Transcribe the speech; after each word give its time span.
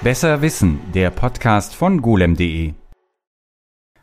Besser 0.00 0.42
Wissen, 0.42 0.78
der 0.94 1.10
Podcast 1.10 1.74
von 1.74 2.00
golem.de. 2.00 2.72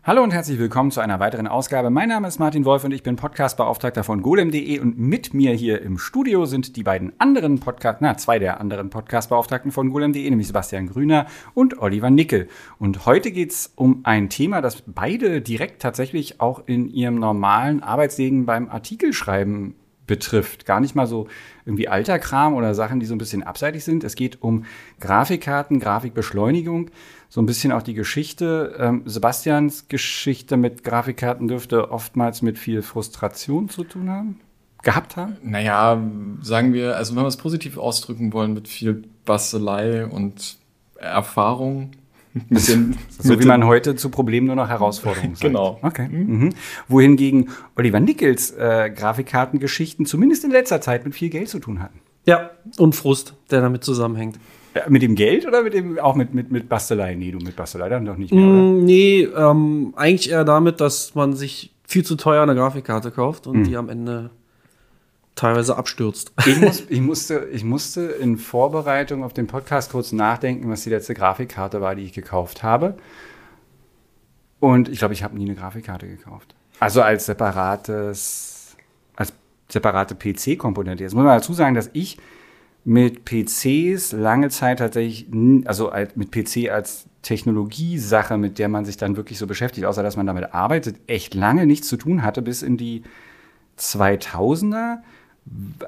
Hallo 0.03 0.23
und 0.23 0.33
herzlich 0.33 0.59
willkommen 0.59 0.91
zu 0.91 0.99
einer 0.99 1.21
weiteren 1.21 1.47
Ausgabe. 1.47 1.89
Mein 1.89 2.09
Name 2.09 2.27
ist 2.27 2.37
Martin 2.37 2.65
Wolf 2.65 2.83
und 2.83 2.91
ich 2.91 3.01
bin 3.01 3.15
Podcastbeauftragter 3.15 4.03
von 4.03 4.21
golem.de 4.21 4.77
und 4.81 4.99
mit 4.99 5.33
mir 5.33 5.53
hier 5.53 5.81
im 5.81 5.97
Studio 5.97 6.45
sind 6.45 6.75
die 6.75 6.83
beiden 6.83 7.13
anderen 7.17 7.61
Podcast, 7.61 7.99
na, 8.01 8.17
zwei 8.17 8.39
der 8.39 8.59
anderen 8.59 8.89
Podcastbeauftragten 8.89 9.71
von 9.71 9.89
golem.de, 9.89 10.29
nämlich 10.29 10.47
Sebastian 10.47 10.87
Grüner 10.89 11.27
und 11.53 11.79
Oliver 11.79 12.09
Nickel. 12.09 12.49
Und 12.77 13.05
heute 13.05 13.31
geht's 13.31 13.71
um 13.77 14.01
ein 14.03 14.29
Thema, 14.29 14.59
das 14.59 14.83
beide 14.85 15.41
direkt 15.41 15.81
tatsächlich 15.81 16.41
auch 16.41 16.63
in 16.65 16.89
ihrem 16.89 17.15
normalen 17.15 17.81
Arbeitsleben 17.81 18.45
beim 18.45 18.67
Artikelschreiben 18.67 19.75
betrifft. 20.07 20.65
Gar 20.65 20.79
nicht 20.79 20.95
mal 20.95 21.07
so 21.07 21.27
irgendwie 21.65 21.87
alter 21.87 22.19
Kram 22.19 22.53
oder 22.53 22.73
Sachen, 22.75 22.99
die 22.99 23.05
so 23.05 23.15
ein 23.15 23.17
bisschen 23.17 23.43
abseitig 23.43 23.83
sind. 23.83 24.03
Es 24.03 24.15
geht 24.15 24.41
um 24.41 24.65
Grafikkarten, 24.99 25.79
Grafikbeschleunigung 25.79 26.91
so 27.35 27.41
ein 27.41 27.45
bisschen 27.45 27.73
auch 27.73 27.81
die 27.81 27.93
Geschichte. 27.93 28.75
Ähm, 28.79 29.01
Sebastians 29.05 29.89
Geschichte 29.89 30.55
mit 30.55 30.85
Grafikkarten 30.85 31.49
dürfte 31.49 31.91
oftmals 31.91 32.41
mit 32.41 32.57
viel 32.57 32.81
Frustration 32.81 33.67
zu 33.67 33.83
tun 33.83 34.09
haben. 34.09 34.39
Gehabt 34.83 35.17
haben? 35.17 35.35
Naja, 35.43 36.01
sagen 36.41 36.71
wir, 36.71 36.95
also 36.95 37.13
wenn 37.13 37.23
wir 37.23 37.27
es 37.27 37.35
positiv 37.35 37.77
ausdrücken 37.77 38.31
wollen, 38.31 38.53
mit 38.53 38.69
viel 38.69 39.03
Bastelei 39.25 40.05
und 40.05 40.57
Erfahrung. 40.95 41.91
Bisschen 42.49 42.97
so 43.19 43.39
wie 43.39 43.45
man 43.45 43.65
heute 43.65 43.95
zu 43.95 44.09
Problemen 44.09 44.47
nur 44.47 44.55
noch 44.55 44.67
Herausforderungen 44.69 45.35
sagt. 45.35 45.41
genau. 45.47 45.79
Okay. 45.81 46.07
Mhm. 46.09 46.49
Wohingegen 46.87 47.49
Oliver 47.75 47.99
Nickels 47.99 48.51
äh, 48.51 48.91
Grafikkartengeschichten 48.93 50.05
zumindest 50.05 50.43
in 50.43 50.51
letzter 50.51 50.81
Zeit 50.81 51.05
mit 51.05 51.15
viel 51.15 51.29
Geld 51.29 51.49
zu 51.49 51.59
tun 51.59 51.81
hatten. 51.81 51.99
Ja, 52.25 52.51
und 52.77 52.95
Frust, 52.95 53.35
der 53.51 53.61
damit 53.61 53.83
zusammenhängt. 53.83 54.37
Ja, 54.75 54.81
mit 54.89 55.01
dem 55.01 55.15
Geld 55.15 55.47
oder 55.47 55.63
mit 55.63 55.73
dem, 55.73 55.97
auch 55.99 56.15
mit, 56.15 56.33
mit, 56.33 56.51
mit 56.51 56.67
Bastelei? 56.67 57.15
Nee, 57.15 57.31
du 57.31 57.37
mit 57.39 57.55
Bastelei 57.55 57.87
dann 57.87 58.05
doch 58.05 58.17
nicht 58.17 58.33
mehr, 58.33 58.43
oder? 58.43 58.53
Mm, 58.61 58.83
nee, 58.83 59.21
ähm, 59.21 59.93
eigentlich 59.95 60.29
eher 60.31 60.43
damit, 60.43 60.81
dass 60.81 61.15
man 61.15 61.33
sich 61.33 61.71
viel 61.87 62.03
zu 62.03 62.15
teuer 62.15 62.43
eine 62.43 62.55
Grafikkarte 62.55 63.11
kauft 63.11 63.47
und 63.47 63.59
Mhm. 63.59 63.63
die 63.63 63.77
am 63.77 63.89
Ende 63.89 64.31
teilweise 65.35 65.77
abstürzt. 65.77 66.31
Ich, 66.45 66.57
muss, 66.61 66.83
ich, 66.89 67.01
musste, 67.01 67.47
ich 67.51 67.63
musste 67.63 68.01
in 68.01 68.37
Vorbereitung 68.37 69.23
auf 69.23 69.33
den 69.33 69.47
Podcast 69.47 69.91
kurz 69.91 70.11
nachdenken, 70.11 70.69
was 70.69 70.83
die 70.83 70.89
letzte 70.89 71.13
Grafikkarte 71.13 71.81
war, 71.81 71.95
die 71.95 72.03
ich 72.03 72.13
gekauft 72.13 72.63
habe. 72.63 72.97
Und 74.59 74.89
ich 74.89 74.99
glaube, 74.99 75.13
ich 75.13 75.23
habe 75.23 75.37
nie 75.37 75.45
eine 75.45 75.55
Grafikkarte 75.55 76.07
gekauft. 76.07 76.55
Also 76.79 77.01
als 77.01 77.25
separates, 77.25 78.75
als 79.15 79.33
separate 79.69 80.15
PC-Komponente. 80.15 81.03
Jetzt 81.03 81.13
muss 81.13 81.23
man 81.23 81.37
dazu 81.37 81.53
sagen, 81.53 81.75
dass 81.75 81.89
ich 81.93 82.17
mit 82.83 83.25
PCs 83.25 84.11
lange 84.11 84.49
Zeit 84.49 84.79
tatsächlich, 84.79 85.27
also 85.65 85.89
als- 85.89 86.15
mit 86.15 86.31
PC 86.31 86.69
als 86.69 87.05
Technologiesache, 87.23 88.37
mit 88.37 88.59
der 88.59 88.69
man 88.69 88.85
sich 88.85 88.97
dann 88.97 89.17
wirklich 89.17 89.39
so 89.39 89.47
beschäftigt, 89.47 89.85
außer 89.87 90.03
dass 90.03 90.17
man 90.17 90.27
damit 90.27 90.53
arbeitet, 90.53 90.97
echt 91.07 91.33
lange 91.33 91.65
nichts 91.65 91.87
zu 91.87 91.97
tun 91.97 92.21
hatte, 92.23 92.43
bis 92.43 92.61
in 92.61 92.77
die 92.77 93.01
2000er, 93.79 94.97
äh, 94.97 94.97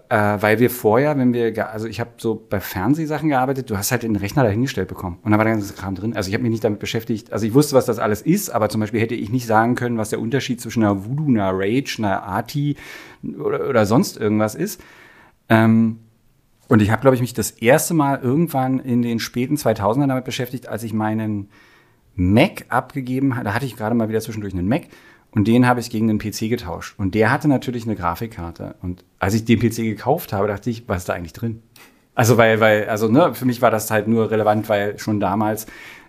weil 0.10 0.60
wir 0.60 0.70
vorher, 0.70 1.18
wenn 1.18 1.34
wir, 1.34 1.72
also 1.72 1.88
ich 1.88 2.00
habe 2.00 2.12
so 2.18 2.46
bei 2.48 2.60
Fernsehsachen 2.60 3.30
gearbeitet, 3.30 3.72
du 3.72 3.78
hast 3.78 3.92
halt 3.92 4.04
den 4.04 4.16
Rechner 4.16 4.44
dahingestellt 4.44 4.88
bekommen 4.88 5.18
und 5.24 5.32
da 5.32 5.38
war 5.38 5.46
der 5.46 5.56
ganze 5.56 5.74
Kram 5.74 5.96
drin. 5.96 6.16
Also 6.16 6.30
ich 6.30 6.36
habe 6.36 6.44
mich 6.44 6.52
nicht 6.52 6.64
damit 6.64 6.80
beschäftigt, 6.80 7.34
also 7.34 7.46
ich 7.46 7.56
wusste, 7.56 7.76
was 7.76 7.88
das 7.88 7.98
alles 7.98 8.22
ist, 8.22 8.52
aber 8.52 8.70
zum 8.70 8.82
Beispiel 8.82 9.02
hätte 9.02 9.16
ich 9.16 9.32
nicht 9.32 9.48
sagen 9.48 9.74
können, 9.74 9.98
was 9.98 10.12
der 10.12 10.20
Unterschied 10.20 10.62
zwischen 10.62 10.84
einer 10.84 11.06
Voodoo, 11.06 11.28
einer 11.28 11.52
Rage, 11.54 11.96
einer 11.98 12.22
Arti 12.22 12.76
oder, 13.24 13.68
oder 13.68 13.88
sonst 13.88 14.18
irgendwas 14.18 14.54
ist. 14.54 14.80
Ähm, 15.50 16.00
und 16.68 16.82
ich 16.82 16.92
habe, 16.92 17.02
glaube 17.02 17.16
ich, 17.16 17.22
mich 17.22 17.34
das 17.34 17.50
erste 17.50 17.96
Mal 17.96 18.20
irgendwann 18.22 18.80
in 18.80 19.02
den 19.02 19.20
späten 19.20 19.56
2000ern 19.56 20.08
damit 20.08 20.26
beschäftigt, 20.26 20.68
als 20.68 20.84
ich 20.84 20.94
meinen 20.94 21.50
Mac 22.14 22.66
abgegeben 22.70 23.36
habe. 23.36 23.46
Da 23.46 23.54
hatte 23.56 23.66
ich 23.66 23.76
gerade 23.76 23.96
mal 23.96 24.10
wieder 24.10 24.22
zwischendurch 24.22 24.54
einen 24.54 24.68
Mac 24.68 24.84
und 25.38 25.48
den 25.48 25.68
habe 25.68 25.80
ich 25.80 25.92
gegen 25.92 26.10
einen 26.10 26.18
PC 26.18 26.50
getauscht. 26.50 26.96
Und 26.98 27.14
der 27.14 27.30
hatte 27.30 27.48
natürlich 27.48 27.84
eine 27.86 27.96
Grafikkarte. 27.96 28.74
Und 28.82 29.06
als 29.20 29.36
ich 29.36 29.46
den 29.46 29.60
PC 29.60 29.76
gekauft 29.84 30.34
habe, 30.34 30.48
dachte 30.48 30.72
ich, 30.72 30.90
was 30.90 30.98
ist 31.04 31.10
da 31.10 31.14
eigentlich 31.14 31.34
drin? 31.34 31.62
Also 32.16 32.38
weil, 32.38 32.60
weil, 32.60 32.90
also 32.90 33.08
ne, 33.08 33.36
für 33.36 33.46
mich 33.46 33.62
war 33.62 33.70
das 33.70 33.92
halt 33.92 34.08
nur 34.08 34.32
relevant, 34.32 34.68
weil 34.68 34.98
schon 34.98 35.20
damals 35.20 35.68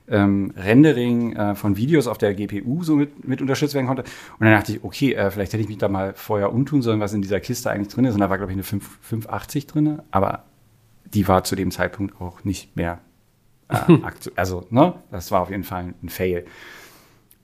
ähm, 0.08 0.54
Rendering 0.56 1.36
äh, 1.36 1.54
von 1.54 1.76
Videos 1.76 2.06
auf 2.06 2.16
der 2.16 2.32
GPU 2.32 2.82
so 2.82 2.96
mit, 2.96 3.28
mit 3.28 3.42
unterstützt 3.42 3.74
werden 3.74 3.86
konnte. 3.86 4.04
Und 4.38 4.46
dann 4.46 4.54
dachte 4.54 4.72
ich, 4.72 4.82
okay, 4.82 5.12
äh, 5.12 5.30
vielleicht 5.30 5.52
hätte 5.52 5.62
ich 5.62 5.68
mich 5.68 5.76
da 5.76 5.90
mal 5.90 6.14
vorher 6.14 6.50
umtun 6.50 6.80
sollen, 6.80 7.00
was 7.00 7.12
in 7.12 7.20
dieser 7.20 7.40
Kiste 7.40 7.70
eigentlich 7.70 7.92
drin 7.92 8.06
ist. 8.06 8.14
Und 8.14 8.20
da 8.20 8.30
war, 8.30 8.38
glaube 8.38 8.52
ich, 8.52 8.56
eine 8.56 8.62
5, 8.62 8.98
580 9.02 9.66
drin, 9.66 9.98
aber 10.10 10.44
die 11.04 11.28
war 11.28 11.44
zu 11.44 11.54
dem 11.54 11.70
Zeitpunkt 11.70 12.18
auch 12.18 12.44
nicht 12.44 12.76
mehr 12.76 13.00
äh, 13.68 13.74
aktu 14.02 14.30
Also, 14.36 14.66
ne, 14.70 14.94
das 15.10 15.30
war 15.30 15.42
auf 15.42 15.50
jeden 15.50 15.64
Fall 15.64 15.92
ein 16.02 16.08
Fail. 16.08 16.46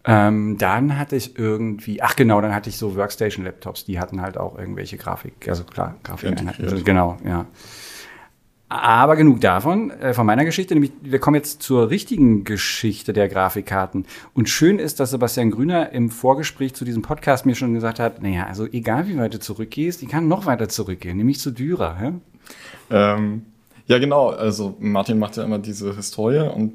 Ähm, 0.06 0.59
dann 0.59 0.98
hatte 0.98 1.16
ich 1.16 1.38
irgendwie, 1.38 2.03
ach 2.03 2.15
genau, 2.15 2.41
dann 2.41 2.54
hatte 2.54 2.69
ich 2.69 2.76
so 2.76 2.94
Workstation-Laptops, 2.94 3.87
die 3.87 3.98
hatten 3.98 4.20
halt 4.20 4.37
auch 4.37 4.59
irgendwelche 4.59 4.98
Grafik, 4.98 5.48
also 5.48 5.65
klar, 5.65 5.97
Grafikeinheiten. 6.03 6.65
Integriert. 6.65 6.84
Genau, 6.84 7.16
ja. 7.25 7.47
Aber 8.69 9.15
genug 9.16 9.41
davon, 9.41 9.91
äh, 9.91 10.15
von 10.15 10.26
meiner 10.26 10.44
Geschichte. 10.44 10.75
Nämlich, 10.75 10.92
wir 11.00 11.20
kommen 11.20 11.37
jetzt 11.37 11.62
zur 11.62 11.91
richtigen 11.91 12.44
Geschichte 12.44 13.12
der 13.12 13.28
Grafikkarten. 13.28 14.04
Und 14.32 14.48
schön 14.48 14.78
ist, 14.78 14.98
dass 15.00 15.10
Sebastian 15.10 15.50
Grüner 15.50 15.92
im 15.92 16.10
Vorgespräch 16.10 16.75
zu 16.75 16.84
diesem 16.84 17.03
Podcast 17.03 17.47
mir 17.47 17.54
schon 17.54 17.72
gesagt 17.75 18.00
hat, 18.00 18.22
naja, 18.22 18.47
also 18.47 18.66
egal 18.66 19.06
wie 19.06 19.16
weit 19.16 19.32
du 19.32 19.38
zurückgehst, 19.38 20.03
die 20.03 20.06
kann 20.06 20.28
noch 20.28 20.47
weiter 20.47 20.69
zurückgehen, 20.69 21.16
nämlich 21.16 21.38
zu 21.38 21.50
Dürer. 21.50 21.98
Hä? 21.98 22.12
Ähm, 22.91 23.42
ja, 23.86 23.98
genau. 23.98 24.31
Also 24.31 24.76
Martin 24.81 25.19
macht 25.19 25.36
ja 25.36 25.44
immer 25.44 25.59
diese 25.59 25.94
Historie 25.94 26.50
und 26.53 26.72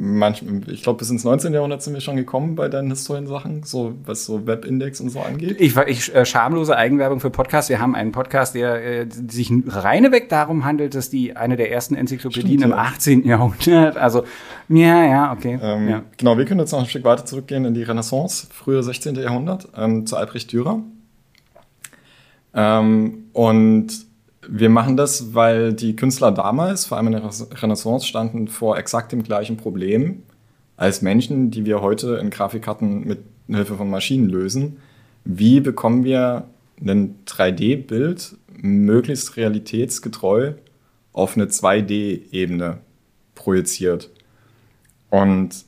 manch, 0.00 0.42
ich 0.66 0.82
glaube, 0.82 0.98
bis 0.98 1.10
ins 1.10 1.24
19. 1.24 1.52
Jahrhundert 1.52 1.82
sind 1.82 1.92
wir 1.92 2.00
schon 2.00 2.16
gekommen 2.16 2.54
bei 2.54 2.68
deinen 2.68 2.88
Historiensachen, 2.88 3.64
so 3.64 3.94
was 4.06 4.24
so 4.24 4.46
Webindex 4.46 5.00
und 5.00 5.10
so 5.10 5.20
angeht. 5.20 5.60
Ich, 5.60 5.76
ich 5.76 6.14
äh, 6.14 6.24
schamlose 6.24 6.74
Eigenwerbung 6.74 7.20
für 7.20 7.28
Podcasts. 7.28 7.68
Wir 7.68 7.80
haben 7.80 7.94
einen 7.94 8.10
Podcast, 8.10 8.54
der 8.54 8.82
äh, 8.82 9.06
sich 9.10 9.52
reineweg 9.66 10.30
darum 10.30 10.64
handelt, 10.64 10.94
dass 10.94 11.10
die 11.10 11.36
eine 11.36 11.56
der 11.56 11.70
ersten 11.70 11.94
Enzyklopädien 11.94 12.60
Stimmt, 12.60 12.64
im 12.64 12.70
ja. 12.70 12.76
18. 12.78 13.24
Jahrhundert. 13.26 13.98
Also 13.98 14.24
ja, 14.70 15.04
ja, 15.04 15.32
okay. 15.32 15.58
Ähm, 15.62 15.88
ja. 15.88 16.02
Genau, 16.16 16.38
wir 16.38 16.46
können 16.46 16.60
jetzt 16.60 16.72
noch 16.72 16.80
ein 16.80 16.86
Stück 16.86 17.04
weiter 17.04 17.26
zurückgehen 17.26 17.66
in 17.66 17.74
die 17.74 17.82
Renaissance, 17.82 18.46
frühe 18.50 18.82
16. 18.82 19.16
Jahrhundert, 19.16 19.68
ähm, 19.76 20.06
zu 20.06 20.16
Albrecht 20.16 20.50
Dürer. 20.50 20.80
Ähm, 22.54 23.26
und 23.34 24.09
wir 24.48 24.70
machen 24.70 24.96
das, 24.96 25.34
weil 25.34 25.72
die 25.72 25.96
Künstler 25.96 26.32
damals, 26.32 26.86
vor 26.86 26.96
allem 26.96 27.08
in 27.08 27.12
der 27.12 27.30
Renaissance, 27.62 28.06
standen 28.06 28.48
vor 28.48 28.78
exakt 28.78 29.12
dem 29.12 29.22
gleichen 29.22 29.56
Problem 29.56 30.22
als 30.76 31.02
Menschen, 31.02 31.50
die 31.50 31.66
wir 31.66 31.82
heute 31.82 32.16
in 32.16 32.30
Grafikkarten 32.30 33.06
mit 33.06 33.20
Hilfe 33.48 33.76
von 33.76 33.90
Maschinen 33.90 34.28
lösen. 34.28 34.78
Wie 35.24 35.60
bekommen 35.60 36.04
wir 36.04 36.46
ein 36.80 37.16
3D-Bild 37.26 38.36
möglichst 38.62 39.36
realitätsgetreu 39.36 40.54
auf 41.12 41.36
eine 41.36 41.46
2D-Ebene 41.46 42.78
projiziert? 43.34 44.10
Und 45.10 45.64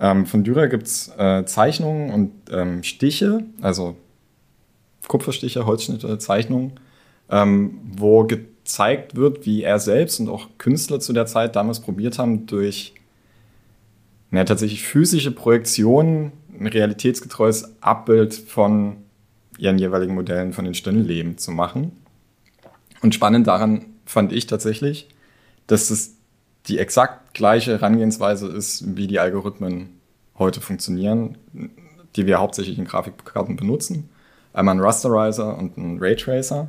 ähm, 0.00 0.26
von 0.26 0.42
Dürer 0.42 0.66
gibt 0.66 0.86
es 0.88 1.12
äh, 1.16 1.44
Zeichnungen 1.44 2.10
und 2.10 2.32
ähm, 2.50 2.82
Stiche, 2.82 3.44
also 3.60 3.96
Kupferstiche, 5.06 5.66
Holzschnitte, 5.66 6.18
Zeichnungen, 6.18 6.72
ähm, 7.30 7.78
wo 7.96 8.24
gezeigt 8.24 9.16
wird, 9.16 9.46
wie 9.46 9.62
er 9.62 9.78
selbst 9.78 10.20
und 10.20 10.28
auch 10.28 10.48
Künstler 10.58 11.00
zu 11.00 11.12
der 11.12 11.26
Zeit 11.26 11.56
damals 11.56 11.80
probiert 11.80 12.18
haben, 12.18 12.46
durch 12.46 12.94
ja, 14.30 14.44
tatsächlich 14.44 14.82
physische 14.82 15.30
Projektionen 15.30 16.32
ein 16.58 16.66
realitätsgetreues 16.66 17.80
Abbild 17.80 18.34
von 18.34 18.96
ihren 19.58 19.78
jeweiligen 19.78 20.14
Modellen 20.14 20.52
von 20.52 20.64
den 20.64 20.74
Stirnleben 20.74 21.38
zu 21.38 21.50
machen. 21.50 21.92
Und 23.02 23.14
spannend 23.14 23.46
daran 23.46 23.86
fand 24.06 24.32
ich 24.32 24.46
tatsächlich, 24.46 25.08
dass 25.66 25.90
es 25.90 26.16
die 26.66 26.78
exakt 26.78 27.34
gleiche 27.34 27.72
Herangehensweise 27.72 28.48
ist, 28.48 28.96
wie 28.96 29.06
die 29.06 29.18
Algorithmen 29.18 30.00
heute 30.38 30.60
funktionieren, 30.60 31.38
die 32.16 32.26
wir 32.26 32.38
hauptsächlich 32.38 32.78
in 32.78 32.84
Grafikkarten 32.84 33.56
benutzen. 33.56 34.08
Einmal 34.52 34.76
ein 34.76 34.80
Rasterizer 34.80 35.56
und 35.56 35.76
ein 35.76 35.98
Raytracer. 36.00 36.68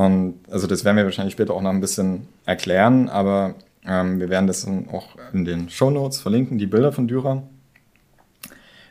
Und 0.00 0.36
also 0.50 0.66
das 0.66 0.86
werden 0.86 0.96
wir 0.96 1.04
wahrscheinlich 1.04 1.34
später 1.34 1.52
auch 1.52 1.60
noch 1.60 1.68
ein 1.68 1.82
bisschen 1.82 2.26
erklären, 2.46 3.10
aber 3.10 3.54
ähm, 3.86 4.18
wir 4.18 4.30
werden 4.30 4.46
das 4.46 4.66
auch 4.66 5.08
in 5.34 5.44
den 5.44 5.68
Shownotes 5.68 6.20
verlinken, 6.20 6.56
die 6.56 6.66
Bilder 6.66 6.90
von 6.90 7.06
Dürer. 7.06 7.42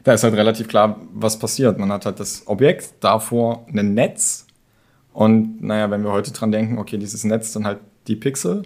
Da 0.04 0.14
ist 0.14 0.24
halt 0.24 0.36
relativ 0.36 0.68
klar, 0.68 1.02
was 1.12 1.40
passiert. 1.40 1.80
Man 1.80 1.92
hat 1.92 2.06
halt 2.06 2.20
das 2.20 2.44
Objekt, 2.46 2.94
davor 3.00 3.66
ein 3.74 3.96
Netz 3.96 4.46
und 5.12 5.64
naja, 5.64 5.90
wenn 5.90 6.04
wir 6.04 6.12
heute 6.12 6.32
dran 6.32 6.52
denken, 6.52 6.78
okay, 6.78 7.00
dieses 7.00 7.24
Netz 7.24 7.54
dann 7.54 7.66
halt 7.66 7.80
die 8.06 8.16
Pixel 8.16 8.62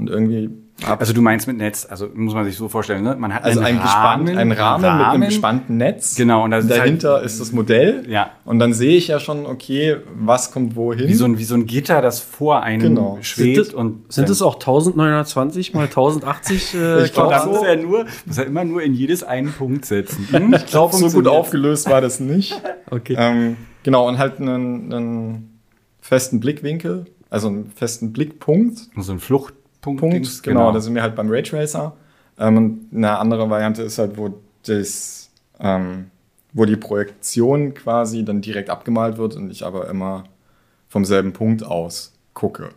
und 0.00 0.10
irgendwie 0.10 0.50
Also 0.98 1.12
du 1.12 1.20
meinst 1.20 1.46
mit 1.46 1.58
Netz, 1.58 1.86
also 1.90 2.08
muss 2.14 2.32
man 2.32 2.44
sich 2.46 2.56
so 2.56 2.68
vorstellen, 2.68 3.02
ne? 3.04 3.14
Man 3.14 3.34
hat 3.34 3.44
also 3.44 3.60
ein, 3.60 3.76
Rahmen, 3.76 4.24
gespannt, 4.24 4.38
ein 4.38 4.52
Rahmen, 4.52 4.82
mit 4.98 5.06
einem 5.06 5.22
gespannten 5.28 5.76
Netz. 5.76 6.14
Genau, 6.16 6.42
und 6.44 6.52
das 6.52 6.64
ist 6.64 6.70
dahinter 6.70 7.14
halt- 7.16 7.26
ist 7.26 7.38
das 7.38 7.52
Modell. 7.52 8.04
Ja. 8.08 8.30
Und 8.46 8.58
dann 8.60 8.72
sehe 8.72 8.96
ich 8.96 9.08
ja 9.08 9.20
schon, 9.20 9.44
okay, 9.44 9.96
was 10.14 10.52
kommt 10.52 10.76
wohin. 10.76 11.06
wie 11.06 11.12
so, 11.14 11.26
ein, 11.26 11.36
wie 11.38 11.44
so 11.44 11.54
ein 11.54 11.66
Gitter, 11.66 12.00
das 12.00 12.20
vor 12.20 12.62
einem 12.62 12.80
Genau. 12.80 13.18
schwebt. 13.20 13.56
Sind, 13.56 13.66
das, 13.66 13.74
und 13.74 14.10
sind 14.12 14.30
es 14.30 14.40
auch 14.40 14.54
1920 14.54 15.74
mal 15.74 15.84
1080 15.84 16.74
äh, 16.74 17.04
Ich 17.04 17.12
glaub, 17.12 17.26
Und 17.26 17.32
das 17.32 17.42
dann 17.44 17.52
so- 17.52 17.58
muss 17.60 17.68
er 17.68 17.76
nur, 17.76 18.06
muss 18.24 18.38
er 18.38 18.46
immer 18.46 18.64
nur 18.64 18.82
in 18.82 18.94
jedes 18.94 19.22
einen 19.22 19.52
Punkt 19.52 19.84
setzen. 19.84 20.26
Hm? 20.30 20.54
ich 20.54 20.66
glaube, 20.66 20.96
so 20.96 21.10
gut 21.10 21.26
aufgelöst 21.28 21.90
war 21.90 22.00
das 22.00 22.20
nicht. 22.20 22.60
Okay. 22.92 23.14
ähm, 23.16 23.56
genau, 23.84 24.08
und 24.08 24.18
halt 24.18 24.40
einen, 24.40 24.92
einen 24.92 25.60
festen 26.00 26.40
Blickwinkel, 26.40 27.04
also 27.28 27.46
einen 27.46 27.70
festen 27.70 28.12
Blickpunkt. 28.12 28.78
So 28.96 29.12
ein 29.12 29.20
Fluchtpunkt. 29.20 29.59
Punkt, 29.80 30.02
Dings, 30.02 30.42
genau, 30.42 30.72
da 30.72 30.80
sind 30.80 30.94
wir 30.94 31.02
halt 31.02 31.14
beim 31.14 31.30
Raytracer. 31.30 31.96
Ähm, 32.38 32.56
und 32.56 32.88
eine 32.94 33.18
andere 33.18 33.48
Variante 33.48 33.82
ist 33.82 33.98
halt, 33.98 34.16
wo 34.16 34.34
das, 34.66 35.30
ähm, 35.58 36.10
wo 36.52 36.64
die 36.64 36.76
Projektion 36.76 37.74
quasi 37.74 38.24
dann 38.24 38.40
direkt 38.40 38.70
abgemalt 38.70 39.18
wird 39.18 39.36
und 39.36 39.50
ich 39.50 39.64
aber 39.64 39.88
immer 39.88 40.24
vom 40.88 41.04
selben 41.04 41.32
Punkt 41.32 41.64
aus 41.64 42.12
gucke. 42.34 42.70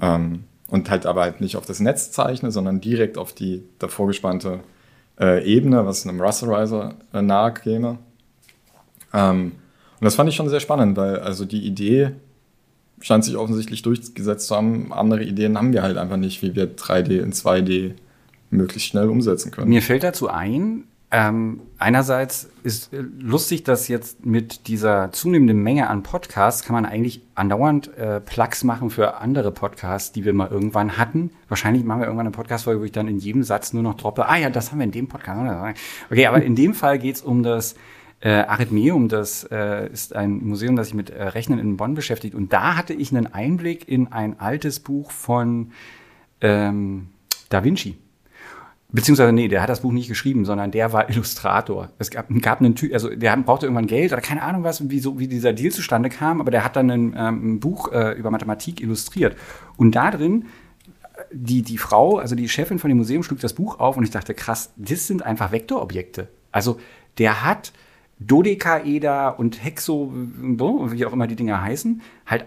Ähm, 0.00 0.44
und 0.68 0.90
halt 0.90 1.06
aber 1.06 1.22
halt 1.22 1.40
nicht 1.40 1.56
auf 1.56 1.66
das 1.66 1.80
Netz 1.80 2.12
zeichne, 2.12 2.50
sondern 2.50 2.80
direkt 2.80 3.16
auf 3.16 3.32
die 3.32 3.64
davor 3.78 4.06
gespannte 4.06 4.60
äh, 5.18 5.42
Ebene, 5.44 5.86
was 5.86 6.06
einem 6.06 6.20
Rasterizer 6.20 6.94
äh, 7.12 7.22
nahe 7.22 7.54
käme. 7.54 7.98
Ähm, 9.14 9.52
und 10.00 10.04
das 10.04 10.14
fand 10.14 10.28
ich 10.28 10.36
schon 10.36 10.48
sehr 10.48 10.60
spannend, 10.60 10.96
weil 10.96 11.18
also 11.20 11.44
die 11.44 11.66
Idee 11.66 12.12
scheint 13.00 13.24
sich 13.24 13.36
offensichtlich 13.36 13.82
durchgesetzt 13.82 14.46
zu 14.46 14.56
haben. 14.56 14.92
Andere 14.92 15.22
Ideen 15.22 15.56
haben 15.56 15.72
wir 15.72 15.82
halt 15.82 15.96
einfach 15.96 16.16
nicht, 16.16 16.42
wie 16.42 16.54
wir 16.54 16.76
3D 16.76 17.20
in 17.20 17.32
2D 17.32 17.94
möglichst 18.50 18.88
schnell 18.88 19.08
umsetzen 19.08 19.50
können. 19.50 19.68
Mir 19.68 19.82
fällt 19.82 20.02
dazu 20.02 20.28
ein, 20.28 20.84
ähm, 21.10 21.62
einerseits 21.78 22.50
ist 22.64 22.92
äh, 22.92 22.98
lustig, 22.98 23.64
dass 23.64 23.88
jetzt 23.88 24.26
mit 24.26 24.68
dieser 24.68 25.10
zunehmenden 25.10 25.62
Menge 25.62 25.88
an 25.88 26.02
Podcasts 26.02 26.64
kann 26.64 26.74
man 26.74 26.84
eigentlich 26.84 27.22
andauernd 27.34 27.96
äh, 27.96 28.20
Plugs 28.20 28.62
machen 28.62 28.90
für 28.90 29.16
andere 29.16 29.50
Podcasts, 29.50 30.12
die 30.12 30.26
wir 30.26 30.34
mal 30.34 30.48
irgendwann 30.50 30.98
hatten. 30.98 31.30
Wahrscheinlich 31.48 31.84
machen 31.84 32.00
wir 32.00 32.06
irgendwann 32.06 32.26
eine 32.26 32.34
Podcast-Folge, 32.34 32.80
wo 32.82 32.84
ich 32.84 32.92
dann 32.92 33.08
in 33.08 33.18
jedem 33.18 33.42
Satz 33.42 33.72
nur 33.72 33.82
noch 33.82 33.94
droppe, 33.94 34.28
ah 34.28 34.36
ja, 34.36 34.50
das 34.50 34.70
haben 34.70 34.80
wir 34.80 34.84
in 34.84 34.90
dem 34.90 35.08
Podcast. 35.08 35.78
Okay, 36.10 36.26
aber 36.26 36.42
in 36.42 36.54
dem 36.54 36.74
Fall 36.74 36.98
geht 36.98 37.16
es 37.16 37.22
um 37.22 37.42
das 37.42 37.74
äh, 38.20 38.30
Arithmeum, 38.30 39.08
das 39.08 39.44
äh, 39.44 39.88
ist 39.92 40.14
ein 40.14 40.44
Museum, 40.44 40.76
das 40.76 40.88
sich 40.88 40.94
mit 40.94 41.10
äh, 41.10 41.22
Rechnen 41.22 41.58
in 41.58 41.76
Bonn 41.76 41.94
beschäftigt. 41.94 42.34
Und 42.34 42.52
da 42.52 42.76
hatte 42.76 42.92
ich 42.92 43.14
einen 43.14 43.32
Einblick 43.32 43.88
in 43.88 44.12
ein 44.12 44.40
altes 44.40 44.80
Buch 44.80 45.10
von 45.10 45.70
ähm, 46.40 47.08
Da 47.48 47.62
Vinci. 47.62 47.96
Beziehungsweise, 48.90 49.32
nee, 49.32 49.48
der 49.48 49.60
hat 49.60 49.68
das 49.68 49.82
Buch 49.82 49.92
nicht 49.92 50.08
geschrieben, 50.08 50.46
sondern 50.46 50.70
der 50.70 50.92
war 50.94 51.10
Illustrator. 51.10 51.90
Es 51.98 52.10
gab, 52.10 52.28
gab 52.40 52.60
einen 52.60 52.74
Typ, 52.74 52.92
also 52.94 53.14
der 53.14 53.36
brauchte 53.36 53.66
irgendwann 53.66 53.86
Geld 53.86 54.12
oder 54.12 54.22
keine 54.22 54.42
Ahnung 54.42 54.64
was, 54.64 54.88
wie, 54.88 54.98
so, 54.98 55.18
wie 55.18 55.28
dieser 55.28 55.52
Deal 55.52 55.70
zustande 55.70 56.08
kam, 56.08 56.40
aber 56.40 56.50
der 56.50 56.64
hat 56.64 56.74
dann 56.74 56.90
ein, 56.90 57.14
ähm, 57.16 57.60
Buch 57.60 57.92
äh, 57.92 58.12
über 58.12 58.30
Mathematik 58.30 58.80
illustriert. 58.80 59.36
Und 59.76 59.94
da 59.94 60.10
drin, 60.10 60.46
die, 61.30 61.62
die 61.62 61.76
Frau, 61.76 62.16
also 62.16 62.34
die 62.34 62.48
Chefin 62.48 62.78
von 62.78 62.88
dem 62.88 62.96
Museum, 62.96 63.22
schlug 63.22 63.40
das 63.40 63.52
Buch 63.52 63.78
auf 63.78 63.98
und 63.98 64.04
ich 64.04 64.10
dachte, 64.10 64.32
krass, 64.32 64.72
das 64.76 65.06
sind 65.06 65.22
einfach 65.22 65.52
Vektorobjekte. 65.52 66.28
Also 66.50 66.78
der 67.18 67.44
hat 67.44 67.72
Dodekaeder 68.20 69.38
und 69.38 69.62
Hexo, 69.64 70.12
wie 70.12 71.06
auch 71.06 71.12
immer 71.12 71.26
die 71.26 71.36
Dinger 71.36 71.62
heißen, 71.62 72.00
halt 72.26 72.46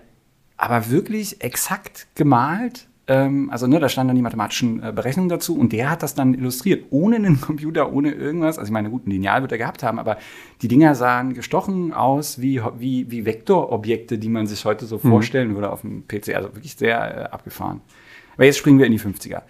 aber 0.57 0.89
wirklich 0.89 1.41
exakt 1.41 2.07
gemalt. 2.15 2.88
Ähm, 3.07 3.50
also 3.50 3.65
ne, 3.65 3.79
da 3.79 3.89
standen 3.89 4.09
dann 4.09 4.15
die 4.15 4.21
mathematischen 4.21 4.83
äh, 4.83 4.91
Berechnungen 4.94 5.29
dazu 5.29 5.57
und 5.57 5.73
der 5.73 5.89
hat 5.89 6.03
das 6.03 6.13
dann 6.13 6.33
illustriert, 6.33 6.85
ohne 6.91 7.15
einen 7.15 7.41
Computer, 7.41 7.91
ohne 7.91 8.12
irgendwas. 8.12 8.59
Also 8.59 8.69
ich 8.69 8.73
meine, 8.73 8.89
gut, 8.89 9.07
ein 9.07 9.12
Lineal 9.12 9.41
wird 9.41 9.51
er 9.51 9.57
gehabt 9.57 9.81
haben, 9.81 9.97
aber 9.97 10.18
die 10.62 10.68
Dinger 10.68 10.94
sahen 10.94 11.33
gestochen 11.33 11.94
aus 11.94 12.41
wie, 12.41 12.62
wie, 12.77 13.09
wie 13.09 13.25
Vektorobjekte, 13.25 14.19
die 14.19 14.29
man 14.29 14.45
sich 14.45 14.63
heute 14.65 14.85
so 14.85 15.00
vorstellen 15.00 15.56
würde 15.56 15.71
auf 15.71 15.81
dem 15.81 16.07
PC. 16.07 16.35
Also 16.35 16.53
wirklich 16.53 16.75
sehr 16.75 16.97
äh, 16.97 17.23
abgefahren. 17.29 17.81
Aber 18.35 18.45
jetzt 18.45 18.57
springen 18.57 18.77
wir 18.77 18.85
in 18.85 18.91
die 18.91 19.00
50er. 19.00 19.41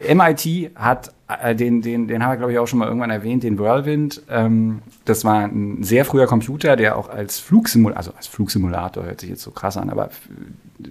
MIT 0.00 0.72
hat 0.76 1.12
äh, 1.28 1.54
den, 1.54 1.82
den, 1.82 2.08
den 2.08 2.22
haben 2.22 2.32
wir, 2.32 2.36
glaube 2.36 2.52
ich, 2.52 2.58
auch 2.58 2.66
schon 2.66 2.78
mal 2.78 2.86
irgendwann 2.86 3.10
erwähnt, 3.10 3.42
den 3.42 3.58
Whirlwind. 3.58 4.22
Ähm, 4.30 4.80
das 5.04 5.24
war 5.24 5.44
ein 5.44 5.82
sehr 5.82 6.04
früher 6.04 6.26
Computer, 6.26 6.76
der 6.76 6.96
auch 6.96 7.08
als 7.08 7.38
Flugsimulator, 7.38 7.98
also 7.98 8.12
als 8.14 8.26
Flugsimulator 8.26 9.04
hört 9.04 9.20
sich 9.20 9.30
jetzt 9.30 9.42
so 9.42 9.50
krass 9.50 9.76
an, 9.76 9.90
aber 9.90 10.10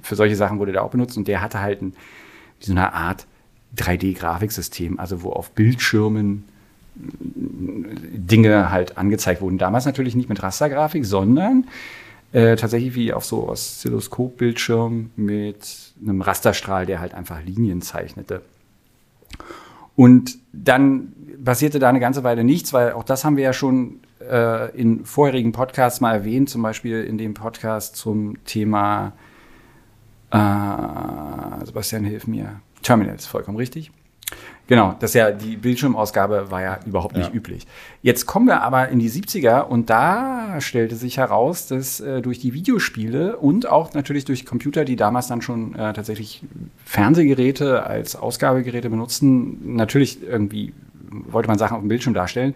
für 0.01 0.15
solche 0.15 0.35
Sachen 0.35 0.59
wurde 0.59 0.73
der 0.73 0.83
auch 0.83 0.91
benutzt 0.91 1.17
und 1.17 1.27
der 1.27 1.41
hatte 1.41 1.61
halt 1.61 1.81
ein, 1.81 1.93
so 2.59 2.71
eine 2.71 2.93
Art 2.93 3.25
3D-Grafiksystem, 3.77 4.99
also 4.99 5.23
wo 5.23 5.31
auf 5.31 5.51
Bildschirmen 5.51 6.45
Dinge 6.95 8.71
halt 8.71 8.97
angezeigt 8.97 9.41
wurden. 9.41 9.57
Damals 9.57 9.85
natürlich 9.85 10.15
nicht 10.15 10.29
mit 10.29 10.41
Rastergrafik, 10.41 11.05
sondern 11.05 11.67
äh, 12.31 12.55
tatsächlich 12.55 12.95
wie 12.95 13.13
auf 13.13 13.23
so 13.23 13.47
Oszilloskop-Bildschirm 13.47 15.11
mit 15.15 15.93
einem 16.01 16.21
Rasterstrahl, 16.21 16.85
der 16.85 16.99
halt 16.99 17.13
einfach 17.13 17.41
Linien 17.43 17.81
zeichnete. 17.81 18.41
Und 19.97 20.37
dann 20.53 21.11
passierte 21.43 21.79
da 21.79 21.89
eine 21.89 21.99
ganze 21.99 22.23
Weile 22.23 22.43
nichts, 22.43 22.71
weil 22.71 22.93
auch 22.93 23.03
das 23.03 23.25
haben 23.25 23.35
wir 23.35 23.43
ja 23.43 23.51
schon 23.51 23.99
äh, 24.21 24.69
in 24.79 25.03
vorherigen 25.05 25.51
Podcasts 25.53 26.01
mal 26.01 26.13
erwähnt, 26.13 26.49
zum 26.49 26.61
Beispiel 26.61 27.03
in 27.03 27.17
dem 27.17 27.33
Podcast 27.33 27.95
zum 27.95 28.43
Thema 28.45 29.13
äh, 30.29 31.65
Sebastian, 31.65 32.03
hilf 32.03 32.27
mir. 32.27 32.61
Terminals, 32.83 33.25
vollkommen 33.25 33.57
richtig. 33.57 33.91
Genau, 34.67 34.95
das 34.99 35.11
ist 35.11 35.15
ja, 35.15 35.31
die 35.31 35.55
Bildschirmausgabe 35.55 36.51
war 36.51 36.61
ja 36.61 36.79
überhaupt 36.85 37.15
nicht 37.15 37.29
Ja. 37.29 37.33
üblich. 37.33 37.65
Jetzt 38.01 38.25
kommen 38.25 38.47
wir 38.47 38.61
aber 38.63 38.89
in 38.89 38.99
die 38.99 39.09
70er 39.09 39.61
und 39.61 39.89
da 39.89 40.59
stellte 40.59 40.95
sich 40.97 41.17
heraus, 41.17 41.67
dass 41.67 42.01
äh, 42.01 42.21
durch 42.21 42.39
die 42.39 42.53
Videospiele 42.53 43.37
und 43.37 43.67
auch 43.69 43.93
natürlich 43.93 44.25
durch 44.25 44.45
Computer, 44.45 44.83
die 44.83 44.97
damals 44.97 45.27
dann 45.27 45.41
schon 45.41 45.73
äh, 45.75 45.93
tatsächlich 45.93 46.43
Fernsehgeräte 46.83 47.85
als 47.85 48.15
Ausgabegeräte 48.15 48.89
benutzten, 48.89 49.75
natürlich 49.75 50.21
irgendwie 50.23 50.73
wollte 51.09 51.47
man 51.47 51.57
Sachen 51.57 51.75
auf 51.75 51.81
dem 51.83 51.87
Bildschirm 51.87 52.13
darstellen. 52.13 52.53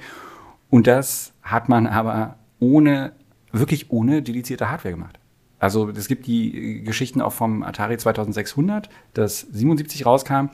Und 0.69 0.87
das 0.87 1.31
hat 1.43 1.69
man 1.69 1.87
aber 1.87 2.35
ohne, 2.59 3.13
wirklich 3.53 3.89
ohne 3.91 4.21
dedizierte 4.21 4.69
Hardware 4.69 4.95
gemacht. 4.95 5.17
Also 5.59 5.89
es 5.89 6.07
gibt 6.07 6.25
die 6.27 6.81
Geschichten 6.83 7.21
auch 7.21 7.33
vom 7.33 7.63
Atari 7.63 7.97
2600, 7.97 8.89
das 9.13 9.41
77 9.51 10.05
rauskam. 10.05 10.47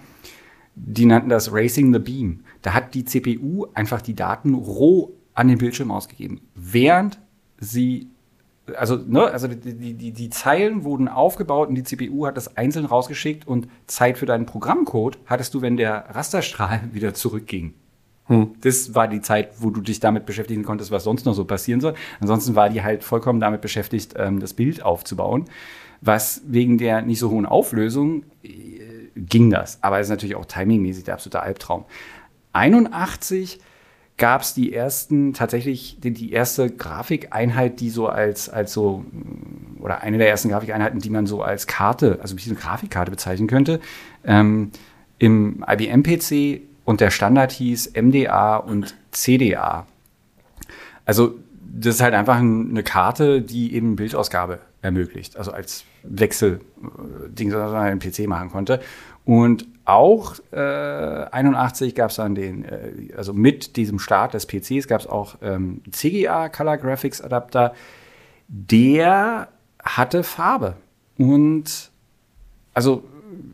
Die 0.80 1.06
nannten 1.06 1.30
das 1.30 1.52
Racing 1.52 1.92
the 1.92 2.00
Beam. 2.00 2.42
Da 2.62 2.74
hat 2.74 2.94
die 2.94 3.04
CPU 3.04 3.66
einfach 3.74 4.02
die 4.02 4.16
Daten 4.16 4.54
roh 4.54 5.14
an 5.34 5.48
den 5.48 5.58
Bildschirm 5.58 5.92
ausgegeben, 5.92 6.42
während 6.56 7.20
sie 7.60 8.10
also, 8.76 8.98
ne, 8.98 9.24
also 9.24 9.48
die, 9.48 9.94
die, 9.94 10.12
die, 10.12 10.30
Zeilen 10.30 10.84
wurden 10.84 11.08
aufgebaut 11.08 11.70
und 11.70 11.76
die 11.76 11.84
CPU 11.84 12.26
hat 12.26 12.36
das 12.36 12.58
einzeln 12.58 12.86
rausgeschickt 12.86 13.48
und 13.48 13.70
Zeit 13.86 14.18
für 14.18 14.26
deinen 14.26 14.46
Programmcode 14.46 15.18
hattest 15.26 15.54
du, 15.54 15.62
wenn 15.62 15.78
der 15.78 16.06
Rasterstrahl 16.10 16.82
wieder 16.92 17.14
zurückging. 17.14 17.74
Das 18.60 18.94
war 18.94 19.08
die 19.08 19.22
Zeit, 19.22 19.52
wo 19.60 19.70
du 19.70 19.80
dich 19.80 20.02
damit 20.02 20.26
beschäftigen 20.26 20.64
konntest, 20.64 20.92
was 20.92 21.06
sonst 21.06 21.26
noch 21.26 21.34
so 21.34 21.46
passieren 21.46 21.80
soll. 21.80 21.94
Ansonsten 22.20 22.56
war 22.56 22.70
die 22.70 22.84
halt 22.84 23.06
vollkommen 23.06 23.40
damit 23.40 23.62
beschäftigt, 23.62 24.16
ähm, 24.18 24.42
das 24.42 24.54
Bild 24.54 24.84
aufzubauen. 24.84 25.46
Was 26.02 26.42
wegen 26.46 26.78
der 26.78 27.02
nicht 27.04 27.20
so 27.20 27.30
hohen 27.30 27.46
Auflösung 27.46 28.24
äh, 28.44 28.82
ging 29.18 29.50
das. 29.50 29.82
Aber 29.84 30.00
es 30.00 30.08
ist 30.08 30.12
natürlich 30.12 30.36
auch 30.36 30.46
timingmäßig 30.46 31.06
der 31.06 31.16
absolute 31.16 31.42
Albtraum. 31.42 31.86
81 32.54 33.60
gab 34.18 34.42
es 34.42 34.54
die 34.54 34.74
ersten, 34.74 35.34
tatsächlich 35.34 36.00
die, 36.02 36.12
die 36.12 36.32
erste 36.32 36.70
Grafikeinheit, 36.70 37.80
die 37.80 37.90
so 37.90 38.08
als, 38.08 38.50
als 38.50 38.74
so, 38.74 39.00
mm, 39.12 39.82
oder 39.82 40.02
eine 40.02 40.18
der 40.18 40.30
ersten 40.30 40.50
Grafikeinheiten, 40.50 41.00
die 41.00 41.10
man 41.10 41.28
so 41.28 41.44
als 41.44 41.68
Karte, 41.68 42.20
also 42.22 42.36
wie 42.38 42.44
eine 42.46 42.56
Grafikkarte 42.56 43.12
bezeichnen 43.12 43.48
könnte, 43.48 43.80
ähm, 44.26 44.72
im 45.20 45.64
IBM-PC 45.68 46.62
und 46.84 47.02
der 47.02 47.12
Standard 47.12 47.52
hieß 47.52 47.94
MDA 47.96 48.58
und 48.58 48.96
CDA. 49.12 49.86
Also 51.06 51.36
das 51.80 51.96
ist 51.96 52.02
halt 52.02 52.14
einfach 52.14 52.38
ein, 52.38 52.72
eine 52.72 52.84
Karte, 52.84 53.42
die 53.42 53.74
eben 53.76 53.96
Bildausgabe 53.96 54.60
ermöglicht, 54.82 55.38
also 55.38 55.52
als 55.52 55.86
Wechselding, 56.04 57.52
das 57.52 57.72
man 57.72 57.92
im 57.92 58.00
PC 58.00 58.28
machen 58.28 58.50
konnte. 58.50 58.80
Und 59.26 59.68
auch 59.86 60.36
äh, 60.52 60.58
81 60.58 61.94
gab 61.94 62.10
es 62.10 62.16
dann 62.16 62.34
den, 62.34 62.66
äh, 62.66 63.14
also 63.16 63.34
mit 63.34 63.76
diesem 63.76 64.00
Start 64.00 64.34
des 64.34 64.48
PCs 64.48 64.88
gab 64.88 65.02
es 65.02 65.08
auch 65.08 65.36
ähm, 65.42 65.82
CGA 65.92 66.50
Color 66.50 66.78
Graphics 66.78 67.22
Adapter. 67.22 67.74
Der 68.48 69.50
hatte 69.84 70.24
Farbe 70.24 70.76
und 71.18 71.92
also 72.74 73.04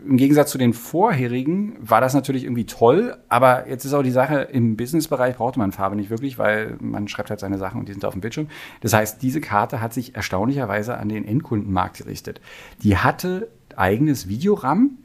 im 0.07 0.17
Gegensatz 0.17 0.51
zu 0.51 0.57
den 0.57 0.73
vorherigen 0.73 1.75
war 1.79 2.01
das 2.01 2.13
natürlich 2.13 2.43
irgendwie 2.43 2.65
toll, 2.65 3.17
aber 3.29 3.67
jetzt 3.67 3.85
ist 3.85 3.93
auch 3.93 4.03
die 4.03 4.11
Sache, 4.11 4.41
im 4.41 4.77
Businessbereich 4.77 5.37
brauchte 5.37 5.59
man 5.59 5.71
Farbe 5.71 5.95
nicht 5.95 6.09
wirklich, 6.09 6.37
weil 6.37 6.77
man 6.79 7.07
schreibt 7.07 7.29
halt 7.29 7.39
seine 7.39 7.57
Sachen 7.57 7.79
und 7.79 7.87
die 7.87 7.93
sind 7.93 8.05
auf 8.05 8.13
dem 8.13 8.21
Bildschirm. 8.21 8.47
Das 8.81 8.93
heißt, 8.93 9.21
diese 9.21 9.41
Karte 9.41 9.81
hat 9.81 9.93
sich 9.93 10.15
erstaunlicherweise 10.15 10.97
an 10.97 11.09
den 11.09 11.25
Endkundenmarkt 11.25 11.97
gerichtet. 11.97 12.41
Die 12.83 12.97
hatte 12.97 13.49
eigenes 13.75 14.27
Videoram, 14.27 14.97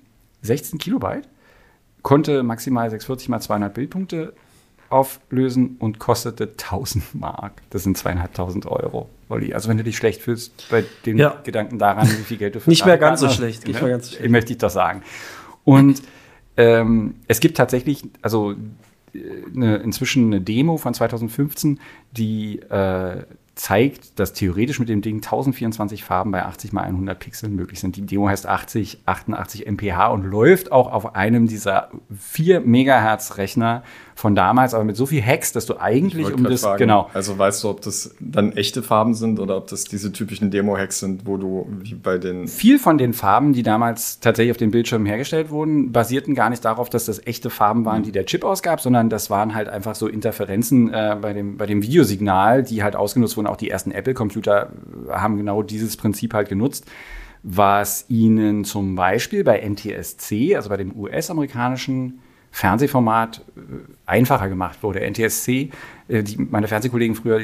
16 0.43 0.79
Kilobyte, 0.79 1.29
konnte 2.03 2.43
maximal 2.43 2.91
640 2.91 3.29
mal 3.29 3.41
200 3.41 3.73
Bildpunkte 3.73 4.35
auflösen 4.91 5.77
und 5.79 5.99
kostete 5.99 6.45
1000 6.45 7.15
Mark. 7.15 7.63
Das 7.71 7.83
sind 7.83 7.97
zweieinhalbtausend 7.97 8.67
Euro. 8.67 9.09
Olli. 9.29 9.53
Also 9.55 9.69
wenn 9.69 9.77
du 9.77 9.85
dich 9.85 9.97
schlecht 9.97 10.23
fühlst 10.23 10.69
bei 10.71 10.85
den 11.07 11.19
Ja. 11.19 11.41
Gedanken 11.45 11.79
daran, 11.79 12.09
wie 12.09 12.23
viel 12.25 12.37
Geld 12.39 12.55
du 12.55 12.61
für 12.63 12.71
Nicht 12.71 12.87
mehr 12.87 12.99
ganz 12.99 13.21
so 13.21 13.29
schlecht, 13.29 13.67
nicht 13.67 13.77
ne? 13.77 13.83
mehr 13.83 13.91
ganz 13.91 14.11
so 14.11 14.17
schlecht. 14.17 14.31
Möchte 14.31 14.53
ich 14.53 14.59
doch 14.59 14.71
sagen. 14.71 15.03
Und 15.65 16.03
ähm, 16.57 17.15
es 17.29 17.41
gibt 17.41 17.57
tatsächlich, 17.57 18.03
also 18.23 18.53
äh, 19.15 19.19
eine, 19.55 19.77
inzwischen 19.77 20.27
eine 20.27 20.41
Demo 20.41 20.77
von 20.77 20.95
2015, 20.95 21.79
die 22.13 22.59
äh, 22.61 23.23
zeigt, 23.59 24.21
dass 24.21 24.33
theoretisch 24.33 24.79
mit 24.79 24.89
dem 24.89 25.03
Ding 25.03 25.17
1024 25.17 26.05
Farben 26.05 26.31
bei 26.31 26.45
80 26.45 26.73
mal 26.73 26.85
100 26.85 27.19
Pixeln 27.19 27.57
möglich 27.57 27.81
sind. 27.81 27.97
Die 27.97 28.03
Demo 28.03 28.29
heißt 28.29 28.47
80, 28.47 29.01
88 29.05 29.67
mph 29.67 30.07
und 30.13 30.23
läuft 30.25 30.71
auch 30.71 30.93
auf 30.93 31.17
einem 31.17 31.49
dieser 31.49 31.91
4 32.17 32.61
Megahertz 32.61 33.37
Rechner 33.37 33.83
von 34.19 34.35
damals, 34.35 34.75
aber 34.75 34.83
mit 34.83 34.97
so 34.97 35.07
viel 35.07 35.25
Hacks, 35.25 35.53
dass 35.53 35.67
du 35.67 35.79
eigentlich 35.79 36.33
um 36.33 36.43
das, 36.43 36.63
fragen, 36.63 36.79
genau, 36.79 37.09
Also 37.15 37.39
weißt 37.39 37.63
du, 37.63 37.69
ob 37.69 37.83
das 37.83 38.17
dann 38.19 38.53
echte 38.53 38.83
Farben 38.83 39.15
sind 39.15 39.39
oder 39.39 39.57
ob 39.57 39.69
das 39.69 39.85
diese 39.85 40.13
typischen 40.13 40.51
Demo-Hacks 40.51 40.99
sind, 40.99 41.25
wo 41.25 41.37
du 41.37 41.69
wie 41.81 41.95
bei 41.95 42.19
den 42.19 42.49
viel 42.49 42.81
von 42.81 42.99
den 42.99 43.13
Farben, 43.13 43.53
die 43.53 43.63
damals 43.63 44.19
tatsächlich 44.19 44.51
auf 44.51 44.57
den 44.57 44.73
Bildschirmen 44.73 45.07
hergestellt 45.07 45.51
wurden, 45.51 45.93
basierten 45.93 46.35
gar 46.35 46.51
nicht 46.51 46.65
darauf, 46.65 46.91
dass 46.91 47.05
das 47.05 47.25
echte 47.27 47.49
Farben 47.49 47.85
waren, 47.85 48.03
die 48.03 48.11
der 48.11 48.27
Chip 48.27 48.45
ausgab, 48.45 48.81
sondern 48.81 49.09
das 49.09 49.31
waren 49.31 49.55
halt 49.55 49.69
einfach 49.69 49.95
so 49.95 50.09
Interferenzen 50.09 50.93
äh, 50.93 51.17
bei, 51.21 51.33
dem, 51.33 51.57
bei 51.57 51.67
dem 51.67 51.83
Videosignal, 51.83 52.65
die 52.65 52.83
halt 52.83 52.97
ausgenutzt 52.97 53.37
wurden. 53.37 53.48
Auch 53.49 53.57
die 53.57 53.71
ersten 53.71 53.91
Apple-Computer 53.91 54.71
äh, 55.09 55.13
haben 55.13 55.37
genau 55.37 55.63
dieses 55.63 55.97
Prinzip 55.97 56.35
halt 56.35 56.49
genutzt, 56.49 56.87
was 57.43 58.05
ihnen 58.09 58.65
zum 58.65 58.97
Beispiel 58.97 59.45
bei 59.45 59.61
NTSC, 59.61 60.57
also 60.57 60.69
bei 60.69 60.77
dem 60.77 60.99
US-amerikanischen 60.99 62.21
Fernsehformat 62.51 63.45
äh, 63.57 63.61
einfacher 64.07 64.49
gemacht 64.49 64.83
wurde. 64.83 65.09
NTSC, 65.09 65.71
äh, 66.09 66.23
die, 66.23 66.39
meine 66.39 66.69
Fernsehkollegen 66.69 67.15
früher 67.15 67.41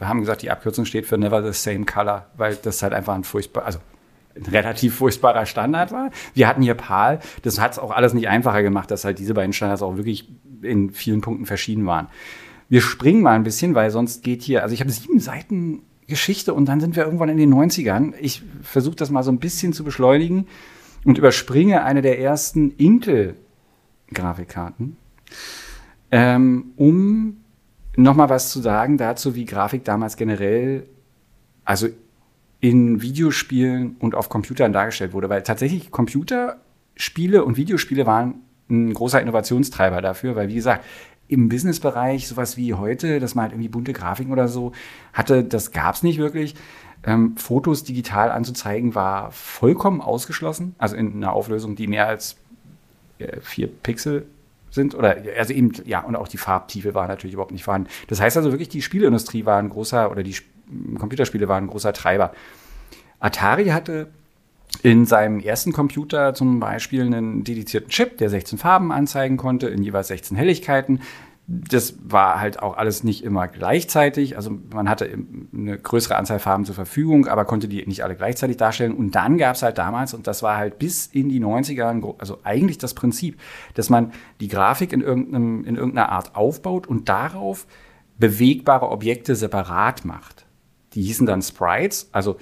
haben 0.00 0.20
gesagt, 0.20 0.42
die 0.42 0.50
Abkürzung 0.50 0.84
steht 0.84 1.06
für 1.06 1.18
Never 1.18 1.42
the 1.42 1.52
Same 1.52 1.84
Color, 1.84 2.26
weil 2.36 2.56
das 2.56 2.82
halt 2.82 2.92
einfach 2.92 3.14
ein 3.14 3.24
furchtbar, 3.24 3.64
also 3.64 3.78
ein 4.36 4.50
relativ 4.50 4.94
furchtbarer 4.96 5.46
Standard 5.46 5.92
war. 5.92 6.10
Wir 6.34 6.48
hatten 6.48 6.62
hier 6.62 6.74
PAL, 6.74 7.20
das 7.42 7.60
hat 7.60 7.72
es 7.72 7.78
auch 7.78 7.90
alles 7.90 8.14
nicht 8.14 8.28
einfacher 8.28 8.62
gemacht, 8.62 8.90
dass 8.90 9.04
halt 9.04 9.18
diese 9.18 9.34
beiden 9.34 9.52
Standards 9.52 9.82
auch 9.82 9.96
wirklich 9.96 10.28
in 10.62 10.90
vielen 10.90 11.20
Punkten 11.20 11.46
verschieden 11.46 11.86
waren. 11.86 12.08
Wir 12.68 12.80
springen 12.80 13.22
mal 13.22 13.34
ein 13.34 13.44
bisschen, 13.44 13.74
weil 13.74 13.90
sonst 13.90 14.22
geht 14.22 14.42
hier, 14.42 14.62
also 14.62 14.74
ich 14.74 14.80
habe 14.80 14.90
sieben 14.90 15.20
Seiten 15.20 15.82
Geschichte 16.06 16.54
und 16.54 16.66
dann 16.66 16.80
sind 16.80 16.96
wir 16.96 17.04
irgendwann 17.04 17.28
in 17.28 17.36
den 17.36 17.54
90ern. 17.54 18.14
Ich 18.20 18.42
versuche 18.62 18.96
das 18.96 19.10
mal 19.10 19.22
so 19.22 19.30
ein 19.30 19.38
bisschen 19.38 19.72
zu 19.72 19.84
beschleunigen 19.84 20.48
und 21.04 21.18
überspringe 21.18 21.84
eine 21.84 22.02
der 22.02 22.18
ersten 22.18 22.72
Intel-Grafikkarten, 22.72 24.96
ähm, 26.10 26.72
um 26.76 27.36
nochmal 27.96 28.30
was 28.30 28.50
zu 28.50 28.60
sagen 28.60 28.96
dazu, 28.96 29.34
wie 29.34 29.44
Grafik 29.44 29.84
damals 29.84 30.16
generell, 30.16 30.88
also 31.64 31.88
in 32.60 33.02
Videospielen 33.02 33.96
und 33.98 34.14
auf 34.14 34.28
Computern 34.28 34.72
dargestellt 34.72 35.12
wurde, 35.12 35.28
weil 35.28 35.42
tatsächlich 35.42 35.90
Computerspiele 35.90 37.44
und 37.44 37.56
Videospiele 37.56 38.06
waren 38.06 38.36
ein 38.70 38.94
großer 38.94 39.20
Innovationstreiber 39.20 40.00
dafür, 40.02 40.36
weil 40.36 40.48
wie 40.48 40.54
gesagt, 40.54 40.84
im 41.28 41.48
Businessbereich 41.48 42.26
sowas 42.26 42.56
wie 42.56 42.74
heute, 42.74 43.20
dass 43.20 43.34
man 43.34 43.44
halt 43.44 43.52
irgendwie 43.52 43.68
bunte 43.68 43.92
Grafiken 43.92 44.32
oder 44.32 44.48
so 44.48 44.72
hatte, 45.12 45.44
das 45.44 45.72
gab 45.72 45.94
es 45.94 46.02
nicht 46.02 46.18
wirklich. 46.18 46.54
Ähm, 47.04 47.36
Fotos 47.36 47.84
digital 47.84 48.30
anzuzeigen 48.30 48.94
war 48.94 49.30
vollkommen 49.30 50.00
ausgeschlossen, 50.00 50.74
also 50.78 50.96
in 50.96 51.14
einer 51.14 51.32
Auflösung, 51.32 51.76
die 51.76 51.86
mehr 51.86 52.08
als 52.08 52.36
äh, 53.18 53.40
vier 53.40 53.68
Pixel 53.68 54.26
sind 54.70 54.94
oder 54.94 55.16
also 55.38 55.52
eben 55.52 55.72
ja 55.84 56.00
und 56.00 56.16
auch 56.16 56.28
die 56.28 56.36
Farbtiefe 56.36 56.94
war 56.94 57.08
natürlich 57.08 57.34
überhaupt 57.34 57.52
nicht 57.52 57.64
vorhanden. 57.64 57.88
Das 58.08 58.20
heißt 58.20 58.36
also 58.36 58.50
wirklich 58.52 58.68
die 58.68 58.82
Spieleindustrie 58.82 59.46
war 59.46 59.58
ein 59.58 59.70
großer 59.70 60.10
oder 60.10 60.22
die 60.22 60.32
Sp- 60.36 60.50
Computerspiele 60.98 61.48
waren 61.48 61.64
ein 61.64 61.70
großer 61.70 61.92
Treiber. 61.94 62.32
Atari 63.20 63.66
hatte 63.66 64.08
in 64.82 65.06
seinem 65.06 65.40
ersten 65.40 65.72
Computer 65.72 66.34
zum 66.34 66.60
Beispiel 66.60 67.02
einen 67.02 67.44
dedizierten 67.44 67.90
Chip, 67.90 68.18
der 68.18 68.30
16 68.30 68.58
Farben 68.58 68.92
anzeigen 68.92 69.36
konnte, 69.36 69.68
in 69.68 69.82
jeweils 69.82 70.08
16 70.08 70.36
Helligkeiten. 70.36 71.00
Das 71.50 71.94
war 72.04 72.40
halt 72.40 72.62
auch 72.62 72.76
alles 72.76 73.04
nicht 73.04 73.24
immer 73.24 73.48
gleichzeitig. 73.48 74.36
Also 74.36 74.50
man 74.70 74.88
hatte 74.88 75.08
eine 75.54 75.78
größere 75.78 76.14
Anzahl 76.16 76.38
Farben 76.40 76.66
zur 76.66 76.74
Verfügung, 76.74 77.26
aber 77.26 77.46
konnte 77.46 77.68
die 77.68 77.84
nicht 77.86 78.04
alle 78.04 78.16
gleichzeitig 78.16 78.58
darstellen. 78.58 78.92
Und 78.92 79.14
dann 79.14 79.38
gab 79.38 79.56
es 79.56 79.62
halt 79.62 79.78
damals, 79.78 80.12
und 80.12 80.26
das 80.26 80.42
war 80.42 80.58
halt 80.58 80.78
bis 80.78 81.06
in 81.06 81.30
die 81.30 81.40
90er, 81.40 81.86
ein 81.88 82.02
gro- 82.02 82.16
also 82.18 82.38
eigentlich 82.44 82.76
das 82.76 82.92
Prinzip, 82.92 83.40
dass 83.74 83.88
man 83.88 84.12
die 84.40 84.48
Grafik 84.48 84.92
in, 84.92 85.00
in 85.00 85.76
irgendeiner 85.76 86.10
Art 86.12 86.36
aufbaut 86.36 86.86
und 86.86 87.08
darauf 87.08 87.66
bewegbare 88.18 88.90
Objekte 88.90 89.34
separat 89.34 90.04
macht. 90.04 90.37
Die 90.94 91.02
hießen 91.02 91.26
dann 91.26 91.42
Sprites. 91.42 92.08
Also 92.12 92.36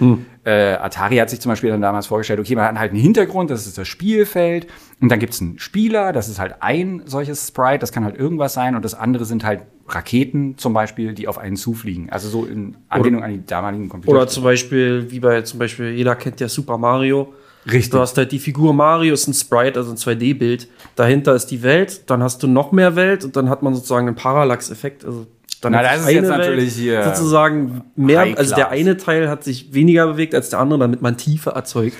äh, 0.45 0.75
Atari 0.75 1.17
hat 1.17 1.31
sich 1.31 1.41
zum 1.41 1.50
Beispiel 1.50 1.71
dann 1.71 1.81
damals 1.81 2.07
vorgestellt, 2.07 2.38
okay, 2.38 2.55
man 2.55 2.65
hat 2.65 2.79
halt 2.79 2.93
einen 2.93 3.00
Hintergrund, 3.00 3.50
das 3.50 3.67
ist 3.67 3.76
das 3.76 3.88
Spielfeld. 3.88 4.69
Und 5.00 5.09
dann 5.11 5.19
gibt 5.19 5.35
es 5.35 5.41
einen 5.41 5.59
Spieler, 5.59 6.12
das 6.12 6.29
ist 6.29 6.38
halt 6.38 6.57
ein 6.61 7.03
solches 7.07 7.49
Sprite, 7.49 7.81
das 7.81 7.93
kann 7.93 8.05
halt 8.05 8.17
irgendwas 8.17 8.55
sein. 8.55 8.76
Und 8.76 8.85
das 8.85 8.95
andere 8.95 9.25
sind 9.25 9.45
halt 9.45 9.62
Raketen 9.88 10.57
zum 10.59 10.73
Beispiel, 10.73 11.12
die 11.12 11.29
auf 11.29 11.38
einen 11.38 11.57
zufliegen. 11.57 12.11
Also 12.11 12.29
so 12.29 12.45
in 12.45 12.76
Anlehnung 12.88 13.23
an 13.23 13.33
die 13.33 13.45
damaligen 13.45 13.88
Computer. 13.88 14.17
Oder 14.17 14.26
zum 14.29 14.45
Beispiel, 14.45 15.11
wie 15.11 15.21
bei 15.21 15.43
zum 15.43 15.59
Beispiel, 15.59 15.91
jeder 15.91 16.15
kennt 16.15 16.41
ja 16.41 16.49
Super 16.49 16.79
Mario. 16.79 17.33
Richtig. 17.67 17.91
Du 17.91 17.99
hast 17.99 18.17
halt 18.17 18.31
die 18.31 18.38
Figur 18.38 18.73
Mario, 18.73 19.15
ist 19.15 19.26
ein 19.26 19.35
Sprite, 19.35 19.81
also 19.81 19.91
ein 19.91 19.97
2D-Bild. 19.97 20.69
Dahinter 20.95 21.35
ist 21.35 21.47
die 21.47 21.62
Welt, 21.62 22.09
dann 22.09 22.23
hast 22.23 22.43
du 22.43 22.47
noch 22.47 22.71
mehr 22.71 22.95
Welt 22.95 23.25
und 23.25 23.35
dann 23.35 23.50
hat 23.50 23.62
man 23.62 23.75
sozusagen 23.75 24.07
einen 24.07 24.17
Parallax-Effekt. 24.17 25.05
Also 25.05 25.26
dann 25.60 25.72
Na, 25.72 25.82
das 25.82 26.02
ist 26.02 26.10
jetzt 26.10 26.28
natürlich 26.28 26.75
hier 26.75 27.02
sozusagen 27.04 27.82
mehr, 27.96 28.20
High 28.20 28.38
also 28.38 28.54
der 28.54 28.70
eine 28.70 28.96
Teil 28.96 29.28
hat 29.28 29.42
sich 29.44 29.72
weniger 29.75 30.06
bewegt 30.06 30.34
als 30.34 30.50
der 30.50 30.58
andere, 30.60 30.78
damit 30.78 31.02
man 31.02 31.16
Tiefe 31.16 31.50
erzeugt. 31.50 31.96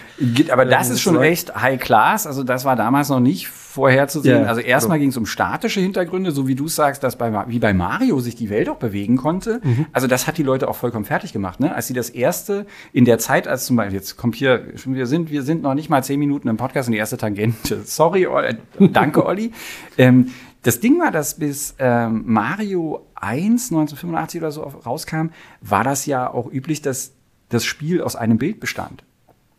Aber 0.51 0.65
das 0.65 0.89
Ähm, 0.89 0.95
ist 0.95 1.01
schon 1.01 1.15
so- 1.15 1.23
echt 1.23 1.55
High 1.55 1.81
Class. 1.81 2.27
Also 2.27 2.45
das 2.45 2.65
war 2.65 2.77
damals 2.77 3.09
noch 3.09 3.21
nicht 3.21 3.49
vorherzusehen. 3.49 4.43
Ja, 4.43 4.49
also 4.49 4.61
erstmal 4.63 4.97
genau. 4.99 5.03
ging 5.03 5.11
es 5.11 5.17
um 5.19 5.27
statische 5.27 5.81
Hintergründe, 5.81 6.31
so 6.31 6.49
wie 6.49 6.55
du 6.55 6.67
sagst, 6.67 7.03
dass 7.03 7.17
bei, 7.17 7.31
wie 7.49 7.59
bei 7.59 7.75
Mario 7.75 8.21
sich 8.21 8.35
die 8.35 8.49
Welt 8.49 8.69
auch 8.71 8.77
bewegen 8.77 9.17
konnte. 9.19 9.61
Mhm. 9.63 9.87
Also 9.93 10.07
das 10.07 10.27
hat 10.27 10.39
die 10.39 10.43
Leute 10.43 10.69
auch 10.69 10.77
vollkommen 10.77 11.05
fertig 11.05 11.33
gemacht. 11.35 11.61
Ne? 11.61 11.75
Als 11.75 11.87
sie 11.87 11.93
das 11.95 12.09
erste 12.09 12.67
in 12.95 13.05
der 13.05 13.19
Zeit, 13.19 13.47
als 13.49 13.67
zum 13.67 13.77
Beispiel, 13.77 13.97
jetzt 13.97 14.17
kommt 14.17 14.35
hier, 14.35 14.63
wir 14.87 15.07
sind, 15.07 15.31
wir 15.31 15.43
sind 15.43 15.63
noch 15.63 15.75
nicht 15.75 15.91
mal 15.91 16.03
zehn 16.03 16.19
Minuten 16.19 16.49
im 16.49 16.57
Podcast 16.57 16.89
und 16.89 16.93
die 16.93 16.99
erste 16.99 17.19
Tangente. 17.19 17.81
Sorry, 17.85 18.25
äh, 18.25 18.55
danke 18.79 19.25
Olli. 19.27 19.53
ähm, 19.99 20.29
das 20.67 20.81
Ding 20.81 20.99
war, 20.99 21.11
dass 21.13 21.35
bis 21.39 21.75
ähm, 21.79 22.25
Mario 22.27 23.07
1 23.15 23.71
1985 23.71 24.41
oder 24.41 24.51
so 24.53 24.63
rauskam, 24.63 25.29
war 25.61 25.85
das 25.85 26.07
ja 26.07 26.29
auch 26.33 26.51
üblich, 26.51 26.83
dass 26.83 27.13
das 27.49 27.65
Spiel 27.65 28.03
aus 28.03 28.17
einem 28.17 28.39
Bild 28.39 28.59
bestand. 28.59 29.05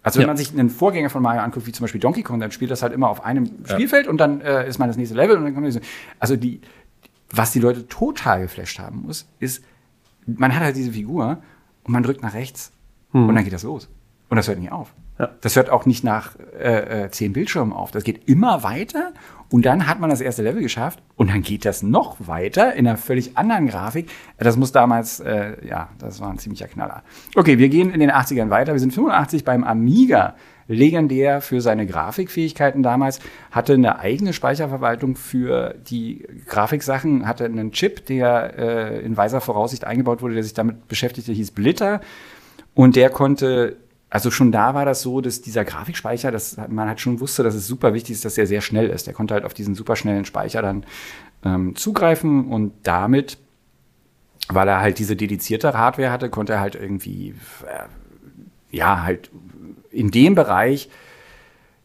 Also 0.04 0.18
wenn 0.20 0.24
Ja. 0.24 0.28
man 0.28 0.38
sich 0.38 0.52
einen 0.52 0.70
Vorgänger 0.70 1.10
von 1.10 1.22
Mario 1.22 1.42
anguckt, 1.42 1.66
wie 1.66 1.72
zum 1.72 1.84
Beispiel 1.86 2.02
Donkey 2.02 2.24
Kong, 2.24 2.40
dann 2.40 2.52
spielt 2.52 2.72
das 2.72 2.82
halt 2.82 2.94
immer 2.94 3.10
auf 3.10 3.24
einem 3.26 3.50
Spielfeld 3.66 4.08
und 4.08 4.18
dann 4.18 4.42
äh, 4.42 4.68
ist 4.68 4.80
man 4.80 4.88
das 4.90 4.98
nächste 4.98 5.16
Level 5.16 5.38
und 5.38 5.44
dann 5.46 5.54
kommt 5.54 5.66
diese. 5.68 5.82
Also 6.20 6.36
die, 6.36 6.62
was 7.30 7.52
die 7.52 7.60
Leute 7.60 7.88
total 7.88 8.42
geflasht 8.42 8.80
haben 8.80 9.04
muss, 9.04 9.28
ist, 9.40 9.64
man 10.26 10.54
hat 10.56 10.62
halt 10.64 10.76
diese 10.76 10.92
Figur 10.92 11.38
und 11.84 11.92
man 11.94 12.04
drückt 12.04 12.22
nach 12.22 12.34
rechts 12.34 12.72
und 13.14 13.34
dann 13.34 13.44
geht 13.46 13.54
das 13.54 13.64
los. 13.64 13.90
Und 14.30 14.36
das 14.38 14.48
hört 14.50 14.60
nicht 14.60 14.72
auf. 14.72 14.94
Ja. 15.20 15.32
Das 15.42 15.56
hört 15.56 15.70
auch 15.70 15.86
nicht 15.86 16.04
nach 16.04 16.36
äh, 16.60 17.06
äh, 17.06 17.12
zehn 17.12 17.34
Bildschirmen 17.34 17.74
auf. 17.74 17.92
Das 17.92 18.04
geht 18.04 18.28
immer 18.28 18.64
weiter 18.64 19.14
und 19.50 19.66
dann 19.66 19.88
hat 19.88 20.00
man 20.00 20.10
das 20.10 20.22
erste 20.22 20.44
Level 20.44 20.62
geschafft 20.62 21.02
und 21.16 21.30
dann 21.30 21.42
geht 21.42 21.66
das 21.66 21.82
noch 21.82 22.18
weiter 22.20 22.74
in 22.74 22.88
einer 22.88 22.98
völlig 22.98 23.38
anderen 23.38 23.68
Grafik. 23.68 24.10
Das 24.38 24.58
muss 24.58 24.72
damals, 24.72 25.20
äh, 25.20 25.66
ja, 25.66 25.90
das 25.98 26.20
war 26.20 26.30
ein 26.30 26.38
ziemlicher 26.38 26.68
Knaller. 26.68 27.04
Okay, 27.36 27.58
wir 27.58 27.70
gehen 27.70 27.92
in 27.92 28.00
den 28.00 28.12
80ern 28.12 28.50
weiter. 28.50 28.74
Wir 28.74 28.80
sind 28.80 28.94
85 28.94 29.44
beim 29.44 29.64
Amiga. 29.64 30.36
Legendär 30.68 31.40
für 31.42 31.62
seine 31.62 31.86
Grafikfähigkeiten 31.86 32.84
damals, 32.84 33.20
hatte 33.52 33.74
eine 33.74 34.00
eigene 34.00 34.34
Speicherverwaltung 34.34 35.16
für 35.16 35.76
die 35.90 36.28
Grafiksachen, 36.46 37.26
hatte 37.26 37.46
einen 37.46 37.72
Chip, 37.72 38.06
der 38.06 38.58
äh, 38.58 39.00
in 39.00 39.16
weiser 39.16 39.40
Voraussicht 39.40 39.86
eingebaut 39.86 40.22
wurde, 40.22 40.34
der 40.34 40.44
sich 40.44 40.54
damit 40.54 40.88
beschäftigte, 40.88 41.32
hieß 41.32 41.52
Blitter. 41.52 42.02
Und 42.74 42.96
der 42.96 43.10
konnte, 43.10 43.78
also 44.10 44.32
schon 44.32 44.52
da 44.52 44.74
war 44.74 44.86
das 44.86 45.02
so, 45.02 45.20
dass 45.20 45.42
dieser 45.42 45.66
Grafikspeicher, 45.66 46.32
das, 46.32 46.58
man 46.70 46.88
halt 46.88 47.02
schon 47.02 47.20
wusste, 47.20 47.44
dass 47.44 47.56
es 47.56 47.68
super 47.68 47.94
wichtig 47.94 48.14
ist, 48.14 48.26
dass 48.26 48.38
er 48.38 48.48
sehr 48.48 48.62
schnell 48.62 48.90
ist. 48.90 49.06
Der 49.06 49.14
konnte 49.14 49.34
halt 49.34 49.44
auf 49.44 49.54
diesen 49.54 49.76
superschnellen 49.76 50.26
Speicher 50.26 50.62
dann 50.62 50.86
ähm, 51.44 51.76
zugreifen 51.76 52.48
und 52.48 52.74
damit, 52.84 53.38
weil 54.48 54.68
er 54.70 54.80
halt 54.80 55.00
diese 55.00 55.18
dedizierte 55.18 55.74
Hardware 55.74 56.12
hatte, 56.12 56.30
konnte 56.30 56.54
er 56.54 56.62
halt 56.62 56.76
irgendwie, 56.76 57.36
äh, 57.66 58.76
ja, 58.76 59.04
halt 59.04 59.30
in 59.92 60.10
dem 60.12 60.36
Bereich 60.36 60.90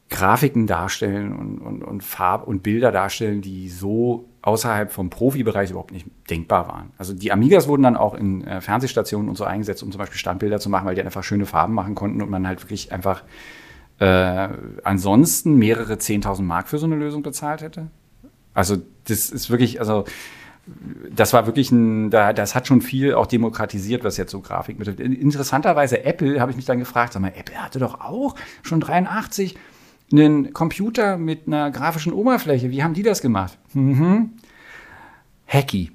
Grafiken 0.08 0.66
darstellen 0.66 1.32
und, 1.32 1.58
und, 1.58 1.82
und 1.82 2.04
Farb- 2.04 2.46
und 2.46 2.62
Bilder 2.62 2.92
darstellen, 2.92 3.40
die 3.40 3.68
so 3.68 4.28
außerhalb 4.42 4.92
vom 4.92 5.08
Profibereich 5.08 5.70
überhaupt 5.70 5.92
nicht 5.92 6.06
denkbar 6.28 6.68
waren. 6.68 6.90
Also 6.98 7.14
die 7.14 7.32
Amigas 7.32 7.68
wurden 7.68 7.84
dann 7.84 7.96
auch 7.96 8.14
in 8.14 8.44
äh, 8.44 8.60
Fernsehstationen 8.60 9.28
und 9.28 9.36
so 9.36 9.44
eingesetzt, 9.44 9.82
um 9.82 9.92
zum 9.92 9.98
Beispiel 9.98 10.18
Standbilder 10.18 10.58
zu 10.58 10.68
machen, 10.68 10.86
weil 10.86 10.96
die 10.96 11.02
einfach 11.02 11.22
schöne 11.22 11.46
Farben 11.46 11.74
machen 11.74 11.94
konnten 11.94 12.20
und 12.20 12.28
man 12.28 12.46
halt 12.46 12.60
wirklich 12.62 12.92
einfach 12.92 13.22
äh, 14.00 14.48
ansonsten 14.82 15.56
mehrere 15.56 15.94
10.000 15.94 16.42
Mark 16.42 16.68
für 16.68 16.78
so 16.78 16.86
eine 16.86 16.96
Lösung 16.96 17.22
bezahlt 17.22 17.62
hätte. 17.62 17.86
Also 18.52 18.76
das 19.04 19.30
ist 19.30 19.48
wirklich, 19.48 19.78
also 19.78 20.04
das 21.14 21.32
war 21.32 21.46
wirklich 21.46 21.70
ein, 21.72 22.10
das 22.10 22.54
hat 22.54 22.66
schon 22.66 22.82
viel 22.82 23.14
auch 23.14 23.26
demokratisiert, 23.26 24.04
was 24.04 24.16
jetzt 24.16 24.30
so 24.30 24.40
Grafik 24.40 24.78
betrifft. 24.78 25.00
Interessanterweise 25.00 26.04
Apple, 26.04 26.40
habe 26.40 26.50
ich 26.50 26.56
mich 26.56 26.66
dann 26.66 26.78
gefragt, 26.78 27.12
sag 27.12 27.22
mal, 27.22 27.32
Apple 27.36 27.56
hatte 27.56 27.78
doch 27.78 28.00
auch 28.00 28.34
schon 28.62 28.80
83 28.80 29.56
einen 30.12 30.52
Computer 30.52 31.16
mit 31.16 31.46
einer 31.46 31.70
grafischen 31.70 32.12
Oberfläche. 32.12 32.70
Wie 32.70 32.82
haben 32.82 32.94
die 32.94 33.02
das 33.02 33.22
gemacht? 33.22 33.58
Mhm. 33.72 34.30
Hacky. 35.46 35.92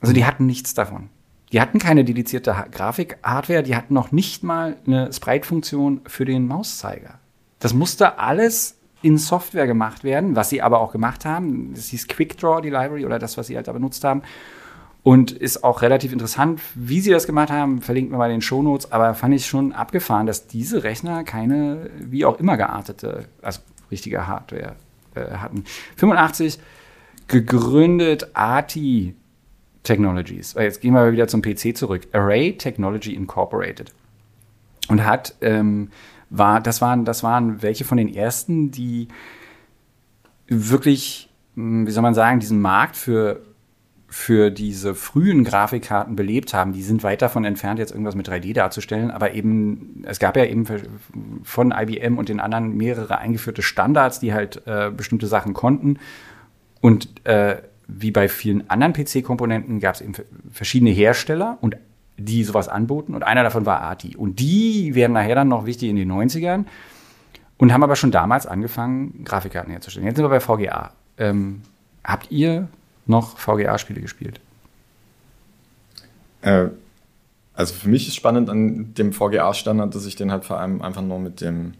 Also 0.00 0.12
die 0.12 0.24
hatten 0.24 0.46
nichts 0.46 0.74
davon. 0.74 1.08
Die 1.52 1.60
hatten 1.60 1.78
keine 1.78 2.04
dedizierte 2.04 2.54
Grafik-Hardware, 2.72 3.62
die 3.62 3.76
hatten 3.76 3.94
noch 3.94 4.10
nicht 4.10 4.42
mal 4.42 4.76
eine 4.86 5.12
Sprite-Funktion 5.12 6.00
für 6.06 6.24
den 6.24 6.46
Mauszeiger. 6.46 7.20
Das 7.60 7.72
musste 7.74 8.18
alles 8.18 8.76
in 9.02 9.18
Software 9.18 9.66
gemacht 9.66 10.02
werden, 10.02 10.34
was 10.34 10.48
sie 10.48 10.62
aber 10.62 10.80
auch 10.80 10.92
gemacht 10.92 11.24
haben. 11.24 11.72
Das 11.74 11.86
hieß 11.88 12.08
QuickDraw, 12.08 12.60
die 12.60 12.70
Library, 12.70 13.04
oder 13.04 13.18
das, 13.18 13.36
was 13.36 13.46
sie 13.46 13.56
halt 13.56 13.68
da 13.68 13.72
benutzt 13.72 14.02
haben. 14.02 14.22
Und 15.04 15.30
ist 15.30 15.62
auch 15.62 15.82
relativ 15.82 16.12
interessant, 16.12 16.60
wie 16.74 17.00
sie 17.00 17.10
das 17.10 17.26
gemacht 17.26 17.50
haben. 17.50 17.82
Verlinkt 17.82 18.10
mir 18.10 18.16
mal 18.16 18.30
den 18.30 18.40
Shownotes. 18.40 18.90
Aber 18.90 19.14
fand 19.14 19.34
ich 19.34 19.46
schon 19.46 19.72
abgefahren, 19.72 20.26
dass 20.26 20.46
diese 20.46 20.82
Rechner 20.82 21.24
keine, 21.24 21.90
wie 22.00 22.24
auch 22.24 22.40
immer 22.40 22.56
geartete, 22.56 23.26
also 23.42 23.60
richtige 23.90 24.26
Hardware 24.26 24.76
äh, 25.14 25.36
hatten. 25.36 25.64
85 25.96 26.58
gegründet 27.28 28.30
ATI 28.32 29.14
Technologies. 29.82 30.54
Jetzt 30.58 30.80
gehen 30.80 30.94
wir 30.94 31.12
wieder 31.12 31.28
zum 31.28 31.42
PC 31.42 31.76
zurück. 31.76 32.08
Array 32.12 32.56
Technology 32.56 33.14
Incorporated. 33.14 33.92
Und 34.88 35.04
hat 35.04 35.34
ähm, 35.42 35.90
war, 36.30 36.60
das 36.60 36.80
waren, 36.80 37.04
das 37.04 37.22
waren 37.22 37.62
welche 37.62 37.84
von 37.84 37.98
den 37.98 38.12
ersten, 38.12 38.70
die 38.70 39.08
wirklich, 40.46 41.30
hm, 41.54 41.86
wie 41.86 41.90
soll 41.90 42.02
man 42.02 42.14
sagen, 42.14 42.40
diesen 42.40 42.60
Markt 42.60 42.96
für, 42.96 43.42
für 44.14 44.52
diese 44.52 44.94
frühen 44.94 45.42
Grafikkarten 45.42 46.14
belebt 46.14 46.54
haben. 46.54 46.72
Die 46.72 46.84
sind 46.84 47.02
weit 47.02 47.20
davon 47.20 47.44
entfernt, 47.44 47.80
jetzt 47.80 47.90
irgendwas 47.90 48.14
mit 48.14 48.28
3D 48.28 48.54
darzustellen, 48.54 49.10
aber 49.10 49.34
eben, 49.34 50.04
es 50.06 50.20
gab 50.20 50.36
ja 50.36 50.44
eben 50.44 50.64
von 51.42 51.74
IBM 51.76 52.16
und 52.16 52.28
den 52.28 52.38
anderen 52.38 52.76
mehrere 52.76 53.18
eingeführte 53.18 53.60
Standards, 53.60 54.20
die 54.20 54.32
halt 54.32 54.62
äh, 54.68 54.92
bestimmte 54.96 55.26
Sachen 55.26 55.52
konnten. 55.52 55.98
Und 56.80 57.26
äh, 57.26 57.56
wie 57.88 58.12
bei 58.12 58.28
vielen 58.28 58.70
anderen 58.70 58.92
PC-Komponenten 58.92 59.80
gab 59.80 59.96
es 59.96 60.00
eben 60.00 60.12
verschiedene 60.52 60.92
Hersteller 60.92 61.58
und 61.60 61.76
die 62.16 62.44
sowas 62.44 62.68
anboten. 62.68 63.16
Und 63.16 63.24
einer 63.24 63.42
davon 63.42 63.66
war 63.66 63.80
Arti. 63.80 64.14
Und 64.16 64.38
die 64.38 64.94
werden 64.94 65.14
nachher 65.14 65.34
dann 65.34 65.48
noch 65.48 65.66
wichtig 65.66 65.90
in 65.90 65.96
den 65.96 66.10
90ern 66.10 66.66
und 67.58 67.72
haben 67.72 67.82
aber 67.82 67.96
schon 67.96 68.12
damals 68.12 68.46
angefangen, 68.46 69.24
Grafikkarten 69.24 69.72
herzustellen. 69.72 70.06
Jetzt 70.06 70.18
sind 70.18 70.24
wir 70.24 70.28
bei 70.28 70.38
VGA. 70.38 70.92
Ähm, 71.18 71.62
habt 72.04 72.30
ihr 72.30 72.68
noch 73.06 73.38
VGA-Spiele 73.38 74.00
gespielt? 74.00 74.40
Äh, 76.42 76.68
also 77.54 77.74
für 77.74 77.88
mich 77.88 78.08
ist 78.08 78.16
spannend 78.16 78.50
an 78.50 78.94
dem 78.94 79.12
VGA-Standard, 79.12 79.94
dass 79.94 80.06
ich 80.06 80.16
den 80.16 80.32
halt 80.32 80.44
vor 80.44 80.58
allem 80.58 80.82
einfach 80.82 81.02
nur 81.02 81.18
mit 81.18 81.40
dem 81.40 81.74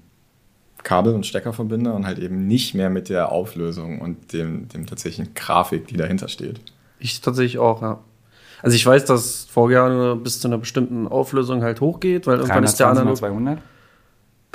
Kabel 0.84 1.14
und 1.14 1.26
Stecker 1.26 1.52
verbinde 1.52 1.92
und 1.92 2.06
halt 2.06 2.18
eben 2.18 2.46
nicht 2.46 2.74
mehr 2.74 2.90
mit 2.90 3.08
der 3.08 3.32
Auflösung 3.32 4.00
und 4.00 4.32
dem, 4.32 4.68
dem 4.68 4.86
tatsächlichen 4.86 5.34
Grafik, 5.34 5.86
die 5.88 5.96
dahinter 5.96 6.28
steht. 6.28 6.60
Ich 6.98 7.20
tatsächlich 7.20 7.58
auch, 7.58 7.82
ja. 7.82 7.98
Also 8.62 8.76
ich 8.76 8.86
weiß, 8.86 9.04
dass 9.04 9.46
VGA 9.46 10.14
bis 10.14 10.40
zu 10.40 10.48
einer 10.48 10.58
bestimmten 10.58 11.08
Auflösung 11.08 11.62
halt 11.62 11.80
hochgeht, 11.80 12.26
weil 12.26 12.38
irgendwann 12.38 12.64
ist 12.64 12.76
der 12.76 12.88
analog. 12.88 13.16
200? 13.16 13.58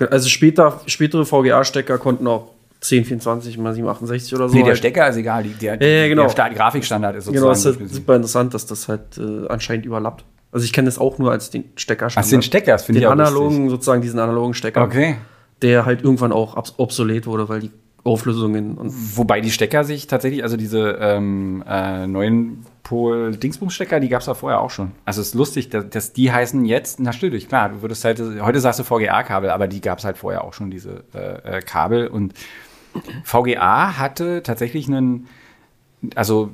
Also 0.09 0.29
später, 0.29 0.81
spätere 0.87 1.25
VGA-Stecker 1.25 1.97
konnten 1.97 2.25
auch 2.25 2.51
1024 2.81 3.57
mal 3.57 3.73
768 3.73 4.35
oder 4.35 4.47
so. 4.47 4.55
Nee, 4.55 4.61
der 4.61 4.69
halt. 4.69 4.77
Stecker 4.77 5.09
ist 5.09 5.17
egal. 5.17 5.43
Die, 5.43 5.49
der, 5.49 5.81
ja, 5.81 6.07
genau. 6.07 6.27
der 6.27 6.49
Grafikstandard 6.49 7.17
ist 7.17 7.25
sozusagen. 7.25 7.41
Genau, 7.41 7.49
das 7.49 7.65
ist 7.65 7.79
halt 7.79 7.93
super 7.93 8.15
interessant, 8.15 8.53
dass 8.53 8.65
das 8.65 8.87
halt 8.87 9.17
äh, 9.17 9.47
anscheinend 9.49 9.85
überlappt. 9.85 10.23
Also 10.51 10.63
ich 10.63 10.73
kenne 10.73 10.85
das 10.87 10.97
auch 10.97 11.17
nur 11.17 11.31
als 11.31 11.49
den 11.49 11.65
Stecker. 11.75 12.07
Ach, 12.13 12.25
den 12.25 12.41
Stecker, 12.41 12.71
das 12.71 12.85
finde 12.85 13.01
ich 13.01 13.07
auch 13.07 13.11
analogen, 13.11 13.57
lustig. 13.57 13.71
sozusagen 13.71 14.01
diesen 14.01 14.19
analogen 14.19 14.53
Stecker. 14.53 14.81
Okay. 14.81 15.17
Der 15.61 15.85
halt 15.85 16.03
irgendwann 16.03 16.31
auch 16.31 16.55
obsolet 16.77 17.27
wurde, 17.27 17.49
weil 17.49 17.59
die 17.59 17.71
Auflösungen. 18.03 18.77
Und 18.77 19.17
Wobei 19.17 19.41
die 19.41 19.51
Stecker 19.51 19.83
sich 19.83 20.07
tatsächlich, 20.07 20.43
also 20.43 20.57
diese 20.57 20.97
ähm, 21.01 21.63
äh, 21.67 22.07
neuen 22.07 22.65
Pol-Dingsbums-Stecker, 22.83 23.99
die 23.99 24.09
gab 24.09 24.21
es 24.21 24.27
ja 24.27 24.33
vorher 24.33 24.61
auch 24.61 24.71
schon. 24.71 24.93
Also 25.05 25.21
es 25.21 25.27
ist 25.27 25.33
lustig, 25.35 25.69
dass, 25.69 25.89
dass, 25.89 26.13
die 26.13 26.31
heißen 26.31 26.65
jetzt, 26.65 26.99
na 26.99 27.11
dich, 27.11 27.47
klar, 27.47 27.69
du 27.69 27.81
würdest 27.81 28.03
halt, 28.05 28.21
heute 28.41 28.59
sagst 28.59 28.79
du 28.79 28.83
VGA-Kabel, 28.83 29.49
aber 29.49 29.67
die 29.67 29.81
gab 29.81 29.99
es 29.99 30.05
halt 30.05 30.17
vorher 30.17 30.43
auch 30.43 30.53
schon, 30.53 30.71
diese 30.71 31.03
äh, 31.13 31.57
äh 31.57 31.61
Kabel. 31.61 32.07
Und 32.07 32.33
VGA 33.23 33.97
hatte 33.97 34.43
tatsächlich 34.43 34.87
einen, 34.87 35.27
also 36.15 36.51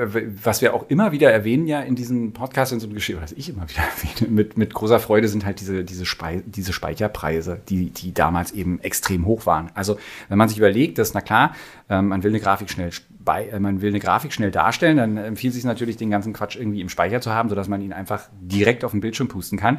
was 0.00 0.62
wir 0.62 0.74
auch 0.74 0.88
immer 0.88 1.12
wieder 1.12 1.30
erwähnen 1.30 1.66
ja 1.66 1.80
in 1.80 1.96
diesem 1.96 2.32
Podcast 2.32 2.72
in 2.72 2.80
so 2.80 2.86
einem 2.86 2.94
Geschehen, 2.94 3.20
was 3.20 3.32
ich 3.32 3.48
immer 3.48 3.68
wieder 3.68 3.82
erwähne, 3.96 4.30
mit, 4.30 4.56
mit 4.56 4.72
großer 4.72 5.00
Freude 5.00 5.28
sind 5.28 5.44
halt 5.44 5.60
diese, 5.60 5.84
diese, 5.84 6.06
Spei 6.06 6.42
diese 6.46 6.72
Speicherpreise, 6.72 7.60
die, 7.68 7.90
die 7.90 8.14
damals 8.14 8.52
eben 8.52 8.80
extrem 8.80 9.26
hoch 9.26 9.46
waren. 9.46 9.70
Also 9.74 9.98
wenn 10.28 10.38
man 10.38 10.48
sich 10.48 10.58
überlegt, 10.58 10.98
dass, 10.98 11.14
na 11.14 11.20
klar, 11.20 11.54
ähm, 11.88 12.08
man 12.08 12.22
will 12.22 12.30
eine 12.30 12.40
Grafik 12.40 12.70
schnell 12.70 12.90
äh, 13.26 13.58
man 13.58 13.82
will 13.82 13.90
eine 13.90 14.00
Grafik 14.00 14.32
schnell 14.32 14.50
darstellen, 14.50 14.96
dann 14.98 15.16
empfiehlt 15.16 15.54
sich 15.54 15.64
natürlich, 15.64 15.96
den 15.96 16.10
ganzen 16.10 16.32
Quatsch 16.32 16.56
irgendwie 16.56 16.80
im 16.80 16.88
Speicher 16.88 17.20
zu 17.20 17.32
haben, 17.32 17.48
sodass 17.48 17.68
man 17.68 17.80
ihn 17.80 17.92
einfach 17.92 18.28
direkt 18.40 18.84
auf 18.84 18.92
dem 18.92 19.00
Bildschirm 19.00 19.28
pusten 19.28 19.58
kann. 19.58 19.78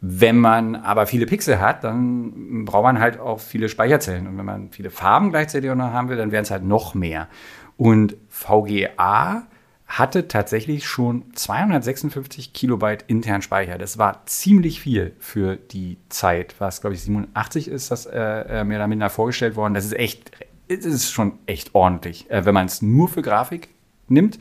Wenn 0.00 0.36
man 0.36 0.76
aber 0.76 1.06
viele 1.06 1.26
Pixel 1.26 1.58
hat, 1.58 1.82
dann 1.82 2.64
braucht 2.64 2.84
man 2.84 3.00
halt 3.00 3.18
auch 3.18 3.40
viele 3.40 3.68
Speicherzellen. 3.68 4.26
Und 4.26 4.36
wenn 4.38 4.44
man 4.44 4.70
viele 4.70 4.90
Farben 4.90 5.30
gleichzeitig 5.30 5.70
auch 5.70 5.74
noch 5.74 5.92
haben 5.92 6.08
will, 6.08 6.16
dann 6.16 6.32
wären 6.32 6.42
es 6.42 6.50
halt 6.50 6.64
noch 6.64 6.94
mehr. 6.94 7.28
Und 7.76 8.16
VGA 8.28 9.46
hatte 9.86 10.26
tatsächlich 10.26 10.86
schon 10.86 11.24
256 11.34 12.52
Kilobyte 12.52 13.04
internen 13.06 13.42
Speicher. 13.42 13.78
Das 13.78 13.98
war 13.98 14.26
ziemlich 14.26 14.80
viel 14.80 15.14
für 15.18 15.56
die 15.56 15.98
Zeit, 16.08 16.56
was 16.58 16.80
glaube 16.80 16.94
ich 16.94 17.02
87 17.02 17.68
ist, 17.68 17.90
das 17.90 18.06
äh, 18.06 18.64
mehr 18.64 18.78
oder 18.78 18.88
minder 18.88 19.10
vorgestellt 19.10 19.54
worden. 19.54 19.74
Das 19.74 19.84
ist 19.84 19.94
echt, 19.94 20.32
das 20.68 20.84
ist 20.84 21.12
schon 21.12 21.38
echt 21.46 21.74
ordentlich, 21.74 22.28
äh, 22.30 22.44
wenn 22.44 22.54
man 22.54 22.66
es 22.66 22.82
nur 22.82 23.08
für 23.08 23.22
Grafik 23.22 23.68
nimmt. 24.08 24.38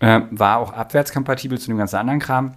Äh, 0.00 0.22
war 0.30 0.58
auch 0.58 0.72
abwärtskompatibel 0.72 1.58
zu 1.58 1.68
dem 1.68 1.78
ganzen 1.78 1.96
anderen 1.96 2.20
Kram. 2.20 2.54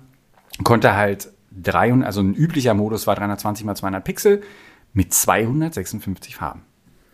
Konnte 0.64 0.96
halt 0.96 1.30
300, 1.52 2.06
also 2.06 2.22
ein 2.22 2.34
üblicher 2.34 2.74
Modus 2.74 3.08
war 3.08 3.16
320 3.16 3.66
x 3.66 3.80
200 3.80 4.04
Pixel 4.04 4.42
mit 4.94 5.14
256 5.14 6.36
Farben. 6.36 6.64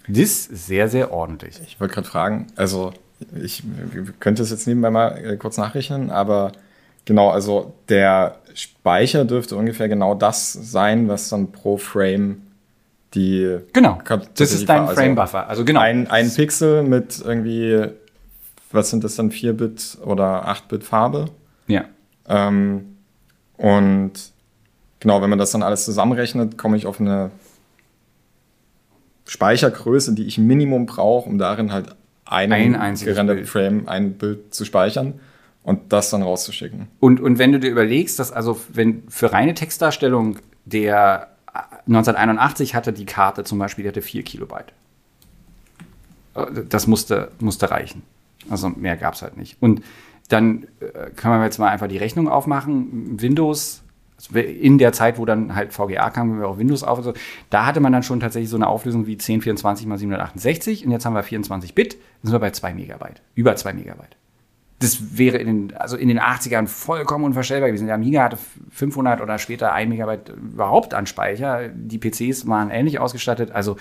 Das 0.07 0.17
ist 0.17 0.67
sehr, 0.67 0.87
sehr 0.87 1.11
ordentlich. 1.11 1.59
Ich 1.65 1.79
wollte 1.79 1.95
gerade 1.95 2.07
fragen, 2.07 2.47
also 2.55 2.93
ich 3.41 3.63
könnte 4.19 4.43
es 4.43 4.51
jetzt 4.51 4.67
nebenbei 4.67 4.91
mal 4.91 5.17
äh, 5.17 5.37
kurz 5.37 5.57
nachrechnen, 5.57 6.09
aber 6.11 6.51
genau, 7.05 7.29
also 7.29 7.73
der 7.89 8.39
Speicher 8.53 9.25
dürfte 9.25 9.55
ungefähr 9.55 9.89
genau 9.89 10.15
das 10.15 10.53
sein, 10.53 11.07
was 11.07 11.29
dann 11.29 11.51
pro 11.51 11.77
Frame 11.77 12.41
die. 13.13 13.59
Genau, 13.73 13.99
das 14.35 14.51
ist 14.51 14.67
dein 14.67 14.81
also 14.81 14.95
Frame-Buffer. 14.95 15.47
Also 15.47 15.65
genau. 15.65 15.79
Ein, 15.79 16.07
ein 16.09 16.31
Pixel 16.33 16.83
mit 16.83 17.21
irgendwie, 17.23 17.87
was 18.71 18.89
sind 18.89 19.03
das 19.03 19.15
dann, 19.15 19.31
4-Bit 19.31 19.99
oder 20.03 20.47
8-Bit 20.47 20.83
Farbe? 20.83 21.25
Ja. 21.67 21.85
Ähm, 22.27 22.94
und 23.57 24.13
genau, 24.99 25.21
wenn 25.21 25.29
man 25.29 25.39
das 25.39 25.51
dann 25.51 25.63
alles 25.63 25.85
zusammenrechnet, 25.85 26.57
komme 26.57 26.77
ich 26.77 26.87
auf 26.87 26.99
eine 26.99 27.31
Speichergröße, 29.25 30.13
die 30.13 30.25
ich 30.25 30.37
Minimum 30.37 30.85
brauche, 30.85 31.29
um 31.29 31.37
darin 31.37 31.71
halt 31.71 31.95
einen 32.25 32.75
ein 32.75 32.95
gerenderten 32.95 33.45
Frame, 33.45 33.87
ein 33.87 34.13
Bild 34.13 34.53
zu 34.53 34.65
speichern 34.65 35.19
und 35.63 35.93
das 35.93 36.09
dann 36.09 36.21
rauszuschicken. 36.21 36.87
Und, 36.99 37.19
und 37.19 37.39
wenn 37.39 37.51
du 37.51 37.59
dir 37.59 37.71
überlegst, 37.71 38.19
dass 38.19 38.31
also 38.31 38.59
wenn 38.71 39.03
für 39.09 39.31
reine 39.31 39.53
Textdarstellung 39.53 40.37
der 40.65 41.29
1981 41.87 42.75
hatte 42.75 42.93
die 42.93 43.05
Karte 43.05 43.43
zum 43.43 43.59
Beispiel, 43.59 43.83
die 43.83 43.89
hatte 43.89 44.01
4 44.01 44.23
Kilobyte. 44.23 44.73
Äh, 46.35 46.45
das 46.67 46.87
musste, 46.87 47.31
musste 47.39 47.71
reichen. 47.71 48.03
Also 48.49 48.69
mehr 48.69 48.97
gab 48.97 49.13
es 49.13 49.21
halt 49.21 49.37
nicht. 49.37 49.57
Und 49.59 49.81
dann 50.29 50.67
äh, 50.79 51.09
können 51.11 51.39
wir 51.39 51.43
jetzt 51.43 51.59
mal 51.59 51.69
einfach 51.69 51.87
die 51.87 51.97
Rechnung 51.97 52.27
aufmachen. 52.27 53.21
Windows 53.21 53.83
also 54.17 54.39
in 54.39 54.77
der 54.77 54.93
Zeit, 54.93 55.17
wo 55.17 55.25
dann 55.25 55.55
halt 55.55 55.73
VGA 55.73 56.09
kam, 56.09 56.31
wenn 56.31 56.39
wir 56.39 56.47
auch 56.47 56.57
Windows 56.57 56.83
auf, 56.83 57.03
so, 57.03 57.13
da 57.49 57.65
hatte 57.65 57.79
man 57.79 57.91
dann 57.91 58.03
schon 58.03 58.19
tatsächlich 58.19 58.49
so 58.49 58.55
eine 58.55 58.67
Auflösung 58.67 59.07
wie 59.07 59.13
1024 59.13 59.87
mal 59.87 59.97
768 59.97 60.85
und 60.85 60.91
jetzt 60.91 61.05
haben 61.05 61.15
wir 61.15 61.23
24 61.23 61.75
Bit, 61.75 61.97
sind 62.23 62.31
wir 62.31 62.39
bei 62.39 62.51
2 62.51 62.73
Megabyte, 62.73 63.21
über 63.35 63.55
2 63.55 63.73
Megabyte. 63.73 64.15
Das 64.79 65.17
wäre 65.17 65.37
in 65.37 65.47
den, 65.47 65.77
also 65.77 65.95
in 65.95 66.09
den 66.09 66.19
80ern 66.19 66.67
vollkommen 66.67 67.23
unvorstellbar 67.23 67.69
gewesen. 67.69 67.87
Der 67.87 67.95
Amiga 67.95 68.23
hatte 68.23 68.37
500 68.71 69.21
oder 69.21 69.37
später 69.37 69.71
1 69.71 69.89
Megabyte 69.89 70.29
überhaupt 70.29 70.93
an 70.93 71.05
Speicher. 71.05 71.69
Die 71.69 71.97
PCs 71.97 72.45
waren 72.47 72.69
ähnlich 72.71 72.99
ausgestattet. 72.99 73.51
Also 73.51 73.77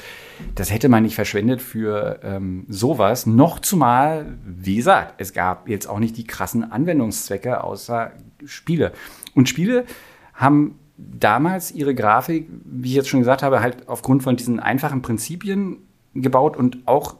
das 0.54 0.72
hätte 0.72 0.88
man 0.88 1.02
nicht 1.02 1.16
verschwendet 1.16 1.60
für 1.60 2.20
ähm, 2.22 2.64
sowas. 2.68 3.26
Noch 3.26 3.58
zumal, 3.58 4.36
wie 4.44 4.76
gesagt, 4.76 5.14
es 5.18 5.32
gab 5.32 5.68
jetzt 5.68 5.88
auch 5.88 5.98
nicht 5.98 6.16
die 6.16 6.24
krassen 6.26 6.70
Anwendungszwecke 6.70 7.64
außer 7.64 8.12
Spiele. 8.44 8.92
Und 9.34 9.48
Spiele 9.48 9.86
haben 10.32 10.78
damals 10.96 11.72
ihre 11.72 11.94
Grafik, 11.94 12.48
wie 12.64 12.90
ich 12.90 12.94
jetzt 12.94 13.08
schon 13.08 13.20
gesagt 13.20 13.42
habe, 13.42 13.60
halt 13.60 13.88
aufgrund 13.88 14.22
von 14.22 14.36
diesen 14.36 14.60
einfachen 14.60 15.02
Prinzipien 15.02 15.78
gebaut 16.14 16.56
und 16.56 16.86
auch, 16.86 17.16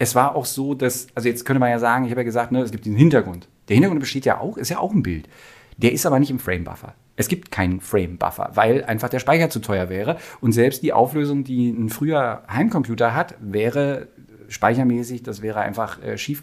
es 0.00 0.14
war 0.14 0.34
auch 0.34 0.46
so, 0.46 0.72
dass, 0.72 1.08
also 1.14 1.28
jetzt 1.28 1.44
könnte 1.44 1.60
man 1.60 1.68
ja 1.68 1.78
sagen, 1.78 2.06
ich 2.06 2.10
habe 2.10 2.22
ja 2.22 2.24
gesagt, 2.24 2.52
ne, 2.52 2.62
es 2.62 2.70
gibt 2.70 2.86
diesen 2.86 2.96
Hintergrund. 2.96 3.48
Der 3.68 3.74
Hintergrund 3.74 4.00
besteht 4.00 4.24
ja 4.24 4.40
auch, 4.40 4.56
ist 4.56 4.70
ja 4.70 4.78
auch 4.78 4.94
ein 4.94 5.02
Bild. 5.02 5.28
Der 5.76 5.92
ist 5.92 6.06
aber 6.06 6.18
nicht 6.18 6.30
im 6.30 6.38
Frame-Buffer. 6.38 6.94
Es 7.16 7.28
gibt 7.28 7.50
keinen 7.50 7.82
Frame-Buffer, 7.82 8.52
weil 8.54 8.82
einfach 8.84 9.10
der 9.10 9.18
Speicher 9.18 9.50
zu 9.50 9.60
teuer 9.60 9.90
wäre. 9.90 10.16
Und 10.40 10.52
selbst 10.52 10.82
die 10.82 10.94
Auflösung, 10.94 11.44
die 11.44 11.68
ein 11.68 11.90
früher 11.90 12.42
Heimcomputer 12.50 13.14
hat, 13.14 13.34
wäre 13.40 14.08
speichermäßig, 14.48 15.22
das 15.22 15.42
wäre 15.42 15.60
einfach 15.60 16.02
äh, 16.02 16.16
schief. 16.16 16.42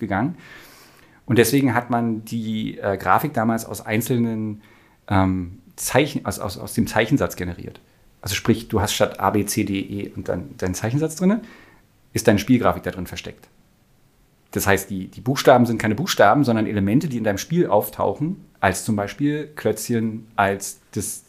Und 1.25 1.37
deswegen 1.39 1.73
hat 1.73 1.89
man 1.89 2.23
die 2.25 2.77
äh, 2.77 2.95
Grafik 2.95 3.33
damals 3.33 3.65
aus 3.65 3.83
einzelnen 3.83 4.61
ähm, 5.07 5.63
Zeichen, 5.75 6.27
aus, 6.27 6.37
aus, 6.37 6.59
aus 6.59 6.75
dem 6.75 6.85
Zeichensatz 6.85 7.35
generiert. 7.35 7.81
Also 8.21 8.35
sprich, 8.35 8.67
du 8.67 8.81
hast 8.81 8.93
statt 8.93 9.19
A, 9.19 9.31
B, 9.31 9.45
C, 9.45 9.63
D, 9.63 9.79
E 9.79 10.11
und 10.15 10.29
dann 10.29 10.55
deinen 10.57 10.75
Zeichensatz 10.75 11.15
drin, 11.15 11.41
ist 12.17 12.27
deine 12.27 12.39
Spielgrafik 12.39 12.83
da 12.83 12.91
drin 12.91 13.07
versteckt. 13.07 13.47
Das 14.51 14.65
heißt, 14.65 14.89
die, 14.89 15.07
die 15.07 15.21
Buchstaben 15.21 15.65
sind 15.65 15.77
keine 15.77 15.95
Buchstaben, 15.95 16.43
sondern 16.43 16.65
Elemente, 16.65 17.07
die 17.07 17.17
in 17.17 17.23
deinem 17.23 17.37
Spiel 17.37 17.67
auftauchen, 17.67 18.43
als 18.59 18.83
zum 18.83 18.95
Beispiel 18.95 19.49
Klötzchen, 19.55 20.27
als 20.35 20.79
das 20.93 21.23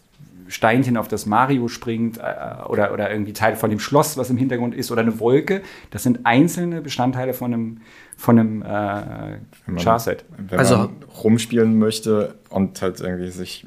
Steinchen, 0.49 0.97
auf 0.97 1.09
das 1.09 1.27
Mario 1.27 1.69
springt, 1.69 2.17
äh, 2.17 2.23
oder, 2.69 2.93
oder 2.93 3.11
irgendwie 3.11 3.35
Teil 3.35 3.55
von 3.55 3.69
dem 3.69 3.81
Schloss, 3.81 4.17
was 4.17 4.31
im 4.31 4.39
Hintergrund 4.39 4.75
ist, 4.75 4.91
oder 4.91 5.03
eine 5.03 5.21
Wolke. 5.21 5.61
Das 5.91 6.03
sind 6.05 6.21
einzelne 6.25 6.81
Bestandteile 6.81 7.35
von 7.35 7.53
einem, 7.53 7.81
von 8.17 8.39
einem 8.39 8.63
äh, 8.63 9.79
Charset. 9.79 10.25
Wenn 10.39 10.59
also, 10.59 10.77
man 10.77 10.91
rumspielen 11.23 11.79
möchte 11.79 12.35
und 12.49 12.81
halt 12.81 13.01
irgendwie 13.01 13.31
sich 13.31 13.67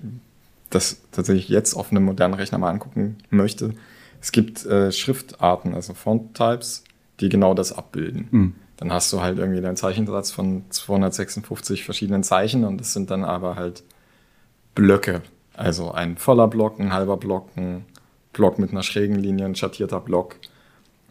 das 0.71 1.01
tatsächlich 1.11 1.49
jetzt 1.49 1.75
auf 1.75 1.91
einem 1.91 2.03
modernen 2.03 2.33
Rechner 2.33 2.57
mal 2.57 2.71
angucken 2.71 3.17
möchte, 3.29 3.75
es 4.21 4.31
gibt 4.31 4.65
äh, 4.65 4.91
Schriftarten, 4.91 5.75
also 5.75 5.93
Font-Types, 5.93 6.83
die 7.21 7.29
genau 7.29 7.53
das 7.53 7.71
abbilden. 7.71 8.27
Mhm. 8.31 8.55
Dann 8.77 8.91
hast 8.91 9.13
du 9.13 9.21
halt 9.21 9.37
irgendwie 9.37 9.61
deinen 9.61 9.77
Zeichensatz 9.77 10.31
von 10.31 10.63
256 10.69 11.85
verschiedenen 11.85 12.23
Zeichen 12.23 12.65
und 12.65 12.79
das 12.79 12.93
sind 12.93 13.11
dann 13.11 13.23
aber 13.23 13.55
halt 13.55 13.83
Blöcke. 14.73 15.21
Also 15.55 15.91
ein 15.91 16.17
voller 16.17 16.47
Block, 16.47 16.79
ein 16.79 16.91
halber 16.91 17.17
Block, 17.17 17.49
ein 17.55 17.85
Block 18.33 18.57
mit 18.57 18.71
einer 18.71 18.83
schrägen 18.83 19.17
Linie, 19.17 19.45
ein 19.45 19.55
schattierter 19.55 19.99
Block. 19.99 20.37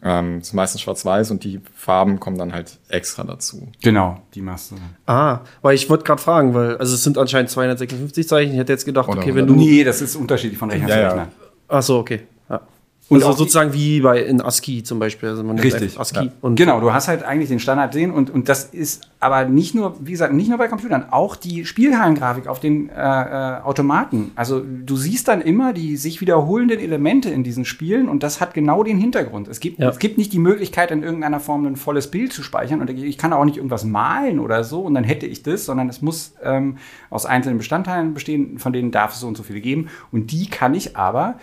Ähm, 0.03 0.39
ist 0.39 0.53
meistens 0.53 0.81
schwarz-weiß 0.81 1.29
und 1.29 1.43
die 1.43 1.61
Farben 1.75 2.19
kommen 2.19 2.37
dann 2.37 2.53
halt 2.53 2.79
extra 2.89 3.23
dazu. 3.23 3.67
Genau, 3.83 4.19
die 4.33 4.41
machst 4.41 4.71
du. 4.71 4.75
Ah, 5.05 5.41
weil 5.61 5.75
ich 5.75 5.89
wollte 5.91 6.03
gerade 6.03 6.21
fragen, 6.21 6.55
weil 6.55 6.75
also 6.77 6.95
es 6.95 7.03
sind 7.03 7.19
anscheinend 7.19 7.51
256 7.51 8.27
Zeichen. 8.27 8.53
Ich 8.53 8.57
hätte 8.57 8.73
jetzt 8.73 8.85
gedacht, 8.85 9.07
Oder 9.07 9.19
okay, 9.19 9.35
wenn 9.35 9.45
du. 9.45 9.53
Nee, 9.53 9.83
das 9.83 10.01
ist 10.01 10.15
unterschiedlich 10.15 10.57
von 10.57 10.71
Rechner 10.71 10.89
ja, 10.89 10.95
zu 10.95 11.03
Rechner. 11.03 11.31
Ja. 11.39 11.47
Ach 11.67 11.83
so, 11.83 11.99
okay. 11.99 12.21
Und 13.11 13.23
also 13.23 13.39
sozusagen 13.39 13.73
wie 13.73 13.99
bei 13.99 14.21
in 14.23 14.39
ASCII 14.41 14.83
zum 14.83 14.97
Beispiel. 14.99 15.29
Also 15.29 15.43
man 15.43 15.59
Richtig. 15.59 15.99
ASCII 15.99 16.25
ja. 16.25 16.31
und 16.39 16.55
genau, 16.55 16.79
du 16.79 16.93
hast 16.93 17.09
halt 17.09 17.23
eigentlich 17.23 17.49
den 17.49 17.59
Standard 17.59 17.91
sehen 17.91 18.11
und, 18.11 18.29
und 18.29 18.47
das 18.47 18.63
ist 18.63 19.01
aber 19.19 19.43
nicht 19.43 19.75
nur, 19.75 19.97
wie 19.99 20.11
gesagt, 20.11 20.33
nicht 20.33 20.47
nur 20.47 20.57
bei 20.57 20.69
Computern, 20.69 21.05
auch 21.11 21.35
die 21.35 21.65
Spielhallengrafik 21.65 22.47
auf 22.47 22.61
den 22.61 22.89
äh, 22.89 22.93
äh, 22.93 23.61
Automaten. 23.63 24.31
Also 24.35 24.61
du 24.61 24.95
siehst 24.95 25.27
dann 25.27 25.41
immer 25.41 25.73
die 25.73 25.97
sich 25.97 26.21
wiederholenden 26.21 26.79
Elemente 26.79 27.29
in 27.29 27.43
diesen 27.43 27.65
Spielen 27.65 28.07
und 28.07 28.23
das 28.23 28.39
hat 28.39 28.53
genau 28.53 28.81
den 28.81 28.97
Hintergrund. 28.97 29.49
Es 29.49 29.59
gibt, 29.59 29.79
ja. 29.79 29.89
es 29.89 29.99
gibt 29.99 30.17
nicht 30.17 30.31
die 30.31 30.39
Möglichkeit, 30.39 30.89
in 30.91 31.03
irgendeiner 31.03 31.41
Form 31.41 31.65
ein 31.65 31.75
volles 31.75 32.09
Bild 32.09 32.31
zu 32.31 32.43
speichern 32.43 32.79
und 32.79 32.89
ich 32.89 33.17
kann 33.17 33.33
auch 33.33 33.43
nicht 33.43 33.57
irgendwas 33.57 33.83
malen 33.83 34.39
oder 34.39 34.63
so 34.63 34.81
und 34.81 34.93
dann 34.93 35.03
hätte 35.03 35.25
ich 35.25 35.43
das, 35.43 35.65
sondern 35.65 35.89
es 35.89 36.01
muss 36.01 36.33
ähm, 36.41 36.77
aus 37.09 37.25
einzelnen 37.25 37.57
Bestandteilen 37.57 38.13
bestehen, 38.13 38.57
von 38.57 38.71
denen 38.71 38.91
darf 38.91 39.13
es 39.13 39.19
so 39.19 39.27
und 39.27 39.35
so 39.35 39.43
viele 39.43 39.59
geben 39.59 39.89
und 40.13 40.31
die 40.31 40.49
kann 40.49 40.73
ich 40.73 40.95
aber 40.95 41.35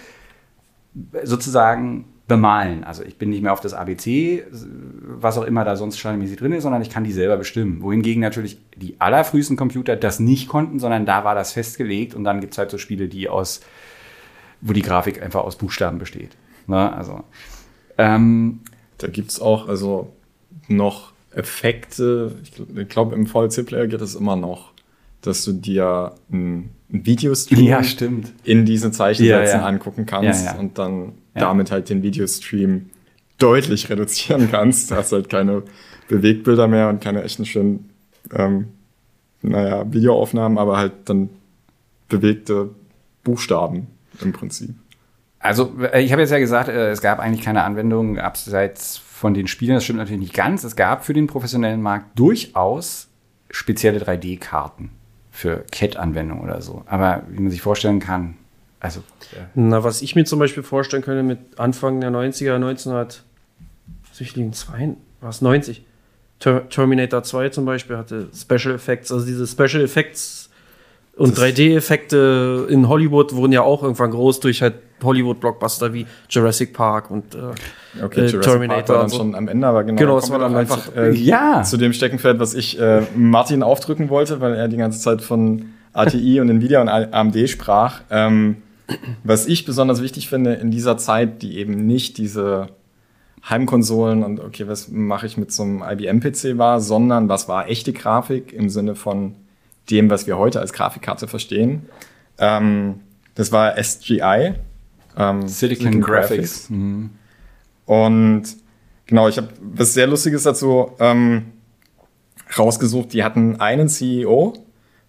sozusagen 1.25 2.07
bemalen. 2.29 2.85
Also 2.85 3.03
ich 3.03 3.17
bin 3.17 3.31
nicht 3.31 3.43
mehr 3.43 3.55
auf 3.55 3.61
das 3.61 3.73
ABC, 3.73 4.45
was 4.51 5.39
auch 5.39 5.45
immer 5.45 5.65
da 5.65 5.77
sonst 5.77 5.99
standardmäßig 5.99 6.37
drin 6.37 6.53
ist, 6.53 6.63
sondern 6.63 6.83
ich 6.83 6.91
kann 6.91 7.03
die 7.03 7.13
selber 7.13 7.39
bestimmen. 7.39 7.83
Wohingegen 7.83 8.21
natürlich 8.21 8.59
die 8.77 9.01
allerfrühesten 9.01 9.57
Computer 9.57 9.97
das 9.97 10.21
nicht 10.21 10.47
konnten, 10.47 10.79
sondern 10.79 11.07
da 11.07 11.25
war 11.25 11.35
das 11.35 11.53
festgelegt 11.53 12.15
und 12.15 12.25
dann 12.25 12.41
gibt 12.41 12.53
es 12.53 12.59
halt 12.59 12.71
so 12.71 12.77
Spiele, 12.77 13.09
die 13.09 13.31
aus, 13.31 13.63
wo 14.61 14.75
die 14.75 14.83
Grafik 14.83 15.23
einfach 15.23 15.43
aus 15.43 15.57
Buchstaben 15.57 15.99
besteht. 15.99 16.37
Ne? 16.67 16.93
Also, 16.93 17.25
ähm, 17.97 18.61
da 18.99 19.09
gibt 19.09 19.31
es 19.31 19.41
auch 19.41 19.67
also 19.67 20.13
noch 20.69 21.13
Effekte. 21.33 22.35
Ich 22.43 22.89
glaube, 22.89 23.15
im 23.15 23.27
VLC-Player 23.27 23.87
geht 23.87 24.03
es 24.03 24.15
immer 24.15 24.37
noch, 24.37 24.73
dass 25.23 25.45
du 25.45 25.53
dir 25.53 26.13
ein 26.31 26.71
Videostream 26.89 27.65
ja, 27.65 27.85
stimmt. 27.85 28.33
in 28.45 28.65
diesen 28.65 28.93
Zeichensätzen 28.93 29.59
ja, 29.59 29.63
ja. 29.63 29.67
angucken 29.67 30.07
kannst 30.07 30.59
und 30.59 30.79
dann 30.79 31.13
damit 31.35 31.71
halt 31.71 31.91
den 31.91 32.03
Videostream 32.03 32.91
deutlich 33.39 33.91
reduzieren 33.91 34.49
kannst. 34.51 34.91
Du 34.91 34.97
hast 34.97 35.13
halt 35.13 35.29
keine 35.29 35.63
Bewegbilder 36.09 36.67
mehr 36.67 36.89
und 36.89 37.01
keine 37.01 37.23
echten 37.23 37.45
schönen, 37.45 37.91
ähm, 38.33 38.69
naja, 39.43 39.93
Videoaufnahmen, 39.93 40.59
aber 40.59 40.79
halt 40.79 40.93
dann 41.05 41.31
bewegte 42.09 42.71
Buchstaben 43.23 43.87
im 44.23 44.33
Prinzip. 44.33 44.75
Also, 45.39 45.73
äh, 45.93 46.03
ich 46.03 46.11
habe 46.11 46.23
jetzt 46.23 46.31
ja 46.31 46.39
gesagt, 46.39 46.69
äh, 46.69 46.91
es 46.91 47.01
gab 47.01 47.21
eigentlich 47.21 47.45
keine 47.45 47.63
Anwendung 47.63 48.19
abseits 48.19 48.97
von 48.97 49.35
den 49.35 49.47
Spielen. 49.47 49.75
Das 49.75 49.85
stimmt 49.85 49.99
natürlich 49.99 50.21
nicht 50.21 50.35
ganz. 50.35 50.65
Es 50.65 50.75
gab 50.75 51.05
für 51.05 51.13
den 51.13 51.27
professionellen 51.27 51.83
Markt 51.83 52.19
durchaus 52.19 53.09
spezielle 53.51 54.01
3D-Karten 54.01 54.91
für 55.39 55.65
CAT-Anwendungen 55.71 56.43
oder 56.43 56.61
so. 56.61 56.83
Aber 56.87 57.23
wie 57.29 57.41
man 57.41 57.53
sich 57.53 57.63
vorstellen 57.63 58.01
kann, 58.01 58.35
also. 58.81 59.05
Ja. 59.37 59.49
Na, 59.55 59.85
was 59.85 60.03
ich 60.03 60.17
mir 60.17 60.25
zum 60.25 60.41
Beispiel 60.41 60.65
vorstellen 60.65 61.01
könnte 61.01 61.23
mit 61.23 61.39
Anfang 61.61 62.01
der 62.01 62.11
90er, 62.11 62.57
1900, 62.57 63.23
was 64.09 64.21
ich 64.21 64.35
liegen, 64.35 64.53
was 65.21 65.41
90? 65.41 65.85
Ter 66.41 66.69
Terminator 66.69 67.23
2 67.23 67.51
zum 67.51 67.67
Beispiel 67.67 67.97
hatte 67.97 68.29
Special 68.35 68.75
Effects, 68.75 69.13
also 69.13 69.25
diese 69.25 69.47
Special 69.47 69.81
Effects 69.81 70.48
und 71.19 71.37
3D-Effekte 71.37 72.67
in 72.71 72.89
Hollywood 72.89 73.35
wurden 73.35 73.53
ja 73.53 73.63
auch 73.63 73.83
irgendwann 73.83 74.13
groß 74.13 74.41
durch 74.41 74.63
halt 74.63 74.75
Hollywood-Blockbuster 75.03 75.93
wie 75.93 76.07
Jurassic 76.31 76.73
Park 76.73 77.11
und 77.11 77.35
äh, 77.35 78.05
okay, 78.05 78.27
äh, 78.27 78.41
Terminator. 78.41 78.77
Park 78.77 78.89
war 78.89 78.99
dann 78.99 79.09
so. 79.09 79.17
schon 79.19 79.35
am 79.35 79.49
Ende, 79.49 79.67
aber 79.67 79.85
genau, 79.85 79.99
genau 79.99 80.17
das 80.17 80.31
war 80.31 80.39
dann 80.39 80.55
einfach 80.55 80.95
äh, 80.97 81.13
ja. 81.13 81.63
zu 81.63 81.77
dem 81.77 81.93
Steckenpferd, 81.93 82.39
was 82.39 82.55
ich 82.55 82.81
äh, 82.81 83.03
Martin 83.17 83.63
aufdrücken 83.63 84.11
wollte, 84.11 84.41
weil 84.41 84.55
er 84.55 84.69
die 84.69 84.77
ganze 84.77 85.01
Zeit 85.01 85.21
von 85.23 85.67
ATI 85.93 86.41
und 86.41 86.49
Nvidia 86.51 86.81
und 86.81 86.89
AMD 86.89 87.49
sprach. 87.49 88.01
Ähm, 88.11 88.59
was 89.25 89.47
ich 89.47 89.65
besonders 89.65 90.01
wichtig 90.01 90.29
finde 90.29 90.55
in 90.55 90.71
dieser 90.71 90.97
Zeit, 90.99 91.43
die 91.43 91.59
eben 91.59 91.87
nicht 91.87 92.17
diese 92.17 92.69
Heimkonsolen 93.49 94.23
und 94.23 94.41
okay, 94.41 94.69
was 94.69 94.89
mache 94.89 95.27
ich 95.27 95.37
mit 95.37 95.53
so 95.53 95.63
einem 95.65 95.83
IBM-PC 95.83 96.59
war, 96.59 96.81
sondern 96.81 97.29
was 97.29 97.49
war 97.49 97.69
echte 97.69 97.93
Grafik 97.93 98.53
im 98.53 98.71
Sinne 98.71 98.95
von 98.95 99.35
dem, 99.91 100.11
was 100.11 100.27
wir 100.27 100.39
heute 100.39 100.61
als 100.61 100.73
Grafikkarte 100.73 101.29
verstehen. 101.29 101.89
Ähm, 102.39 103.01
das 103.35 103.53
war 103.53 103.83
SGI, 103.83 104.55
ähm, 105.17 105.49
Silicon, 105.49 105.49
Silicon, 105.49 106.01
Graphics. 106.01 106.29
Graphics. 106.31 106.71
Mhm. 106.71 107.11
Und 107.87 108.43
genau, 109.07 109.29
ich 109.29 109.37
habe 109.39 109.49
was 109.61 109.95
sehr 109.95 110.07
Lustiges 110.07 110.43
dazu 110.43 110.93
ähm, 111.01 111.53
rausgesucht. 112.57 113.13
Die 113.13 113.25
hatten 113.25 113.61
einen 113.61 113.89
CEO 113.89 114.55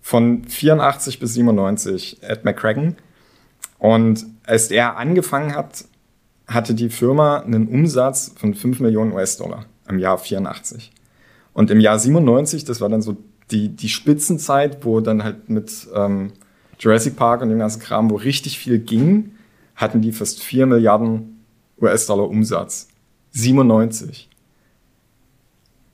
von 0.01 0.43
84 0.45 1.19
bis 1.19 1.33
97, 1.33 2.23
Ed 2.23 2.45
McCracken. 2.45 2.95
Und 3.77 4.25
als 4.45 4.71
er 4.71 4.97
angefangen 4.97 5.55
hat, 5.55 5.85
hatte 6.47 6.73
die 6.73 6.89
Firma 6.89 7.39
einen 7.39 7.67
Umsatz 7.67 8.33
von 8.35 8.53
5 8.53 8.79
Millionen 8.79 9.13
US-Dollar 9.13 9.65
im 9.87 9.99
Jahr 9.99 10.17
84. 10.17 10.91
Und 11.53 11.71
im 11.71 11.79
Jahr 11.79 11.99
97, 11.99 12.65
das 12.65 12.81
war 12.81 12.89
dann 12.89 13.01
so 13.01 13.17
die, 13.51 13.69
die 13.69 13.89
Spitzenzeit, 13.89 14.83
wo 14.85 14.99
dann 14.99 15.23
halt 15.23 15.49
mit 15.49 15.87
ähm, 15.93 16.31
Jurassic 16.79 17.15
Park 17.15 17.41
und 17.41 17.49
dem 17.49 17.59
ganzen 17.59 17.81
Kram, 17.81 18.09
wo 18.09 18.15
richtig 18.15 18.57
viel 18.57 18.79
ging, 18.79 19.31
hatten 19.75 20.01
die 20.01 20.11
fast 20.11 20.41
4 20.43 20.65
Milliarden 20.65 21.43
US-Dollar 21.81 22.27
Umsatz. 22.29 22.87
97. 23.31 24.29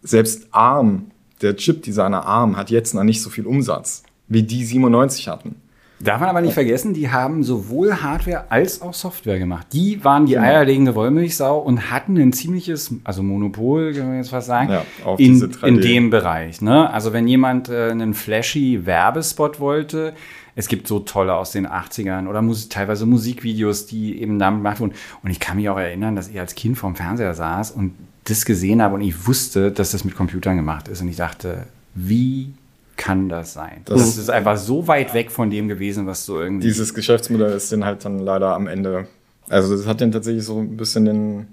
Selbst 0.02 0.48
ARM, 0.52 1.12
der 1.42 1.56
Chip-Designer 1.56 2.26
ARM, 2.26 2.58
hat 2.58 2.70
jetzt 2.70 2.94
noch 2.94 3.04
nicht 3.04 3.22
so 3.22 3.30
viel 3.30 3.46
Umsatz, 3.46 4.04
wie 4.28 4.44
die 4.44 4.64
97 4.64 5.28
hatten. 5.28 5.56
Darf 6.00 6.20
man 6.20 6.30
aber 6.30 6.42
nicht 6.42 6.54
vergessen, 6.54 6.94
die 6.94 7.10
haben 7.10 7.44
sowohl 7.44 8.02
Hardware 8.02 8.46
als 8.50 8.82
auch 8.82 8.94
Software 8.94 9.40
gemacht. 9.40 9.68
Die 9.72 10.04
waren 10.04 10.26
die 10.26 10.34
genau. 10.34 10.46
eierlegende 10.46 10.94
Wollmilchsau 10.94 11.58
und 11.58 11.90
hatten 11.90 12.18
ein 12.18 12.34
ziemliches, 12.34 12.94
also 13.06 13.24
Monopol, 13.24 13.94
kann 13.94 14.08
man 14.08 14.18
jetzt 14.18 14.30
fast 14.30 14.48
sagen, 14.48 14.72
ja, 14.72 14.84
in, 15.18 15.54
in, 15.64 15.82
dem 15.82 16.10
Bereich. 16.10 16.62
Ne? 16.62 16.90
Also 16.90 17.14
wenn 17.14 17.28
jemand 17.28 17.70
äh, 17.70 17.92
einen 17.92 18.14
flashy 18.14 18.86
Werbespot 18.86 19.62
wollte, 19.62 20.14
es 20.56 20.68
gibt 20.68 20.88
so 20.88 21.00
tolle 21.00 21.34
aus 21.34 21.52
den 21.52 21.68
80ern 21.68 22.28
oder 22.28 22.42
Musik, 22.42 22.72
teilweise 22.72 23.06
Musikvideos, 23.06 23.86
die 23.86 24.22
eben 24.22 24.38
damit 24.38 24.60
gemacht 24.60 24.80
wurden. 24.82 24.94
Und 25.24 25.30
ich 25.30 25.40
kann 25.40 25.58
mich 25.58 25.70
auch 25.70 25.78
erinnern, 25.78 26.16
dass 26.16 26.28
ich 26.28 26.40
als 26.40 26.56
Kind 26.56 26.78
vorm 26.78 26.96
Fernseher 26.96 27.34
saß 27.34 27.72
und 27.72 27.94
das 28.26 28.46
gesehen 28.46 28.82
habe 28.82 28.96
und 28.96 29.02
ich 29.02 29.28
wusste, 29.28 29.72
dass 29.72 29.92
das 29.92 30.04
mit 30.04 30.16
Computern 30.16 30.58
gemacht 30.58 30.88
ist. 30.88 31.02
Und 31.02 31.08
ich 31.08 31.18
dachte, 31.18 31.68
wie 31.94 32.54
kann 32.98 33.30
das 33.30 33.54
sein? 33.54 33.82
Das- 33.86 34.00
Das, 34.00 34.18
ist 34.18 34.30
einfach 34.30 34.58
so 34.58 34.88
weit 34.88 35.14
weg 35.14 35.32
von 35.32 35.50
dem 35.50 35.68
gewesen, 35.68 36.08
was 36.08 36.26
so 36.26 36.40
irgendwie. 36.40 36.68
Dieses 36.68 36.94
Geschäftsmodell 36.94 37.52
ist 37.54 37.72
den 37.72 37.84
halt 37.86 38.04
dann 38.06 38.20
leider 38.20 38.54
am 38.56 38.68
Ende. 38.68 39.08
Also 39.50 39.76
das 39.76 39.86
hat 39.88 40.02
den 40.02 40.12
tatsächlich 40.12 40.44
so 40.46 40.60
ein 40.60 40.76
bisschen 40.78 41.06
den, 41.06 41.48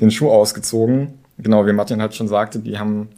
den 0.00 0.10
Schuh 0.10 0.30
ausgezogen. 0.30 1.14
Genau, 1.38 1.66
wie 1.66 1.72
Martin 1.72 2.00
halt 2.00 2.14
schon 2.14 2.28
sagte, 2.28 2.58
die 2.58 2.78
haben 2.78 3.08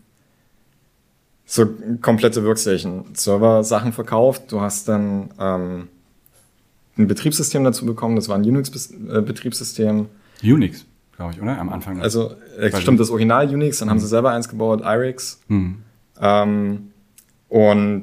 so 1.47 1.67
komplette 2.01 2.45
Workstation-Server-Sachen 2.45 3.93
verkauft. 3.93 4.51
Du 4.51 4.61
hast 4.61 4.89
dann 4.89 5.31
ähm, 5.39 5.89
ein 6.97 7.07
Betriebssystem 7.07 7.63
dazu 7.65 7.85
bekommen, 7.85 8.17
das 8.17 8.29
war 8.29 8.37
ein 8.37 8.45
Unix-Betriebssystem. 8.45 10.07
Unix, 10.43 10.87
glaube 11.17 11.33
ich, 11.35 11.43
oder? 11.43 11.59
Am 11.59 11.69
Anfang. 11.69 12.01
Also 12.01 12.33
äh, 12.59 12.75
stimmt, 12.81 12.99
das 13.01 13.11
Original 13.11 13.47
Unix, 13.49 13.79
dann 13.79 13.91
haben 13.91 13.99
sie 13.99 14.07
selber 14.07 14.31
eins 14.31 14.49
gebaut, 14.49 14.81
IRIX. 14.83 15.41
hm. 15.49 15.77
Ähm, 16.21 16.91
und 17.55 18.03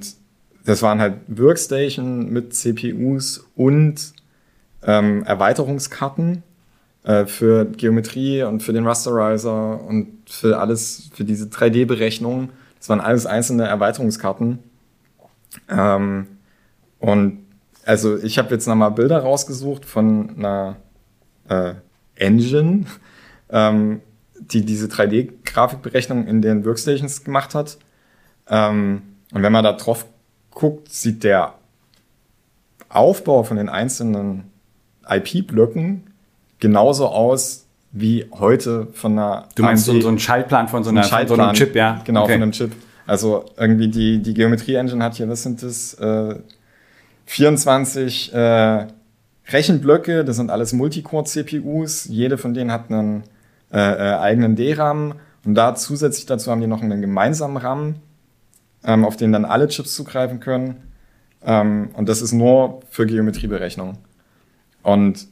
das 0.64 0.82
waren 0.82 1.02
halt 1.02 1.16
Workstation 1.28 2.32
mit 2.32 2.56
CPUs 2.56 3.46
und 3.54 4.14
ähm, 4.82 5.24
Erweiterungskarten 5.24 6.44
äh, 7.04 7.26
für 7.26 7.66
Geometrie 7.66 8.44
und 8.44 8.64
für 8.64 8.72
den 8.72 8.88
Rasterizer 8.88 9.82
und 9.84 10.08
für 10.30 10.58
alles, 10.58 11.10
für 11.14 11.26
diese 11.26 11.48
3D-Berechnung. 11.48 12.52
Das 12.80 12.88
waren 12.88 13.02
alles 13.02 13.26
einzelne 13.26 13.68
Erweiterungskarten. 13.68 14.60
Ähm, 15.68 16.28
und 17.00 17.40
also 17.84 18.18
ich 18.20 18.38
habe 18.38 18.54
jetzt 18.54 18.68
nochmal 18.68 18.92
Bilder 18.92 19.20
rausgesucht 19.20 19.84
von 19.84 20.30
einer 20.38 20.78
äh, 21.50 21.74
Engine, 22.16 22.86
ähm, 23.50 24.00
die 24.40 24.64
diese 24.64 24.88
3D-Grafikberechnung 24.88 26.26
in 26.26 26.42
den 26.42 26.64
Workstations 26.66 27.26
gemacht 27.26 27.54
hat. 27.54 27.80
Ähm, 28.48 29.02
und 29.34 29.44
wenn 29.44 29.52
man 29.52 29.64
da 29.64 29.74
drauf 29.74 30.06
guckt, 30.52 30.90
sieht 30.92 31.24
der 31.24 31.54
Aufbau 32.90 33.44
von 33.44 33.58
den 33.58 33.70
einzelnen 33.70 34.52
IP-Blöcken 35.08 36.04
genauso 36.60 37.08
aus 37.08 37.66
wie 37.92 38.26
heute 38.32 38.88
von 38.94 39.14
einer 39.14 39.48
Du 39.56 39.64
meinst 39.64 39.86
so, 39.86 39.92
AMD 39.92 40.04
so 40.04 40.08
einen 40.10 40.20
Schaltplan 40.20 40.68
von 40.68 40.84
so, 40.84 40.90
einer, 40.92 41.02
ein 41.02 41.28
von 41.28 41.38
so 41.38 41.42
einem 41.42 41.54
Chip, 41.54 41.76
ja? 41.76 42.02
Genau, 42.06 42.24
Okay. 42.24 42.34
von 42.34 42.42
einem 42.44 42.52
Chip. 42.52 42.72
Also 43.08 43.46
irgendwie 43.58 43.88
die, 43.90 44.22
die 44.22 44.34
Geometrie-Engine 44.34 45.04
hat 45.04 45.16
hier, 45.16 45.28
was 45.28 45.44
sind 45.44 45.62
das? 45.64 45.94
Äh, 45.96 46.36
24 47.26 48.34
äh, 48.34 48.88
Rechenblöcke, 49.50 50.24
das 50.24 50.36
sind 50.38 50.50
alles 50.50 50.74
Multicore-CPUs. 50.74 52.06
Jede 52.06 52.38
von 52.38 52.54
denen 52.54 52.72
hat 52.72 52.90
einen 52.90 53.24
äh, 53.72 53.80
äh, 53.80 54.18
eigenen 54.18 54.56
DRAM. 54.56 55.16
Und 55.46 55.56
da 55.56 55.76
zusätzlich 55.76 56.26
dazu 56.26 56.52
haben 56.52 56.62
die 56.62 56.68
noch 56.68 56.82
einen 56.82 57.02
gemeinsamen 57.02 57.58
RAM, 57.58 57.96
ähm, 58.86 59.06
auf 59.06 59.18
den 59.18 59.32
dann 59.32 59.46
alle 59.46 59.68
Chips 59.68 59.96
zugreifen 59.96 60.40
können. 60.40 60.76
Ähm, 61.44 61.90
und 61.94 62.10
das 62.10 62.22
ist 62.22 62.34
nur 62.34 62.82
für 62.90 63.06
Geometrieberechnung. 63.06 63.98
Und 64.84 65.28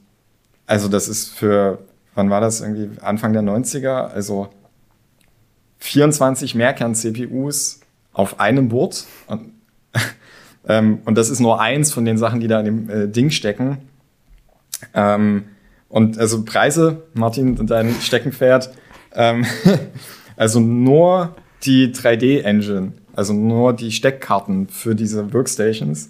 also 0.65 0.87
das 0.87 1.07
ist 1.07 1.29
für, 1.29 1.79
wann 2.15 2.29
war 2.29 2.41
das 2.41 2.61
irgendwie? 2.61 2.89
Anfang 3.01 3.33
der 3.33 3.41
90er. 3.41 4.09
Also 4.09 4.49
24 5.79 6.55
Mehrkern-CPUs 6.55 7.79
auf 8.13 8.39
einem 8.39 8.69
Board. 8.69 9.05
Und, 9.27 9.51
ähm, 10.67 10.99
und 11.05 11.17
das 11.17 11.29
ist 11.29 11.39
nur 11.39 11.59
eins 11.59 11.91
von 11.91 12.05
den 12.05 12.17
Sachen, 12.17 12.39
die 12.39 12.47
da 12.47 12.59
in 12.59 12.65
dem 12.65 12.89
äh, 12.89 13.07
Ding 13.07 13.31
stecken. 13.31 13.79
Ähm, 14.93 15.45
und 15.87 16.19
also 16.19 16.45
Preise, 16.45 17.03
Martin, 17.13 17.65
dein 17.65 17.93
Steckenpferd. 17.95 18.71
Ähm, 19.13 19.45
also 20.35 20.59
nur 20.59 21.35
die 21.63 21.91
3D-Engine, 21.91 22.93
also 23.19 23.33
nur 23.33 23.73
die 23.73 23.91
Steckkarten 23.91 24.69
für 24.69 24.95
diese 24.95 25.33
Workstations, 25.33 26.09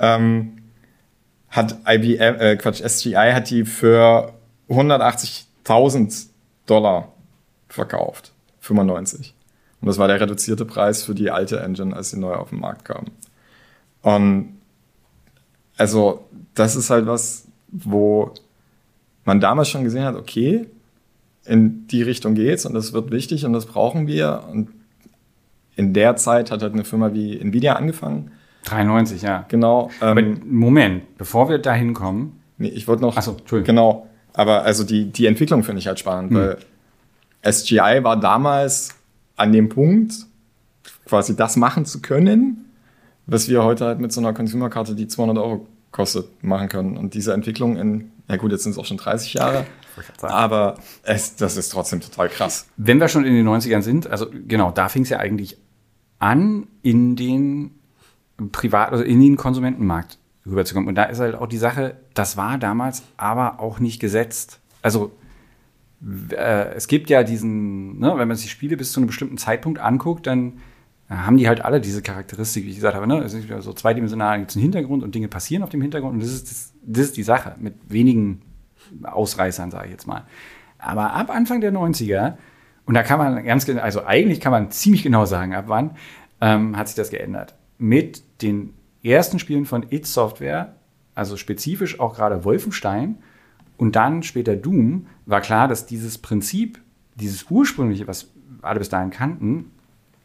ähm, 0.00 0.56
hat 1.48 1.78
IBM, 1.86 2.40
äh, 2.40 2.56
Quatsch, 2.56 2.82
SGI 2.82 3.30
hat 3.32 3.50
die 3.50 3.64
für 3.64 4.34
180.000 4.68 6.26
Dollar 6.66 7.12
verkauft. 7.68 8.32
95. 8.58 9.32
Und 9.80 9.86
das 9.86 9.98
war 9.98 10.08
der 10.08 10.20
reduzierte 10.20 10.64
Preis 10.64 11.04
für 11.04 11.14
die 11.14 11.30
alte 11.30 11.60
Engine, 11.60 11.94
als 11.94 12.10
sie 12.10 12.18
neu 12.18 12.34
auf 12.34 12.50
den 12.50 12.58
Markt 12.58 12.84
kam. 12.84 13.04
Und 14.02 14.58
also, 15.76 16.24
das 16.54 16.74
ist 16.74 16.90
halt 16.90 17.06
was, 17.06 17.46
wo 17.68 18.34
man 19.24 19.38
damals 19.38 19.68
schon 19.68 19.84
gesehen 19.84 20.04
hat, 20.04 20.16
okay, 20.16 20.66
in 21.44 21.86
die 21.86 22.02
Richtung 22.02 22.34
geht's 22.34 22.66
und 22.66 22.74
das 22.74 22.92
wird 22.92 23.12
wichtig 23.12 23.44
und 23.44 23.52
das 23.52 23.66
brauchen 23.66 24.08
wir. 24.08 24.48
Und 24.50 24.68
in 25.76 25.94
der 25.94 26.16
Zeit 26.16 26.50
hat 26.50 26.62
halt 26.62 26.72
eine 26.72 26.84
Firma 26.84 27.12
wie 27.12 27.40
Nvidia 27.40 27.74
angefangen. 27.74 28.32
93, 28.64 29.22
ja. 29.22 29.44
Genau. 29.48 29.90
Ähm, 30.02 30.42
Moment, 30.44 31.16
bevor 31.16 31.48
wir 31.48 31.58
da 31.58 31.72
hinkommen. 31.72 32.40
nee, 32.58 32.68
ich 32.68 32.86
wollte 32.88 33.02
noch. 33.02 33.16
Ach 33.16 33.22
so, 33.22 33.32
Entschuldigung. 33.32 33.74
Genau. 33.74 34.06
Aber 34.32 34.62
also 34.62 34.84
die, 34.84 35.06
die 35.06 35.26
Entwicklung 35.26 35.62
finde 35.64 35.80
ich 35.80 35.86
halt 35.86 35.98
spannend, 35.98 36.32
weil 36.32 36.58
SGI 37.42 38.00
war 38.02 38.18
damals 38.18 38.90
an 39.36 39.52
dem 39.52 39.68
Punkt, 39.68 40.14
quasi 41.06 41.34
das 41.34 41.56
machen 41.56 41.84
zu 41.84 42.00
können, 42.00 42.66
was 43.26 43.48
wir 43.48 43.64
heute 43.64 43.86
halt 43.86 44.00
mit 44.00 44.12
so 44.12 44.20
einer 44.20 44.32
Consumer-Karte, 44.32 44.94
die 44.94 45.08
200 45.08 45.38
Euro 45.38 45.66
kostet, 45.90 46.44
machen 46.44 46.68
können. 46.68 46.96
Und 46.96 47.14
diese 47.14 47.32
Entwicklung 47.32 47.76
in, 47.76 48.12
ja 48.28 48.36
gut, 48.36 48.52
jetzt 48.52 48.62
sind 48.62 48.72
es 48.72 48.78
auch 48.78 48.84
schon 48.84 48.98
30 48.98 49.34
Jahre, 49.34 49.66
aber 50.22 50.78
es, 51.02 51.36
das 51.36 51.56
ist 51.56 51.70
trotzdem 51.70 52.00
total 52.00 52.28
krass. 52.28 52.68
Wenn 52.76 53.00
wir 53.00 53.08
schon 53.08 53.24
in 53.24 53.34
den 53.34 53.48
90ern 53.48 53.82
sind, 53.82 54.06
also 54.06 54.26
genau, 54.30 54.70
da 54.70 54.88
fing 54.88 55.02
es 55.02 55.08
ja 55.08 55.18
eigentlich 55.18 55.58
an, 56.18 56.66
in 56.82 57.16
den 57.16 57.72
Privat, 58.52 58.92
also 58.92 59.04
in 59.04 59.20
den 59.20 59.36
Konsumentenmarkt 59.36 60.18
rüberzukommen. 60.46 60.88
Und 60.88 60.94
da 60.94 61.04
ist 61.04 61.20
halt 61.20 61.34
auch 61.34 61.46
die 61.46 61.58
Sache, 61.58 61.96
das 62.14 62.36
war 62.36 62.58
damals 62.58 63.02
aber 63.16 63.60
auch 63.60 63.80
nicht 63.80 64.00
gesetzt. 64.00 64.60
Also 64.82 65.12
äh, 66.32 66.74
es 66.74 66.86
gibt 66.86 67.10
ja 67.10 67.22
diesen, 67.22 67.98
ne, 67.98 68.12
wenn 68.16 68.28
man 68.28 68.36
sich 68.36 68.50
Spiele 68.50 68.76
bis 68.76 68.92
zu 68.92 69.00
einem 69.00 69.06
bestimmten 69.06 69.38
Zeitpunkt 69.38 69.78
anguckt, 69.78 70.26
dann 70.26 70.54
äh, 71.08 71.14
haben 71.14 71.36
die 71.36 71.48
halt 71.48 71.64
alle 71.64 71.80
diese 71.80 72.02
Charakteristik, 72.02 72.64
wie 72.64 72.70
ich 72.70 72.76
gesagt 72.76 72.94
habe, 72.94 73.06
ne? 73.06 73.18
Es 73.18 73.34
ist 73.34 73.46
so 73.60 73.72
zweidimensional, 73.72 74.38
gibt 74.38 74.50
es 74.50 74.56
einen 74.56 74.62
Hintergrund 74.62 75.02
und 75.02 75.14
Dinge 75.14 75.28
passieren 75.28 75.62
auf 75.62 75.70
dem 75.70 75.82
Hintergrund 75.82 76.14
und 76.14 76.22
das 76.22 76.32
ist, 76.32 76.50
das, 76.50 76.72
das 76.82 77.04
ist 77.06 77.16
die 77.16 77.22
Sache 77.22 77.56
mit 77.58 77.74
wenigen 77.88 78.42
Ausreißern, 79.02 79.70
sage 79.70 79.86
ich 79.86 79.92
jetzt 79.92 80.06
mal. 80.06 80.26
Aber 80.78 81.12
ab 81.12 81.30
Anfang 81.30 81.60
der 81.60 81.72
90er, 81.72 82.34
und 82.86 82.94
da 82.94 83.02
kann 83.02 83.18
man 83.18 83.44
ganz 83.44 83.66
genau, 83.66 83.82
also 83.82 84.04
eigentlich 84.04 84.40
kann 84.40 84.52
man 84.52 84.70
ziemlich 84.70 85.02
genau 85.02 85.24
sagen, 85.26 85.54
ab 85.54 85.64
wann, 85.68 85.92
ähm, 86.40 86.76
hat 86.76 86.88
sich 86.88 86.96
das 86.96 87.10
geändert. 87.10 87.54
Mit 87.78 88.22
den 88.42 88.74
ersten 89.02 89.38
Spielen 89.38 89.66
von 89.66 89.86
It 89.90 90.06
Software, 90.06 90.74
also 91.14 91.36
spezifisch 91.36 92.00
auch 92.00 92.14
gerade 92.14 92.44
Wolfenstein 92.44 93.18
und 93.76 93.96
dann 93.96 94.22
später 94.22 94.56
Doom, 94.56 95.06
war 95.26 95.40
klar, 95.40 95.68
dass 95.68 95.86
dieses 95.86 96.18
Prinzip, 96.18 96.80
dieses 97.14 97.50
ursprüngliche, 97.50 98.06
was 98.06 98.32
alle 98.62 98.78
bis 98.78 98.88
dahin 98.88 99.10
kannten, 99.10 99.70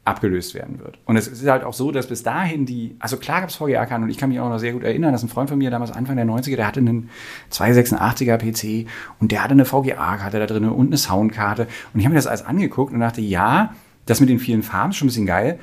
abgelöst 0.05 0.53
werden 0.53 0.79
wird. 0.79 0.99
Und 1.05 1.17
es 1.17 1.27
ist 1.27 1.45
halt 1.47 1.63
auch 1.63 1.73
so, 1.73 1.91
dass 1.91 2.07
bis 2.07 2.21
dahin 2.21 2.67
die, 2.67 2.95
also 2.99 3.17
klar 3.17 3.41
gab 3.41 3.49
es 3.49 3.55
VGA-Karten 3.55 4.03
und 4.03 4.09
ich 4.09 4.17
kann 4.17 4.29
mich 4.29 4.39
auch 4.39 4.49
noch 4.49 4.59
sehr 4.59 4.71
gut 4.71 4.83
erinnern, 4.83 5.11
dass 5.11 5.23
ein 5.23 5.29
Freund 5.29 5.49
von 5.49 5.57
mir 5.57 5.71
damals 5.71 5.91
Anfang 5.91 6.15
der 6.15 6.25
90er, 6.25 6.55
der 6.55 6.67
hatte 6.67 6.79
einen 6.79 7.09
286er 7.51 8.37
PC 8.37 8.87
und 9.19 9.31
der 9.31 9.43
hatte 9.43 9.53
eine 9.53 9.65
VGA-Karte 9.65 10.39
da 10.39 10.45
drin 10.45 10.69
und 10.69 10.87
eine 10.87 10.97
Soundkarte 10.97 11.67
und 11.93 11.99
ich 11.99 12.05
habe 12.05 12.13
mir 12.13 12.19
das 12.19 12.27
alles 12.27 12.45
angeguckt 12.45 12.93
und 12.93 12.99
dachte, 12.99 13.21
ja, 13.21 13.73
das 14.05 14.19
mit 14.19 14.29
den 14.29 14.37
vielen 14.37 14.61
Farben 14.61 14.91
ist 14.91 14.97
schon 14.97 15.07
ein 15.07 15.09
bisschen 15.09 15.25
geil, 15.25 15.59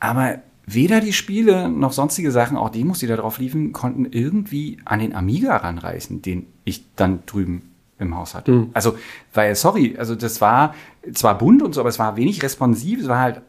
aber 0.00 0.40
weder 0.66 1.00
die 1.00 1.12
Spiele 1.12 1.68
noch 1.68 1.92
sonstige 1.92 2.32
Sachen, 2.32 2.56
auch 2.56 2.70
Demos, 2.70 2.98
die 2.98 3.06
da 3.06 3.14
drauf 3.14 3.38
liefen, 3.38 3.72
konnten 3.72 4.06
irgendwie 4.06 4.78
an 4.84 4.98
den 4.98 5.14
Amiga 5.14 5.56
ranreißen, 5.56 6.20
den 6.20 6.46
ich 6.64 6.84
dann 6.96 7.20
drüben 7.26 7.70
im 7.98 8.16
Haus 8.16 8.34
hatte. 8.34 8.66
Also, 8.72 8.96
weil, 9.32 9.54
sorry, 9.54 9.94
also 9.96 10.16
das 10.16 10.40
war 10.40 10.74
zwar 11.12 11.38
bunt 11.38 11.62
und 11.62 11.74
so, 11.74 11.80
aber 11.80 11.88
es 11.88 12.00
war 12.00 12.16
wenig 12.16 12.42
responsiv, 12.42 13.00
es 13.00 13.08
war 13.08 13.20
halt 13.20 13.42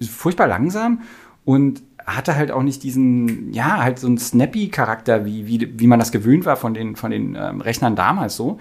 furchtbar 0.00 0.46
langsam 0.46 1.02
und 1.44 1.82
hatte 2.06 2.36
halt 2.36 2.50
auch 2.52 2.62
nicht 2.62 2.82
diesen, 2.82 3.52
ja, 3.52 3.82
halt 3.82 3.98
so 3.98 4.06
einen 4.06 4.18
snappy-Charakter, 4.18 5.24
wie, 5.24 5.46
wie, 5.46 5.78
wie 5.78 5.86
man 5.86 5.98
das 5.98 6.12
gewöhnt 6.12 6.46
war 6.46 6.56
von 6.56 6.72
den, 6.74 6.96
von 6.96 7.10
den 7.10 7.34
ähm, 7.34 7.60
Rechnern 7.60 7.96
damals 7.96 8.36
so. 8.36 8.58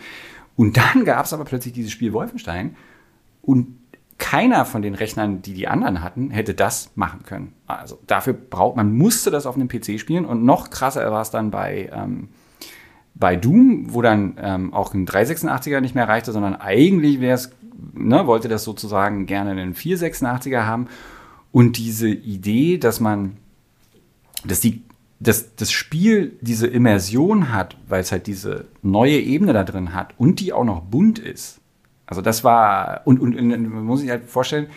Und 0.56 0.78
dann 0.78 1.06
gab 1.06 1.26
es 1.26 1.34
aber 1.34 1.46
plötzlich 1.46 1.74
dieses 1.74 1.92
Spiel 1.92 2.14
Wolfenstein 2.14 2.76
und 3.42 3.78
keiner 4.18 4.66
von 4.66 4.82
den 4.82 4.96
Rechnern, 4.96 5.42
die 5.42 5.54
die 5.54 5.68
anderen 5.68 6.02
hatten, 6.02 6.32
hätte 6.32 6.54
das 6.54 6.92
machen 6.96 7.24
können. 7.24 7.54
Also 7.68 8.00
dafür 8.08 8.34
braucht 8.34 8.78
man 8.78 8.96
musste 8.96 9.30
das 9.30 9.46
auf 9.46 9.56
einem 9.56 9.68
PC 9.68 10.00
spielen 10.00 10.26
und 10.26 10.46
noch 10.46 10.70
krasser 10.70 11.12
war 11.12 11.22
es 11.22 11.32
dann 11.32 11.52
bei 11.52 11.90
ähm, 11.94 12.30
bei 13.16 13.38
Doom, 13.38 13.94
wo 13.94 14.02
dann 14.02 14.38
ähm, 14.42 14.74
auch 14.74 14.94
ein 14.94 15.08
386er 15.08 15.80
nicht 15.80 15.96
mehr 15.96 16.08
reichte, 16.08 16.34
sondern 16.34 16.56
eigentlich 16.56 17.22
wäre 17.22 17.36
es, 17.36 17.52
ne, 17.94 18.28
wollte 18.28 18.50
das 18.50 18.66
sozusagen 18.66 19.26
gerne 19.26 19.52
einen 19.52 19.74
486er 19.74 20.66
haben 20.66 20.88
und 21.56 21.78
diese 21.78 22.10
Idee, 22.10 22.78
dass 22.78 23.00
man, 23.00 23.38
dass 24.44 24.60
die 24.60 24.84
dass 25.22 25.56
das 25.56 25.72
Spiel 25.72 26.38
diese 26.42 26.68
Immersion 26.68 27.54
hat, 27.54 27.78
weil 27.88 28.02
es 28.02 28.12
halt 28.12 28.28
diese 28.28 28.66
neue 28.82 29.18
Ebene 29.18 29.54
da 29.54 29.64
drin 29.64 29.94
hat 29.94 30.14
und 30.18 30.42
die 30.42 30.52
auch 30.52 30.66
noch 30.66 30.82
bunt 30.82 31.18
ist. 31.18 31.62
Also 32.08 32.22
das 32.22 32.44
war, 32.44 33.04
und, 33.06 33.22
und, 33.22 33.40
und 33.40 33.70
man 33.70 33.86
muss 33.86 34.02
sich 34.02 34.10
halt 34.10 34.26
vorstellen, 34.26 34.68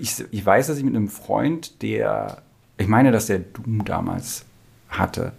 ich, 0.00 0.24
ich 0.30 0.46
weiß, 0.46 0.68
dass 0.68 0.78
ich 0.78 0.84
mit 0.84 0.94
einem 0.94 1.08
Freund, 1.08 1.82
der 1.82 2.40
Ich 2.78 2.86
meine, 2.86 3.10
dass 3.10 3.26
der 3.26 3.40
Doom 3.40 3.84
damals 3.84 4.44
hatte. 4.88 5.32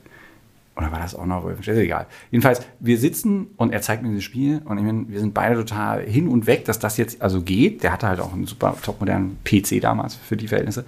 Oder 0.78 0.92
war 0.92 1.00
das 1.00 1.16
auch 1.16 1.26
noch 1.26 1.44
Wolfenstein? 1.44 1.76
Ist 1.76 1.82
egal. 1.82 2.06
Jedenfalls, 2.30 2.62
wir 2.80 3.00
sitzen 3.00 3.48
und 3.58 3.74
er 3.74 3.82
zeigt 3.82 4.04
mir 4.04 4.10
dieses 4.10 4.24
Spiel 4.24 4.62
und 4.64 4.78
ich 4.78 4.84
meine, 4.84 5.10
wir 5.10 5.20
sind 5.20 5.34
beide 5.34 5.56
total 5.56 6.04
hin 6.04 6.28
und 6.28 6.46
weg, 6.46 6.66
dass 6.66 6.78
das 6.78 6.98
jetzt 6.98 7.20
also 7.22 7.42
geht. 7.42 7.82
Der 7.82 7.92
hatte 7.92 8.08
halt 8.08 8.20
auch 8.20 8.32
einen 8.32 8.46
super 8.46 8.76
topmodernen 8.84 9.40
PC 9.44 9.82
damals 9.82 10.14
für 10.14 10.38
die 10.38 10.48
Verhältnisse. 10.48 10.86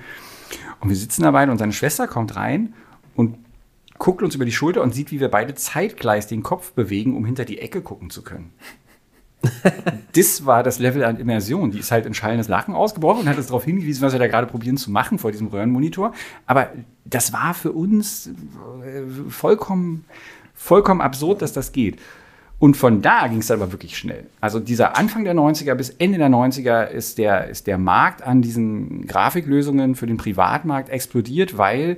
Und 0.80 0.90
wir 0.90 0.96
sitzen 0.96 1.24
dabei 1.24 1.50
und 1.50 1.58
seine 1.58 1.74
Schwester 1.74 2.08
kommt 2.08 2.36
rein 2.36 2.74
und 3.16 3.38
guckt 3.98 4.22
uns 4.22 4.36
über 4.36 4.46
die 4.46 4.52
Schulter 4.52 4.84
und 4.84 4.94
sieht, 4.94 5.12
wie 5.12 5.20
wir 5.20 5.30
beide 5.30 5.56
zeitgleich 5.56 6.28
den 6.28 6.44
Kopf 6.44 6.72
bewegen, 6.74 7.18
um 7.18 7.26
hinter 7.26 7.44
die 7.44 7.60
Ecke 7.60 7.82
gucken 7.82 8.12
zu 8.12 8.24
können. 8.24 8.54
das 10.16 10.46
war 10.46 10.64
das 10.64 10.80
Level 10.80 11.04
an 11.04 11.18
Immersion. 11.18 11.72
Die 11.72 11.80
ist 11.80 11.92
halt 11.92 12.06
in 12.06 12.14
schallendes 12.14 12.48
Lachen 12.48 12.74
ausgebrochen 12.74 13.22
und 13.22 13.30
hat 13.30 13.38
uns 13.38 13.48
darauf 13.48 13.64
hingewiesen, 13.64 14.02
was 14.02 14.14
wir 14.14 14.20
da 14.20 14.28
gerade 14.28 14.48
probieren 14.48 14.78
zu 14.78 14.92
machen 14.92 15.20
vor 15.20 15.32
diesem 15.32 15.48
Röhrenmonitor. 15.48 16.14
Aber 16.46 16.70
das 17.06 17.34
war 17.34 17.54
für 17.54 17.72
uns 17.72 18.28
äh, 18.28 19.30
vollkommen, 19.30 20.06
vollkommen 20.54 21.02
absurd, 21.02 21.42
dass 21.42 21.54
das 21.54 21.72
geht. 21.72 22.00
Und 22.60 22.76
von 22.76 23.02
da 23.02 23.28
ging 23.28 23.40
es 23.40 23.48
dann 23.48 23.62
aber 23.62 23.72
wirklich 23.72 23.98
schnell. 23.98 24.26
Also 24.42 24.60
dieser 24.60 24.98
Anfang 24.98 25.24
der 25.24 25.34
90er 25.34 25.76
bis 25.76 25.92
Ende 25.92 26.18
der 26.18 26.28
90er 26.28 26.88
ist 26.88 27.18
der, 27.18 27.48
ist 27.48 27.68
der 27.68 27.78
Markt 27.78 28.22
an 28.22 28.42
diesen 28.42 29.08
Grafiklösungen 29.08 29.96
für 29.96 30.08
den 30.08 30.18
Privatmarkt 30.18 30.90
explodiert, 30.90 31.58
weil 31.58 31.98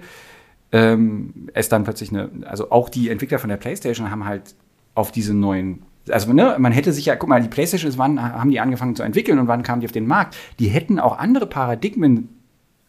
ähm, 0.72 1.50
es 1.56 1.68
dann 1.68 1.84
plötzlich 1.84 2.12
eine, 2.12 2.30
also 2.46 2.70
auch 2.70 2.90
die 2.90 3.10
Entwickler 3.10 3.40
von 3.40 3.50
der 3.50 3.58
PlayStation 3.58 4.12
haben 4.12 4.26
halt 4.26 4.54
auf 4.94 5.12
diese 5.12 5.34
neuen 5.34 5.82
also 6.10 6.34
ne, 6.34 6.56
man 6.58 6.72
hätte 6.72 6.94
sich 6.94 7.06
ja, 7.06 7.16
guck 7.16 7.30
mal, 7.30 7.42
die 7.42 7.50
PlayStation 7.50 7.90
ist, 7.90 7.98
wann 7.98 8.22
haben 8.22 8.50
die 8.50 8.60
angefangen 8.60 8.96
zu 8.96 9.04
entwickeln 9.04 9.40
und 9.40 9.48
wann 9.48 9.64
kamen 9.64 9.82
die 9.82 9.88
auf 9.88 9.92
den 9.92 10.08
Markt? 10.08 10.36
Die 10.60 10.68
hätten 10.68 11.00
auch 11.00 11.18
andere 11.18 11.48
Paradigmen 11.48 12.30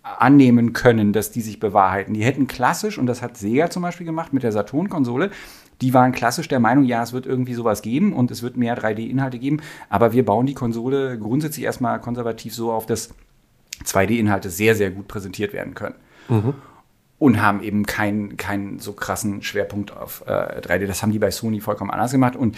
annehmen 0.02 0.72
können, 0.72 1.12
dass 1.12 1.30
die 1.30 1.40
sich 1.40 1.60
bewahrheiten. 1.60 2.14
Die 2.14 2.24
hätten 2.24 2.46
klassisch, 2.46 2.98
und 2.98 3.06
das 3.06 3.22
hat 3.22 3.36
Sega 3.36 3.70
zum 3.70 3.82
Beispiel 3.82 4.06
gemacht 4.06 4.32
mit 4.32 4.42
der 4.42 4.52
Saturn-Konsole, 4.52 5.30
die 5.80 5.94
waren 5.94 6.12
klassisch 6.12 6.48
der 6.48 6.60
Meinung, 6.60 6.84
ja, 6.84 7.02
es 7.02 7.12
wird 7.12 7.26
irgendwie 7.26 7.54
sowas 7.54 7.82
geben 7.82 8.12
und 8.12 8.30
es 8.30 8.42
wird 8.42 8.56
mehr 8.56 8.78
3D-Inhalte 8.78 9.38
geben, 9.38 9.60
aber 9.88 10.12
wir 10.12 10.24
bauen 10.24 10.46
die 10.46 10.54
Konsole 10.54 11.18
grundsätzlich 11.18 11.64
erstmal 11.64 12.00
konservativ 12.00 12.54
so 12.54 12.72
auf, 12.72 12.86
dass 12.86 13.14
2D-Inhalte 13.84 14.50
sehr, 14.50 14.74
sehr 14.74 14.90
gut 14.90 15.08
präsentiert 15.08 15.52
werden 15.52 15.74
können. 15.74 15.94
Mhm. 16.28 16.54
Und 17.18 17.40
haben 17.40 17.62
eben 17.62 17.86
keinen, 17.86 18.36
keinen 18.36 18.80
so 18.80 18.94
krassen 18.94 19.42
Schwerpunkt 19.42 19.96
auf 19.96 20.24
äh, 20.26 20.60
3D. 20.60 20.86
Das 20.86 21.02
haben 21.02 21.12
die 21.12 21.20
bei 21.20 21.30
Sony 21.30 21.60
vollkommen 21.60 21.92
anders 21.92 22.10
gemacht. 22.10 22.34
Und 22.34 22.56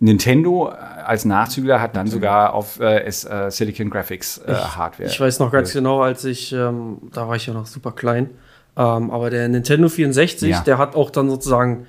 Nintendo 0.00 0.70
äh, 0.70 1.02
als 1.02 1.24
Nachzügler 1.24 1.80
hat 1.80 1.96
dann 1.96 2.06
mhm. 2.06 2.10
sogar 2.10 2.54
auf 2.54 2.78
äh, 2.80 3.04
es, 3.04 3.24
äh, 3.24 3.50
Silicon 3.50 3.90
Graphics 3.90 4.38
äh, 4.38 4.54
Hardware. 4.54 5.08
Ich 5.08 5.20
weiß 5.20 5.40
noch 5.40 5.50
ganz 5.50 5.72
genau, 5.72 6.02
als 6.02 6.24
ich, 6.24 6.52
ähm, 6.52 6.98
da 7.12 7.28
war 7.28 7.36
ich 7.36 7.46
ja 7.46 7.54
noch 7.54 7.66
super 7.66 7.92
klein, 7.92 8.30
ähm, 8.76 9.10
aber 9.10 9.30
der 9.30 9.48
Nintendo 9.48 9.88
64, 9.88 10.50
ja. 10.50 10.60
der 10.60 10.78
hat 10.78 10.94
auch 10.94 11.10
dann 11.10 11.28
sozusagen 11.28 11.86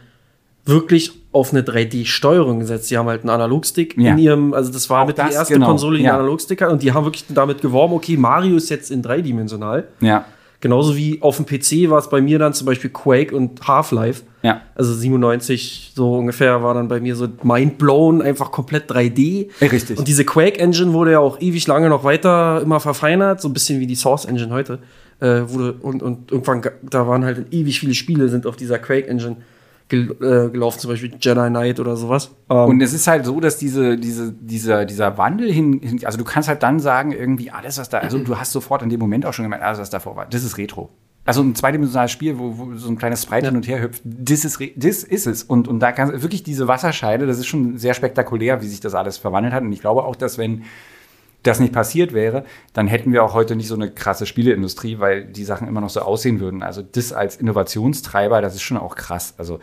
wirklich 0.66 1.12
auf 1.32 1.52
eine 1.52 1.62
3D-Steuerung 1.62 2.60
gesetzt. 2.60 2.90
Die 2.92 2.98
haben 2.98 3.08
halt 3.08 3.22
einen 3.22 3.30
Analogstick 3.30 3.98
ja. 3.98 4.12
in 4.12 4.18
ihrem, 4.18 4.54
also 4.54 4.72
das 4.72 4.90
war 4.90 5.04
auch 5.04 5.08
mit 5.08 5.18
die 5.18 5.22
erste 5.22 5.54
genau. 5.54 5.68
Konsole, 5.68 5.98
die 5.98 6.04
ja. 6.04 6.12
einen 6.12 6.22
Analogstick 6.22 6.62
hat 6.62 6.72
und 6.72 6.82
die 6.82 6.94
haben 6.94 7.06
wirklich 7.06 7.26
damit 7.30 7.62
geworben, 7.62 7.94
okay, 7.94 8.18
Mario 8.18 8.58
ist 8.58 8.70
jetzt 8.70 8.92
in 8.92 9.02
dreidimensional. 9.02 9.88
Ja. 10.00 10.26
Genauso 10.62 10.98
wie 10.98 11.22
auf 11.22 11.38
dem 11.38 11.46
PC 11.46 11.90
war 11.90 12.00
es 12.00 12.10
bei 12.10 12.22
mir 12.22 12.38
dann 12.38 12.54
zum 12.54 12.66
Beispiel 12.66 12.90
Quake 12.90 13.34
und 13.34 13.66
Half-Life. 13.66 14.24
Ja. 14.42 14.62
Also 14.76 14.94
97 14.94 15.94
so 15.96 16.16
ungefähr 16.16 16.62
war 16.62 16.74
dann 16.74 16.90
bei 16.90 17.00
mir 17.00 17.16
so 17.16 17.28
mindblown, 17.44 18.22
einfach 18.22 18.52
komplett 18.52 18.92
3D. 18.92 19.50
Richtig. 19.62 19.98
Und 19.98 20.08
diese 20.08 20.26
Quake-Engine 20.26 20.92
wurde 20.92 21.14
ja 21.14 21.20
auch 21.20 21.40
ewig 21.40 21.66
lange 21.68 21.88
noch 21.88 22.04
weiter 22.04 22.62
immer 22.62 22.82
verfeinert, 22.82 23.40
so 23.40 23.48
ein 23.48 23.54
bisschen 23.54 23.80
wie 23.80 23.88
die 23.88 23.96
Source-Engine 23.96 24.54
heute. 24.54 24.80
Äh, 25.22 25.50
wurde, 25.50 25.74
und, 25.82 26.04
und 26.04 26.32
irgendwann, 26.32 26.62
da 26.82 27.08
waren 27.08 27.24
halt 27.24 27.54
ewig 27.54 27.80
viele 27.80 27.94
Spiele, 27.94 28.30
sind 28.30 28.46
auf 28.46 28.56
dieser 28.56 28.80
Quake-Engine 28.80 29.38
gel 29.90 30.12
äh, 30.22 30.50
gelaufen, 30.50 30.80
zum 30.80 30.92
Beispiel 30.92 31.12
Jedi 31.20 31.50
Knight 31.50 31.80
oder 31.80 31.98
sowas. 31.98 32.32
Ähm, 32.50 32.58
und 32.58 32.82
es 32.82 32.94
ist 32.94 33.08
halt 33.08 33.26
so, 33.26 33.40
dass 33.40 33.58
diese, 33.58 33.98
diese, 33.98 34.32
dieser, 34.32 34.86
dieser 34.86 35.18
Wandel 35.18 35.52
hin, 35.52 35.82
hin, 35.82 36.00
also 36.06 36.18
du 36.18 36.24
kannst 36.24 36.48
halt 36.48 36.64
dann 36.64 36.80
sagen, 36.80 37.12
irgendwie 37.12 37.52
alles, 37.52 37.78
was 37.78 37.90
da, 37.90 37.98
also 37.98 38.20
du 38.20 38.38
hast 38.38 38.52
sofort 38.52 38.82
in 38.82 38.90
dem 38.90 39.00
Moment 39.00 39.26
auch 39.26 39.34
schon 39.34 39.44
gemeint, 39.44 39.64
alles, 39.64 39.80
was 39.80 39.90
davor 39.90 40.16
war, 40.16 40.26
das 40.26 40.44
ist 40.44 40.58
Retro. 40.58 40.90
Also 41.26 41.42
ein 41.42 41.54
zweidimensionales 41.54 42.12
Spiel, 42.12 42.40
wo, 42.40 42.58
wo 42.58 42.76
so 42.76 42.90
ein 42.90 42.98
kleines 42.98 43.24
Sprite 43.24 43.46
ja. 43.46 43.50
hin 43.50 43.58
und 43.58 43.68
her 43.68 43.82
hüpft, 43.82 44.02
das 44.04 44.46
ist, 44.46 44.60
das 44.76 45.04
ist 45.04 45.28
es. 45.28 45.44
Und, 45.44 45.68
und 45.68 45.80
da 45.80 45.92
kann 45.92 46.22
wirklich 46.22 46.44
diese 46.44 46.68
Wasserscheide, 46.68 47.28
das 47.28 47.38
ist 47.38 47.48
schon 47.48 47.78
sehr 47.78 47.94
spektakulär, 47.94 48.62
wie 48.62 48.68
sich 48.68 48.80
das 48.80 48.96
alles 48.96 49.18
verwandelt 49.18 49.54
hat. 49.54 49.62
Und 49.62 49.72
ich 49.72 49.82
glaube 49.82 50.06
auch, 50.06 50.16
dass 50.16 50.38
wenn 50.38 50.64
das 51.44 51.60
nicht 51.60 51.74
passiert 51.74 52.14
wäre, 52.14 52.44
dann 52.74 52.88
hätten 52.88 53.14
wir 53.14 53.24
auch 53.24 53.34
heute 53.34 53.56
nicht 53.56 53.68
so 53.68 53.76
eine 53.76 53.90
krasse 53.90 54.26
Spieleindustrie, 54.26 55.00
weil 55.00 55.26
die 55.26 55.46
Sachen 55.46 55.68
immer 55.68 55.82
noch 55.82 55.90
so 55.90 56.02
aussehen 56.02 56.40
würden. 56.40 56.64
Also 56.64 56.82
das 56.82 57.14
als 57.14 57.38
Innovationstreiber, 57.38 58.42
das 58.42 58.56
ist 58.56 58.62
schon 58.62 58.78
auch 58.78 58.96
krass. 58.96 59.36
Also 59.38 59.60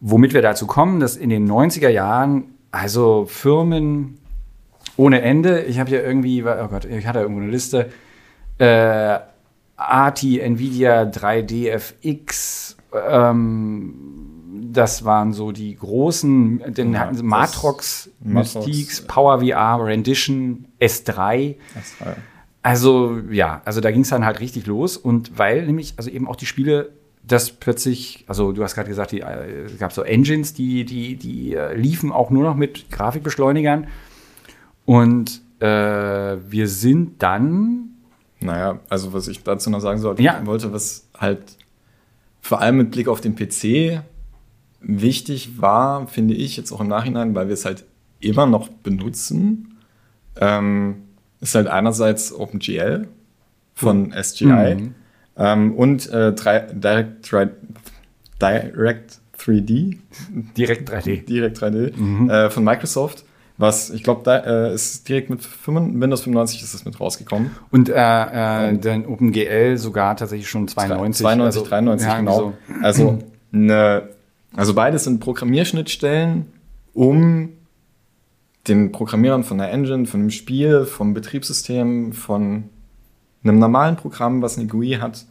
womit 0.00 0.34
wir 0.34 0.42
dazu 0.42 0.66
kommen, 0.66 1.00
dass 1.00 1.16
in 1.16 1.30
den 1.30 1.50
90er 1.50 1.88
Jahren 1.88 2.54
also 2.70 3.24
Firmen 3.26 4.18
ohne 4.96 5.22
Ende, 5.22 5.62
ich 5.62 5.78
habe 5.78 5.90
hier 5.90 6.04
irgendwie, 6.04 6.42
oh 6.44 6.68
Gott, 6.68 6.84
ich 6.84 7.06
hatte 7.06 7.20
irgendwo 7.20 7.40
eine 7.40 7.50
Liste, 7.50 7.90
äh, 8.58 9.18
ATI, 9.76 10.40
Nvidia, 10.40 11.02
3DFX, 11.02 12.76
ähm, 13.08 14.25
das 14.72 15.04
waren 15.04 15.32
so 15.32 15.52
die 15.52 15.76
großen, 15.76 16.74
den 16.74 16.92
ja, 16.92 17.00
hatten 17.00 17.16
sie 17.16 17.22
Matrox, 17.22 18.10
Mystiques, 18.20 19.06
Power 19.06 19.40
VR, 19.40 19.84
Rendition, 19.84 20.66
S3. 20.80 21.56
S3. 21.74 22.16
Also 22.62 23.18
ja, 23.30 23.62
also 23.64 23.80
da 23.80 23.90
ging 23.90 24.00
es 24.00 24.08
dann 24.08 24.24
halt 24.24 24.40
richtig 24.40 24.66
los 24.66 24.96
und 24.96 25.38
weil 25.38 25.66
nämlich, 25.66 25.94
also 25.96 26.10
eben 26.10 26.26
auch 26.26 26.36
die 26.36 26.46
Spiele 26.46 26.90
das 27.26 27.50
plötzlich, 27.50 28.24
also 28.28 28.52
du 28.52 28.62
hast 28.62 28.74
gerade 28.74 28.88
gesagt, 28.88 29.12
die, 29.12 29.20
äh, 29.20 29.64
es 29.64 29.78
gab 29.78 29.92
so 29.92 30.02
Engines, 30.02 30.54
die, 30.54 30.84
die, 30.84 31.16
die 31.16 31.54
äh, 31.54 31.74
liefen 31.74 32.12
auch 32.12 32.30
nur 32.30 32.44
noch 32.44 32.54
mit 32.54 32.90
Grafikbeschleunigern. 32.90 33.88
Und 34.84 35.42
äh, 35.58 35.66
wir 35.66 36.68
sind 36.68 37.22
dann. 37.22 37.90
Naja, 38.40 38.78
also 38.88 39.12
was 39.12 39.26
ich 39.28 39.42
dazu 39.42 39.70
noch 39.70 39.80
sagen 39.80 40.00
sollte, 40.00 40.22
ja. 40.22 40.44
wollte, 40.44 40.72
was 40.72 41.08
halt 41.18 41.56
vor 42.40 42.60
allem 42.60 42.76
mit 42.76 42.90
Blick 42.92 43.08
auf 43.08 43.20
den 43.20 43.34
PC 43.34 44.02
wichtig 44.80 45.60
war, 45.60 46.06
finde 46.06 46.34
ich 46.34 46.56
jetzt 46.56 46.72
auch 46.72 46.80
im 46.80 46.88
Nachhinein, 46.88 47.34
weil 47.34 47.48
wir 47.48 47.54
es 47.54 47.64
halt 47.64 47.84
immer 48.20 48.46
noch 48.46 48.68
benutzen, 48.68 49.78
ähm, 50.40 51.02
ist 51.40 51.54
halt 51.54 51.66
einerseits 51.66 52.32
OpenGL 52.32 53.08
von 53.74 54.12
SGI 54.12 54.46
mhm. 54.46 54.94
ähm, 55.36 55.74
und 55.74 56.08
äh, 56.10 56.34
Direct, 56.34 56.82
Direct 56.82 57.26
3D. 59.40 59.98
Direkt 60.56 60.90
3D. 60.90 61.24
Direkt 61.24 61.58
3D 61.58 61.96
mhm. 61.96 62.30
äh, 62.30 62.50
von 62.50 62.64
Microsoft. 62.64 63.24
Was, 63.58 63.88
ich 63.88 64.02
glaube, 64.02 64.20
da 64.22 64.68
äh, 64.68 64.74
ist 64.74 65.08
direkt 65.08 65.30
mit 65.30 65.42
5, 65.42 65.98
Windows 65.98 66.22
95 66.22 66.62
ist 66.62 66.74
es 66.74 66.84
mit 66.84 67.00
rausgekommen. 67.00 67.52
Und 67.70 67.88
äh, 67.88 67.94
äh, 67.94 68.76
dann 68.76 69.06
OpenGL 69.06 69.78
sogar 69.78 70.14
tatsächlich 70.16 70.48
schon 70.48 70.68
92. 70.68 71.22
92, 71.22 71.60
also, 71.60 71.70
93, 71.70 72.06
ja, 72.06 72.18
genau. 72.18 72.38
So. 72.38 72.54
Also 72.82 73.18
eine 73.52 74.08
also 74.56 74.74
beides 74.74 75.04
sind 75.04 75.20
Programmierschnittstellen, 75.20 76.46
um 76.92 77.50
den 78.66 78.90
Programmierern 78.90 79.44
von 79.44 79.58
der 79.58 79.70
Engine, 79.70 80.06
von 80.06 80.20
einem 80.20 80.30
Spiel, 80.30 80.84
vom 80.86 81.14
Betriebssystem, 81.14 82.12
von 82.12 82.64
einem 83.44 83.58
normalen 83.58 83.96
Programm, 83.96 84.42
was 84.42 84.58
eine 84.58 84.66
GUI 84.66 84.98
hat, 85.00 85.24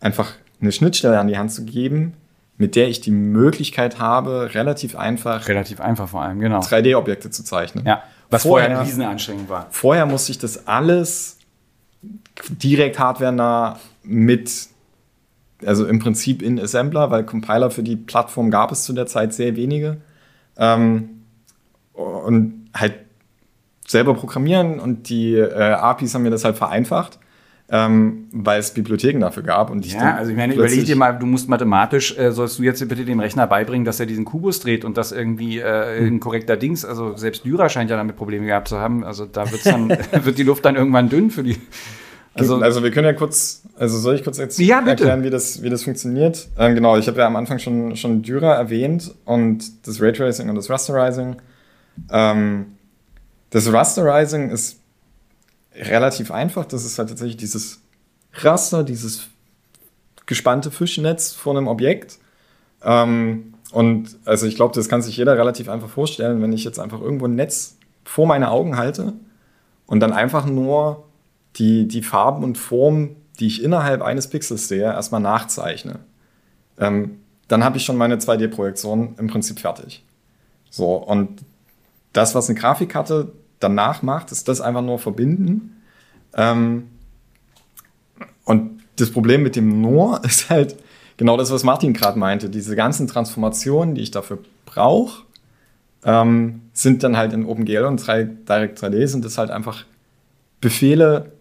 einfach 0.00 0.32
eine 0.60 0.72
Schnittstelle 0.72 1.18
an 1.18 1.28
die 1.28 1.38
Hand 1.38 1.52
zu 1.52 1.64
geben, 1.64 2.14
mit 2.56 2.74
der 2.76 2.88
ich 2.88 3.00
die 3.00 3.10
Möglichkeit 3.10 3.98
habe, 3.98 4.54
relativ 4.54 4.96
einfach, 4.96 5.48
relativ 5.48 5.80
einfach 5.80 6.08
vor 6.08 6.22
allem, 6.22 6.40
genau, 6.40 6.60
3D-Objekte 6.60 7.30
zu 7.30 7.44
zeichnen. 7.44 7.84
Ja, 7.86 8.02
was 8.30 8.42
vorher, 8.42 8.66
vorher 8.66 8.80
eine 8.80 8.88
Riesenanstrengung 8.88 9.48
war. 9.48 9.66
Vorher 9.70 10.06
musste 10.06 10.32
ich 10.32 10.38
das 10.38 10.66
alles 10.66 11.38
direkt 12.48 12.98
hardwarenah 12.98 13.78
mit 14.02 14.68
also 15.64 15.86
im 15.86 15.98
Prinzip 15.98 16.42
in 16.42 16.58
Assembler, 16.58 17.10
weil 17.10 17.24
Compiler 17.24 17.70
für 17.70 17.82
die 17.82 17.96
Plattform 17.96 18.50
gab 18.50 18.72
es 18.72 18.84
zu 18.84 18.92
der 18.92 19.06
Zeit 19.06 19.34
sehr 19.34 19.56
wenige. 19.56 19.98
Ähm, 20.56 21.22
und 21.92 22.68
halt 22.74 22.94
selber 23.86 24.14
programmieren 24.14 24.80
und 24.80 25.08
die 25.08 25.34
äh, 25.34 25.52
APIs 25.52 26.14
haben 26.14 26.22
mir 26.22 26.30
das 26.30 26.44
halt 26.44 26.56
vereinfacht. 26.56 27.18
Ähm, 27.70 28.28
weil 28.30 28.60
es 28.60 28.74
Bibliotheken 28.74 29.20
dafür 29.20 29.42
gab. 29.42 29.70
Und 29.70 29.90
ja, 29.90 30.16
also 30.16 30.30
ich 30.30 30.36
meine, 30.36 30.52
überleg 30.52 30.84
dir 30.84 30.96
mal, 30.96 31.12
du 31.12 31.24
musst 31.24 31.48
mathematisch, 31.48 32.16
äh, 32.18 32.30
sollst 32.30 32.58
du 32.58 32.62
jetzt 32.62 32.86
bitte 32.86 33.06
dem 33.06 33.20
Rechner 33.20 33.46
beibringen, 33.46 33.86
dass 33.86 33.98
er 33.98 34.04
diesen 34.04 34.26
Kubus 34.26 34.60
dreht 34.60 34.84
und 34.84 34.98
das 34.98 35.12
irgendwie 35.12 35.60
äh, 35.60 36.06
ein 36.06 36.20
korrekter 36.20 36.58
Dings, 36.58 36.84
also 36.84 37.16
selbst 37.16 37.46
Lyra 37.46 37.70
scheint 37.70 37.88
ja 37.88 37.96
damit 37.96 38.16
Probleme 38.16 38.44
gehabt 38.44 38.68
zu 38.68 38.78
haben, 38.78 39.02
also 39.02 39.24
da 39.24 39.50
wird's 39.50 39.64
dann, 39.64 39.88
wird 40.12 40.36
die 40.36 40.42
Luft 40.42 40.62
dann 40.66 40.76
irgendwann 40.76 41.08
dünn 41.08 41.30
für 41.30 41.42
die 41.42 41.56
also, 42.34 42.56
also 42.56 42.82
wir 42.82 42.90
können 42.90 43.06
ja 43.06 43.12
kurz, 43.12 43.62
also 43.76 43.98
soll 43.98 44.16
ich 44.16 44.24
kurz 44.24 44.38
jetzt 44.38 44.58
ja, 44.58 44.84
erklären, 44.84 45.22
wie 45.22 45.30
das, 45.30 45.62
wie 45.62 45.70
das 45.70 45.84
funktioniert? 45.84 46.48
Ähm, 46.58 46.74
genau, 46.74 46.96
ich 46.96 47.06
habe 47.06 47.18
ja 47.18 47.26
am 47.26 47.36
Anfang 47.36 47.58
schon, 47.58 47.96
schon 47.96 48.22
Dürer 48.22 48.54
erwähnt 48.54 49.14
und 49.24 49.86
das 49.86 50.00
Raytracing 50.00 50.48
und 50.48 50.56
das 50.56 50.68
Rasterizing. 50.68 51.36
Ähm, 52.10 52.66
das 53.50 53.72
Rasterizing 53.72 54.50
ist 54.50 54.80
relativ 55.76 56.32
einfach. 56.32 56.64
Das 56.64 56.84
ist 56.84 56.98
halt 56.98 57.08
tatsächlich 57.08 57.36
dieses 57.36 57.80
Raster, 58.32 58.82
dieses 58.82 59.28
gespannte 60.26 60.70
Fischnetz 60.70 61.32
vor 61.32 61.56
einem 61.56 61.68
Objekt. 61.68 62.18
Ähm, 62.82 63.54
und 63.70 64.16
also 64.24 64.46
ich 64.46 64.56
glaube, 64.56 64.74
das 64.74 64.88
kann 64.88 65.02
sich 65.02 65.16
jeder 65.16 65.36
relativ 65.36 65.68
einfach 65.68 65.88
vorstellen, 65.88 66.42
wenn 66.42 66.52
ich 66.52 66.64
jetzt 66.64 66.78
einfach 66.80 67.00
irgendwo 67.00 67.26
ein 67.26 67.34
Netz 67.34 67.76
vor 68.04 68.26
meine 68.26 68.50
Augen 68.50 68.76
halte 68.76 69.14
und 69.86 70.00
dann 70.00 70.12
einfach 70.12 70.46
nur 70.46 71.04
die, 71.56 71.86
die 71.86 72.02
Farben 72.02 72.44
und 72.44 72.58
Formen, 72.58 73.16
die 73.38 73.46
ich 73.46 73.62
innerhalb 73.62 74.02
eines 74.02 74.28
Pixels 74.28 74.68
sehe, 74.68 74.84
erstmal 74.84 75.20
nachzeichne. 75.20 76.00
Ähm, 76.78 77.18
dann 77.48 77.64
habe 77.64 77.76
ich 77.76 77.84
schon 77.84 77.96
meine 77.96 78.16
2D-Projektion 78.16 79.14
im 79.18 79.26
Prinzip 79.26 79.60
fertig. 79.60 80.04
So, 80.70 80.94
und 80.94 81.42
das, 82.12 82.34
was 82.34 82.48
eine 82.48 82.58
Grafikkarte 82.58 83.32
danach 83.60 84.02
macht, 84.02 84.32
ist 84.32 84.48
das 84.48 84.60
einfach 84.60 84.82
nur 84.82 84.98
verbinden. 84.98 85.82
Ähm, 86.34 86.88
und 88.44 88.82
das 88.96 89.10
Problem 89.10 89.42
mit 89.42 89.56
dem 89.56 89.80
nur 89.80 90.24
ist 90.24 90.50
halt 90.50 90.76
genau 91.16 91.36
das, 91.36 91.50
was 91.50 91.64
Martin 91.64 91.92
gerade 91.92 92.18
meinte. 92.18 92.50
Diese 92.50 92.76
ganzen 92.76 93.06
Transformationen, 93.06 93.94
die 93.94 94.02
ich 94.02 94.10
dafür 94.10 94.38
brauche, 94.66 95.24
ähm, 96.04 96.62
sind 96.72 97.02
dann 97.02 97.16
halt 97.16 97.32
in 97.32 97.46
OpenGL 97.46 97.84
und 97.84 97.96
3, 98.04 98.24
Direct 98.24 98.82
3D 98.82 99.06
sind 99.06 99.24
das 99.24 99.38
halt 99.38 99.50
einfach 99.50 99.84
Befehle 100.60 101.32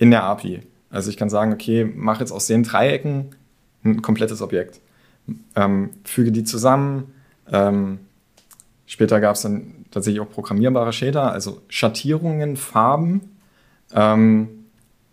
in 0.00 0.10
der 0.10 0.24
API. 0.24 0.62
Also 0.88 1.10
ich 1.10 1.16
kann 1.16 1.30
sagen, 1.30 1.52
okay, 1.52 1.84
mach 1.84 2.20
jetzt 2.20 2.32
aus 2.32 2.46
den 2.46 2.64
Dreiecken 2.64 3.36
ein 3.84 4.02
komplettes 4.02 4.42
Objekt. 4.42 4.80
Ähm, 5.54 5.90
füge 6.04 6.32
die 6.32 6.42
zusammen. 6.42 7.12
Ähm, 7.52 8.00
später 8.86 9.20
gab 9.20 9.36
es 9.36 9.42
dann 9.42 9.84
tatsächlich 9.90 10.20
auch 10.20 10.30
programmierbare 10.30 10.92
Shader, 10.92 11.30
also 11.30 11.60
Schattierungen, 11.68 12.56
Farben. 12.56 13.36
Ähm, 13.92 14.48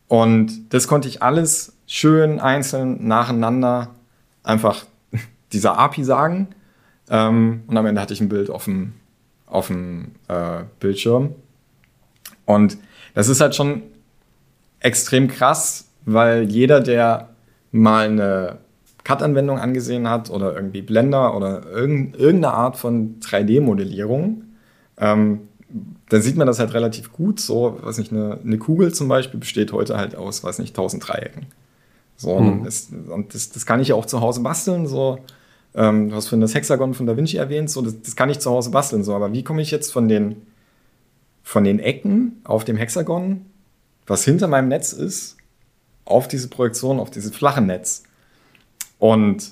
und 0.08 0.74
das 0.74 0.88
konnte 0.88 1.10
ich 1.10 1.22
alles 1.22 1.74
schön 1.86 2.40
einzeln 2.40 3.06
nacheinander 3.08 3.94
einfach 4.44 4.86
dieser 5.52 5.78
API 5.78 6.06
sagen. 6.06 6.48
Ähm, 7.10 7.64
und 7.68 7.76
am 7.76 7.86
Ende 7.86 8.00
hatte 8.00 8.14
ich 8.14 8.22
ein 8.22 8.30
Bild 8.30 8.50
auf 8.50 8.64
dem, 8.64 8.94
auf 9.48 9.68
dem 9.68 10.14
äh, 10.30 10.64
Bildschirm. 10.80 11.36
Und 12.46 12.78
das 13.14 13.28
ist 13.28 13.42
halt 13.42 13.54
schon 13.54 13.84
extrem 14.80 15.28
krass, 15.28 15.90
weil 16.06 16.44
jeder, 16.44 16.80
der 16.80 17.30
mal 17.72 18.08
eine 18.08 18.60
Cut-Anwendung 19.04 19.58
angesehen 19.58 20.10
hat 20.10 20.30
oder 20.30 20.54
irgendwie 20.54 20.82
Blender 20.82 21.36
oder 21.36 21.66
irgendeine 21.66 22.52
Art 22.52 22.78
von 22.78 23.20
3D-Modellierung, 23.22 24.44
ähm, 24.98 25.48
dann 26.10 26.22
sieht 26.22 26.38
man 26.38 26.48
das 26.48 26.60
halt 26.60 26.74
relativ 26.74 27.12
gut. 27.12 27.40
So, 27.40 27.80
weiß 27.82 27.98
nicht, 28.00 28.12
eine, 28.12 28.40
eine, 28.44 28.58
Kugel 28.58 28.94
zum 28.94 29.08
Beispiel 29.08 29.40
besteht 29.40 29.72
heute 29.72 29.98
halt 29.98 30.16
aus, 30.16 30.44
weiß 30.44 30.60
nicht, 30.60 30.72
1000 30.72 31.08
Dreiecken. 31.08 31.46
So, 32.16 32.40
mhm. 32.40 32.48
und, 32.48 32.64
das, 32.66 32.90
und 33.10 33.34
das, 33.34 33.50
das, 33.50 33.66
kann 33.66 33.80
ich 33.80 33.90
ja 33.90 33.96
auch 33.96 34.06
zu 34.06 34.22
Hause 34.22 34.42
basteln. 34.42 34.88
So, 34.88 35.20
ähm, 35.76 36.10
du 36.10 36.16
hast 36.16 36.28
vorhin 36.28 36.42
das 36.42 36.56
Hexagon 36.56 36.94
von 36.94 37.06
Da 37.06 37.16
Vinci 37.16 37.38
erwähnt, 37.38 37.70
so, 37.70 37.82
das, 37.82 38.02
das 38.02 38.16
kann 38.16 38.30
ich 38.30 38.40
zu 38.40 38.50
Hause 38.50 38.72
basteln. 38.72 39.04
So, 39.04 39.16
aber 39.16 39.32
wie 39.34 39.44
komme 39.44 39.62
ich 39.62 39.72
jetzt 39.72 39.92
von 39.92 40.08
den, 40.08 40.42
von 41.44 41.64
den 41.64 41.80
Ecken 41.80 42.42
auf 42.44 42.66
dem 42.66 42.78
Hexagon, 42.78 43.46
was 44.08 44.24
hinter 44.24 44.48
meinem 44.48 44.70
Netz 44.70 44.94
ist, 44.94 45.38
auf 46.06 46.28
diese 46.28 46.48
Projektion, 46.48 47.00
auf 47.00 47.12
dieses 47.12 47.36
flache 47.36 47.62
Netz? 47.62 48.04
Und 48.98 49.52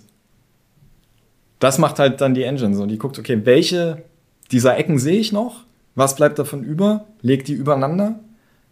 das 1.60 1.78
macht 1.78 2.00
halt 2.00 2.22
dann 2.22 2.34
die 2.34 2.44
Engine 2.44 2.76
so. 2.76 2.86
Die 2.86 2.98
guckt, 2.98 3.20
okay, 3.20 3.42
welche 3.46 4.04
dieser 4.52 4.78
Ecken 4.78 5.00
sehe 5.00 5.20
ich 5.20 5.32
noch? 5.32 5.64
Was 5.96 6.16
bleibt 6.16 6.40
davon 6.40 6.64
über? 6.64 7.06
Legt 7.22 7.48
die 7.48 7.54
übereinander, 7.54 8.20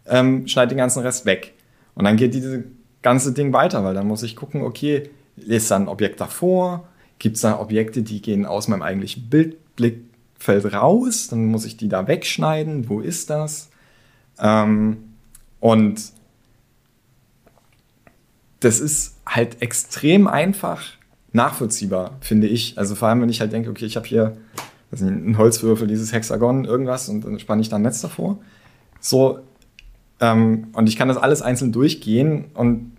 ähm, 0.06 0.46
schneid 0.46 0.70
den 0.70 0.78
ganzen 0.78 1.02
Rest 1.02 1.26
weg. 1.26 1.54
Und 1.94 2.04
dann 2.04 2.16
geht 2.16 2.34
dieses 2.34 2.64
ganze 3.02 3.32
Ding 3.32 3.52
weiter, 3.52 3.84
weil 3.84 3.94
dann 3.94 4.06
muss 4.06 4.22
ich 4.22 4.36
gucken, 4.36 4.62
okay, 4.62 5.10
ist 5.36 5.70
da 5.70 5.76
ein 5.76 5.88
Objekt 5.88 6.20
davor? 6.20 6.88
Gibt 7.18 7.36
es 7.36 7.42
da 7.42 7.58
Objekte, 7.58 8.02
die 8.02 8.20
gehen 8.20 8.46
aus 8.46 8.68
meinem 8.68 8.82
eigentlichen 8.82 9.28
Bildblickfeld 9.30 10.72
raus? 10.72 11.28
Dann 11.28 11.46
muss 11.46 11.64
ich 11.64 11.76
die 11.76 11.88
da 11.88 12.06
wegschneiden. 12.06 12.88
Wo 12.88 13.00
ist 13.00 13.30
das? 13.30 13.70
Ähm, 14.38 15.13
und 15.64 16.12
das 18.60 18.80
ist 18.80 19.16
halt 19.24 19.62
extrem 19.62 20.26
einfach 20.26 20.82
nachvollziehbar, 21.32 22.18
finde 22.20 22.48
ich. 22.48 22.76
Also 22.76 22.94
vor 22.94 23.08
allem, 23.08 23.22
wenn 23.22 23.30
ich 23.30 23.40
halt 23.40 23.54
denke, 23.54 23.70
okay, 23.70 23.86
ich 23.86 23.96
habe 23.96 24.06
hier 24.06 24.36
nicht, 24.90 25.00
ein 25.00 25.38
Holzwürfel, 25.38 25.88
dieses 25.88 26.12
Hexagon, 26.12 26.66
irgendwas 26.66 27.08
und 27.08 27.24
dann 27.24 27.38
spanne 27.38 27.62
ich 27.62 27.70
da 27.70 27.76
ein 27.76 27.82
Netz 27.82 28.02
davor. 28.02 28.40
So, 29.00 29.38
ähm, 30.20 30.66
und 30.74 30.86
ich 30.86 30.96
kann 30.96 31.08
das 31.08 31.16
alles 31.16 31.40
einzeln 31.40 31.72
durchgehen 31.72 32.50
und 32.52 32.92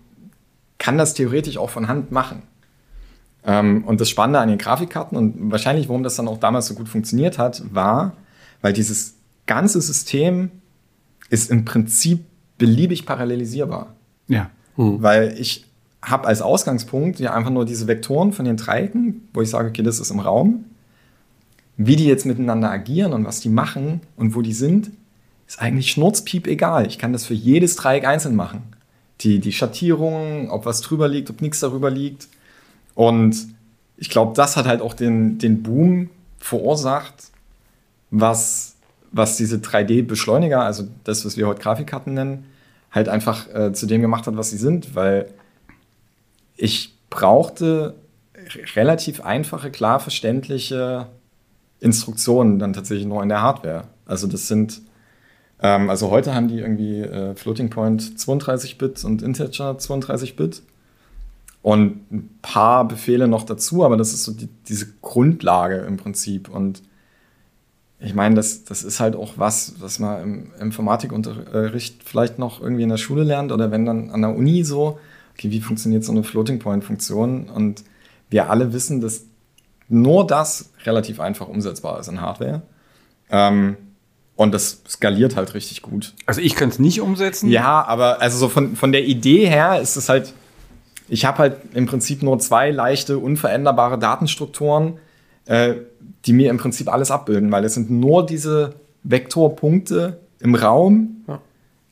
kann 0.78 0.98
das 0.98 1.14
theoretisch 1.14 1.58
auch 1.58 1.70
von 1.70 1.86
Hand 1.86 2.10
machen. 2.10 2.42
Ähm, 3.44 3.84
und 3.84 4.00
das 4.00 4.10
Spannende 4.10 4.40
an 4.40 4.48
den 4.48 4.58
Grafikkarten 4.58 5.16
und 5.16 5.52
wahrscheinlich, 5.52 5.88
warum 5.88 6.02
das 6.02 6.16
dann 6.16 6.26
auch 6.26 6.38
damals 6.38 6.66
so 6.66 6.74
gut 6.74 6.88
funktioniert 6.88 7.38
hat, 7.38 7.62
war, 7.72 8.14
weil 8.60 8.72
dieses 8.72 9.14
ganze 9.46 9.80
System 9.80 10.50
ist 11.30 11.48
im 11.48 11.64
Prinzip 11.64 12.24
beliebig 12.58 13.06
parallelisierbar. 13.06 13.94
Ja. 14.28 14.50
Hm. 14.76 15.02
Weil 15.02 15.36
ich 15.38 15.64
habe 16.02 16.26
als 16.26 16.42
Ausgangspunkt 16.42 17.18
ja 17.18 17.34
einfach 17.34 17.50
nur 17.50 17.64
diese 17.64 17.86
Vektoren 17.86 18.32
von 18.32 18.44
den 18.44 18.56
Dreiecken, 18.56 19.28
wo 19.34 19.42
ich 19.42 19.50
sage, 19.50 19.68
okay, 19.68 19.82
das 19.82 19.98
ist 19.98 20.10
im 20.10 20.20
Raum. 20.20 20.64
Wie 21.76 21.96
die 21.96 22.06
jetzt 22.06 22.24
miteinander 22.26 22.70
agieren 22.70 23.12
und 23.12 23.24
was 23.24 23.40
die 23.40 23.48
machen 23.48 24.00
und 24.16 24.34
wo 24.34 24.40
die 24.40 24.52
sind, 24.52 24.90
ist 25.46 25.60
eigentlich 25.60 25.90
schnurzpiep 25.90 26.46
egal. 26.46 26.86
Ich 26.86 26.98
kann 26.98 27.12
das 27.12 27.26
für 27.26 27.34
jedes 27.34 27.76
Dreieck 27.76 28.06
einzeln 28.06 28.36
machen. 28.36 28.62
Die, 29.20 29.38
die 29.40 29.52
Schattierungen, 29.52 30.50
ob 30.50 30.66
was 30.66 30.80
drüber 30.80 31.08
liegt, 31.08 31.30
ob 31.30 31.40
nichts 31.40 31.60
darüber 31.60 31.90
liegt. 31.90 32.28
Und 32.94 33.48
ich 33.96 34.10
glaube, 34.10 34.32
das 34.34 34.56
hat 34.56 34.66
halt 34.66 34.80
auch 34.80 34.94
den, 34.94 35.38
den 35.38 35.62
Boom 35.62 36.10
verursacht, 36.38 37.30
was, 38.10 38.75
was 39.16 39.36
diese 39.36 39.56
3D-Beschleuniger, 39.56 40.60
also 40.60 40.84
das, 41.04 41.24
was 41.24 41.36
wir 41.36 41.46
heute 41.46 41.62
Grafikkarten 41.62 42.14
nennen, 42.14 42.46
halt 42.90 43.08
einfach 43.08 43.52
äh, 43.54 43.72
zu 43.72 43.86
dem 43.86 44.02
gemacht 44.02 44.26
hat, 44.26 44.36
was 44.36 44.50
sie 44.50 44.58
sind, 44.58 44.94
weil 44.94 45.32
ich 46.56 46.94
brauchte 47.10 47.94
relativ 48.74 49.22
einfache, 49.22 49.70
klar 49.70 50.00
verständliche 50.00 51.06
Instruktionen 51.80 52.58
dann 52.58 52.72
tatsächlich 52.72 53.06
nur 53.06 53.22
in 53.22 53.28
der 53.28 53.42
Hardware. 53.42 53.84
Also 54.04 54.26
das 54.26 54.48
sind, 54.48 54.82
ähm, 55.60 55.90
also 55.90 56.10
heute 56.10 56.34
haben 56.34 56.48
die 56.48 56.58
irgendwie 56.58 57.00
äh, 57.00 57.34
Floating 57.34 57.70
Point 57.70 58.02
32-Bit 58.02 59.04
und 59.04 59.22
Integer 59.22 59.72
32-Bit 59.72 60.62
und 61.62 62.12
ein 62.12 62.38
paar 62.42 62.86
Befehle 62.86 63.28
noch 63.28 63.44
dazu, 63.44 63.84
aber 63.84 63.96
das 63.96 64.12
ist 64.12 64.24
so 64.24 64.32
die, 64.32 64.48
diese 64.68 64.92
Grundlage 65.00 65.78
im 65.78 65.96
Prinzip 65.96 66.48
und 66.48 66.82
ich 67.98 68.14
meine, 68.14 68.34
das, 68.34 68.64
das 68.64 68.82
ist 68.82 69.00
halt 69.00 69.16
auch 69.16 69.34
was, 69.36 69.74
was 69.80 69.98
man 69.98 70.22
im 70.22 70.52
Informatikunterricht 70.60 72.02
vielleicht 72.04 72.38
noch 72.38 72.60
irgendwie 72.60 72.82
in 72.82 72.90
der 72.90 72.98
Schule 72.98 73.24
lernt 73.24 73.52
oder 73.52 73.70
wenn 73.70 73.86
dann 73.86 74.10
an 74.10 74.20
der 74.20 74.36
Uni 74.36 74.64
so, 74.64 74.98
okay, 75.32 75.50
wie 75.50 75.60
funktioniert 75.60 76.04
so 76.04 76.12
eine 76.12 76.22
Floating 76.22 76.58
Point 76.58 76.84
Funktion 76.84 77.48
und 77.48 77.84
wir 78.28 78.50
alle 78.50 78.72
wissen, 78.72 79.00
dass 79.00 79.24
nur 79.88 80.26
das 80.26 80.70
relativ 80.84 81.20
einfach 81.20 81.48
umsetzbar 81.48 82.00
ist 82.00 82.08
in 82.08 82.20
Hardware. 82.20 82.62
Ähm, 83.30 83.76
und 84.34 84.52
das 84.52 84.82
skaliert 84.86 85.36
halt 85.36 85.54
richtig 85.54 85.80
gut. 85.80 86.12
Also 86.26 86.42
ich 86.42 86.54
könnte 86.54 86.74
es 86.74 86.78
nicht 86.78 87.00
umsetzen? 87.00 87.48
Ja, 87.48 87.82
aber 87.86 88.20
also 88.20 88.36
so 88.36 88.48
von, 88.48 88.76
von 88.76 88.92
der 88.92 89.04
Idee 89.06 89.46
her 89.46 89.80
ist 89.80 89.96
es 89.96 90.10
halt, 90.10 90.34
ich 91.08 91.24
habe 91.24 91.38
halt 91.38 91.56
im 91.72 91.86
Prinzip 91.86 92.22
nur 92.22 92.38
zwei 92.38 92.70
leichte, 92.70 93.18
unveränderbare 93.18 93.98
Datenstrukturen, 93.98 94.98
äh, 95.46 95.76
die 96.26 96.32
mir 96.32 96.50
im 96.50 96.58
Prinzip 96.58 96.92
alles 96.92 97.10
abbilden, 97.10 97.50
weil 97.52 97.64
es 97.64 97.74
sind 97.74 97.90
nur 97.90 98.26
diese 98.26 98.74
Vektorpunkte 99.04 100.18
im 100.40 100.54
Raum, 100.54 101.24
ja. 101.28 101.40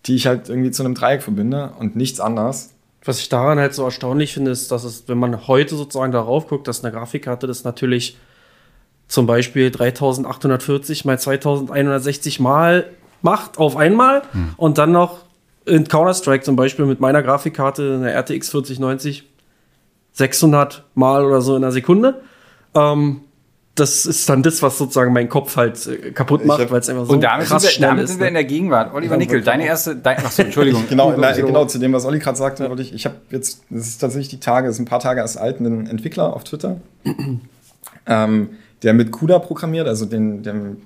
die 0.06 0.16
ich 0.16 0.26
halt 0.26 0.48
irgendwie 0.48 0.70
zu 0.70 0.82
einem 0.82 0.94
Dreieck 0.94 1.22
verbinde 1.22 1.72
und 1.78 1.96
nichts 1.96 2.20
anderes. 2.20 2.70
Was 3.04 3.20
ich 3.20 3.28
daran 3.28 3.58
halt 3.58 3.74
so 3.74 3.84
erstaunlich 3.84 4.34
finde, 4.34 4.50
ist, 4.50 4.70
dass 4.70 4.84
es, 4.84 5.08
wenn 5.08 5.18
man 5.18 5.46
heute 5.46 5.76
sozusagen 5.76 6.12
darauf 6.12 6.48
guckt, 6.48 6.66
dass 6.66 6.82
eine 6.82 6.92
Grafikkarte 6.92 7.46
das 7.46 7.64
natürlich 7.64 8.16
zum 9.06 9.26
Beispiel 9.26 9.70
3840 9.70 11.04
mal 11.04 11.18
2160 11.18 12.40
mal 12.40 12.86
macht 13.20 13.58
auf 13.58 13.76
einmal 13.76 14.22
hm. 14.32 14.54
und 14.56 14.78
dann 14.78 14.92
noch 14.92 15.20
in 15.66 15.86
Counter-Strike 15.86 16.44
zum 16.44 16.56
Beispiel 16.56 16.86
mit 16.86 17.00
meiner 17.00 17.22
Grafikkarte, 17.22 17.94
eine 17.94 18.12
RTX 18.12 18.50
4090, 18.50 19.24
600 20.12 20.84
mal 20.94 21.24
oder 21.24 21.40
so 21.40 21.56
in 21.56 21.64
einer 21.64 21.72
Sekunde. 21.72 22.22
Ähm, 22.74 23.20
das 23.74 24.06
ist 24.06 24.28
dann 24.28 24.42
das, 24.42 24.62
was 24.62 24.78
sozusagen 24.78 25.12
meinen 25.12 25.28
Kopf 25.28 25.56
halt 25.56 25.86
äh, 25.86 26.12
kaputt 26.12 26.44
macht, 26.44 26.70
weil 26.70 26.80
es 26.80 26.88
einfach 26.88 27.06
so 27.06 27.12
und 27.12 27.20
damit 27.22 27.46
krass 27.46 27.62
sind 27.62 27.70
wir, 27.70 27.74
schnell 27.74 27.88
damit 27.90 28.04
ist. 28.04 28.10
sind 28.10 28.20
wir 28.20 28.28
in 28.28 28.34
der 28.34 28.44
Gegenwart. 28.44 28.94
Oliver 28.94 29.16
Nickel, 29.16 29.42
deine 29.42 29.66
erste, 29.66 29.96
dein, 29.96 30.18
achso, 30.18 30.42
Entschuldigung. 30.44 30.84
genau, 30.88 31.12
na, 31.16 31.32
genau, 31.32 31.64
zu 31.64 31.78
dem, 31.78 31.92
was 31.92 32.04
Olli 32.04 32.20
gerade 32.20 32.38
sagte, 32.38 32.68
wollte 32.68 32.82
ich, 32.82 32.94
ich 32.94 33.04
habe 33.04 33.16
jetzt, 33.30 33.64
das 33.70 33.88
ist 33.88 33.98
tatsächlich 33.98 34.28
die 34.28 34.40
Tage, 34.40 34.68
das 34.68 34.76
ist 34.76 34.80
ein 34.80 34.84
paar 34.86 35.00
Tage 35.00 35.20
erst 35.20 35.38
alt, 35.38 35.58
einen 35.58 35.86
Entwickler 35.88 36.34
auf 36.34 36.44
Twitter, 36.44 36.80
ähm, 38.06 38.50
der 38.82 38.94
mit 38.94 39.10
CUDA 39.10 39.40
programmiert, 39.40 39.88
also 39.88 40.06
den, 40.06 40.42
dem 40.42 40.82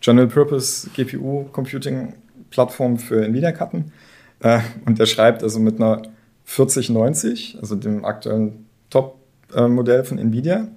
General 0.00 0.28
Purpose 0.28 0.88
GPU 0.94 1.44
Computing 1.52 2.14
Plattform 2.50 2.98
für 2.98 3.24
Nvidia-Karten. 3.24 3.92
Äh, 4.40 4.60
und 4.86 4.98
der 4.98 5.06
schreibt 5.06 5.42
also 5.42 5.60
mit 5.60 5.76
einer 5.76 6.02
4090, 6.44 7.58
also 7.60 7.76
dem 7.76 8.04
aktuellen 8.04 8.66
Top-Modell 8.90 10.04
von 10.04 10.18
Nvidia, 10.18 10.68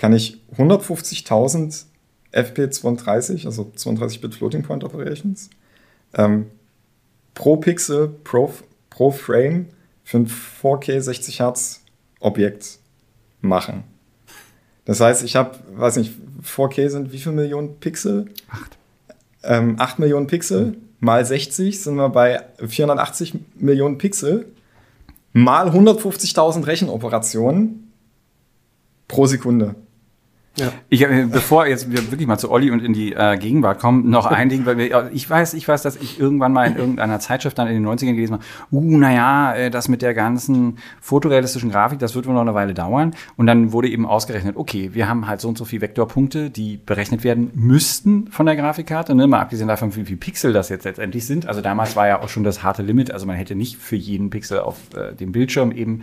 kann 0.00 0.14
ich 0.14 0.40
150.000 0.56 1.84
FP32, 2.32 3.44
also 3.44 3.70
32-Bit 3.76 4.34
Floating 4.34 4.62
Point 4.62 4.82
Operations, 4.82 5.50
ähm, 6.14 6.46
pro 7.34 7.58
Pixel, 7.58 8.08
pro, 8.08 8.50
pro 8.88 9.10
Frame 9.10 9.66
für 10.02 10.16
ein 10.16 10.26
4K 10.26 11.02
60 11.02 11.40
Hertz 11.40 11.82
Objekt 12.18 12.78
machen. 13.42 13.84
Das 14.86 15.00
heißt, 15.00 15.22
ich 15.22 15.36
habe, 15.36 15.58
weiß 15.74 15.96
nicht, 15.96 16.14
4K 16.42 16.88
sind 16.88 17.12
wie 17.12 17.18
viele 17.18 17.34
Millionen 17.34 17.78
Pixel? 17.78 18.30
Acht. 18.48 18.78
Ähm, 19.42 19.76
8 19.78 19.98
Millionen 19.98 20.28
Pixel 20.28 20.78
mal 21.00 21.26
60 21.26 21.78
sind 21.78 21.96
wir 21.96 22.08
bei 22.08 22.42
480 22.66 23.34
Millionen 23.56 23.98
Pixel 23.98 24.46
mal 25.34 25.68
150.000 25.68 26.66
Rechenoperationen 26.66 27.92
pro 29.08 29.26
Sekunde. 29.26 29.74
Ja. 30.58 30.72
Ich, 30.88 31.02
äh, 31.02 31.26
bevor 31.30 31.66
jetzt 31.66 31.90
wir 31.90 32.10
wirklich 32.10 32.26
mal 32.26 32.38
zu 32.38 32.50
Olli 32.50 32.70
und 32.70 32.82
in 32.82 32.92
die 32.92 33.12
äh, 33.12 33.38
Gegenwart 33.38 33.78
kommen, 33.78 34.10
noch 34.10 34.26
ein 34.30 34.48
Ding, 34.48 34.66
weil 34.66 34.76
wir, 34.76 35.10
ich 35.12 35.28
weiß, 35.28 35.54
ich 35.54 35.66
weiß, 35.66 35.82
dass 35.82 35.96
ich 35.96 36.18
irgendwann 36.18 36.52
mal 36.52 36.66
in 36.66 36.76
irgendeiner 36.76 37.20
Zeitschrift 37.20 37.56
dann 37.58 37.68
in 37.68 37.74
den 37.74 37.86
90ern 37.86 38.14
gelesen 38.14 38.34
habe, 38.34 38.44
uh, 38.72 38.98
naja, 38.98 39.54
äh, 39.54 39.70
das 39.70 39.88
mit 39.88 40.02
der 40.02 40.12
ganzen 40.12 40.78
fotorealistischen 41.00 41.70
Grafik, 41.70 41.98
das 42.00 42.14
wird 42.14 42.26
wohl 42.26 42.34
noch 42.34 42.40
eine 42.40 42.54
Weile 42.54 42.74
dauern. 42.74 43.14
Und 43.36 43.46
dann 43.46 43.72
wurde 43.72 43.88
eben 43.88 44.06
ausgerechnet, 44.06 44.56
okay, 44.56 44.90
wir 44.92 45.08
haben 45.08 45.28
halt 45.28 45.40
so 45.40 45.48
und 45.48 45.56
so 45.56 45.64
viele 45.64 45.82
Vektorpunkte, 45.82 46.50
die 46.50 46.78
berechnet 46.78 47.24
werden 47.24 47.50
müssten 47.54 48.26
von 48.28 48.46
der 48.46 48.56
Grafikkarte, 48.56 49.14
ne? 49.14 49.26
mal 49.26 49.40
abgesehen 49.40 49.68
davon, 49.68 49.94
wie 49.94 50.04
viele 50.04 50.18
Pixel 50.18 50.52
das 50.52 50.68
jetzt 50.68 50.84
letztendlich 50.84 51.26
sind. 51.26 51.46
Also 51.46 51.60
damals 51.60 51.96
war 51.96 52.08
ja 52.08 52.20
auch 52.20 52.28
schon 52.28 52.44
das 52.44 52.62
harte 52.62 52.82
Limit, 52.82 53.12
also 53.12 53.24
man 53.24 53.36
hätte 53.36 53.54
nicht 53.54 53.76
für 53.76 53.96
jeden 53.96 54.30
Pixel 54.30 54.60
auf 54.60 54.76
äh, 54.94 55.14
dem 55.14 55.32
Bildschirm 55.32 55.72
eben 55.72 56.02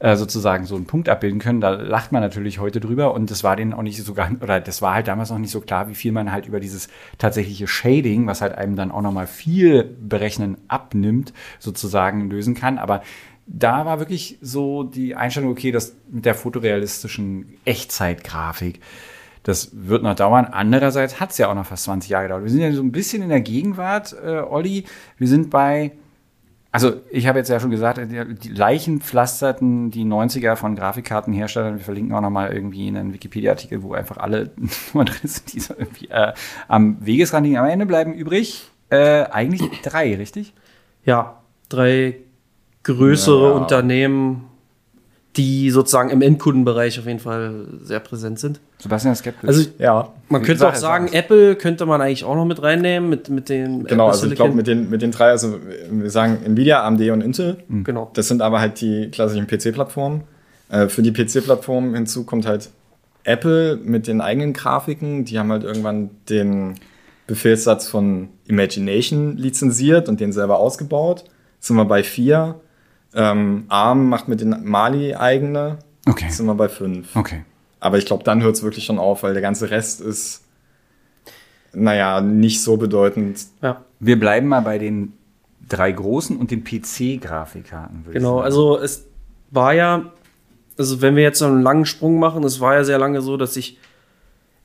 äh, 0.00 0.16
sozusagen 0.16 0.64
so 0.64 0.76
einen 0.76 0.86
Punkt 0.86 1.08
abbilden 1.08 1.40
können. 1.40 1.60
Da 1.60 1.70
lacht 1.70 2.12
man 2.12 2.22
natürlich 2.22 2.58
heute 2.58 2.80
drüber 2.80 3.14
und 3.14 3.30
das 3.30 3.42
war 3.42 3.56
denen 3.56 3.72
auch 3.72 3.82
nicht 3.82 4.02
so 4.02 4.14
ganz, 4.14 4.42
oder 4.42 4.60
das 4.60 4.80
war 4.82 4.94
halt 4.94 5.08
damals 5.08 5.30
noch 5.30 5.38
nicht 5.38 5.50
so 5.50 5.60
klar, 5.60 5.88
wie 5.88 5.94
viel 5.94 6.12
man 6.12 6.30
halt 6.30 6.46
über 6.46 6.60
dieses 6.60 6.88
tatsächliche 7.18 7.66
Shading, 7.66 8.26
was 8.26 8.40
halt 8.40 8.54
einem 8.54 8.76
dann 8.76 8.90
auch 8.90 9.02
nochmal 9.02 9.26
viel 9.26 9.84
Berechnen 9.84 10.56
abnimmt, 10.68 11.32
sozusagen 11.58 12.30
lösen 12.30 12.54
kann. 12.54 12.78
Aber 12.78 13.02
da 13.46 13.86
war 13.86 13.98
wirklich 13.98 14.38
so 14.40 14.84
die 14.84 15.16
Einstellung, 15.16 15.50
okay, 15.50 15.72
das 15.72 15.96
mit 16.10 16.26
der 16.26 16.34
fotorealistischen 16.34 17.54
Echtzeitgrafik, 17.64 18.80
das 19.42 19.70
wird 19.72 20.02
noch 20.02 20.14
dauern. 20.14 20.44
Andererseits 20.44 21.20
hat 21.20 21.30
es 21.30 21.38
ja 21.38 21.50
auch 21.50 21.54
noch 21.54 21.66
fast 21.66 21.84
20 21.84 22.10
Jahre 22.10 22.24
gedauert. 22.24 22.44
Wir 22.44 22.50
sind 22.50 22.60
ja 22.60 22.70
so 22.70 22.82
ein 22.82 22.92
bisschen 22.92 23.22
in 23.22 23.30
der 23.30 23.40
Gegenwart, 23.40 24.14
äh, 24.22 24.40
Olli. 24.40 24.84
Wir 25.16 25.28
sind 25.28 25.48
bei 25.48 25.92
also 26.70 27.00
ich 27.10 27.26
habe 27.26 27.38
jetzt 27.38 27.48
ja 27.48 27.60
schon 27.60 27.70
gesagt, 27.70 27.98
die 27.98 28.48
Leichen 28.48 29.00
pflasterten 29.00 29.90
die 29.90 30.04
90er 30.04 30.54
von 30.54 30.76
Grafikkartenherstellern. 30.76 31.78
Wir 31.78 31.84
verlinken 31.84 32.14
auch 32.14 32.20
nochmal 32.20 32.52
irgendwie 32.52 32.88
einen 32.88 33.14
Wikipedia-Artikel, 33.14 33.82
wo 33.82 33.94
einfach 33.94 34.18
alle 34.18 34.50
Nummern 34.92 35.06
drin 35.06 35.28
sind, 35.28 35.52
die 35.52 35.60
so 35.60 35.74
irgendwie 35.76 36.08
äh, 36.08 36.32
am 36.68 36.98
Wegesrand 37.04 37.46
liegen. 37.46 37.58
Am 37.58 37.66
Ende 37.66 37.86
bleiben 37.86 38.12
übrig 38.12 38.70
äh, 38.90 39.24
eigentlich 39.24 39.62
drei, 39.82 40.14
richtig? 40.16 40.52
Ja, 41.04 41.42
drei 41.68 42.16
größere 42.82 43.50
ja. 43.50 43.56
Unternehmen, 43.56 44.47
die 45.38 45.70
sozusagen 45.70 46.10
im 46.10 46.20
Endkundenbereich 46.20 46.98
auf 46.98 47.06
jeden 47.06 47.20
Fall 47.20 47.66
sehr 47.80 48.00
präsent 48.00 48.40
sind. 48.40 48.60
Sebastian 48.78 49.12
ist 49.12 49.20
skeptisch. 49.20 49.48
Also, 49.48 49.70
ja. 49.78 50.12
Man 50.28 50.42
könnte 50.42 50.68
auch 50.68 50.74
sagen, 50.74 51.08
Apple 51.12 51.54
könnte 51.54 51.86
man 51.86 52.00
eigentlich 52.00 52.24
auch 52.24 52.34
noch 52.34 52.44
mit 52.44 52.60
reinnehmen, 52.60 53.08
mit, 53.08 53.30
mit 53.30 53.48
den. 53.48 53.84
Genau, 53.84 54.08
Apple 54.08 54.12
also 54.12 54.26
ich 54.26 54.34
glaube, 54.34 54.54
mit 54.54 54.66
den, 54.66 54.90
mit 54.90 55.00
den 55.00 55.12
drei, 55.12 55.30
also 55.30 55.60
wir 55.90 56.10
sagen 56.10 56.38
Nvidia, 56.44 56.84
AMD 56.84 57.00
und 57.10 57.22
Intel. 57.22 57.58
Mhm. 57.68 57.84
Genau. 57.84 58.10
Das 58.14 58.26
sind 58.26 58.42
aber 58.42 58.60
halt 58.60 58.80
die 58.80 59.10
klassischen 59.10 59.46
PC-Plattformen. 59.46 60.24
Äh, 60.70 60.88
für 60.88 61.02
die 61.02 61.12
PC-Plattformen 61.12 61.94
hinzu 61.94 62.24
kommt 62.24 62.44
halt 62.44 62.70
Apple 63.22 63.76
mit 63.76 64.08
den 64.08 64.20
eigenen 64.20 64.52
Grafiken. 64.52 65.24
Die 65.24 65.38
haben 65.38 65.52
halt 65.52 65.62
irgendwann 65.62 66.10
den 66.28 66.74
Befehlssatz 67.28 67.86
von 67.86 68.28
Imagination 68.48 69.36
lizenziert 69.36 70.08
und 70.08 70.18
den 70.18 70.32
selber 70.32 70.58
ausgebaut. 70.58 71.24
Jetzt 71.56 71.68
sind 71.68 71.76
wir 71.76 71.84
bei 71.84 72.02
vier. 72.02 72.60
Ähm, 73.14 73.64
ARM 73.68 74.08
macht 74.08 74.28
mit 74.28 74.40
den 74.40 74.64
Mali 74.64 75.14
eigene. 75.14 75.78
Okay. 76.06 76.26
Jetzt 76.26 76.36
sind 76.36 76.46
wir 76.46 76.54
bei 76.54 76.68
fünf. 76.68 77.14
Okay. 77.16 77.44
Aber 77.80 77.98
ich 77.98 78.06
glaube, 78.06 78.24
dann 78.24 78.42
hört 78.42 78.56
es 78.56 78.62
wirklich 78.62 78.84
schon 78.84 78.98
auf, 78.98 79.22
weil 79.22 79.32
der 79.32 79.42
ganze 79.42 79.70
Rest 79.70 80.00
ist, 80.00 80.44
naja, 81.72 82.20
nicht 82.20 82.62
so 82.62 82.76
bedeutend. 82.76 83.46
Ja. 83.62 83.84
Wir 84.00 84.18
bleiben 84.18 84.48
mal 84.48 84.60
bei 84.60 84.78
den 84.78 85.12
drei 85.68 85.92
großen 85.92 86.36
und 86.36 86.50
den 86.50 86.64
PC-Grafikkarten. 86.64 88.04
Genau, 88.10 88.40
also 88.40 88.78
es 88.78 89.06
war 89.50 89.74
ja, 89.74 90.12
also 90.76 91.02
wenn 91.02 91.14
wir 91.14 91.22
jetzt 91.22 91.38
so 91.38 91.46
einen 91.46 91.62
langen 91.62 91.84
Sprung 91.84 92.18
machen, 92.18 92.42
es 92.44 92.60
war 92.60 92.74
ja 92.74 92.84
sehr 92.84 92.98
lange 92.98 93.20
so, 93.20 93.36
dass 93.36 93.54
sich, 93.54 93.78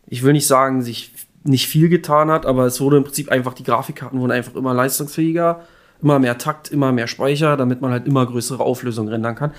ich 0.08 0.24
will 0.24 0.34
nicht 0.34 0.48
sagen, 0.48 0.82
sich 0.82 1.12
nicht 1.44 1.68
viel 1.68 1.90
getan 1.90 2.32
hat, 2.32 2.46
aber 2.46 2.66
es 2.66 2.80
wurde 2.80 2.98
im 2.98 3.04
Prinzip 3.04 3.30
einfach, 3.30 3.54
die 3.54 3.64
Grafikkarten 3.64 4.20
wurden 4.20 4.32
einfach 4.32 4.56
immer 4.56 4.74
leistungsfähiger, 4.74 5.62
immer 6.04 6.20
mehr 6.20 6.38
Takt, 6.38 6.72
immer 6.72 6.92
mehr 6.92 7.08
Speicher, 7.08 7.58
damit 7.58 7.82
man 7.82 7.92
halt 7.92 8.06
immer 8.06 8.26
größere 8.26 8.64
Auflösungen 8.64 9.10
rendern 9.10 9.36
kann. 9.36 9.52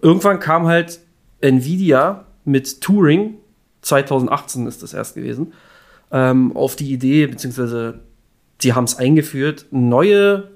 Irgendwann 0.00 0.38
kam 0.38 0.66
halt 0.66 1.00
Nvidia 1.40 2.24
mit 2.44 2.80
Turing, 2.80 3.34
2018 3.82 4.66
ist 4.66 4.82
das 4.82 4.94
erst 4.94 5.14
gewesen, 5.14 5.52
ähm, 6.10 6.56
auf 6.56 6.76
die 6.76 6.92
Idee, 6.92 7.26
beziehungsweise 7.26 8.00
sie 8.60 8.72
haben 8.72 8.84
es 8.84 8.96
eingeführt, 8.96 9.66
neue, 9.70 10.48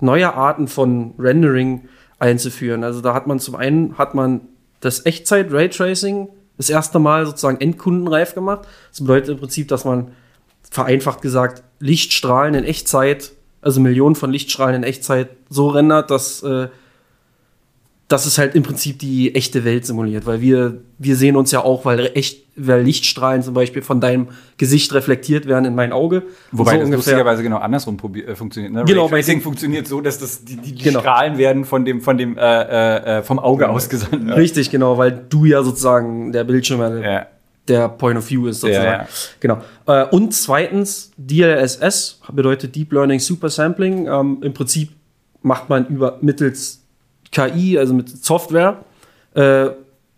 neue 0.00 0.34
Arten 0.34 0.68
von 0.68 1.14
Rendering 1.18 1.88
einzuführen. 2.18 2.84
Also 2.84 3.00
da 3.00 3.14
hat 3.14 3.26
man 3.26 3.38
zum 3.38 3.56
einen 3.56 3.98
hat 3.98 4.14
man 4.14 4.42
das 4.80 5.06
Echtzeit-Raytracing 5.06 6.28
das 6.56 6.70
erste 6.70 6.98
Mal 6.98 7.26
sozusagen 7.26 7.60
endkundenreif 7.60 8.34
gemacht. 8.34 8.68
Das 8.90 9.00
bedeutet 9.00 9.30
im 9.30 9.38
Prinzip, 9.38 9.68
dass 9.68 9.84
man 9.84 10.12
vereinfacht 10.70 11.22
gesagt 11.22 11.62
Lichtstrahlen 11.80 12.54
in 12.54 12.64
Echtzeit, 12.64 13.32
also 13.62 13.80
Millionen 13.80 14.14
von 14.14 14.30
Lichtstrahlen 14.30 14.76
in 14.76 14.82
Echtzeit 14.82 15.30
so 15.48 15.68
rendert, 15.68 16.10
dass 16.10 16.42
äh, 16.42 16.68
dass 18.12 18.26
es 18.26 18.36
halt 18.36 18.54
im 18.54 18.62
Prinzip 18.62 18.98
die 18.98 19.34
echte 19.34 19.64
Welt 19.64 19.86
simuliert, 19.86 20.26
weil 20.26 20.42
wir, 20.42 20.82
wir 20.98 21.16
sehen 21.16 21.34
uns 21.34 21.50
ja 21.50 21.64
auch, 21.64 21.86
weil 21.86 22.10
echt, 22.14 22.42
weil 22.56 22.82
Lichtstrahlen 22.82 23.42
zum 23.42 23.54
Beispiel 23.54 23.80
von 23.80 24.02
deinem 24.02 24.28
Gesicht 24.58 24.92
reflektiert 24.92 25.46
werden 25.46 25.64
in 25.64 25.74
mein 25.74 25.92
Auge. 25.92 26.24
Wobei 26.50 26.72
so 26.72 26.76
das 26.76 26.84
ungefähr, 26.84 26.96
lustigerweise 26.96 27.42
genau 27.42 27.56
andersrum 27.56 27.96
äh, 28.14 28.34
funktioniert. 28.34 28.74
Ne? 28.74 28.84
Genau, 28.84 29.06
Raytracing 29.06 29.40
funktioniert 29.40 29.88
so, 29.88 30.02
dass 30.02 30.18
das, 30.18 30.44
die, 30.44 30.56
die, 30.56 30.72
die 30.72 30.84
genau. 30.84 31.00
Strahlen 31.00 31.38
werden 31.38 31.64
von 31.64 31.86
dem, 31.86 32.02
von 32.02 32.18
dem, 32.18 32.36
äh, 32.36 32.40
äh, 32.42 33.18
äh 33.18 33.22
vom 33.22 33.38
Auge 33.38 33.64
genau. 33.64 33.76
ausgesandt. 33.76 34.26
Ne? 34.26 34.36
Richtig, 34.36 34.70
genau, 34.70 34.98
weil 34.98 35.12
du 35.30 35.46
ja 35.46 35.62
sozusagen 35.62 36.32
der 36.32 36.44
Bildschirm, 36.44 37.02
ja. 37.02 37.26
Der 37.68 37.88
Point 37.88 38.18
of 38.18 38.28
View 38.28 38.46
ist 38.46 38.60
sozusagen. 38.60 38.84
Ja, 38.84 39.02
ja. 39.02 39.08
Genau. 39.40 39.58
Äh, 39.86 40.06
und 40.06 40.34
zweitens, 40.34 41.12
DLSS 41.16 42.20
bedeutet 42.32 42.74
Deep 42.74 42.92
Learning 42.92 43.20
Super 43.20 43.48
Sampling. 43.48 44.06
Ähm, 44.06 44.38
Im 44.42 44.52
Prinzip 44.52 44.90
macht 45.42 45.68
man 45.68 45.86
über 45.86 46.18
mittels 46.20 46.82
KI, 47.30 47.78
also 47.78 47.94
mit 47.94 48.08
Software, 48.24 48.84
äh, 49.34 49.70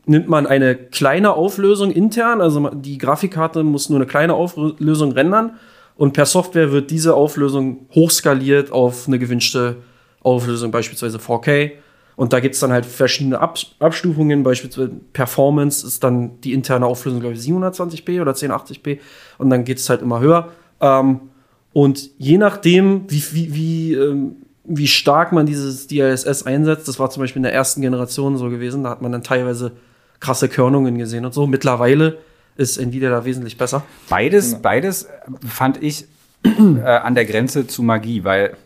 nimmt 0.07 0.29
man 0.29 0.47
eine 0.47 0.75
kleine 0.75 1.33
Auflösung 1.33 1.91
intern, 1.91 2.41
also 2.41 2.69
die 2.71 2.99
Grafikkarte 2.99 3.63
muss 3.63 3.89
nur 3.89 3.99
eine 3.99 4.07
kleine 4.07 4.35
Auflösung 4.35 5.13
rendern 5.13 5.55
und 5.97 6.13
per 6.13 6.27
Software 6.27 6.73
wird 6.73 6.91
diese 6.91 7.15
Auflösung 7.15 7.87
hochskaliert 7.95 8.71
auf 8.73 9.07
eine 9.07 9.19
gewünschte 9.19 9.77
Auflösung, 10.21 10.71
beispielsweise 10.71 11.19
4K. 11.19 11.73
Und 12.17 12.33
da 12.33 12.41
gibt 12.41 12.55
es 12.55 12.61
dann 12.61 12.73
halt 12.73 12.87
verschiedene 12.87 13.41
Ab 13.41 13.59
Abstufungen, 13.81 14.43
beispielsweise 14.43 14.93
Performance 15.13 15.87
ist 15.87 16.05
dann 16.05 16.41
die 16.43 16.53
interne 16.53 16.87
Auflösung, 16.87 17.21
glaube 17.21 17.35
ich, 17.35 17.41
720p 17.41 18.21
oder 18.21 18.33
1080p 18.33 18.99
und 19.39 19.51
dann 19.51 19.65
geht 19.65 19.79
es 19.79 19.91
halt 19.91 20.03
immer 20.03 20.21
höher. 20.21 20.51
Ähm, 20.81 21.21
und 21.73 22.11
je 22.19 22.39
nachdem, 22.39 23.11
wie, 23.11 23.23
wie, 23.33 23.55
wie 23.55 23.95
ähm, 23.95 24.37
wie 24.65 24.89
stark 24.89 25.33
man 25.33 25.47
dieses 25.47 25.87
DLSS 25.87 26.45
einsetzt. 26.45 26.89
Das 26.89 26.99
war 26.99 27.11
zum 27.11 27.23
Beispiel 27.23 27.41
in 27.41 27.45
der 27.45 27.53
ersten 27.53 27.83
Generation 27.83 28.37
so 28.37 28.49
gewesen. 28.49 28.85
Da 28.85 28.91
hat 28.91 29.03
man 29.03 29.13
dann 29.13 29.23
teilweise 29.23 29.73
krasse 30.21 30.49
Körnungen 30.49 30.99
gesehen 30.99 31.25
und 31.25 31.35
so. 31.35 31.47
Mittlerweile 31.47 32.19
ist 32.57 32.79
Nvidia 32.79 33.11
da 33.11 33.25
wesentlich 33.25 33.59
besser. 33.59 33.85
Beides, 34.09 34.57
beides 34.63 35.09
fand 35.47 35.83
ich 35.83 36.07
äh, 36.45 36.81
an 36.83 37.15
der 37.15 37.27
Grenze 37.27 37.67
zu 37.67 37.83
Magie, 37.83 38.25
weil 38.25 38.57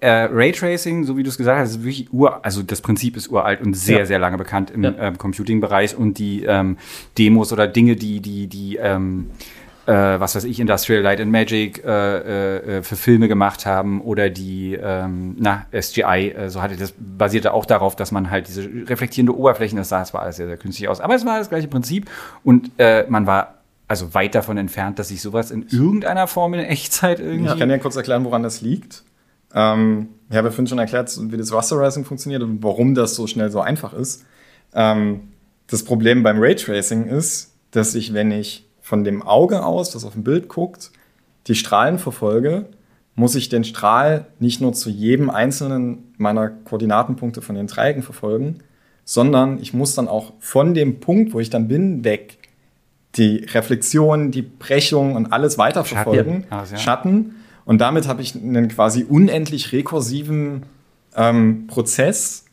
äh, 0.00 0.28
Raytracing, 0.30 1.04
so 1.04 1.16
wie 1.16 1.22
du 1.22 1.28
es 1.28 1.36
gesagt 1.36 1.58
hast, 1.58 1.70
ist 1.70 1.82
wirklich 1.84 2.12
ur, 2.12 2.44
also 2.44 2.62
das 2.62 2.80
Prinzip 2.80 3.16
ist 3.16 3.30
uralt 3.30 3.60
und 3.60 3.74
sehr, 3.74 4.00
ja. 4.00 4.06
sehr 4.06 4.18
lange 4.18 4.38
bekannt 4.38 4.70
im 4.70 4.84
ja. 4.84 4.94
ähm, 4.98 5.18
Computing-Bereich 5.18 5.96
und 5.96 6.18
die 6.18 6.44
ähm, 6.44 6.78
Demos 7.18 7.52
oder 7.52 7.66
Dinge, 7.66 7.96
die, 7.96 8.20
die, 8.20 8.46
die 8.46 8.76
ähm, 8.76 9.30
äh, 9.86 10.20
was 10.20 10.34
weiß 10.34 10.44
ich, 10.44 10.60
Industrial 10.60 11.02
Light 11.02 11.20
and 11.20 11.32
Magic 11.32 11.84
äh, 11.84 12.78
äh, 12.78 12.82
für 12.82 12.96
Filme 12.96 13.28
gemacht 13.28 13.66
haben 13.66 14.00
oder 14.00 14.30
die, 14.30 14.78
ähm, 14.80 15.36
na, 15.38 15.66
SGI, 15.72 16.30
äh, 16.30 16.48
so 16.48 16.62
hatte 16.62 16.76
das, 16.76 16.94
basierte 16.96 17.52
auch 17.52 17.66
darauf, 17.66 17.96
dass 17.96 18.12
man 18.12 18.30
halt 18.30 18.48
diese 18.48 18.68
reflektierende 18.88 19.36
Oberflächen, 19.36 19.76
das 19.78 19.88
sah 19.88 20.04
zwar 20.04 20.22
alles 20.22 20.36
sehr, 20.36 20.46
sehr 20.46 20.56
künstlich 20.56 20.88
aus, 20.88 21.00
aber 21.00 21.14
es 21.14 21.26
war 21.26 21.38
das 21.38 21.48
gleiche 21.48 21.68
Prinzip 21.68 22.08
und 22.44 22.70
äh, 22.78 23.04
man 23.08 23.26
war 23.26 23.54
also 23.88 24.14
weit 24.14 24.36
davon 24.36 24.56
entfernt, 24.56 25.00
dass 25.00 25.08
sich 25.08 25.20
sowas 25.20 25.50
in 25.50 25.66
irgendeiner 25.68 26.28
Form 26.28 26.54
in 26.54 26.60
Echtzeit 26.60 27.18
irgendwie. 27.18 27.52
Ich 27.52 27.58
kann 27.58 27.68
ja 27.68 27.78
kurz 27.78 27.96
erklären, 27.96 28.24
woran 28.24 28.44
das 28.44 28.60
liegt. 28.60 29.02
Ähm, 29.54 30.08
ich 30.28 30.36
habe 30.36 30.48
ja 30.48 30.52
vorhin 30.52 30.66
schon 30.66 30.78
erklärt, 30.78 31.16
wie 31.18 31.36
das 31.36 31.52
Rasterizing 31.52 32.04
funktioniert 32.04 32.42
und 32.42 32.62
warum 32.62 32.94
das 32.94 33.14
so 33.14 33.26
schnell 33.26 33.50
so 33.50 33.60
einfach 33.60 33.92
ist. 33.92 34.24
Ähm, 34.74 35.28
das 35.66 35.84
Problem 35.84 36.22
beim 36.22 36.40
Raytracing 36.40 37.06
ist, 37.06 37.54
dass 37.70 37.94
ich, 37.94 38.12
wenn 38.12 38.30
ich 38.30 38.68
von 38.80 39.04
dem 39.04 39.22
Auge 39.22 39.64
aus, 39.64 39.90
das 39.90 40.04
auf 40.04 40.14
dem 40.14 40.24
Bild 40.24 40.48
guckt, 40.48 40.90
die 41.46 41.54
Strahlen 41.54 41.98
verfolge, 41.98 42.66
muss 43.14 43.34
ich 43.34 43.48
den 43.48 43.64
Strahl 43.64 44.26
nicht 44.38 44.60
nur 44.60 44.72
zu 44.72 44.90
jedem 44.90 45.30
einzelnen 45.30 46.12
meiner 46.16 46.48
Koordinatenpunkte 46.48 47.42
von 47.42 47.54
den 47.54 47.66
Dreiecken 47.66 48.02
verfolgen, 48.02 48.60
sondern 49.04 49.60
ich 49.60 49.74
muss 49.74 49.94
dann 49.94 50.08
auch 50.08 50.32
von 50.38 50.74
dem 50.74 51.00
Punkt, 51.00 51.32
wo 51.32 51.40
ich 51.40 51.50
dann 51.50 51.68
bin, 51.68 52.04
weg 52.04 52.38
die 53.16 53.44
Reflexion, 53.52 54.30
die 54.30 54.42
Brechung 54.42 55.16
und 55.16 55.32
alles 55.32 55.58
weiterverfolgen, 55.58 56.42
Schatten. 56.42 56.52
Also, 56.52 56.74
ja. 56.74 56.80
Schatten. 56.80 57.34
Und 57.64 57.80
damit 57.80 58.08
habe 58.08 58.22
ich 58.22 58.34
einen 58.34 58.68
quasi 58.68 59.04
unendlich 59.08 59.72
rekursiven 59.72 60.64
ähm, 61.16 61.66
Prozess, 61.66 62.44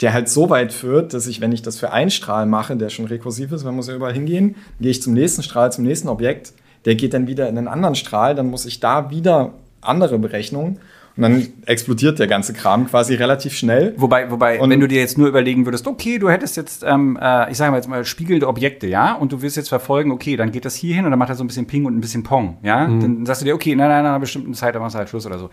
der 0.00 0.12
halt 0.12 0.28
so 0.28 0.50
weit 0.50 0.72
führt, 0.72 1.14
dass 1.14 1.26
ich, 1.26 1.40
wenn 1.40 1.52
ich 1.52 1.62
das 1.62 1.78
für 1.78 1.92
einen 1.92 2.10
Strahl 2.10 2.46
mache, 2.46 2.76
der 2.76 2.90
schon 2.90 3.06
rekursiv 3.06 3.52
ist, 3.52 3.64
man 3.64 3.76
muss 3.76 3.88
ja 3.88 3.94
überall 3.94 4.12
hingehen, 4.12 4.56
gehe 4.80 4.90
ich 4.90 5.02
zum 5.02 5.14
nächsten 5.14 5.42
Strahl, 5.42 5.72
zum 5.72 5.84
nächsten 5.84 6.08
Objekt, 6.08 6.52
der 6.84 6.94
geht 6.94 7.14
dann 7.14 7.26
wieder 7.26 7.48
in 7.48 7.56
einen 7.56 7.68
anderen 7.68 7.94
Strahl, 7.94 8.34
dann 8.34 8.50
muss 8.50 8.66
ich 8.66 8.80
da 8.80 9.10
wieder 9.10 9.54
andere 9.80 10.18
Berechnungen. 10.18 10.78
Und 11.16 11.22
dann 11.22 11.46
explodiert 11.66 12.18
der 12.18 12.26
ganze 12.26 12.52
Kram 12.52 12.88
quasi 12.88 13.14
relativ 13.14 13.56
schnell. 13.56 13.94
Wobei, 13.96 14.32
wobei, 14.32 14.60
und 14.60 14.68
wenn 14.70 14.80
du 14.80 14.88
dir 14.88 14.98
jetzt 14.98 15.16
nur 15.16 15.28
überlegen 15.28 15.64
würdest, 15.64 15.86
okay, 15.86 16.18
du 16.18 16.28
hättest 16.28 16.56
jetzt, 16.56 16.82
ähm, 16.82 17.16
äh, 17.20 17.52
ich 17.52 17.56
sage 17.56 17.70
mal 17.70 17.76
jetzt 17.76 17.88
mal 17.88 18.04
spiegelnde 18.04 18.48
Objekte, 18.48 18.88
ja, 18.88 19.14
und 19.14 19.30
du 19.30 19.40
willst 19.40 19.56
jetzt 19.56 19.68
verfolgen, 19.68 20.10
okay, 20.10 20.36
dann 20.36 20.50
geht 20.50 20.64
das 20.64 20.74
hier 20.74 20.96
hin 20.96 21.04
und 21.04 21.12
dann 21.12 21.18
macht 21.18 21.28
er 21.28 21.36
so 21.36 21.44
ein 21.44 21.46
bisschen 21.46 21.66
Ping 21.66 21.84
und 21.84 21.96
ein 21.96 22.00
bisschen 22.00 22.24
Pong, 22.24 22.58
ja, 22.62 22.88
mhm. 22.88 23.00
dann 23.00 23.26
sagst 23.26 23.42
du 23.42 23.46
dir, 23.46 23.54
okay, 23.54 23.76
nein, 23.76 23.88
nein, 23.88 24.02
nach 24.02 24.10
einer 24.10 24.20
bestimmten 24.20 24.54
Zeit, 24.54 24.74
dann 24.74 24.82
machst 24.82 24.96
du 24.96 24.98
halt 24.98 25.08
Schluss 25.08 25.24
oder 25.24 25.38
so. 25.38 25.50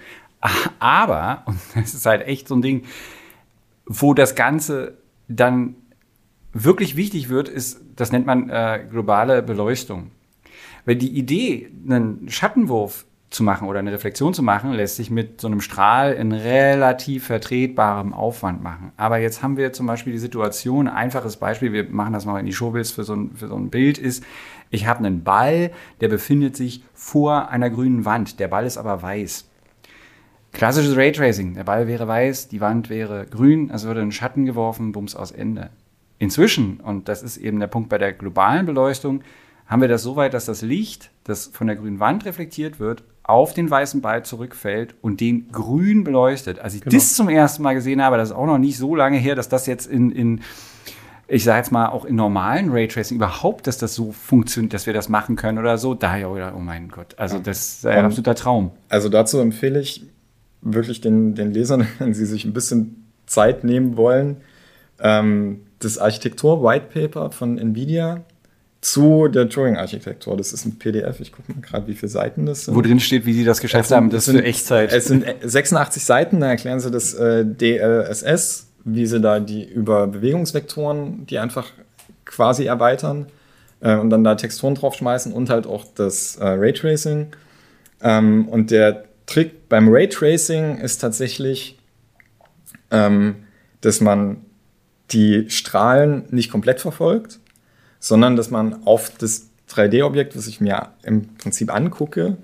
Aber, 0.80 1.44
und 1.46 1.60
das 1.76 1.94
ist 1.94 2.08
halt 2.08 2.26
echt 2.26 2.48
so 2.48 2.56
ein 2.56 2.64
Ding, 2.64 2.84
wo 3.86 4.16
das 4.16 4.34
Ganze 4.34 4.98
dann 5.28 5.76
wirklich 6.54 6.96
wichtig 6.96 7.30
wird, 7.30 7.50
ist, 7.50 7.82
das 7.96 8.12
nennt 8.12 8.26
man 8.26 8.50
äh, 8.50 8.84
globale 8.90 9.44
Beleuchtung. 9.44 10.10
Weil 10.86 10.96
die 10.96 11.16
Idee, 11.16 11.70
einen 11.88 12.28
Schattenwurf 12.30 13.06
zu 13.32 13.44
machen 13.44 13.68
oder 13.68 13.80
eine 13.80 13.94
Reflexion 13.94 14.34
zu 14.34 14.44
machen, 14.44 14.74
lässt 14.74 14.98
sich 14.98 15.10
mit 15.10 15.40
so 15.40 15.48
einem 15.48 15.62
Strahl 15.62 16.12
in 16.14 16.34
relativ 16.34 17.26
vertretbarem 17.28 18.14
Aufwand 18.14 18.62
machen. 18.62 18.92
Aber 18.98 19.18
jetzt 19.18 19.42
haben 19.42 19.56
wir 19.56 19.72
zum 19.72 19.88
Beispiel 19.88 20.12
die 20.12 20.20
Situation, 20.20 20.90
ein 20.90 20.94
einfaches 20.94 21.38
Beispiel, 21.38 21.72
wir 21.72 21.90
machen 21.90 22.12
das 22.12 22.26
mal 22.26 22.40
in 22.40 22.46
die 22.46 22.54
Showbilds 22.54 22.92
für 22.92 23.06
so 23.06 23.16
ein, 23.16 23.32
für 23.34 23.48
so 23.48 23.56
ein 23.56 23.70
Bild 23.70 23.98
ist, 23.98 24.24
ich 24.70 24.86
habe 24.86 25.00
einen 25.00 25.24
Ball, 25.24 25.72
der 26.02 26.10
befindet 26.10 26.58
sich 26.58 26.84
vor 26.94 27.50
einer 27.50 27.70
grünen 27.70 28.04
Wand. 28.04 28.40
Der 28.40 28.50
Ball 28.50 28.66
ist 28.66 28.78
aber 28.78 29.02
weiß. 29.02 29.50
Klassisches 30.52 30.98
Raytracing. 30.98 31.54
Der 31.54 31.64
Ball 31.64 31.88
wäre 31.88 32.08
weiß, 32.08 32.50
die 32.50 32.60
Wand 32.60 32.90
wäre 32.90 33.26
grün, 33.26 33.72
also 33.72 33.88
würde 33.88 34.02
ein 34.02 34.12
Schatten 34.12 34.46
geworfen, 34.46 34.92
bums 34.92 35.16
aus 35.16 35.32
Ende. 35.32 35.70
Inzwischen, 36.20 36.82
und 36.82 37.08
das 37.08 37.24
ist 37.24 37.38
eben 37.38 37.62
der 37.62 37.68
Punkt 37.68 37.90
bei 37.90 37.98
der 37.98 38.12
globalen 38.12 38.66
Beleuchtung, 38.66 39.24
haben 39.68 39.82
wir 39.82 39.88
das 39.88 40.04
so 40.04 40.18
weit, 40.18 40.34
dass 40.34 40.46
das 40.46 40.62
Licht, 40.62 41.12
das 41.24 41.48
von 41.48 41.68
der 41.68 41.78
grünen 41.78 42.02
Wand 42.02 42.26
reflektiert 42.26 42.80
wird, 42.80 43.04
auf 43.24 43.54
den 43.54 43.70
weißen 43.70 44.02
Ball 44.02 44.24
zurückfällt 44.24 44.96
und 45.02 45.22
den 45.22 45.52
grün 45.52 46.04
beleuchtet. 46.04 46.60
Als 46.60 46.74
ich 46.74 46.82
genau. 46.82 46.96
das 46.96 47.14
zum 47.14 47.30
ersten 47.30 47.64
Mal 47.64 47.74
gesehen 47.74 48.02
habe, 48.02 48.18
das 48.18 48.30
ist 48.30 48.36
auch 48.36 48.46
noch 48.46 48.58
nicht 48.58 48.78
so 48.78 48.96
lange 48.96 49.18
her, 49.18 49.36
dass 49.36 49.50
das 49.50 49.68
jetzt 49.68 49.86
in, 49.86 50.12
in 50.12 50.42
ich 51.28 51.46
sage 51.46 51.60
jetzt 51.60 51.72
mal, 51.72 51.88
auch 51.88 52.04
in 52.04 52.16
normalen 52.16 52.72
Raytracing 52.72 53.16
überhaupt, 53.16 53.66
dass 53.66 53.78
das 53.78 53.96
so 53.96 54.12
funktioniert, 54.12 54.74
dass 54.74 54.86
wir 54.86 54.94
das 54.94 55.08
machen 55.08 55.38
können 55.38 55.60
oder 55.60 55.78
so, 55.78 55.94
da 55.94 56.18
ja, 56.18 56.54
oh 56.54 56.60
mein 56.60 56.90
Gott, 56.90 57.16
also 57.18 57.40
das 57.40 57.76
ist 57.76 57.86
ein 57.86 58.04
absoluter 58.04 58.36
Traum. 58.36 58.72
Also 58.90 59.08
dazu 59.08 59.40
empfehle 59.40 59.80
ich 59.80 60.04
wirklich 60.62 61.00
den, 61.00 61.34
den 61.34 61.52
Lesern, 61.52 61.88
wenn 62.00 62.14
sie 62.14 62.26
sich 62.26 62.44
ein 62.44 62.54
bisschen 62.54 63.08
Zeit 63.28 63.64
nehmen 63.64 63.96
wollen, 63.96 64.38
ähm, 65.00 65.62
das 65.80 65.98
Architektur 65.98 66.64
White 66.64 66.88
Paper 66.94 67.32
von 67.32 67.58
NVIDIA 67.58 68.24
zu 68.82 69.28
der 69.28 69.48
Turing-Architektur. 69.48 70.36
Das 70.36 70.54
ist 70.54 70.66
ein 70.66 70.80
PDF. 70.80 71.20
Ich 71.20 71.32
gucke 71.32 71.54
mal 71.54 71.62
gerade, 71.62 71.88
wie 71.88 71.94
viele 71.94 72.10
Seiten 72.10 72.48
das 72.48 72.66
sind. 72.66 72.76
Wo 72.76 72.82
drin 72.82 73.00
steht, 73.00 73.26
wie 73.26 73.34
sie 73.34 73.46
das 73.46 73.62
geschafft 73.62 73.90
sind, 73.90 73.98
haben. 73.98 74.10
Das 74.10 74.28
ist 74.28 74.36
Echtzeit. 74.36 74.92
Es 74.92 75.06
sind 75.06 75.24
86 75.44 76.04
Seiten. 76.04 76.40
Da 76.40 76.48
erklären 76.48 76.80
sie 76.80 76.90
das 76.90 77.14
äh, 77.14 77.46
DLSS, 77.46 78.68
wie 78.84 79.06
sie 79.06 79.22
da 79.22 79.40
die 79.40 79.64
über 79.64 80.08
Bewegungsvektoren, 80.08 81.28
die 81.28 81.38
einfach 81.38 81.68
quasi 82.26 82.66
erweitern 82.66 83.28
äh, 83.82 83.96
und 83.96 84.10
dann 84.10 84.24
da 84.24 84.34
Texturen 84.34 84.74
draufschmeißen 84.74 85.32
und 85.32 85.52
halt 85.52 85.68
auch 85.68 85.86
das 85.94 86.38
äh, 86.38 86.48
Raytracing. 86.48 87.28
Ähm, 88.02 88.48
und 88.48 88.72
der 88.72 89.06
Trick 89.28 89.70
beim 89.70 89.90
Raytracing 89.90 90.78
ist 90.80 90.98
tatsächlich, 90.98 91.78
ähm, 92.90 93.36
dass 93.82 94.02
man 94.02 94.38
die 95.12 95.50
Strahlen 95.50 96.24
nicht 96.32 96.52
komplett 96.52 96.80
verfolgt, 96.80 97.41
sondern 98.02 98.36
dass 98.36 98.50
man 98.50 98.86
auf 98.86 99.12
das 99.18 99.48
3D-Objekt, 99.70 100.36
was 100.36 100.48
ich 100.48 100.60
mir 100.60 100.90
im 101.04 101.36
Prinzip 101.36 101.74
angucke, 101.74 102.36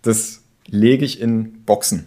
das 0.00 0.42
lege 0.66 1.04
ich 1.04 1.20
in 1.20 1.64
Boxen. 1.64 2.06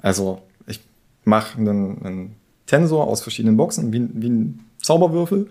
Also 0.00 0.42
ich 0.66 0.80
mache 1.24 1.58
einen, 1.58 2.04
einen 2.04 2.36
Tensor 2.66 3.08
aus 3.08 3.22
verschiedenen 3.22 3.56
Boxen, 3.56 3.92
wie, 3.92 4.08
wie 4.12 4.28
ein 4.28 4.64
Zauberwürfel. 4.78 5.48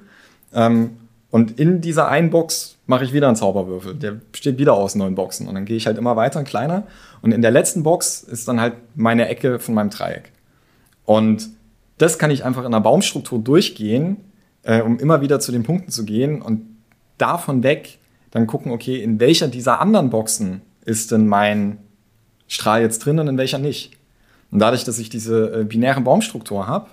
Ähm, 0.54 0.92
und 1.32 1.60
in 1.60 1.82
dieser 1.82 2.10
einen 2.10 2.30
Box 2.30 2.78
mache 2.86 3.04
ich 3.04 3.14
wieder 3.14 3.28
einen 3.28 3.36
Zauberwürfel. 3.36 3.96
Der 3.96 4.12
besteht 4.12 4.60
wieder 4.60 4.74
aus 4.74 4.94
neun 4.94 5.16
Boxen. 5.16 5.48
Und 5.48 5.56
dann 5.56 5.66
gehe 5.66 5.76
ich 5.76 5.88
halt 5.88 5.98
immer 5.98 6.16
weiter, 6.16 6.44
kleiner. 6.44 6.86
Und 7.24 7.32
in 7.32 7.42
der 7.42 7.50
letzten 7.50 7.82
Box 7.82 8.22
ist 8.22 8.48
dann 8.48 8.62
halt 8.62 8.76
meine 8.94 9.28
Ecke 9.28 9.58
von 9.58 9.74
meinem 9.74 9.90
Dreieck. 9.90 10.32
Und 11.06 11.50
das 11.98 12.20
kann 12.20 12.30
ich 12.30 12.46
einfach 12.46 12.62
in 12.62 12.68
einer 12.68 12.82
Baumstruktur 12.82 13.40
durchgehen 13.40 14.18
äh, 14.64 14.82
um 14.82 15.00
immer 15.00 15.22
wieder 15.22 15.40
zu 15.40 15.52
den 15.52 15.64
Punkten 15.64 15.92
zu 15.92 16.06
gehen 16.06 16.42
und 16.42 16.62
davon 17.18 17.64
weg 17.64 18.00
dann 18.32 18.48
gucken, 18.48 18.72
okay, 18.72 19.02
in 19.02 19.20
welcher 19.20 19.48
dieser 19.48 19.80
anderen 19.80 20.10
Boxen 20.10 20.62
ist 20.86 21.12
denn 21.12 21.28
mein 21.28 21.78
Strahl 22.48 22.82
jetzt 22.82 23.00
drin 23.00 23.20
und 23.20 23.28
in 23.28 23.38
welcher 23.38 23.60
nicht. 23.60 23.92
Und 24.52 24.60
dadurch, 24.60 24.84
dass 24.84 25.00
ich 25.00 25.10
diese 25.10 25.62
äh, 25.62 25.64
binäre 25.64 26.02
Baumstruktur 26.02 26.68
habe, 26.68 26.90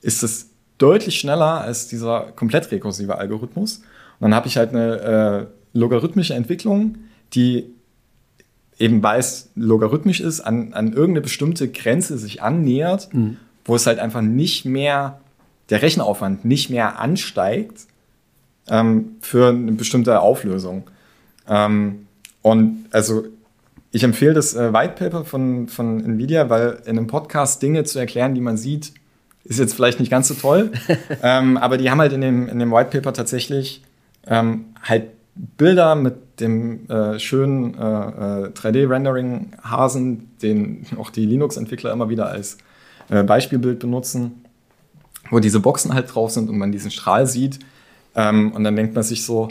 ist 0.00 0.22
es 0.22 0.50
deutlich 0.78 1.18
schneller 1.18 1.60
als 1.60 1.88
dieser 1.88 2.32
komplett 2.36 2.70
rekursive 2.70 3.18
Algorithmus. 3.18 3.78
Und 3.78 3.84
dann 4.20 4.34
habe 4.34 4.46
ich 4.46 4.56
halt 4.56 4.70
eine 4.70 5.00
äh, 5.00 5.78
logarithmische 5.78 6.34
Entwicklung, 6.34 6.98
die 7.34 7.66
eben 8.78 9.02
weil 9.02 9.18
es 9.18 9.50
logarithmisch 9.56 10.20
ist, 10.20 10.40
an, 10.40 10.72
an 10.72 10.92
irgendeine 10.92 11.20
bestimmte 11.20 11.68
Grenze 11.68 12.18
sich 12.18 12.42
annähert, 12.42 13.12
mhm. 13.12 13.36
wo 13.64 13.74
es 13.74 13.86
halt 13.86 13.98
einfach 13.98 14.20
nicht 14.20 14.64
mehr 14.64 15.20
der 15.70 15.82
Rechenaufwand 15.82 16.44
nicht 16.44 16.70
mehr 16.70 16.98
ansteigt 16.98 17.86
ähm, 18.68 19.16
für 19.20 19.48
eine 19.48 19.72
bestimmte 19.72 20.20
Auflösung. 20.20 20.84
Ähm, 21.48 22.06
und 22.42 22.86
also 22.90 23.24
ich 23.90 24.04
empfehle 24.04 24.34
das 24.34 24.54
äh, 24.54 24.72
White 24.72 24.94
Paper 24.96 25.24
von, 25.24 25.68
von 25.68 26.04
Nvidia, 26.04 26.50
weil 26.50 26.80
in 26.84 26.98
einem 26.98 27.06
Podcast 27.06 27.62
Dinge 27.62 27.84
zu 27.84 27.98
erklären, 27.98 28.34
die 28.34 28.40
man 28.40 28.56
sieht, 28.56 28.92
ist 29.44 29.58
jetzt 29.58 29.74
vielleicht 29.74 29.98
nicht 29.98 30.10
ganz 30.10 30.28
so 30.28 30.34
toll. 30.34 30.72
ähm, 31.22 31.56
aber 31.56 31.78
die 31.78 31.90
haben 31.90 32.00
halt 32.00 32.12
in 32.12 32.20
dem, 32.20 32.48
in 32.48 32.58
dem 32.58 32.70
White 32.70 32.90
Paper 32.90 33.12
tatsächlich 33.12 33.82
ähm, 34.26 34.66
halt 34.82 35.10
Bilder 35.56 35.94
mit 35.94 36.40
dem 36.40 36.88
äh, 36.90 37.18
schönen 37.18 37.74
äh, 37.74 38.50
3D-Rendering-Hasen, 38.54 40.18
äh, 40.18 40.40
den 40.42 40.86
auch 40.98 41.10
die 41.10 41.26
Linux-Entwickler 41.26 41.92
immer 41.92 42.08
wieder 42.08 42.28
als 42.28 42.58
äh, 43.08 43.22
Beispielbild 43.22 43.78
benutzen 43.78 44.44
wo 45.30 45.40
diese 45.40 45.60
Boxen 45.60 45.94
halt 45.94 46.14
drauf 46.14 46.30
sind 46.30 46.48
und 46.48 46.58
man 46.58 46.72
diesen 46.72 46.90
Strahl 46.90 47.26
sieht. 47.26 47.58
Ähm, 48.14 48.52
und 48.52 48.64
dann 48.64 48.76
denkt 48.76 48.94
man 48.94 49.04
sich 49.04 49.24
so, 49.24 49.48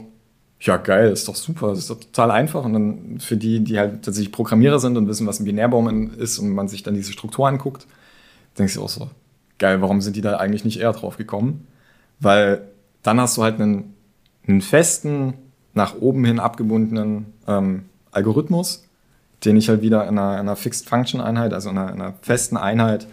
ja 0.59 0.77
geil, 0.77 1.11
ist 1.11 1.27
doch 1.27 1.35
super, 1.35 1.73
ist 1.73 1.89
doch 1.89 1.99
total 1.99 2.31
einfach. 2.31 2.65
Und 2.65 2.73
dann 2.73 3.19
für 3.19 3.37
die, 3.37 3.63
die 3.63 3.77
halt 3.77 4.03
tatsächlich 4.03 4.31
Programmierer 4.31 4.79
sind 4.79 4.97
und 4.97 5.07
wissen, 5.07 5.27
was 5.27 5.39
ein 5.39 5.45
Binärbaum 5.45 6.11
ist 6.17 6.39
und 6.39 6.49
man 6.49 6.67
sich 6.67 6.83
dann 6.83 6.93
diese 6.93 7.13
Struktur 7.13 7.47
anguckt, 7.47 7.87
denkst 8.57 8.75
du 8.75 8.83
auch 8.83 8.89
so, 8.89 9.09
geil, 9.59 9.81
warum 9.81 10.01
sind 10.01 10.15
die 10.15 10.21
da 10.21 10.37
eigentlich 10.37 10.65
nicht 10.65 10.79
eher 10.79 10.93
drauf 10.93 11.17
gekommen? 11.17 11.67
Weil 12.19 12.67
dann 13.03 13.19
hast 13.21 13.37
du 13.37 13.43
halt 13.43 13.59
einen, 13.59 13.93
einen 14.47 14.61
festen, 14.61 15.35
nach 15.77 15.95
oben 15.95 16.25
hin 16.25 16.39
abgebundenen 16.39 17.27
ähm, 17.47 17.85
Algorithmus, 18.11 18.85
den 19.45 19.55
ich 19.55 19.69
halt 19.69 19.81
wieder 19.81 20.07
in 20.07 20.17
einer, 20.17 20.39
einer 20.39 20.55
Fixed 20.57 20.89
Function 20.89 21.21
Einheit, 21.21 21.53
also 21.53 21.69
in 21.69 21.77
einer, 21.77 21.93
in 21.93 22.01
einer 22.01 22.13
festen 22.21 22.57
Einheit 22.57 23.07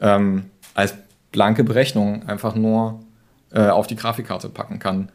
ähm, 0.00 0.44
als 0.74 0.94
blanke 1.34 1.64
Berechnung 1.64 2.28
einfach 2.28 2.54
nur 2.54 3.00
äh, 3.52 3.66
auf 3.66 3.88
die 3.88 3.96
Grafikkarte 3.96 4.48
packen 4.48 4.78
kann. 4.78 5.10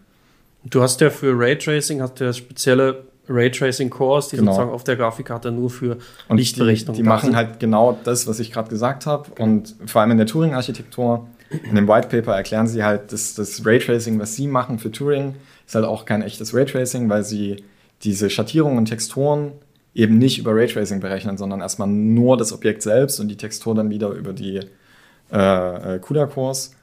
Du 0.65 0.81
hast 0.81 0.99
ja 0.99 1.09
für 1.09 1.33
Raytracing, 1.33 2.01
hast 2.01 2.19
du 2.19 2.25
ja 2.25 2.33
spezielle 2.33 3.05
Raytracing-Cores, 3.29 4.27
die 4.27 4.35
genau. 4.35 4.51
sozusagen 4.51 4.71
auf 4.71 4.83
der 4.83 4.97
Grafikkarte 4.97 5.49
nur 5.49 5.69
für 5.69 5.97
und 6.27 6.37
Lichtberechnung 6.37 6.93
Die, 6.93 7.03
die 7.03 7.07
machen 7.07 7.37
halt 7.37 7.61
genau 7.61 7.97
das, 8.03 8.27
was 8.27 8.41
ich 8.41 8.51
gerade 8.51 8.67
gesagt 8.69 9.05
habe. 9.05 9.29
Genau. 9.33 9.49
Und 9.49 9.75
vor 9.85 10.01
allem 10.01 10.11
in 10.11 10.17
der 10.17 10.27
Turing-Architektur, 10.27 11.27
in 11.63 11.75
dem 11.75 11.87
White 11.87 12.09
Paper 12.09 12.35
erklären 12.35 12.67
sie 12.67 12.83
halt, 12.83 13.13
dass 13.13 13.35
das 13.35 13.65
Raytracing, 13.65 14.19
was 14.19 14.35
sie 14.35 14.47
machen 14.47 14.77
für 14.77 14.91
Turing, 14.91 15.35
ist 15.65 15.75
halt 15.75 15.85
auch 15.85 16.03
kein 16.03 16.21
echtes 16.21 16.53
Raytracing, 16.53 17.09
weil 17.09 17.23
sie 17.23 17.63
diese 18.03 18.29
Schattierungen 18.29 18.77
und 18.77 18.85
Texturen 18.87 19.53
eben 19.93 20.17
nicht 20.17 20.37
über 20.37 20.53
Raytracing 20.53 20.99
berechnen, 20.99 21.37
sondern 21.37 21.61
erstmal 21.61 21.87
nur 21.87 22.35
das 22.35 22.51
Objekt 22.51 22.81
selbst 22.81 23.21
und 23.21 23.29
die 23.29 23.37
Textur 23.37 23.73
dann 23.73 23.89
wieder 23.89 24.09
über 24.09 24.33
die 24.33 24.59
äh, 25.31 25.95
äh 25.95 25.99
CUDA-Cores. 25.99 26.75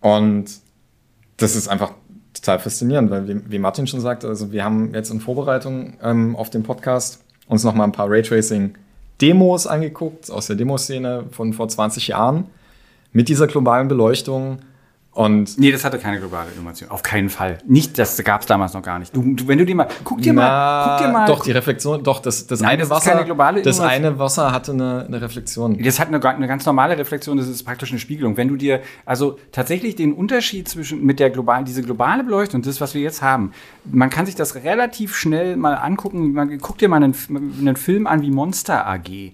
Und 0.00 0.46
das 1.36 1.56
ist 1.56 1.68
einfach 1.68 1.92
total 2.34 2.58
faszinierend, 2.58 3.10
weil 3.10 3.28
wie, 3.28 3.50
wie, 3.50 3.58
Martin 3.58 3.86
schon 3.86 4.00
sagt, 4.00 4.24
also 4.24 4.52
wir 4.52 4.64
haben 4.64 4.94
jetzt 4.94 5.10
in 5.10 5.20
Vorbereitung 5.20 5.94
ähm, 6.02 6.36
auf 6.36 6.50
den 6.50 6.62
Podcast 6.62 7.24
uns 7.48 7.64
noch 7.64 7.74
mal 7.74 7.84
ein 7.84 7.92
paar 7.92 8.10
Raytracing-Demos 8.10 9.66
angeguckt 9.66 10.30
aus 10.30 10.46
der 10.46 10.56
Demoszene 10.56 11.24
von 11.30 11.52
vor 11.52 11.68
20 11.68 12.08
Jahren 12.08 12.46
mit 13.12 13.28
dieser 13.28 13.46
globalen 13.46 13.88
Beleuchtung 13.88 14.58
und 15.18 15.58
nee, 15.58 15.72
das 15.72 15.84
hatte 15.84 15.98
keine 15.98 16.20
globale 16.20 16.48
Innovation. 16.52 16.92
Auf 16.92 17.02
keinen 17.02 17.28
Fall. 17.28 17.58
Nicht, 17.66 17.98
das 17.98 18.22
gab 18.22 18.42
es 18.42 18.46
damals 18.46 18.72
noch 18.74 18.82
gar 18.82 19.00
nicht. 19.00 19.16
Du, 19.16 19.34
du, 19.34 19.48
wenn 19.48 19.58
du 19.58 19.66
dir 19.66 19.74
mal, 19.74 19.88
guck 20.04 20.22
dir 20.22 20.32
mal, 20.32 20.96
guck 20.96 21.04
dir 21.04 21.12
mal. 21.12 21.26
Doch, 21.26 21.42
die 21.42 21.50
Reflexion, 21.50 22.04
doch, 22.04 22.20
das, 22.20 22.46
das 22.46 22.60
Nein, 22.60 22.74
eine 22.74 22.82
das 22.82 22.90
Wasser. 22.90 23.24
das 23.64 23.80
eine 23.80 24.16
Wasser 24.20 24.52
hatte 24.52 24.70
eine, 24.70 25.06
eine 25.08 25.20
Reflexion. 25.20 25.76
Das 25.82 25.98
hat 25.98 26.06
eine, 26.06 26.24
eine, 26.24 26.46
ganz 26.46 26.64
normale 26.66 26.96
Reflexion, 26.96 27.36
das 27.36 27.48
ist 27.48 27.64
praktisch 27.64 27.90
eine 27.90 27.98
Spiegelung. 27.98 28.36
Wenn 28.36 28.46
du 28.46 28.54
dir, 28.54 28.80
also 29.04 29.40
tatsächlich 29.50 29.96
den 29.96 30.12
Unterschied 30.12 30.68
zwischen, 30.68 31.04
mit 31.04 31.18
der 31.18 31.30
globalen, 31.30 31.64
diese 31.64 31.82
globale 31.82 32.22
Beleuchtung 32.22 32.58
und 32.58 32.66
das, 32.66 32.80
was 32.80 32.94
wir 32.94 33.02
jetzt 33.02 33.20
haben, 33.20 33.50
man 33.90 34.10
kann 34.10 34.24
sich 34.24 34.36
das 34.36 34.54
relativ 34.54 35.16
schnell 35.16 35.56
mal 35.56 35.74
angucken. 35.74 36.32
Man, 36.32 36.58
guck 36.58 36.78
dir 36.78 36.88
mal 36.88 37.02
einen, 37.02 37.16
einen 37.58 37.74
Film 37.74 38.06
an 38.06 38.22
wie 38.22 38.30
Monster 38.30 38.86
AG. 38.86 39.32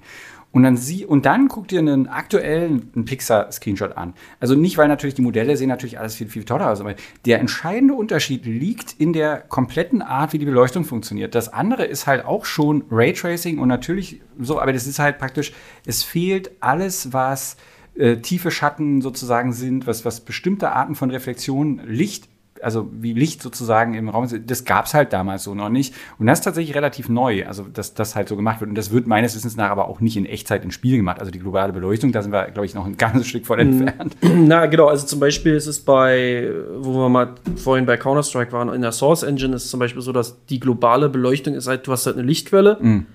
Und 0.54 0.62
dann 0.62 0.76
sie 0.76 1.04
und 1.04 1.26
dann 1.26 1.48
guck 1.48 1.66
dir 1.66 1.80
einen 1.80 2.06
aktuellen 2.06 3.04
Pixar-Screenshot 3.04 3.96
an. 3.96 4.14
Also 4.38 4.54
nicht, 4.54 4.78
weil 4.78 4.86
natürlich 4.86 5.16
die 5.16 5.22
Modelle 5.22 5.56
sehen 5.56 5.68
natürlich 5.68 5.98
alles 5.98 6.14
viel, 6.14 6.28
viel 6.28 6.44
toller 6.44 6.70
aus, 6.70 6.80
aber 6.80 6.94
der 7.26 7.40
entscheidende 7.40 7.94
Unterschied 7.94 8.46
liegt 8.46 8.92
in 9.00 9.12
der 9.12 9.38
kompletten 9.38 10.00
Art, 10.00 10.32
wie 10.32 10.38
die 10.38 10.44
Beleuchtung 10.44 10.84
funktioniert. 10.84 11.34
Das 11.34 11.52
andere 11.52 11.84
ist 11.84 12.06
halt 12.06 12.24
auch 12.24 12.44
schon 12.44 12.84
Raytracing 12.88 13.58
und 13.58 13.66
natürlich 13.66 14.20
so, 14.38 14.60
aber 14.60 14.72
das 14.72 14.86
ist 14.86 15.00
halt 15.00 15.18
praktisch, 15.18 15.52
es 15.86 16.04
fehlt 16.04 16.52
alles, 16.60 17.12
was 17.12 17.56
äh, 17.96 18.18
tiefe 18.18 18.52
Schatten 18.52 19.02
sozusagen 19.02 19.52
sind, 19.52 19.88
was, 19.88 20.04
was 20.04 20.20
bestimmte 20.20 20.70
Arten 20.70 20.94
von 20.94 21.10
Reflexion, 21.10 21.80
Licht 21.84 22.28
also 22.64 22.90
wie 22.92 23.12
Licht 23.12 23.42
sozusagen 23.42 23.94
im 23.94 24.08
Raum 24.08 24.24
ist, 24.24 24.34
das 24.46 24.64
gab 24.64 24.86
es 24.86 24.94
halt 24.94 25.12
damals 25.12 25.44
so 25.44 25.54
noch 25.54 25.68
nicht. 25.68 25.94
Und 26.18 26.26
das 26.26 26.40
ist 26.40 26.44
tatsächlich 26.44 26.74
relativ 26.74 27.08
neu, 27.08 27.46
also 27.46 27.64
dass 27.64 27.94
das 27.94 28.16
halt 28.16 28.28
so 28.28 28.36
gemacht 28.36 28.60
wird. 28.60 28.70
Und 28.70 28.74
das 28.76 28.90
wird 28.90 29.06
meines 29.06 29.34
Wissens 29.34 29.56
nach 29.56 29.70
aber 29.70 29.88
auch 29.88 30.00
nicht 30.00 30.16
in 30.16 30.26
Echtzeit 30.26 30.64
im 30.64 30.70
Spiel 30.70 30.96
gemacht. 30.96 31.20
Also 31.20 31.30
die 31.30 31.38
globale 31.38 31.72
Beleuchtung, 31.72 32.12
da 32.12 32.22
sind 32.22 32.32
wir, 32.32 32.50
glaube 32.50 32.66
ich, 32.66 32.74
noch 32.74 32.86
ein 32.86 32.96
ganzes 32.98 33.26
Stück 33.26 33.46
von 33.46 33.58
mhm. 33.58 33.86
entfernt. 33.86 34.16
Na, 34.22 34.66
genau, 34.66 34.86
also 34.86 35.06
zum 35.06 35.20
Beispiel 35.20 35.54
ist 35.54 35.66
es 35.66 35.80
bei, 35.80 36.50
wo 36.78 36.94
wir 36.94 37.08
mal 37.08 37.34
vorhin 37.56 37.86
bei 37.86 37.96
Counter-Strike 37.96 38.52
waren, 38.52 38.68
in 38.70 38.82
der 38.82 38.92
Source 38.92 39.22
Engine 39.22 39.54
ist 39.54 39.64
es 39.64 39.70
zum 39.70 39.80
Beispiel 39.80 40.02
so, 40.02 40.12
dass 40.12 40.44
die 40.46 40.60
globale 40.60 41.08
Beleuchtung 41.08 41.54
ist 41.54 41.66
halt, 41.66 41.86
du 41.86 41.92
hast 41.92 42.06
halt 42.06 42.16
eine 42.16 42.26
Lichtquelle. 42.26 42.78
Mhm. 42.80 43.06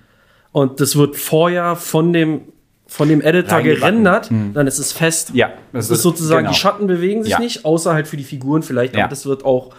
Und 0.52 0.80
das 0.80 0.95
wird 0.95 1.16
vorher 1.16 1.76
von 1.76 2.14
dem 2.14 2.41
von 2.90 3.08
dem 3.08 3.22
Editor 3.22 3.62
gerendert, 3.62 4.30
hm. 4.30 4.54
dann 4.54 4.66
ist 4.68 4.80
es 4.80 4.92
fest. 4.92 5.32
Ja, 5.34 5.54
das, 5.72 5.88
das 5.88 5.98
ist 5.98 6.04
sozusagen, 6.04 6.42
genau. 6.42 6.52
die 6.52 6.60
Schatten 6.60 6.88
bewegen 6.88 7.24
sich 7.24 7.34
ja. 7.34 7.40
nicht, 7.40 7.64
außer 7.64 7.94
halt 7.94 8.08
für 8.08 8.18
die 8.18 8.24
Figuren 8.24 8.64
vielleicht, 8.64 8.96
ja. 8.96 9.02
aber 9.02 9.10
das 9.10 9.26
wird 9.26 9.46
auch. 9.46 9.70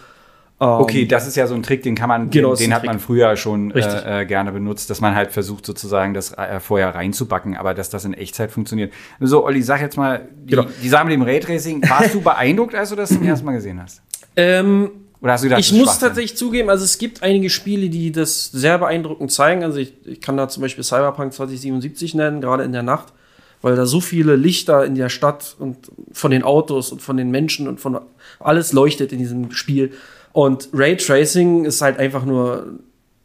Ähm, 0.61 0.67
okay, 0.67 1.05
das 1.05 1.27
ist 1.27 1.35
ja 1.35 1.45
so 1.45 1.53
ein 1.53 1.61
Trick, 1.61 1.83
den 1.83 1.95
kann 1.95 2.07
man, 2.07 2.29
genau, 2.29 2.55
den, 2.55 2.69
den 2.69 2.73
hat 2.73 2.85
man 2.85 2.99
früher 2.99 3.35
schon 3.35 3.71
äh, 3.71 4.21
äh, 4.21 4.25
gerne 4.25 4.51
benutzt, 4.51 4.89
dass 4.89 5.01
man 5.01 5.13
halt 5.13 5.31
versucht, 5.31 5.65
sozusagen 5.65 6.13
das 6.13 6.31
äh, 6.37 6.59
vorher 6.61 6.95
reinzubacken, 6.95 7.57
aber 7.57 7.73
dass 7.73 7.89
das 7.89 8.05
in 8.05 8.13
Echtzeit 8.13 8.51
funktioniert. 8.51 8.93
So, 9.19 9.43
Olli, 9.43 9.61
sag 9.61 9.81
jetzt 9.81 9.97
mal, 9.97 10.29
die, 10.33 10.55
genau. 10.55 10.67
die 10.81 10.89
Sache 10.89 11.05
mit 11.05 11.13
dem 11.13 11.23
Raytracing, 11.23 11.81
warst 11.89 12.13
du 12.13 12.21
beeindruckt, 12.23 12.75
als 12.75 12.91
du 12.91 12.95
das 12.95 13.09
zum 13.09 13.23
ersten 13.23 13.45
Mal 13.45 13.53
gesehen 13.53 13.81
hast? 13.81 14.01
Ähm, 14.37 14.91
oder 15.21 15.33
hast 15.33 15.43
du 15.43 15.49
gedacht, 15.49 15.59
ich 15.59 15.71
muss 15.73 15.99
tatsächlich 15.99 16.35
zugeben, 16.35 16.69
also 16.69 16.83
es 16.83 16.97
gibt 16.97 17.21
einige 17.21 17.49
Spiele, 17.49 17.89
die 17.89 18.11
das 18.11 18.51
sehr 18.51 18.79
beeindruckend 18.79 19.31
zeigen. 19.31 19.63
Also 19.63 19.77
ich, 19.77 19.93
ich 20.05 20.19
kann 20.19 20.35
da 20.35 20.49
zum 20.49 20.61
Beispiel 20.61 20.83
Cyberpunk 20.83 21.33
2077 21.33 22.15
nennen, 22.15 22.41
gerade 22.41 22.63
in 22.63 22.71
der 22.71 22.83
Nacht 22.83 23.13
weil 23.61 23.75
da 23.75 23.85
so 23.85 24.01
viele 24.01 24.35
Lichter 24.35 24.85
in 24.85 24.95
der 24.95 25.09
Stadt 25.09 25.55
und 25.59 25.91
von 26.11 26.31
den 26.31 26.43
Autos 26.43 26.91
und 26.91 27.01
von 27.01 27.17
den 27.17 27.29
Menschen 27.29 27.67
und 27.67 27.79
von 27.79 27.99
alles 28.39 28.73
leuchtet 28.73 29.11
in 29.11 29.19
diesem 29.19 29.51
Spiel. 29.51 29.91
Und 30.33 30.69
Raytracing 30.73 31.65
ist 31.65 31.81
halt 31.81 31.99
einfach 31.99 32.25
nur 32.25 32.79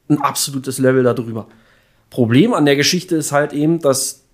ein 0.08 0.20
absolutes 0.20 0.78
Level 0.78 1.02
darüber. 1.02 1.46
Problem 2.10 2.54
an 2.54 2.66
der 2.66 2.76
Geschichte 2.76 3.16
ist 3.16 3.32
halt 3.32 3.52
eben, 3.52 3.80
dass 3.80 4.24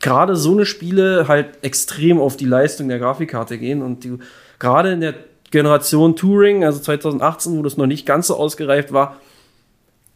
gerade 0.00 0.36
so 0.36 0.52
eine 0.52 0.64
Spiele 0.64 1.28
halt 1.28 1.62
extrem 1.62 2.18
auf 2.18 2.36
die 2.36 2.46
Leistung 2.46 2.88
der 2.88 2.98
Grafikkarte 2.98 3.58
gehen 3.58 3.82
und 3.82 4.04
die 4.04 4.18
gerade 4.58 4.92
in 4.92 5.00
der 5.00 5.14
Generation 5.50 6.16
Touring, 6.16 6.64
also 6.64 6.78
2018, 6.80 7.58
wo 7.58 7.62
das 7.62 7.76
noch 7.76 7.86
nicht 7.86 8.06
ganz 8.06 8.28
so 8.28 8.36
ausgereift 8.36 8.92
war, 8.92 9.16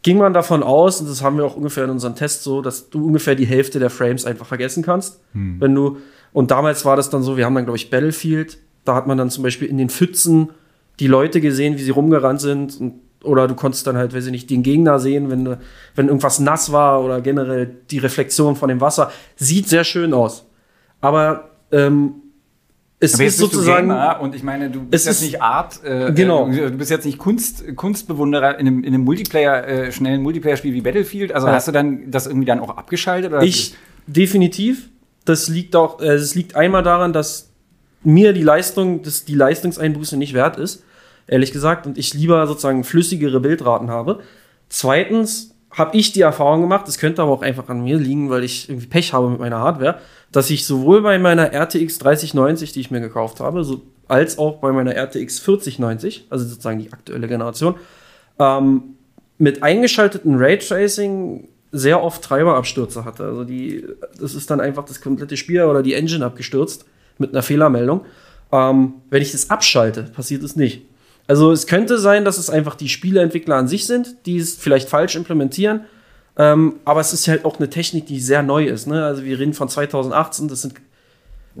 ging 0.01 0.17
man 0.17 0.33
davon 0.33 0.61
aus, 0.63 1.01
und 1.01 1.09
das 1.09 1.23
haben 1.23 1.37
wir 1.37 1.45
auch 1.45 1.55
ungefähr 1.55 1.85
in 1.85 1.89
unseren 1.89 2.15
Tests 2.15 2.43
so, 2.43 2.61
dass 2.61 2.89
du 2.89 3.05
ungefähr 3.05 3.35
die 3.35 3.45
Hälfte 3.45 3.79
der 3.79 3.89
Frames 3.89 4.25
einfach 4.25 4.45
vergessen 4.45 4.83
kannst. 4.83 5.19
Hm. 5.33 5.59
Wenn 5.59 5.73
du, 5.73 5.97
und 6.31 6.51
damals 6.51 6.85
war 6.85 6.95
das 6.95 7.09
dann 7.09 7.23
so, 7.23 7.37
wir 7.37 7.45
haben 7.45 7.55
dann, 7.55 7.65
glaube 7.65 7.77
ich, 7.77 7.89
Battlefield, 7.89 8.59
da 8.83 8.95
hat 8.95 9.07
man 9.07 9.17
dann 9.17 9.31
zum 9.31 9.43
Beispiel 9.43 9.67
in 9.67 9.77
den 9.77 9.89
Pfützen 9.89 10.51
die 10.99 11.07
Leute 11.07 11.41
gesehen, 11.41 11.77
wie 11.77 11.81
sie 11.81 11.89
rumgerannt 11.91 12.39
sind 12.39 12.79
und 12.79 12.93
oder 13.23 13.47
du 13.47 13.55
konntest 13.55 13.87
dann 13.87 13.97
halt, 13.97 14.13
weiß 14.13 14.27
ich 14.27 14.31
nicht, 14.31 14.49
den 14.49 14.61
Gegner 14.61 14.99
sehen, 14.99 15.31
wenn, 15.31 15.57
wenn 15.95 16.07
irgendwas 16.07 16.39
nass 16.39 16.71
war 16.71 17.03
oder 17.03 17.21
generell 17.21 17.75
die 17.89 17.97
Reflexion 17.97 18.55
von 18.55 18.69
dem 18.69 18.81
Wasser. 18.81 19.11
Sieht 19.35 19.67
sehr 19.67 19.83
schön 19.83 20.13
aus. 20.13 20.45
Aber 21.01 21.49
ähm, 21.71 22.21
es 22.99 23.19
ist 23.19 23.37
sozusagen 23.37 23.91
und 24.21 24.35
ich 24.35 24.43
meine, 24.43 24.69
du 24.69 24.83
bist 24.83 25.05
jetzt 25.05 25.21
nicht 25.21 25.41
Art, 25.41 25.83
äh, 25.83 26.13
genau. 26.13 26.47
du 26.47 26.71
bist 26.71 26.89
jetzt 26.89 27.05
nicht 27.05 27.17
Kunst, 27.17 27.75
Kunstbewunderer 27.75 28.57
in 28.57 28.67
einem, 28.67 28.83
in 28.83 28.93
einem 28.93 29.03
Multiplayer, 29.03 29.67
äh, 29.67 29.91
schnellen 29.91 30.21
Multiplayer-Spiel 30.21 30.73
wie 30.73 30.81
Battlefield. 30.81 31.33
Also 31.33 31.47
ja. 31.47 31.53
hast 31.53 31.67
du 31.67 31.71
dann 31.71 32.09
das 32.09 32.25
irgendwie 32.25 32.45
dann 32.45 32.59
auch 32.59 32.77
abgeschaltet? 32.77 33.31
Oder 33.31 33.43
ich 33.43 33.75
definitiv. 34.07 34.89
Das 35.25 35.49
liegt 35.49 35.75
auch, 35.75 35.99
äh, 36.01 36.13
es 36.13 36.35
liegt 36.35 36.55
einmal 36.55 36.83
daran, 36.83 37.11
dass 37.11 37.49
mir 38.03 38.31
die 38.31 38.43
Leistung, 38.43 39.01
dass 39.01 39.25
die 39.25 39.35
Leistungseinbuße 39.35 40.15
nicht 40.17 40.33
wert 40.33 40.57
ist, 40.57 40.83
ehrlich 41.27 41.51
gesagt, 41.51 41.87
und 41.87 41.97
ich 41.97 42.13
lieber 42.13 42.45
sozusagen 42.47 42.83
flüssigere 42.83 43.39
Bildraten 43.39 43.89
habe. 43.89 44.21
Zweitens 44.69 45.54
habe 45.75 45.95
ich 45.95 46.13
die 46.13 46.21
Erfahrung 46.21 46.61
gemacht, 46.61 46.87
das 46.87 46.97
könnte 46.97 47.21
aber 47.21 47.31
auch 47.31 47.41
einfach 47.41 47.69
an 47.69 47.83
mir 47.83 47.97
liegen, 47.97 48.29
weil 48.29 48.43
ich 48.43 48.69
irgendwie 48.69 48.87
Pech 48.87 49.13
habe 49.13 49.29
mit 49.29 49.39
meiner 49.39 49.59
Hardware 49.59 49.99
dass 50.35 50.49
ich 50.49 50.65
sowohl 50.65 51.01
bei 51.01 51.17
meiner 51.17 51.53
RTX 51.53 51.97
3090, 51.99 52.73
die 52.73 52.81
ich 52.81 52.91
mir 52.91 52.99
gekauft 52.99 53.39
habe, 53.39 53.63
so, 53.63 53.83
als 54.09 54.37
auch 54.37 54.57
bei 54.57 54.73
meiner 54.73 54.93
RTX 54.93 55.39
4090, 55.39 56.27
also 56.29 56.45
sozusagen 56.45 56.79
die 56.79 56.91
aktuelle 56.91 57.29
Generation, 57.29 57.75
ähm, 58.37 58.95
mit 59.37 59.63
eingeschalteten 59.63 60.35
Raytracing 60.35 61.47
sehr 61.71 62.03
oft 62.03 62.21
Treiberabstürze 62.21 63.05
hatte. 63.05 63.23
Also 63.23 63.45
die, 63.45 63.85
das 64.19 64.35
ist 64.35 64.51
dann 64.51 64.59
einfach 64.59 64.83
das 64.83 64.99
komplette 64.99 65.37
Spiel 65.37 65.63
oder 65.63 65.81
die 65.81 65.93
Engine 65.93 66.25
abgestürzt 66.25 66.83
mit 67.17 67.31
einer 67.31 67.41
Fehlermeldung. 67.41 68.01
Ähm, 68.51 68.95
wenn 69.09 69.21
ich 69.21 69.31
das 69.31 69.49
abschalte, 69.49 70.03
passiert 70.03 70.43
es 70.43 70.57
nicht. 70.57 70.85
Also 71.27 71.51
es 71.51 71.67
könnte 71.67 71.97
sein, 71.97 72.23
dass 72.25 72.37
es 72.37 72.49
einfach 72.49 72.75
die 72.75 72.89
Spieleentwickler 72.89 73.55
an 73.55 73.67
sich 73.67 73.87
sind, 73.87 74.15
die 74.25 74.37
es 74.37 74.55
vielleicht 74.55 74.89
falsch 74.89 75.15
implementieren 75.15 75.81
ähm, 76.37 76.75
aber 76.83 76.99
es 76.99 77.13
ist 77.13 77.27
halt 77.27 77.45
auch 77.45 77.59
eine 77.59 77.69
Technik, 77.69 78.07
die 78.07 78.19
sehr 78.19 78.43
neu 78.43 78.65
ist. 78.65 78.87
Ne? 78.87 79.03
Also 79.03 79.23
wir 79.23 79.39
reden 79.39 79.53
von 79.53 79.69
2018, 79.69 80.47
das 80.47 80.61
sind 80.63 80.75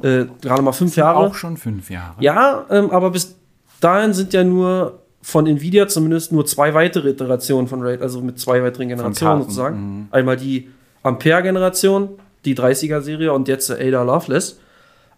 äh, 0.01 0.25
gerade 0.41 0.61
mal 0.61 0.73
fünf 0.73 0.97
Jahre. 0.97 1.17
Auch 1.17 1.35
schon 1.35 1.55
fünf 1.55 1.89
Jahre. 1.89 2.15
Ja, 2.19 2.65
ähm, 2.69 2.91
aber 2.91 3.11
bis 3.11 3.35
dahin 3.79 4.13
sind 4.13 4.33
ja 4.33 4.43
nur 4.43 4.99
von 5.21 5.47
Nvidia 5.47 5.87
zumindest 5.87 6.31
nur 6.31 6.45
zwei 6.45 6.73
weitere 6.73 7.09
Iterationen 7.09 7.67
von 7.67 7.81
RAID, 7.81 8.01
also 8.01 8.21
mit 8.21 8.39
zwei 8.39 8.61
weiteren 8.61 8.89
Generationen 8.89 9.43
sozusagen. 9.43 9.77
Mhm. 9.77 10.07
Einmal 10.11 10.37
die 10.37 10.69
Ampere-Generation, 11.03 12.09
die 12.43 12.55
30er-Serie 12.55 13.31
und 13.31 13.47
jetzt 13.47 13.71
Ada 13.71 14.03
Loveless. 14.03 14.59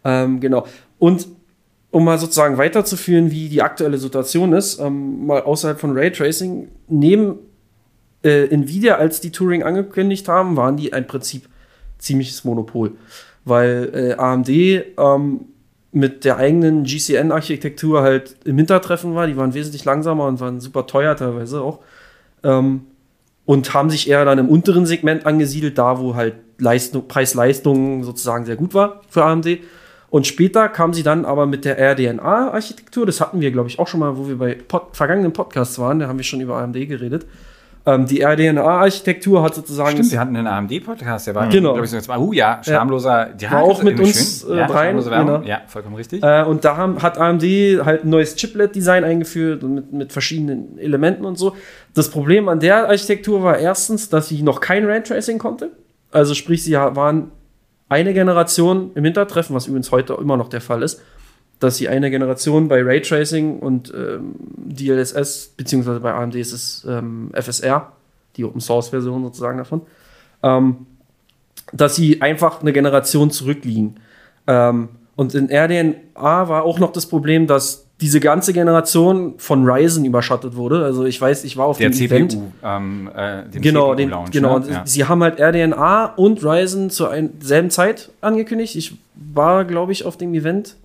Ähm, 0.03 0.39
genau. 0.39 0.65
Und 0.99 1.27
um 1.97 2.03
mal 2.03 2.19
sozusagen 2.19 2.59
weiterzuführen, 2.59 3.31
wie 3.31 3.49
die 3.49 3.63
aktuelle 3.63 3.97
Situation 3.97 4.53
ist, 4.53 4.79
ähm, 4.79 5.25
mal 5.25 5.41
außerhalb 5.41 5.79
von 5.79 5.97
Raytracing, 5.97 6.67
neben 6.87 7.39
äh, 8.23 8.43
Nvidia, 8.53 8.97
als 8.97 9.19
die 9.19 9.31
Turing 9.31 9.63
angekündigt 9.63 10.27
haben, 10.27 10.55
waren 10.57 10.77
die 10.77 10.93
ein 10.93 11.07
Prinzip 11.07 11.49
ziemliches 11.97 12.43
Monopol. 12.43 12.91
Weil 13.45 13.89
äh, 13.95 14.13
AMD 14.13 14.47
ähm, 14.47 15.45
mit 15.91 16.23
der 16.23 16.37
eigenen 16.37 16.83
GCN-Architektur 16.83 18.03
halt 18.03 18.35
im 18.45 18.57
Hintertreffen 18.57 19.15
war. 19.15 19.25
Die 19.25 19.35
waren 19.35 19.55
wesentlich 19.55 19.83
langsamer 19.83 20.27
und 20.27 20.39
waren 20.39 20.59
super 20.59 20.85
teuer 20.85 21.15
teilweise 21.15 21.61
auch. 21.61 21.79
Ähm, 22.43 22.81
und 23.45 23.73
haben 23.73 23.89
sich 23.89 24.07
eher 24.07 24.23
dann 24.23 24.37
im 24.37 24.49
unteren 24.49 24.85
Segment 24.85 25.25
angesiedelt, 25.25 25.79
da 25.79 25.99
wo 25.99 26.13
halt 26.13 26.35
Leistung, 26.59 27.07
Preis-Leistung 27.07 28.03
sozusagen 28.03 28.45
sehr 28.45 28.55
gut 28.55 28.75
war 28.75 29.01
für 29.09 29.23
AMD. 29.23 29.47
Und 30.17 30.25
später 30.25 30.67
kam 30.67 30.93
sie 30.95 31.03
dann 31.03 31.25
aber 31.25 31.45
mit 31.45 31.63
der 31.63 31.77
RDNA-Architektur, 31.77 33.05
das 33.05 33.21
hatten 33.21 33.39
wir, 33.39 33.51
glaube 33.51 33.69
ich, 33.69 33.77
auch 33.77 33.85
schon 33.87 33.99
mal, 33.99 34.17
wo 34.17 34.27
wir 34.27 34.35
bei 34.39 34.55
Pod 34.67 34.87
vergangenen 34.93 35.31
Podcasts 35.31 35.77
waren, 35.77 35.99
da 35.99 36.07
haben 36.07 36.17
wir 36.17 36.23
schon 36.23 36.41
über 36.41 36.55
AMD 36.57 36.73
geredet, 36.87 37.27
Ähm, 37.85 38.07
die 38.07 38.21
RDNA-Architektur 38.21 39.43
hat 39.43 39.53
sozusagen. 39.53 39.91
Stimmt, 39.91 40.11
wir 40.11 40.19
hatten 40.19 40.35
einen 40.35 40.47
AMD-Podcast, 40.47 41.27
der 41.27 41.35
war, 41.35 41.47
Genau. 41.49 41.73
glaube 41.73 41.85
ich, 41.85 41.91
so 41.91 41.97
jetzt 41.97 42.07
mal, 42.07 42.17
uh, 42.17 42.33
ja, 42.33 42.59
schamloser, 42.63 43.29
ja, 43.39 43.51
War 43.51 43.61
auch 43.61 43.83
mit 43.83 43.99
uns, 43.99 44.41
schön. 44.41 44.55
äh, 44.57 44.59
ja, 44.61 44.69
Werbung. 44.69 45.03
genau. 45.05 45.41
Ja, 45.45 45.61
vollkommen 45.67 45.95
richtig. 45.95 46.23
Äh, 46.23 46.43
und 46.45 46.65
da 46.65 46.75
haben, 46.77 47.03
hat 47.03 47.19
AMD 47.19 47.43
halt 47.85 48.03
ein 48.03 48.09
neues 48.09 48.35
Chiplet-Design 48.35 49.03
eingeführt 49.03 49.63
und 49.63 49.75
mit, 49.75 49.93
mit 49.93 50.11
verschiedenen 50.11 50.79
Elementen 50.79 51.25
und 51.25 51.37
so. 51.37 51.55
Das 51.93 52.09
Problem 52.09 52.49
an 52.49 52.59
der 52.59 52.89
Architektur 52.89 53.43
war 53.43 53.59
erstens, 53.59 54.09
dass 54.09 54.29
sie 54.29 54.41
noch 54.41 54.61
kein 54.61 54.83
Raytracing 54.85 55.37
konnte. 55.37 55.69
Also 56.11 56.33
sprich, 56.33 56.63
sie 56.63 56.73
waren 56.73 57.31
eine 57.89 58.13
Generation 58.13 58.91
im 58.95 59.03
Hintertreffen, 59.05 59.55
was 59.55 59.67
übrigens 59.67 59.91
heute 59.91 60.13
immer 60.13 60.37
noch 60.37 60.49
der 60.49 60.61
Fall 60.61 60.83
ist, 60.83 61.01
dass 61.59 61.77
sie 61.77 61.87
eine 61.87 62.11
Generation 62.11 62.67
bei 62.67 62.81
Raytracing 62.83 63.59
und 63.59 63.93
ähm, 63.95 64.35
DLSS, 64.55 65.53
beziehungsweise 65.57 65.99
bei 65.99 66.13
AMD 66.13 66.35
ist 66.35 66.51
es 66.51 66.85
ähm, 66.87 67.31
FSR, 67.33 67.91
die 68.35 68.43
Open-Source-Version 68.43 69.23
sozusagen 69.23 69.57
davon, 69.57 69.81
ähm, 70.43 70.85
dass 71.73 71.95
sie 71.95 72.21
einfach 72.21 72.61
eine 72.61 72.73
Generation 72.73 73.31
zurückliegen. 73.31 73.99
Ähm, 74.45 74.89
und 75.15 75.33
in 75.33 75.49
RDNA 75.49 76.03
war 76.47 76.63
auch 76.63 76.77
noch 76.79 76.91
das 76.91 77.07
Problem, 77.07 77.47
dass 77.47 77.86
diese 77.99 78.19
ganze 78.19 78.53
Generation 78.53 79.35
von 79.37 79.67
Ryzen 79.67 80.05
überschattet 80.05 80.55
wurde. 80.55 80.85
Also 80.85 81.05
ich 81.05 81.19
weiß, 81.19 81.43
ich 81.45 81.57
war 81.57 81.65
auf 81.65 81.79
der 81.79 81.89
dem 81.89 81.93
CPU, 81.93 82.15
Event. 82.15 82.37
ähm, 82.63 83.09
äh, 83.15 83.43
dem 83.49 83.61
Genau, 83.61 83.95
CPU-Launch, 83.95 84.31
genau. 84.31 84.59
Ne? 84.59 84.71
Ja. 84.71 84.81
Sie 84.85 85.05
haben 85.05 85.23
halt 85.23 85.39
RDNA 85.39 86.13
und 86.15 86.43
Ryzen 86.43 86.91
zur 86.91 87.09
ein, 87.09 87.31
selben 87.39 87.71
Zeit 87.71 88.11
angekündigt. 88.21 88.75
Ich 88.75 88.97
war, 89.15 89.65
glaube 89.65 89.93
ich, 89.93 90.05
auf 90.05 90.15
dem 90.15 90.33
Event, 90.35 90.75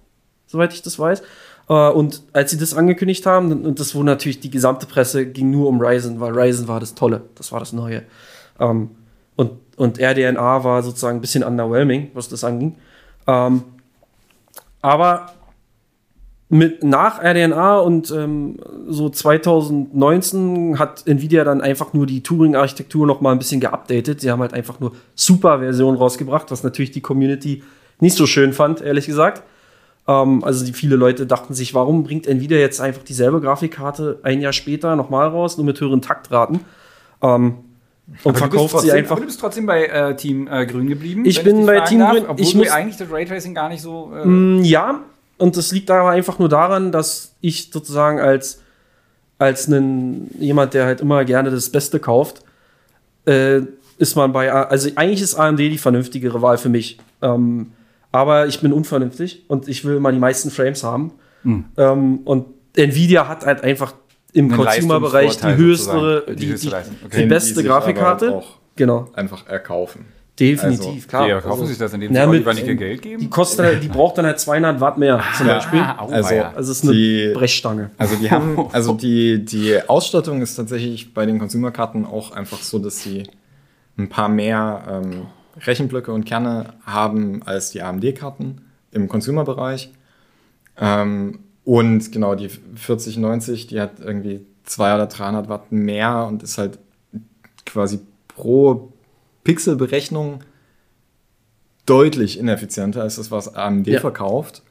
soweit 0.46 0.72
ich 0.72 0.80
das 0.80 0.98
weiß. 0.98 1.22
Äh, 1.68 1.90
und 1.90 2.22
als 2.32 2.50
sie 2.50 2.58
das 2.58 2.72
angekündigt 2.72 3.26
haben, 3.26 3.62
und 3.62 3.78
das 3.78 3.94
wo 3.94 4.02
natürlich 4.02 4.40
die 4.40 4.50
gesamte 4.50 4.86
Presse 4.86 5.26
ging 5.26 5.50
nur 5.50 5.68
um 5.68 5.80
Ryzen, 5.82 6.18
weil 6.18 6.32
Ryzen 6.32 6.66
war 6.66 6.80
das 6.80 6.94
Tolle, 6.94 7.22
das 7.34 7.52
war 7.52 7.60
das 7.60 7.74
Neue. 7.74 8.04
Ähm, 8.58 8.88
und, 9.36 9.52
und 9.76 10.00
RDNA 10.00 10.64
war 10.64 10.82
sozusagen 10.82 11.18
ein 11.18 11.20
bisschen 11.20 11.44
underwhelming, 11.44 12.10
was 12.14 12.30
das 12.30 12.42
anging. 12.42 12.76
Ähm, 13.26 13.64
aber 14.80 15.26
mit, 16.54 16.84
nach 16.84 17.18
RDNA 17.22 17.78
und 17.78 18.10
ähm, 18.10 18.56
so 18.86 19.08
2019 19.08 20.78
hat 20.78 21.06
Nvidia 21.06 21.44
dann 21.44 21.60
einfach 21.60 21.92
nur 21.94 22.06
die 22.06 22.22
Turing-Architektur 22.22 23.06
noch 23.06 23.20
mal 23.22 23.32
ein 23.32 23.38
bisschen 23.38 23.60
geupdatet. 23.60 24.20
Sie 24.20 24.30
haben 24.30 24.40
halt 24.40 24.52
einfach 24.54 24.78
nur 24.78 24.92
Super-Versionen 25.14 25.96
rausgebracht, 25.96 26.50
was 26.50 26.62
natürlich 26.62 26.90
die 26.90 27.00
Community 27.00 27.62
nicht 28.00 28.16
so 28.16 28.26
schön 28.26 28.52
fand, 28.52 28.82
ehrlich 28.82 29.06
gesagt. 29.06 29.42
Ähm, 30.06 30.44
also 30.44 30.64
die 30.66 30.72
viele 30.74 30.96
Leute 30.96 31.26
dachten 31.26 31.54
sich, 31.54 31.72
warum 31.74 32.04
bringt 32.04 32.26
Nvidia 32.26 32.58
jetzt 32.58 32.80
einfach 32.80 33.02
dieselbe 33.02 33.40
Grafikkarte 33.40 34.20
ein 34.22 34.40
Jahr 34.40 34.52
später 34.52 34.94
nochmal 34.96 35.28
raus, 35.28 35.56
nur 35.56 35.64
mit 35.66 35.80
höheren 35.80 36.02
Taktraten? 36.02 36.60
Ähm, 37.22 37.54
und 38.24 38.30
Aber 38.30 38.38
verkauft 38.38 38.72
trotzdem, 38.72 38.90
sie 38.90 38.96
einfach. 38.98 39.12
Aber 39.12 39.20
du 39.20 39.26
bist 39.26 39.40
trotzdem 39.40 39.64
bei 39.64 39.86
äh, 39.86 40.16
Team 40.16 40.48
äh, 40.50 40.66
Grün 40.66 40.88
geblieben. 40.88 41.24
Ich 41.24 41.42
bin 41.42 41.64
bei 41.64 41.80
dich 41.80 41.88
Team 41.88 42.00
fragen 42.00 42.16
Grün. 42.18 42.24
Obwohl 42.28 42.44
Ich 42.44 42.54
muss- 42.54 42.68
eigentlich 42.70 42.96
das 42.98 43.10
Raytracing 43.10 43.54
gar 43.54 43.68
nicht 43.68 43.80
so. 43.80 44.12
Äh, 44.14 44.26
Mm, 44.26 44.64
Ja, 44.64 45.00
und 45.42 45.56
das 45.56 45.72
liegt 45.72 45.90
aber 45.90 46.10
einfach 46.10 46.38
nur 46.38 46.48
daran, 46.48 46.92
dass 46.92 47.34
ich 47.40 47.70
sozusagen 47.72 48.20
als, 48.20 48.60
als 49.38 49.66
einen, 49.66 50.30
jemand, 50.38 50.72
der 50.72 50.84
halt 50.86 51.00
immer 51.00 51.24
gerne 51.24 51.50
das 51.50 51.68
Beste 51.68 51.98
kauft, 51.98 52.44
äh, 53.26 53.62
ist 53.98 54.14
man 54.14 54.32
bei, 54.32 54.52
also 54.52 54.88
eigentlich 54.94 55.20
ist 55.20 55.34
AMD 55.34 55.58
die 55.58 55.78
vernünftigere 55.78 56.42
Wahl 56.42 56.58
für 56.58 56.68
mich. 56.68 56.98
Ähm, 57.22 57.72
aber 58.12 58.46
ich 58.46 58.60
bin 58.60 58.72
unvernünftig 58.72 59.44
und 59.48 59.66
ich 59.66 59.84
will 59.84 59.96
immer 59.96 60.12
die 60.12 60.20
meisten 60.20 60.52
Frames 60.52 60.84
haben. 60.84 61.10
Ähm, 61.76 62.20
und 62.24 62.46
Nvidia 62.76 63.26
hat 63.26 63.44
halt 63.44 63.64
einfach 63.64 63.94
im 64.32 64.48
Consumer-Bereich 64.48 65.38
die 65.38 65.56
höchste, 65.56 66.24
die, 66.28 66.54
die, 66.54 66.70
Okay. 67.04 67.26
Beste 67.26 67.54
die 67.54 67.54
sich 67.56 67.66
Grafikkarte. 67.66 68.28
aber 68.28 68.36
auch 68.36 68.58
Genau, 68.76 69.10
einfach 69.14 69.48
erkaufen. 69.48 70.06
Definitiv, 70.50 70.86
Also, 70.88 71.08
klar. 71.08 71.26
die 71.26 71.32
kaufen 71.32 71.50
Also, 71.50 71.66
sich 71.66 71.78
das, 71.78 71.92
indem 71.94 72.12
sie 72.14 72.26
mit- 72.26 72.46
Oliver 72.46 72.74
Geld 72.74 73.02
geben. 73.02 73.20
die 73.20 73.30
kostet, 73.30 73.64
halt- 73.66 73.82
die 73.82 73.88
braucht 73.88 74.18
dann 74.18 74.26
halt 74.26 74.38
200 74.40 74.80
Watt 74.80 74.98
mehr 74.98 75.22
zum 75.36 75.46
Beispiel. 75.46 75.80
Ah, 75.80 75.96
au, 76.00 76.08
Also-. 76.08 76.34
Also 76.54 76.72
es 76.72 76.78
ist 76.78 76.84
eine 76.84 76.92
Die- 76.92 77.30
Brechstange. 77.34 77.90
Also 77.98 78.16
die 78.16 78.30
haben, 78.30 78.58
also 78.72 78.94
die, 78.94 79.44
die 79.44 79.78
Ausstattung 79.88 80.42
ist 80.42 80.54
tatsächlich 80.56 81.14
bei 81.14 81.26
den 81.26 81.38
Consumer-Karten 81.38 82.04
auch 82.04 82.32
einfach 82.32 82.58
so, 82.58 82.78
dass 82.78 83.02
sie 83.02 83.24
ein 83.98 84.08
paar 84.08 84.28
mehr 84.28 84.82
ähm, 85.04 85.26
Rechenblöcke 85.66 86.12
und 86.12 86.24
Kerne 86.24 86.74
haben 86.86 87.42
als 87.44 87.70
die 87.70 87.82
AMD-Karten 87.82 88.62
im 88.92 89.08
Consumer-Bereich. 89.08 89.90
Ähm, 90.80 91.40
und 91.64 92.10
genau, 92.12 92.34
die 92.34 92.48
4090, 92.48 93.66
die 93.68 93.80
hat 93.80 94.00
irgendwie 94.00 94.40
200 94.64 94.96
oder 94.96 95.06
300 95.06 95.48
Watt 95.48 95.72
mehr 95.72 96.24
und 96.26 96.42
ist 96.42 96.58
halt 96.58 96.78
quasi 97.66 98.00
pro 98.28 98.91
Pixelberechnung 99.44 100.40
deutlich 101.86 102.38
ineffizienter 102.38 103.02
als 103.02 103.16
das, 103.16 103.30
was 103.30 103.54
AMD 103.54 103.86
Ja. 103.88 104.00
verkauft. 104.00 104.62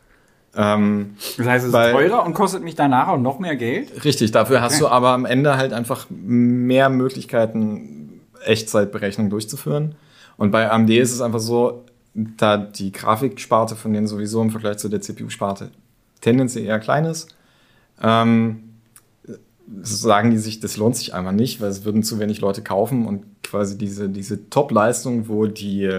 Ähm, 0.56 1.16
Das 1.38 1.48
heißt, 1.48 1.64
es 1.64 1.68
ist 1.70 1.74
Weil- 1.74 1.92
teurer 1.94 2.26
und 2.26 2.34
kostet 2.34 2.64
mich 2.64 2.76
danach 2.76 3.08
auch 3.10 3.18
noch 3.18 3.40
mehr 3.40 3.56
Geld. 3.56 4.04
Richtig, 4.04 4.32
dafür 4.32 4.62
hast 4.62 4.74
Okay. 4.74 4.82
du 4.82 4.88
aber 4.90 5.10
am 5.10 5.26
Ende 5.26 5.58
halt 5.58 5.72
einfach 5.74 6.08
mehr 6.10 6.90
Möglichkeiten, 6.90 8.22
Echtzeitberechnung 8.44 9.30
durchzuführen. 9.30 9.96
Und 10.38 10.52
bei 10.52 10.70
AMD 10.70 10.90
ist 11.00 11.14
es 11.14 11.22
einfach 11.22 11.40
so, 11.40 11.86
da 12.14 12.58
die 12.58 12.92
Grafiksparte 12.92 13.76
von 13.78 13.94
denen 13.94 14.08
sowieso 14.08 14.42
im 14.42 14.50
Vergleich 14.50 14.78
zu 14.78 14.90
der 14.90 15.00
CPU-Sparte 15.02 15.70
tendenziell 16.20 16.66
eher 16.66 16.80
klein 16.80 17.06
ist, 17.06 17.34
ähm, 18.02 18.64
sagen 19.82 20.32
die 20.32 20.38
sich, 20.38 20.60
das 20.60 20.76
lohnt 20.76 20.98
sich 20.98 21.14
einfach 21.14 21.32
nicht, 21.32 21.62
weil 21.62 21.70
es 21.70 21.86
würden 21.86 22.04
zu 22.04 22.20
wenig 22.20 22.42
Leute 22.42 22.62
kaufen 22.62 23.06
und 23.08 23.24
quasi 23.52 23.78
diese, 23.78 24.10
diese 24.10 24.50
Top-Leistung, 24.50 25.28
wo 25.28 25.46
die 25.46 25.90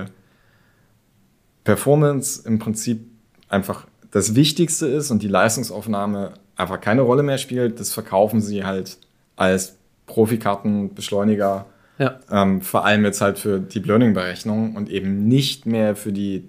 Performance 1.64 2.42
im 2.46 2.58
Prinzip 2.58 3.06
einfach 3.48 3.86
das 4.10 4.34
Wichtigste 4.34 4.86
ist 4.86 5.10
und 5.10 5.22
die 5.22 5.28
Leistungsaufnahme 5.28 6.32
einfach 6.56 6.80
keine 6.80 7.02
Rolle 7.02 7.22
mehr 7.22 7.38
spielt, 7.38 7.78
das 7.78 7.92
verkaufen 7.92 8.40
sie 8.40 8.64
halt 8.64 8.98
als 9.36 9.76
Profikartenbeschleuniger, 10.06 11.66
Ja. 11.98 12.18
ähm, 12.30 12.60
vor 12.62 12.84
allem 12.84 13.04
jetzt 13.04 13.20
halt 13.20 13.38
für 13.38 13.60
Deep 13.60 13.86
Learning-Berechnung 13.86 14.74
und 14.76 14.90
eben 14.90 15.28
nicht 15.28 15.66
mehr 15.66 15.94
für 15.94 16.12
die 16.12 16.48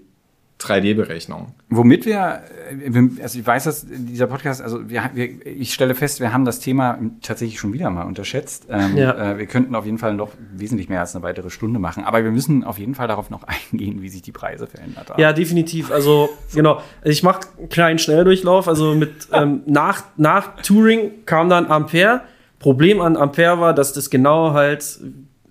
3D-Berechnung. 0.64 1.54
Womit 1.68 2.06
wir, 2.06 2.42
äh, 2.70 2.92
wir, 2.94 3.22
also 3.22 3.38
ich 3.38 3.46
weiß, 3.46 3.64
dass 3.64 3.86
dieser 3.88 4.26
Podcast, 4.26 4.62
also 4.62 4.88
wir, 4.88 5.10
wir, 5.14 5.46
ich 5.46 5.72
stelle 5.74 5.94
fest, 5.94 6.20
wir 6.20 6.32
haben 6.32 6.44
das 6.44 6.60
Thema 6.60 6.98
tatsächlich 7.22 7.58
schon 7.60 7.72
wieder 7.72 7.90
mal 7.90 8.02
unterschätzt. 8.04 8.66
Ähm, 8.70 8.96
Ja. 8.96 9.32
äh, 9.32 9.38
wir 9.38 9.46
könnten 9.46 9.74
auf 9.74 9.84
jeden 9.84 9.98
Fall 9.98 10.14
noch 10.14 10.30
wesentlich 10.54 10.88
mehr 10.88 11.00
als 11.00 11.14
eine 11.14 11.22
weitere 11.24 11.50
Stunde 11.50 11.78
machen, 11.78 12.04
aber 12.04 12.22
wir 12.24 12.30
müssen 12.30 12.64
auf 12.64 12.78
jeden 12.78 12.94
Fall 12.94 13.08
darauf 13.08 13.30
noch 13.30 13.44
eingehen, 13.72 14.02
wie 14.02 14.08
sich 14.08 14.22
die 14.22 14.32
Preise 14.32 14.66
verändert 14.66 15.10
haben. 15.10 15.20
Ja, 15.20 15.32
definitiv. 15.32 15.90
Also, 15.90 16.30
genau. 16.54 16.80
Ich 17.04 17.22
mache 17.22 17.40
einen 17.58 17.68
kleinen 17.68 17.98
Schnelldurchlauf. 17.98 18.68
Also 18.68 18.94
mit 18.94 19.28
ähm, 19.32 19.62
nach, 19.66 20.02
nach 20.16 20.62
Turing 20.62 21.10
kam 21.26 21.48
dann 21.48 21.66
Ampere. 21.66 22.22
Problem 22.58 23.00
an 23.00 23.16
Ampere 23.16 23.60
war, 23.60 23.74
dass 23.74 23.92
das 23.92 24.08
genau 24.08 24.52
halt, 24.54 24.98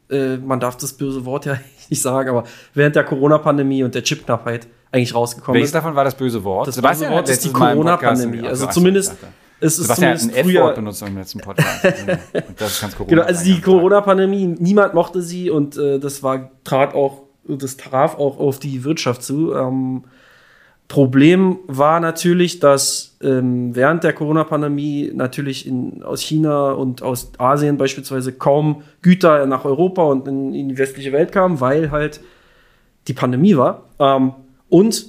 äh, 0.10 0.38
man 0.38 0.60
darf 0.60 0.78
das 0.78 0.94
böse 0.94 1.26
Wort 1.26 1.46
ja 1.46 1.58
nicht 1.90 2.02
sagen, 2.02 2.30
aber 2.30 2.46
während 2.74 2.96
der 2.96 3.04
Corona-Pandemie 3.04 3.84
und 3.84 3.94
der 3.94 4.04
Chipknappheit 4.04 4.68
eigentlich 4.94 5.16
rausgekommen 5.16 5.56
Welches 5.56 5.70
ist. 5.70 5.76
davon 5.76 5.96
war 5.96 6.04
das 6.04 6.16
böse 6.16 6.44
Wort? 6.44 6.68
Das 6.68 6.80
böse 6.80 7.10
Wort 7.10 7.28
ist 7.28 7.44
die 7.44 7.52
Corona-Pandemie. 7.52 8.48
Also 8.48 8.68
zumindest. 8.68 9.16
Es 9.60 9.80
ist 9.80 9.84
Sebastian 9.84 10.12
hat 10.12 10.20
zumindest 10.20 10.46
ein 10.46 10.50
F-Wort 10.50 10.66
früher, 10.66 10.76
benutzt 10.76 11.02
im 11.04 11.18
letzten 11.18 11.40
Podcast. 11.40 11.84
Das 12.58 12.72
ist 12.72 12.82
ganz 12.82 12.96
Corona. 12.96 13.10
Genau, 13.10 13.24
also 13.24 13.46
die 13.46 13.62
Corona-Pandemie, 13.62 14.56
niemand 14.60 14.94
mochte 14.94 15.22
sie 15.22 15.50
und 15.50 15.78
äh, 15.78 16.00
das 16.00 16.22
war 16.22 16.52
trat 16.66 16.94
auch, 16.94 17.24
das 17.48 17.78
traf 17.78 18.16
auch 18.18 18.40
auf 18.40 18.60
die 18.60 18.84
Wirtschaft 18.84 19.24
zu. 19.24 19.54
Ähm, 19.54 20.04
Problem 20.90 21.60
war 21.68 22.02
natürlich, 22.02 22.60
dass 22.60 23.16
ähm, 23.22 23.74
während 23.74 24.04
der 24.04 24.12
Corona-Pandemie 24.12 25.12
natürlich 25.14 25.66
in, 25.66 26.04
aus 26.04 26.22
China 26.22 26.74
und 26.74 27.02
aus 27.02 27.32
Asien 27.38 27.78
beispielsweise 27.78 28.34
kaum 28.34 28.84
Güter 29.02 29.46
nach 29.46 29.64
Europa 29.64 30.04
und 30.04 30.28
in, 30.28 30.54
in 30.54 30.70
die 30.70 30.78
westliche 30.78 31.14
Welt 31.14 31.32
kamen, 31.32 31.62
weil 31.62 31.90
halt 31.90 32.20
die 33.08 33.14
Pandemie 33.14 33.56
war. 33.56 33.86
Ähm, 33.98 34.34
und 34.74 35.06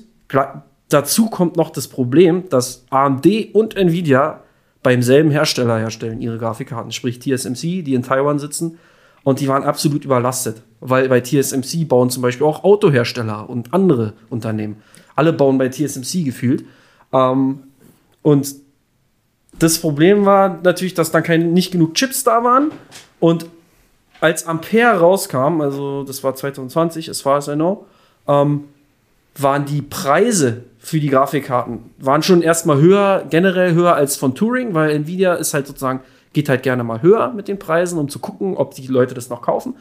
dazu 0.90 1.30
kommt 1.30 1.56
noch 1.56 1.70
das 1.70 1.88
Problem, 1.88 2.50
dass 2.50 2.84
AMD 2.90 3.54
und 3.54 3.74
Nvidia 3.74 4.42
beim 4.82 5.00
selben 5.00 5.30
Hersteller 5.30 5.78
herstellen 5.78 6.20
ihre 6.20 6.36
Grafikkarten, 6.36 6.92
sprich 6.92 7.18
TSMC, 7.18 7.82
die 7.82 7.94
in 7.94 8.02
Taiwan 8.02 8.38
sitzen. 8.38 8.78
Und 9.22 9.40
die 9.40 9.48
waren 9.48 9.62
absolut 9.62 10.04
überlastet, 10.04 10.60
weil 10.80 11.08
bei 11.08 11.22
TSMC 11.22 11.88
bauen 11.88 12.10
zum 12.10 12.22
Beispiel 12.22 12.46
auch 12.46 12.62
Autohersteller 12.62 13.48
und 13.48 13.72
andere 13.72 14.12
Unternehmen. 14.28 14.82
Alle 15.16 15.32
bauen 15.32 15.56
bei 15.56 15.70
TSMC 15.70 16.24
gefühlt. 16.24 16.66
Ähm, 17.14 17.60
und 18.20 18.54
das 19.58 19.78
Problem 19.78 20.26
war 20.26 20.60
natürlich, 20.62 20.92
dass 20.92 21.10
dann 21.10 21.22
kein, 21.22 21.54
nicht 21.54 21.72
genug 21.72 21.94
Chips 21.94 22.22
da 22.22 22.44
waren. 22.44 22.70
Und 23.18 23.46
als 24.20 24.46
Ampere 24.46 24.98
rauskam, 24.98 25.62
also 25.62 26.04
das 26.04 26.22
war 26.22 26.34
2020, 26.34 27.08
as 27.08 27.22
far 27.22 27.38
as 27.38 27.48
I 27.48 27.54
know, 27.54 27.86
ähm, 28.28 28.64
waren 29.38 29.64
die 29.64 29.82
Preise 29.82 30.64
für 30.78 31.00
die 31.00 31.08
Grafikkarten 31.08 31.90
waren 31.98 32.22
schon 32.22 32.42
erstmal 32.42 32.78
höher, 32.78 33.24
generell 33.30 33.72
höher 33.72 33.94
als 33.94 34.16
von 34.16 34.34
Turing, 34.34 34.74
weil 34.74 34.90
Nvidia 34.90 35.34
ist 35.34 35.54
halt 35.54 35.66
sozusagen 35.66 36.00
geht 36.34 36.48
halt 36.48 36.62
gerne 36.62 36.84
mal 36.84 37.00
höher 37.00 37.32
mit 37.32 37.48
den 37.48 37.58
Preisen, 37.58 37.98
um 37.98 38.08
zu 38.08 38.18
gucken, 38.18 38.56
ob 38.56 38.74
die 38.74 38.86
Leute 38.88 39.14
das 39.14 39.30
noch 39.30 39.40
kaufen. 39.40 39.76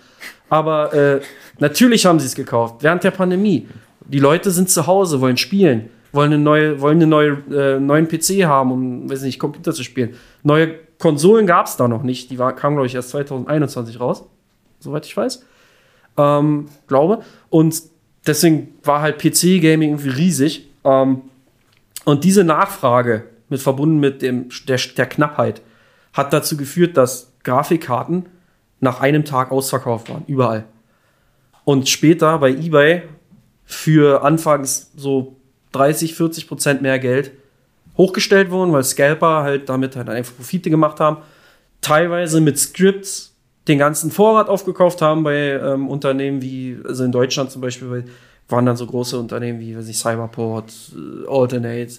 Aber 0.49 0.93
äh, 0.93 1.22
natürlich 1.60 2.06
haben 2.06 2.20
sie 2.20 2.28
es 2.28 2.36
gekauft 2.36 2.76
während 2.82 3.04
der 3.04 3.12
Pandemie. 3.12 3.68
Die 4.08 4.20
Leute 4.20 4.51
sind 4.51 4.70
zu 4.70 4.88
Hause, 4.88 5.20
wollen 5.20 5.38
spielen, 5.38 5.89
wollen 6.12 6.32
eine 6.32 6.41
neue, 6.41 6.80
wollen 6.80 6.97
eine 6.97 7.08
neue, 7.08 7.38
äh, 7.51 7.80
neuen 7.80 8.08
PC 8.08 8.45
haben, 8.45 8.72
um, 8.72 9.10
weiß 9.10 9.24
nicht, 9.24 9.39
Computer 9.39 9.74
zu 9.74 9.84
spielen. 9.84 10.14
Neue 10.43 10.76
Konsolen 10.99 11.47
gab 11.47 11.66
es 11.66 11.76
da 11.76 11.88
noch 11.88 12.04
nicht. 12.04 12.30
Die 12.30 12.38
war, 12.38 12.56
kamen, 12.56 12.76
glaube 12.76 12.88
ich, 12.88 12.95
erst 12.95 13.10
2021 13.10 13.99
raus, 13.99 14.24
soweit 14.80 15.06
ich 15.06 15.18
weiß. 15.18 15.43
Ähm, 16.18 16.68
glaube. 16.88 17.24
Und 17.49 17.82
deswegen 18.26 18.76
war 18.84 19.01
halt 19.01 19.19
PC-Gaming 19.19 19.89
irgendwie 19.89 20.09
riesig. 20.09 20.67
Ähm, 20.84 21.21
und 22.05 22.24
diese 22.24 22.43
Nachfrage 22.43 23.26
mit 23.49 23.61
verbunden 23.61 23.99
mit 23.99 24.21
dem, 24.21 24.49
der, 24.67 24.80
der 24.97 25.05
Knappheit 25.05 25.61
hat 26.13 26.34
dazu 26.34 26.57
geführt, 26.57 26.97
dass 26.97 27.32
Grafikkarten 27.43 28.28
nach 28.80 28.99
einem 28.99 29.26
Tag 29.26 29.51
ausverkauft 29.51 30.09
waren, 30.09 30.24
überall. 30.28 30.65
Und 31.63 31.88
später 31.88 32.38
bei 32.39 32.49
eBay 32.49 33.03
für 33.65 34.24
anfangs 34.24 34.91
so 34.95 35.38
30, 35.71 36.15
40 36.15 36.47
Prozent 36.47 36.82
mehr 36.82 36.99
Geld 36.99 37.32
hochgestellt 37.97 38.51
wurden, 38.51 38.74
weil 38.74 38.84
Scalper 38.84 39.43
halt 39.43 39.69
damit 39.69 39.95
halt 39.95 40.09
einfach 40.09 40.36
Profite 40.36 40.69
gemacht 40.69 40.99
haben. 40.99 41.17
Teilweise 41.82 42.41
mit 42.41 42.59
Scripts 42.59 43.33
den 43.68 43.78
ganzen 43.78 44.11
Vorrat 44.11 44.49
aufgekauft 44.49 45.01
haben 45.01 45.24
bei 45.24 45.51
ähm, 45.51 45.88
Unternehmen 45.88 46.41
wie, 46.41 46.78
also 46.86 47.03
in 47.03 47.11
Deutschland 47.11 47.51
zum 47.51 47.61
Beispiel, 47.61 48.05
waren 48.49 48.66
dann 48.66 48.76
so 48.76 48.86
große 48.86 49.18
Unternehmen 49.18 49.59
wie, 49.59 49.78
weiß 49.78 49.88
ich, 49.88 49.97
Cyberport, 49.97 50.72
äh, 50.95 51.28
Alternate, 51.30 51.93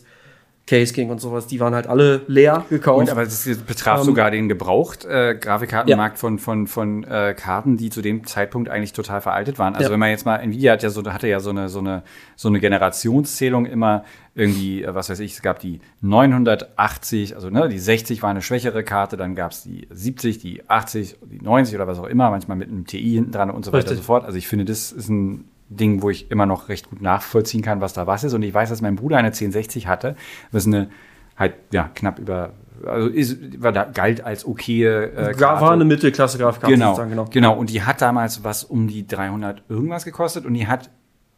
Case 0.66 0.94
King 0.94 1.10
und 1.10 1.20
sowas, 1.20 1.46
die 1.46 1.60
waren 1.60 1.74
halt 1.74 1.86
alle 1.86 2.22
leer 2.26 2.64
gekauft. 2.70 3.00
Und, 3.00 3.10
aber 3.10 3.24
das 3.24 3.46
betraf 3.66 3.98
ähm, 4.00 4.04
sogar 4.06 4.30
den 4.30 4.48
gebraucht 4.48 5.04
äh, 5.04 5.36
Grafikkartenmarkt 5.38 6.16
ja. 6.16 6.20
von 6.20 6.38
von 6.38 6.66
von 6.66 7.04
äh, 7.04 7.34
Karten, 7.36 7.76
die 7.76 7.90
zu 7.90 8.00
dem 8.00 8.26
Zeitpunkt 8.26 8.70
eigentlich 8.70 8.94
total 8.94 9.20
veraltet 9.20 9.58
waren. 9.58 9.74
Also 9.74 9.88
ja. 9.88 9.92
wenn 9.92 10.00
man 10.00 10.08
jetzt 10.08 10.24
mal 10.24 10.36
Nvidia 10.38 10.72
hat 10.72 10.82
ja 10.82 10.88
so 10.88 11.04
hatte 11.04 11.28
ja 11.28 11.40
so 11.40 11.50
eine 11.50 11.68
so 11.68 11.80
eine 11.80 12.02
so 12.36 12.48
eine 12.48 12.60
Generationszählung 12.60 13.66
immer 13.66 14.04
irgendwie 14.34 14.82
äh, 14.82 14.94
was 14.94 15.10
weiß 15.10 15.20
ich, 15.20 15.34
es 15.34 15.42
gab 15.42 15.58
die 15.58 15.80
980, 16.00 17.34
also 17.34 17.50
ne, 17.50 17.68
die 17.68 17.78
60 17.78 18.22
war 18.22 18.30
eine 18.30 18.40
schwächere 18.40 18.84
Karte, 18.84 19.18
dann 19.18 19.34
gab 19.34 19.52
es 19.52 19.62
die 19.62 19.86
70, 19.90 20.38
die 20.38 20.68
80, 20.68 21.16
die 21.30 21.42
90 21.42 21.74
oder 21.74 21.86
was 21.86 21.98
auch 21.98 22.06
immer, 22.06 22.30
manchmal 22.30 22.56
mit 22.56 22.68
einem 22.68 22.86
TI 22.86 23.12
hinten 23.12 23.32
dran 23.32 23.50
und 23.50 23.66
so 23.66 23.72
weiter 23.72 23.90
und 23.90 23.96
so 23.98 24.02
fort. 24.02 24.24
Also 24.24 24.38
ich 24.38 24.48
finde, 24.48 24.64
das 24.64 24.92
ist 24.92 25.10
ein 25.10 25.44
Ding, 25.68 26.02
wo 26.02 26.10
ich 26.10 26.30
immer 26.30 26.46
noch 26.46 26.68
recht 26.68 26.90
gut 26.90 27.00
nachvollziehen 27.00 27.62
kann, 27.62 27.80
was 27.80 27.92
da 27.92 28.06
was 28.06 28.24
ist. 28.24 28.34
Und 28.34 28.42
ich 28.42 28.52
weiß, 28.52 28.68
dass 28.68 28.82
mein 28.82 28.96
Bruder 28.96 29.16
eine 29.16 29.28
1060 29.28 29.86
hatte, 29.86 30.16
was 30.52 30.66
eine 30.66 30.90
halt 31.36 31.54
ja 31.72 31.90
knapp 31.94 32.18
über 32.18 32.52
also 32.86 33.08
ist, 33.08 33.62
war 33.62 33.72
da, 33.72 33.84
galt 33.84 34.24
als 34.24 34.44
okay. 34.44 34.84
Äh, 34.84 35.40
war 35.40 35.72
eine 35.72 35.84
Mittelklasse 35.84 36.38
Grafikkarte. 36.38 36.74
Genau, 36.74 36.96
genau, 36.96 37.24
genau. 37.26 37.54
Und 37.54 37.70
die 37.70 37.82
hat 37.82 38.02
damals 38.02 38.44
was 38.44 38.64
um 38.64 38.88
die 38.88 39.06
300 39.06 39.62
irgendwas 39.68 40.04
gekostet 40.04 40.44
und 40.44 40.54
die 40.54 40.66
hat, 40.66 40.90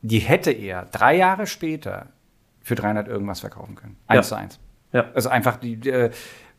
die 0.03 0.18
hätte 0.18 0.51
er 0.51 0.87
drei 0.87 1.16
Jahre 1.16 1.47
später 1.47 2.07
für 2.62 2.74
300 2.74 3.07
irgendwas 3.07 3.41
verkaufen 3.41 3.74
können. 3.77 3.97
Eins 4.07 4.16
ja. 4.16 4.22
zu 4.22 4.35
eins. 4.37 4.59
Ja. 4.93 5.05
Also 5.14 5.29
einfach 5.29 5.57
die, 5.57 5.74
äh, 5.89 6.11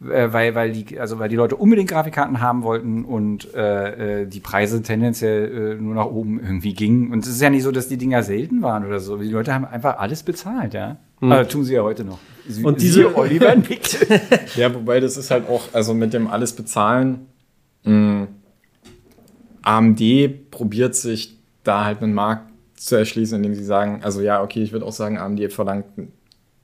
äh, 0.02 0.32
weil, 0.32 0.54
weil, 0.54 0.72
die, 0.72 1.00
also 1.00 1.18
weil 1.20 1.30
die 1.30 1.36
Leute 1.36 1.56
unbedingt 1.56 1.89
Grafikkarten 1.89 2.39
haben 2.39 2.64
wollten 2.64 3.04
und 3.04 3.54
äh, 3.54 4.22
äh, 4.22 4.26
die 4.28 4.39
Preise 4.39 4.82
tendenziell 4.84 5.76
äh, 5.78 5.82
nur 5.82 5.95
nach 5.95 6.06
oben 6.06 6.39
irgendwie 6.39 6.74
gingen. 6.74 7.12
Und 7.12 7.26
es 7.26 7.32
ist 7.32 7.41
ja 7.41 7.50
nicht 7.50 7.64
so, 7.64 7.72
dass 7.72 7.88
die 7.88 7.98
Dinger 7.98 8.22
selten 8.24 8.62
waren 8.62 8.86
oder 8.86 9.00
so. 9.00 9.18
Die 9.18 9.30
Leute 9.30 9.54
haben 9.54 9.66
einfach 9.66 9.98
alles 9.98 10.24
bezahlt, 10.24 10.74
ja. 10.74 10.98
Mhm. 11.20 11.32
Also 11.32 11.50
tun 11.50 11.64
sie 11.64 11.74
ja 11.74 11.82
heute 11.82 12.04
noch. 12.04 12.20
Sie, 12.48 12.64
und 12.64 12.80
diese 12.80 13.16
Oliver 13.18 13.56
nickt. 13.56 14.08
ja, 14.56 14.74
wobei 14.74 15.00
das 15.00 15.18
ist 15.18 15.32
halt 15.32 15.50
auch, 15.50 15.64
also 15.74 15.93
mit 15.93 16.14
dem 16.14 16.28
alles 16.28 16.54
bezahlen, 16.54 17.28
mh, 17.84 18.28
AMD 19.64 20.52
probiert 20.52 20.95
sich 20.95 21.38
da 21.64 21.84
halt 21.84 22.02
einen 22.02 22.14
Markt 22.14 22.52
zu 22.76 22.95
erschließen, 22.95 23.38
indem 23.38 23.56
sie 23.56 23.66
sagen, 23.66 24.02
also 24.04 24.22
ja, 24.22 24.41
okay, 24.43 24.62
ich 24.62 24.72
würde 24.72 24.86
auch 24.86 24.93
sagen, 24.93 25.18
AMD 25.18 25.52
verlangt 25.52 25.86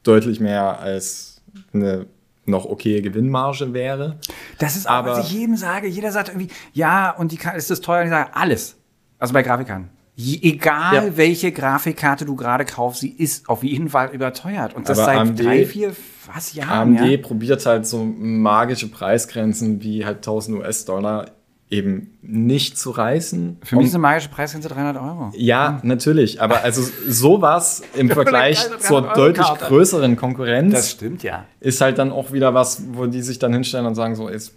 deutlich 0.04 0.40
mehr 0.40 0.80
als 0.80 1.42
eine 1.74 2.06
noch 2.46 2.66
okay 2.66 3.02
Gewinnmarge 3.02 3.74
wäre. 3.74 4.18
Das 4.60 4.76
ist 4.76 4.88
aber, 4.88 5.12
was 5.12 5.28
ich 5.28 5.34
jedem 5.34 5.56
sage. 5.56 5.88
Jeder 5.88 6.12
sagt 6.12 6.30
irgendwie, 6.30 6.50
ja, 6.74 7.12
und 7.12 7.32
die 7.32 7.40
ist 7.56 7.72
das 7.72 7.82
teuer? 7.82 8.02
Und 8.02 8.08
ich 8.08 8.12
sage, 8.12 8.36
alles. 8.36 8.78
Also 9.20 9.34
bei 9.34 9.44
Grafikern. 9.44 9.90
egal 10.18 10.96
ja. 11.08 11.18
welche 11.18 11.52
Grafikkarte 11.52 12.26
du 12.26 12.36
gerade 12.36 12.66
kaufst, 12.66 13.02
sie 13.02 13.10
ist 13.10 13.50
auf 13.50 13.64
jeden 13.64 13.90
Fall 13.90 14.10
überteuert. 14.14 14.74
Und 14.76 14.90
das 14.90 15.00
aber 15.00 15.06
seit 15.06 15.18
AMD, 15.20 15.40
drei, 15.40 15.66
vier, 15.66 15.96
was 16.34 16.54
Jahren. 16.54 16.98
AMD 16.98 17.10
ja? 17.10 17.18
probiert 17.18 17.66
halt 17.66 17.88
so 17.88 18.04
magische 18.04 18.90
Preisgrenzen 18.90 19.82
wie 19.82 20.06
halt 20.06 20.18
1000 20.18 20.60
US-Dollar 20.60 21.32
eben 21.74 22.18
nicht 22.22 22.78
zu 22.78 22.92
reißen. 22.92 23.58
Für 23.64 23.76
mich 23.78 23.88
ist 23.88 23.96
eine 23.96 24.02
magische 24.04 24.30
Preisgrenze 24.30 24.70
300 24.70 25.02
Euro. 25.02 25.32
Ja, 25.36 25.80
hm. 25.82 25.88
natürlich. 25.88 26.40
Aber 26.40 26.62
also 26.62 26.84
sowas 27.08 27.82
im 27.96 28.10
Vergleich 28.12 28.60
zur 28.80 29.02
deutlich 29.02 29.48
größeren 29.48 30.16
Konkurrenz. 30.16 30.74
Das 30.74 30.92
stimmt, 30.92 31.24
ja. 31.24 31.46
Ist 31.60 31.82
halt 31.82 31.98
dann 31.98 32.12
auch 32.12 32.32
wieder 32.32 32.54
was, 32.54 32.84
wo 32.94 33.08
die 33.08 33.24
sich 33.24 33.40
dann 33.40 33.54
hinstellen 33.54 33.88
und 33.88 33.96
sagen 33.96 34.16
so, 34.16 34.30
es 34.30 34.54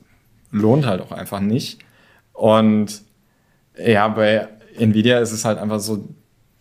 lohnt 0.53 0.87
halt 0.87 1.01
auch 1.01 1.11
einfach 1.11 1.41
nicht. 1.41 1.79
Und 2.35 3.03
ja, 3.83 4.09
bei 4.09 4.49
Nvidia 4.79 5.19
ist 5.21 5.33
es 5.33 5.45
halt 5.47 5.59
einfach 5.59 5.81
so, 5.81 6.07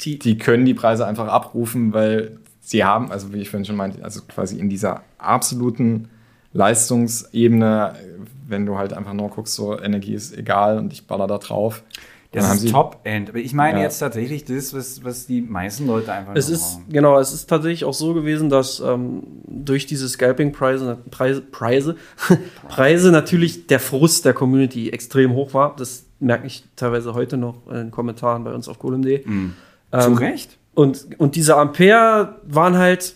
die, 0.02 0.18
die 0.18 0.38
können 0.38 0.66
die 0.66 0.74
Preise 0.74 1.06
einfach 1.06 1.28
abrufen, 1.28 1.94
weil 1.94 2.40
sie 2.62 2.84
haben, 2.84 3.12
also 3.12 3.34
wie 3.34 3.42
ich 3.42 3.50
vorhin 3.50 3.66
schon 3.66 3.76
meinte, 3.76 4.04
also 4.04 4.22
quasi 4.28 4.58
in 4.58 4.70
dieser 4.70 5.04
absoluten 5.18 6.10
Leistungsebene 6.56 7.94
wenn 8.48 8.66
du 8.66 8.78
halt 8.78 8.94
einfach 8.94 9.14
nur 9.14 9.30
guckst, 9.30 9.56
so 9.56 9.80
Energie 9.80 10.14
ist 10.14 10.38
egal 10.38 10.78
und 10.78 10.94
ich 10.94 11.08
baller 11.08 11.28
da 11.28 11.38
drauf. 11.38 11.84
Das 12.32 12.62
ist 12.62 12.70
Top-End. 12.70 13.30
Aber 13.30 13.38
ich 13.38 13.54
meine 13.54 13.78
ja. 13.78 13.86
jetzt 13.86 14.00
tatsächlich 14.00 14.44
das, 14.44 14.74
was, 14.74 15.06
was 15.06 15.26
die 15.26 15.42
meisten 15.42 15.88
Leute 15.88 16.12
einfach 16.12 16.36
es 16.36 16.50
ist, 16.50 16.80
brauchen. 16.80 16.86
Genau, 16.90 17.18
es 17.18 17.32
ist 17.32 17.46
tatsächlich 17.46 17.86
auch 17.86 17.94
so 17.94 18.14
gewesen, 18.14 18.50
dass 18.50 18.82
ähm, 18.82 19.24
durch 19.48 19.86
diese 19.86 20.10
Scalping-Preise 20.10 20.98
Preise, 21.12 21.42
Preise, 21.42 21.96
Preise 22.68 23.12
natürlich 23.12 23.68
der 23.68 23.80
Frust 23.80 24.26
der 24.26 24.34
Community 24.34 24.90
extrem 24.90 25.32
hoch 25.32 25.54
war. 25.54 25.78
Das 25.78 26.08
merke 26.20 26.46
ich 26.48 26.66
teilweise 26.76 27.14
heute 27.14 27.38
noch 27.38 27.68
in 27.70 27.76
den 27.76 27.92
Kommentaren 27.92 28.44
bei 28.44 28.54
uns 28.54 28.68
auf 28.68 28.80
Column.de. 28.80 29.26
Mhm. 29.26 29.54
Ähm, 29.94 30.02
Zu 30.02 30.14
Recht. 30.16 30.58
Und, 30.74 31.08
und 31.18 31.38
diese 31.38 31.56
Ampere 31.56 32.42
waren 32.44 32.76
halt 32.78 33.16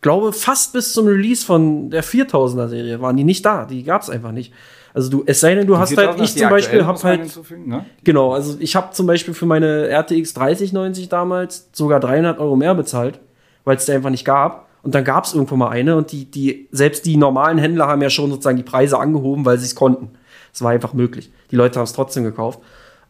glaube, 0.00 0.32
fast 0.32 0.72
bis 0.72 0.92
zum 0.92 1.06
Release 1.06 1.44
von 1.44 1.90
der 1.90 2.04
4000er 2.04 2.68
Serie 2.68 3.00
waren 3.00 3.16
die 3.16 3.24
nicht 3.24 3.44
da. 3.44 3.64
Die 3.64 3.82
gab 3.82 4.02
es 4.02 4.10
einfach 4.10 4.32
nicht. 4.32 4.52
Also 4.92 5.10
du, 5.10 5.22
es 5.26 5.40
sei 5.40 5.54
denn, 5.54 5.66
du 5.66 5.74
die 5.74 5.78
hast 5.78 5.96
halt, 5.96 6.20
ich 6.20 6.34
zum 6.34 6.48
Beispiel 6.48 6.84
habe 6.84 7.00
halt, 7.02 7.40
ne? 7.64 7.86
genau, 8.02 8.32
also 8.32 8.56
ich 8.58 8.74
habe 8.74 8.92
zum 8.92 9.06
Beispiel 9.06 9.34
für 9.34 9.46
meine 9.46 9.88
RTX 9.88 10.34
3090 10.34 11.08
damals 11.08 11.68
sogar 11.72 12.00
300 12.00 12.40
Euro 12.40 12.56
mehr 12.56 12.74
bezahlt, 12.74 13.20
weil 13.64 13.76
es 13.76 13.84
die 13.84 13.92
einfach 13.92 14.10
nicht 14.10 14.24
gab. 14.24 14.68
Und 14.82 14.94
dann 14.94 15.04
gab 15.04 15.24
es 15.24 15.34
irgendwo 15.34 15.56
mal 15.56 15.68
eine 15.68 15.94
und 15.94 16.10
die, 16.10 16.24
die, 16.24 16.66
selbst 16.72 17.04
die 17.04 17.18
normalen 17.18 17.58
Händler 17.58 17.86
haben 17.86 18.00
ja 18.00 18.08
schon 18.08 18.30
sozusagen 18.30 18.56
die 18.56 18.62
Preise 18.62 18.98
angehoben, 18.98 19.44
weil 19.44 19.58
sie 19.58 19.66
es 19.66 19.74
konnten. 19.74 20.10
Es 20.52 20.62
war 20.62 20.70
einfach 20.70 20.94
möglich. 20.94 21.30
Die 21.50 21.56
Leute 21.56 21.78
haben 21.78 21.84
es 21.84 21.92
trotzdem 21.92 22.24
gekauft. 22.24 22.60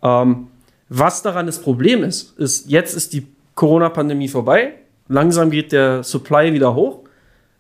Ähm, 0.02 0.48
was 0.88 1.22
daran 1.22 1.46
das 1.46 1.60
Problem 1.60 2.02
ist, 2.02 2.36
ist, 2.38 2.68
jetzt 2.68 2.94
ist 2.94 3.12
die 3.12 3.28
Corona-Pandemie 3.54 4.28
vorbei 4.28 4.74
Langsam 5.10 5.50
geht 5.50 5.72
der 5.72 6.04
Supply 6.04 6.52
wieder 6.52 6.76
hoch. 6.76 7.00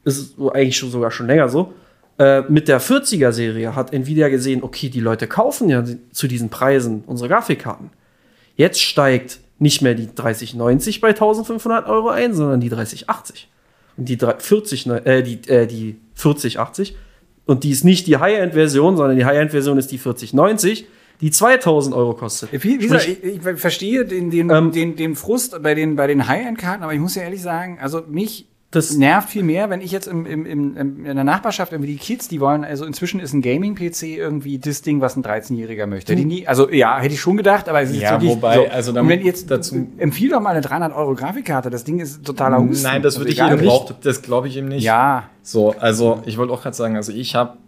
Ist 0.04 0.36
eigentlich 0.38 0.76
schon 0.76 0.92
sogar 0.92 1.10
schon 1.10 1.26
länger 1.26 1.48
so. 1.48 1.74
Äh, 2.16 2.42
mit 2.42 2.68
der 2.68 2.80
40er-Serie 2.80 3.74
hat 3.74 3.92
Nvidia 3.92 4.28
gesehen, 4.28 4.62
okay, 4.62 4.88
die 4.88 5.00
Leute 5.00 5.26
kaufen 5.26 5.68
ja 5.68 5.82
zu 6.12 6.28
diesen 6.28 6.48
Preisen 6.48 7.02
unsere 7.06 7.28
Grafikkarten. 7.28 7.90
Jetzt 8.54 8.80
steigt 8.80 9.40
nicht 9.58 9.82
mehr 9.82 9.94
die 9.94 10.14
3090 10.14 11.00
bei 11.00 11.08
1500 11.08 11.88
Euro 11.88 12.10
ein, 12.10 12.34
sondern 12.34 12.60
die 12.60 12.68
3080. 12.68 13.48
Und 13.96 14.08
die 14.08 14.16
40, 14.16 14.86
äh, 14.86 15.22
die, 15.22 15.40
äh, 15.50 15.66
die 15.66 15.96
4080. 16.14 16.94
Und 17.46 17.64
die 17.64 17.70
ist 17.72 17.84
nicht 17.84 18.06
die 18.06 18.18
High-End-Version, 18.18 18.96
sondern 18.96 19.16
die 19.16 19.24
High-End-Version 19.24 19.76
ist 19.76 19.90
die 19.90 19.98
4090 19.98 20.86
die 21.20 21.30
2000 21.30 21.94
Euro 21.94 22.14
kostet. 22.14 22.52
Wie, 22.52 22.62
wie 22.62 22.78
gesagt, 22.78 23.08
ich, 23.08 23.22
ich, 23.22 23.42
verstehe 23.42 24.04
den, 24.04 24.30
den, 24.30 24.50
ähm, 24.50 24.72
den, 24.72 24.96
den 24.96 25.16
Frust 25.16 25.62
bei 25.62 25.74
den, 25.74 25.96
bei 25.96 26.06
den 26.06 26.26
High-End-Karten, 26.26 26.82
aber 26.82 26.94
ich 26.94 27.00
muss 27.00 27.14
ja 27.14 27.22
ehrlich 27.22 27.42
sagen, 27.42 27.78
also 27.80 28.02
mich 28.08 28.46
das 28.70 28.94
nervt 28.94 29.30
viel 29.30 29.42
mehr, 29.42 29.68
wenn 29.68 29.80
ich 29.80 29.90
jetzt 29.90 30.06
im, 30.06 30.24
im, 30.26 30.46
im, 30.46 31.04
in 31.04 31.16
der 31.16 31.24
Nachbarschaft 31.24 31.72
irgendwie 31.72 31.90
die 31.90 31.98
Kids, 31.98 32.28
die 32.28 32.40
wollen, 32.40 32.64
also 32.64 32.84
inzwischen 32.84 33.18
ist 33.18 33.32
ein 33.32 33.42
Gaming-PC 33.42 34.02
irgendwie 34.16 34.60
das 34.60 34.82
Ding, 34.82 35.00
was 35.00 35.16
ein 35.16 35.24
13-Jähriger 35.24 35.86
möchte. 35.86 36.14
Die 36.14 36.24
nie, 36.24 36.46
also 36.46 36.70
ja, 36.70 37.00
hätte 37.00 37.14
ich 37.14 37.20
schon 37.20 37.36
gedacht, 37.36 37.68
aber 37.68 37.82
es 37.82 37.90
ist 37.90 38.00
ja, 38.00 38.12
wirklich 38.12 38.30
wobei, 38.30 38.54
so. 38.54 38.66
also 38.66 38.92
dann, 38.92 39.04
Und 39.04 39.10
wenn 39.10 39.22
jetzt 39.22 39.50
dazu 39.50 39.88
empfiehl 39.98 40.30
doch 40.30 40.40
mal 40.40 40.50
eine 40.50 40.60
300 40.60 40.94
Euro 40.94 41.16
Grafikkarte, 41.16 41.68
das 41.68 41.82
Ding 41.82 41.98
ist 41.98 42.24
totaler 42.24 42.58
Husten. 42.58 42.84
Nein, 42.84 43.02
das 43.02 43.18
würde 43.18 43.30
also 43.30 43.42
ich 43.42 43.52
eben 43.52 43.64
nicht, 43.64 44.06
das 44.06 44.22
glaube 44.22 44.46
ich 44.46 44.56
eben 44.56 44.68
nicht. 44.68 44.84
Ja. 44.84 45.24
So, 45.42 45.74
also 45.76 46.22
ich 46.26 46.38
wollte 46.38 46.52
auch 46.52 46.62
gerade 46.62 46.76
sagen, 46.76 46.94
also 46.94 47.10
ich 47.10 47.34
habe 47.34 47.58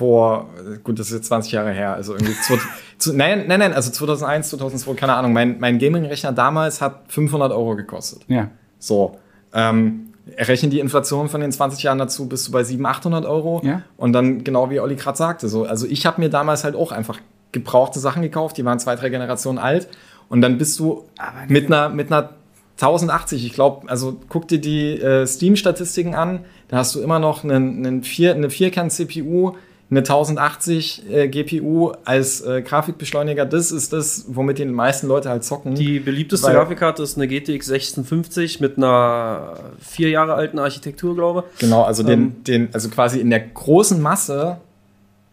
vor, 0.00 0.48
gut, 0.82 0.98
das 0.98 1.08
ist 1.08 1.12
jetzt 1.12 1.26
20 1.26 1.52
Jahre 1.52 1.72
her, 1.72 1.92
also 1.92 2.14
irgendwie, 2.14 2.32
zu, 2.40 2.58
zu, 2.98 3.14
nein, 3.14 3.44
nein, 3.46 3.60
nein, 3.60 3.74
also 3.74 3.90
2001, 3.90 4.48
2002, 4.48 4.94
keine 4.94 5.12
Ahnung, 5.12 5.34
mein, 5.34 5.60
mein 5.60 5.78
Gaming-Rechner 5.78 6.32
damals 6.32 6.80
hat 6.80 7.02
500 7.08 7.52
Euro 7.52 7.76
gekostet. 7.76 8.22
Ja. 8.26 8.48
So, 8.78 9.18
ähm, 9.52 10.14
rechne 10.38 10.70
die 10.70 10.80
Inflation 10.80 11.28
von 11.28 11.42
den 11.42 11.52
20 11.52 11.82
Jahren 11.82 11.98
dazu, 11.98 12.28
bist 12.30 12.48
du 12.48 12.52
bei 12.52 12.64
700, 12.64 12.96
800 12.96 13.26
Euro. 13.26 13.60
Ja. 13.62 13.82
Und 13.98 14.14
dann, 14.14 14.42
genau 14.42 14.70
wie 14.70 14.80
Olli 14.80 14.96
gerade 14.96 15.18
sagte, 15.18 15.50
so, 15.50 15.64
also 15.64 15.86
ich 15.86 16.06
habe 16.06 16.18
mir 16.18 16.30
damals 16.30 16.64
halt 16.64 16.74
auch 16.76 16.92
einfach 16.92 17.18
gebrauchte 17.52 18.00
Sachen 18.00 18.22
gekauft, 18.22 18.56
die 18.56 18.64
waren 18.64 18.78
zwei, 18.78 18.96
drei 18.96 19.10
Generationen 19.10 19.58
alt. 19.58 19.86
Und 20.30 20.40
dann 20.40 20.56
bist 20.56 20.78
du 20.78 21.04
mit 21.48 21.66
einer, 21.66 21.90
mit 21.90 22.10
einer 22.10 22.30
1080, 22.76 23.44
ich 23.44 23.52
glaube, 23.52 23.90
also 23.90 24.18
guck 24.30 24.48
dir 24.48 24.60
die 24.60 24.98
äh, 24.98 25.26
Steam-Statistiken 25.26 26.14
an, 26.14 26.40
da 26.68 26.78
hast 26.78 26.94
du 26.94 27.00
immer 27.00 27.18
noch 27.18 27.44
einen, 27.44 27.84
einen 27.84 28.02
vier, 28.02 28.34
eine 28.34 28.48
Vierkern-CPU, 28.48 29.56
eine 29.90 30.00
1080 30.00 31.10
äh, 31.10 31.28
GPU 31.28 31.92
als 32.04 32.40
äh, 32.42 32.62
Grafikbeschleuniger. 32.62 33.44
Das 33.44 33.72
ist 33.72 33.92
das, 33.92 34.24
womit 34.28 34.58
die 34.58 34.64
meisten 34.64 35.08
Leute 35.08 35.28
halt 35.28 35.42
zocken. 35.44 35.74
Die 35.74 35.98
beliebteste 35.98 36.46
Weil- 36.46 36.54
Grafikkarte 36.54 37.02
ist 37.02 37.16
eine 37.16 37.26
GTX 37.26 37.70
1650 37.70 38.60
mit 38.60 38.76
einer 38.76 39.54
vier 39.80 40.10
Jahre 40.10 40.34
alten 40.34 40.58
Architektur, 40.58 41.14
glaube 41.14 41.44
ich. 41.54 41.58
genau, 41.60 41.82
also 41.82 42.02
Ähm. 42.04 42.08
den, 42.08 42.44
den, 42.44 42.68
also 42.74 42.88
quasi 42.88 43.18
in 43.20 43.30
der 43.30 43.40
großen 43.40 44.00
Masse 44.00 44.58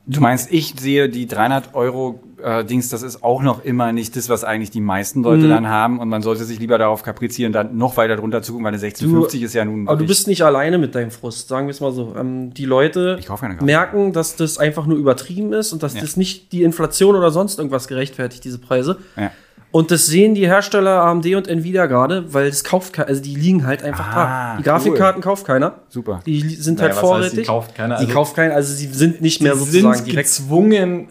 Du 0.10 0.22
meinst, 0.22 0.53
ich 0.53 0.74
sehe 0.80 1.10
die 1.10 1.28
300 1.28 1.76
Euro 1.76 2.22
äh, 2.44 2.64
Dings, 2.64 2.90
das 2.90 3.02
ist 3.04 3.24
auch 3.24 3.42
noch 3.42 3.64
immer 3.66 3.92
nicht 3.92 4.16
das, 4.16 4.30
was 4.30 4.44
eigentlich 4.44 4.70
die 4.72 4.82
meisten 4.82 5.24
Leute 5.24 5.46
Mhm. 5.46 5.50
dann 5.50 5.68
haben 5.70 6.00
und 6.00 6.08
man 6.10 6.22
sollte 6.22 6.44
sich 6.46 6.60
lieber 6.60 6.78
darauf 6.78 7.02
kaprizieren, 7.04 7.52
dann 7.54 7.78
noch 7.78 7.98
weiter 7.98 8.16
drunter 8.16 8.42
zu 8.42 8.52
gucken, 8.52 8.66
weil 8.66 8.74
eine 8.74 8.80
1650 8.82 9.42
ist 9.42 9.54
ja 9.54 9.66
nun 9.66 9.88
Aber 9.88 9.98
du 9.98 10.06
bist 10.06 10.28
nicht 10.28 10.44
alleine 10.44 10.78
mit 10.78 10.94
deinem 10.96 11.12
Frust, 11.12 11.48
sagen 11.48 11.68
wir 11.68 11.72
es 11.72 11.82
mal 11.82 11.92
so. 11.92 12.16
Ähm, 12.18 12.54
die 12.54 12.66
Leute 12.66 13.18
merken, 13.62 14.14
dass 14.14 14.36
das 14.36 14.58
einfach 14.58 14.86
nur 14.86 14.98
übertrieben 14.98 15.54
ist 15.54 15.74
und 15.74 15.84
dass 15.84 15.96
Ja. 15.96 16.02
das 16.02 16.18
nicht 16.18 16.52
die 16.52 16.64
Inflation 16.64 17.16
oder 17.16 17.32
sonst 17.32 17.58
irgendwas 17.58 17.88
gerechtfertigt, 17.88 18.44
diese 18.44 18.60
Preise. 18.60 18.98
Ja. 19.16 19.32
Und 19.72 19.92
das 19.92 20.06
sehen 20.08 20.34
die 20.34 20.48
Hersteller 20.48 21.02
AMD 21.04 21.36
und 21.36 21.48
Nvidia 21.48 21.88
gerade, 21.88 22.34
weil 22.34 22.50
das 22.50 22.64
kauft 22.64 22.94
keiner, 22.94 23.10
also 23.10 23.22
die 23.22 23.36
liegen 23.36 23.66
halt 23.68 23.84
einfach 23.84 24.08
Ah, 24.16 24.52
da. 24.54 24.58
Die 24.58 24.64
Grafikkarten 24.64 25.22
kauft 25.22 25.46
keiner. 25.46 25.76
Super. 25.90 26.22
Die 26.26 26.40
sind 26.42 26.80
Naja, 26.80 26.94
halt 26.96 27.04
was 27.04 27.10
heißt, 27.12 27.24
die 27.24 27.28
vorrätig. 27.44 27.48
kauft 27.48 27.76
keiner? 27.76 27.96
Die 27.98 28.02
Also- 28.06 28.14
kauft 28.14 28.36
keiner, 28.36 28.56
also 28.56 28.74
sie 28.74 28.88
sind 28.88 29.22
nicht 29.22 29.42
mehr 29.42 29.54
die 29.54 29.60
sozusagen 29.60 29.94
sind 29.96 30.08
direkt. 30.08 30.30
gezwungen, 30.30 31.08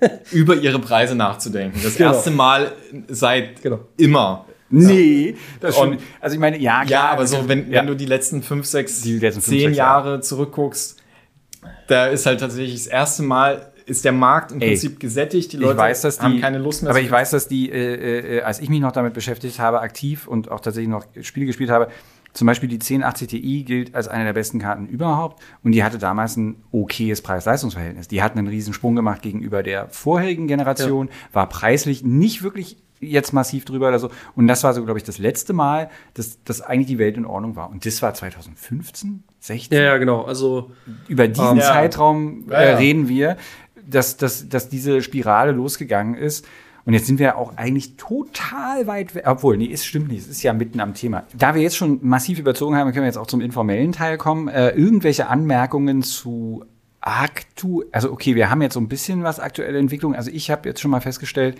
über 0.32 0.54
ihre 0.56 0.78
Preise 0.78 1.14
nachzudenken. 1.14 1.80
Das 1.82 1.96
Genau. 1.96 2.12
erste 2.12 2.30
Mal 2.30 2.72
seit 3.08 3.62
Genau. 3.62 3.80
immer. 3.96 4.44
Nee, 4.70 5.36
das 5.60 5.76
Und- 5.76 5.94
stimmt. 5.94 6.02
Also 6.20 6.34
ich 6.34 6.40
meine, 6.40 6.58
ja, 6.58 6.80
Ja, 6.82 6.84
klar, 6.86 7.10
aber 7.12 7.26
so, 7.26 7.48
wenn, 7.48 7.70
ja. 7.70 7.80
wenn 7.80 7.86
du 7.86 7.96
die 7.96 8.04
letzten 8.06 8.42
fünf, 8.42 8.66
sechs, 8.66 9.00
Die 9.00 9.18
letzten 9.18 9.40
fünf, 9.40 9.56
zehn 9.56 9.66
sechs 9.68 9.76
Jahre 9.78 10.20
zurückguckst, 10.20 10.96
da 11.88 12.06
ist 12.06 12.26
halt 12.26 12.40
tatsächlich 12.40 12.74
das 12.74 12.86
erste 12.86 13.22
Mal, 13.22 13.72
ist 13.86 14.04
der 14.04 14.12
Markt 14.12 14.52
im 14.52 14.60
Ey, 14.60 14.68
Prinzip 14.68 15.00
gesättigt. 15.00 15.52
Die 15.52 15.56
ich 15.56 15.62
Leute 15.62 15.78
weiß, 15.78 16.02
dass 16.02 16.18
die, 16.18 16.22
haben 16.22 16.40
keine 16.42 16.58
Lust 16.58 16.82
mehr. 16.82 16.90
Aber 16.90 17.00
ich 17.00 17.10
weiß, 17.10 17.30
dass 17.30 17.48
die, 17.48 17.70
äh, 17.72 18.36
äh, 18.38 18.42
als 18.42 18.60
ich 18.60 18.68
mich 18.68 18.80
noch 18.80 18.92
damit 18.92 19.14
beschäftigt 19.14 19.58
habe, 19.58 19.80
aktiv 19.80 20.26
und 20.28 20.50
auch 20.50 20.60
tatsächlich 20.60 20.90
noch 20.90 21.06
Spiele 21.22 21.46
gespielt 21.46 21.70
habe, 21.70 21.88
zum 22.38 22.46
Beispiel 22.46 22.68
die 22.68 22.76
1080 22.76 23.28
Ti 23.28 23.64
gilt 23.64 23.94
als 23.96 24.06
eine 24.06 24.24
der 24.24 24.32
besten 24.32 24.60
Karten 24.60 24.86
überhaupt 24.86 25.42
und 25.64 25.72
die 25.72 25.82
hatte 25.82 25.98
damals 25.98 26.36
ein 26.36 26.62
okayes 26.70 27.20
Preis-Leistungs-Verhältnis. 27.20 28.06
Die 28.06 28.22
hatten 28.22 28.38
einen 28.38 28.46
riesen 28.46 28.72
Sprung 28.72 28.94
gemacht 28.94 29.22
gegenüber 29.22 29.64
der 29.64 29.88
vorherigen 29.88 30.46
Generation, 30.46 31.10
war 31.32 31.48
preislich 31.48 32.04
nicht 32.04 32.44
wirklich 32.44 32.76
jetzt 33.00 33.32
massiv 33.32 33.64
drüber 33.64 33.88
oder 33.88 33.98
so. 33.98 34.10
Und 34.36 34.46
das 34.46 34.62
war 34.62 34.72
so, 34.72 34.84
glaube 34.84 34.98
ich, 34.98 35.04
das 35.04 35.18
letzte 35.18 35.52
Mal, 35.52 35.90
dass, 36.14 36.42
dass 36.44 36.60
eigentlich 36.60 36.86
die 36.86 36.98
Welt 36.98 37.16
in 37.16 37.26
Ordnung 37.26 37.56
war. 37.56 37.70
Und 37.70 37.84
das 37.84 38.00
war 38.02 38.14
2015, 38.14 39.24
16? 39.40 39.76
Ja, 39.76 39.84
ja, 39.84 39.96
genau. 39.98 40.22
Also 40.22 40.70
über 41.08 41.26
diesen 41.28 41.58
Ja. 41.58 41.62
Zeitraum 41.62 42.44
Ja, 42.48 42.60
äh, 42.60 42.70
ja. 42.70 42.76
reden 42.76 43.08
wir, 43.08 43.36
dass, 43.84 44.16
dass, 44.16 44.48
dass 44.48 44.68
diese 44.68 45.02
Spirale 45.02 45.52
losgegangen 45.52 46.14
ist. 46.14 46.46
Und 46.88 46.94
jetzt 46.94 47.06
sind 47.06 47.18
wir 47.18 47.36
auch 47.36 47.54
eigentlich 47.58 47.98
total 47.98 48.86
weit 48.86 49.14
weg. 49.14 49.24
Obwohl, 49.26 49.58
nee, 49.58 49.70
es 49.70 49.84
stimmt 49.84 50.08
nicht. 50.08 50.22
Es 50.22 50.28
ist 50.28 50.42
ja 50.42 50.54
mitten 50.54 50.80
am 50.80 50.94
Thema. 50.94 51.24
Da 51.36 51.54
wir 51.54 51.60
jetzt 51.60 51.76
schon 51.76 51.98
massiv 52.00 52.38
überzogen 52.38 52.76
haben, 52.76 52.92
können 52.92 53.02
wir 53.02 53.08
jetzt 53.08 53.18
auch 53.18 53.26
zum 53.26 53.42
informellen 53.42 53.92
Teil 53.92 54.16
kommen. 54.16 54.48
Äh, 54.48 54.70
irgendwelche 54.70 55.26
Anmerkungen 55.26 56.02
zu 56.02 56.64
aktu, 57.02 57.82
also 57.92 58.10
okay, 58.10 58.34
wir 58.36 58.48
haben 58.48 58.62
jetzt 58.62 58.72
so 58.72 58.80
ein 58.80 58.88
bisschen 58.88 59.22
was 59.22 59.38
aktuelle 59.38 59.78
Entwicklung. 59.78 60.14
Also 60.14 60.30
ich 60.30 60.50
habe 60.50 60.66
jetzt 60.66 60.80
schon 60.80 60.90
mal 60.90 61.02
festgestellt, 61.02 61.58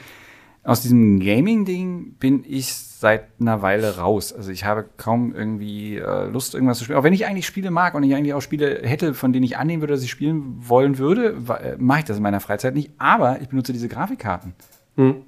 aus 0.64 0.80
diesem 0.80 1.20
Gaming-Ding 1.20 2.14
bin 2.18 2.42
ich 2.48 2.72
seit 2.72 3.26
einer 3.38 3.60
Weile 3.60 3.98
raus. 3.98 4.32
Also 4.32 4.50
ich 4.50 4.64
habe 4.64 4.86
kaum 4.96 5.34
irgendwie 5.34 5.96
äh, 5.96 6.24
Lust, 6.30 6.54
irgendwas 6.54 6.78
zu 6.78 6.84
spielen. 6.84 6.98
Auch 6.98 7.04
wenn 7.04 7.12
ich 7.12 7.26
eigentlich 7.26 7.44
Spiele 7.44 7.70
mag 7.70 7.94
und 7.94 8.02
ich 8.02 8.14
eigentlich 8.14 8.32
auch 8.32 8.40
Spiele 8.40 8.80
hätte, 8.82 9.12
von 9.12 9.34
denen 9.34 9.44
ich 9.44 9.58
annehmen 9.58 9.82
würde, 9.82 9.92
dass 9.92 10.02
ich 10.02 10.10
spielen 10.10 10.54
wollen 10.66 10.96
würde, 10.96 11.36
äh, 11.60 11.76
mache 11.76 11.98
ich 11.98 12.04
das 12.06 12.16
in 12.16 12.22
meiner 12.22 12.40
Freizeit 12.40 12.74
nicht. 12.74 12.92
Aber 12.96 13.42
ich 13.42 13.50
benutze 13.50 13.74
diese 13.74 13.88
Grafikkarten. 13.88 14.54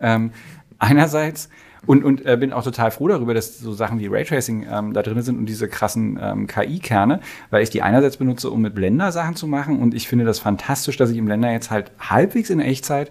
Ähm, 0.01 0.33
einerseits 0.79 1.49
und, 1.87 2.05
und 2.05 2.27
äh, 2.27 2.37
bin 2.37 2.53
auch 2.53 2.63
total 2.63 2.91
froh 2.91 3.09
darüber, 3.09 3.33
dass 3.33 3.59
so 3.59 3.73
Sachen 3.73 3.99
wie 4.01 4.07
Raytracing 4.07 4.67
ähm, 4.71 4.93
da 4.93 5.03
drin 5.03 5.23
sind 5.23 5.39
und 5.39 5.47
diese 5.47 5.69
krassen 5.69 6.19
ähm, 6.21 6.47
KI-Kerne, 6.47 7.21
weil 7.51 7.63
ich 7.63 7.71
die 7.71 7.83
einerseits 7.83 8.19
benutze, 8.19 8.51
um 8.51 8.61
mit 8.61 8.75
Blender 8.75 9.13
Sachen 9.13 9.35
zu 9.35 9.47
machen 9.47 9.81
und 9.81 9.95
ich 9.95 10.09
finde 10.09 10.25
das 10.25 10.39
fantastisch, 10.39 10.97
dass 10.97 11.11
ich 11.11 11.17
im 11.17 11.25
Blender 11.25 11.51
jetzt 11.51 11.71
halt 11.71 11.91
halbwegs 11.99 12.51
in 12.51 12.61
Echtzeit 12.61 13.11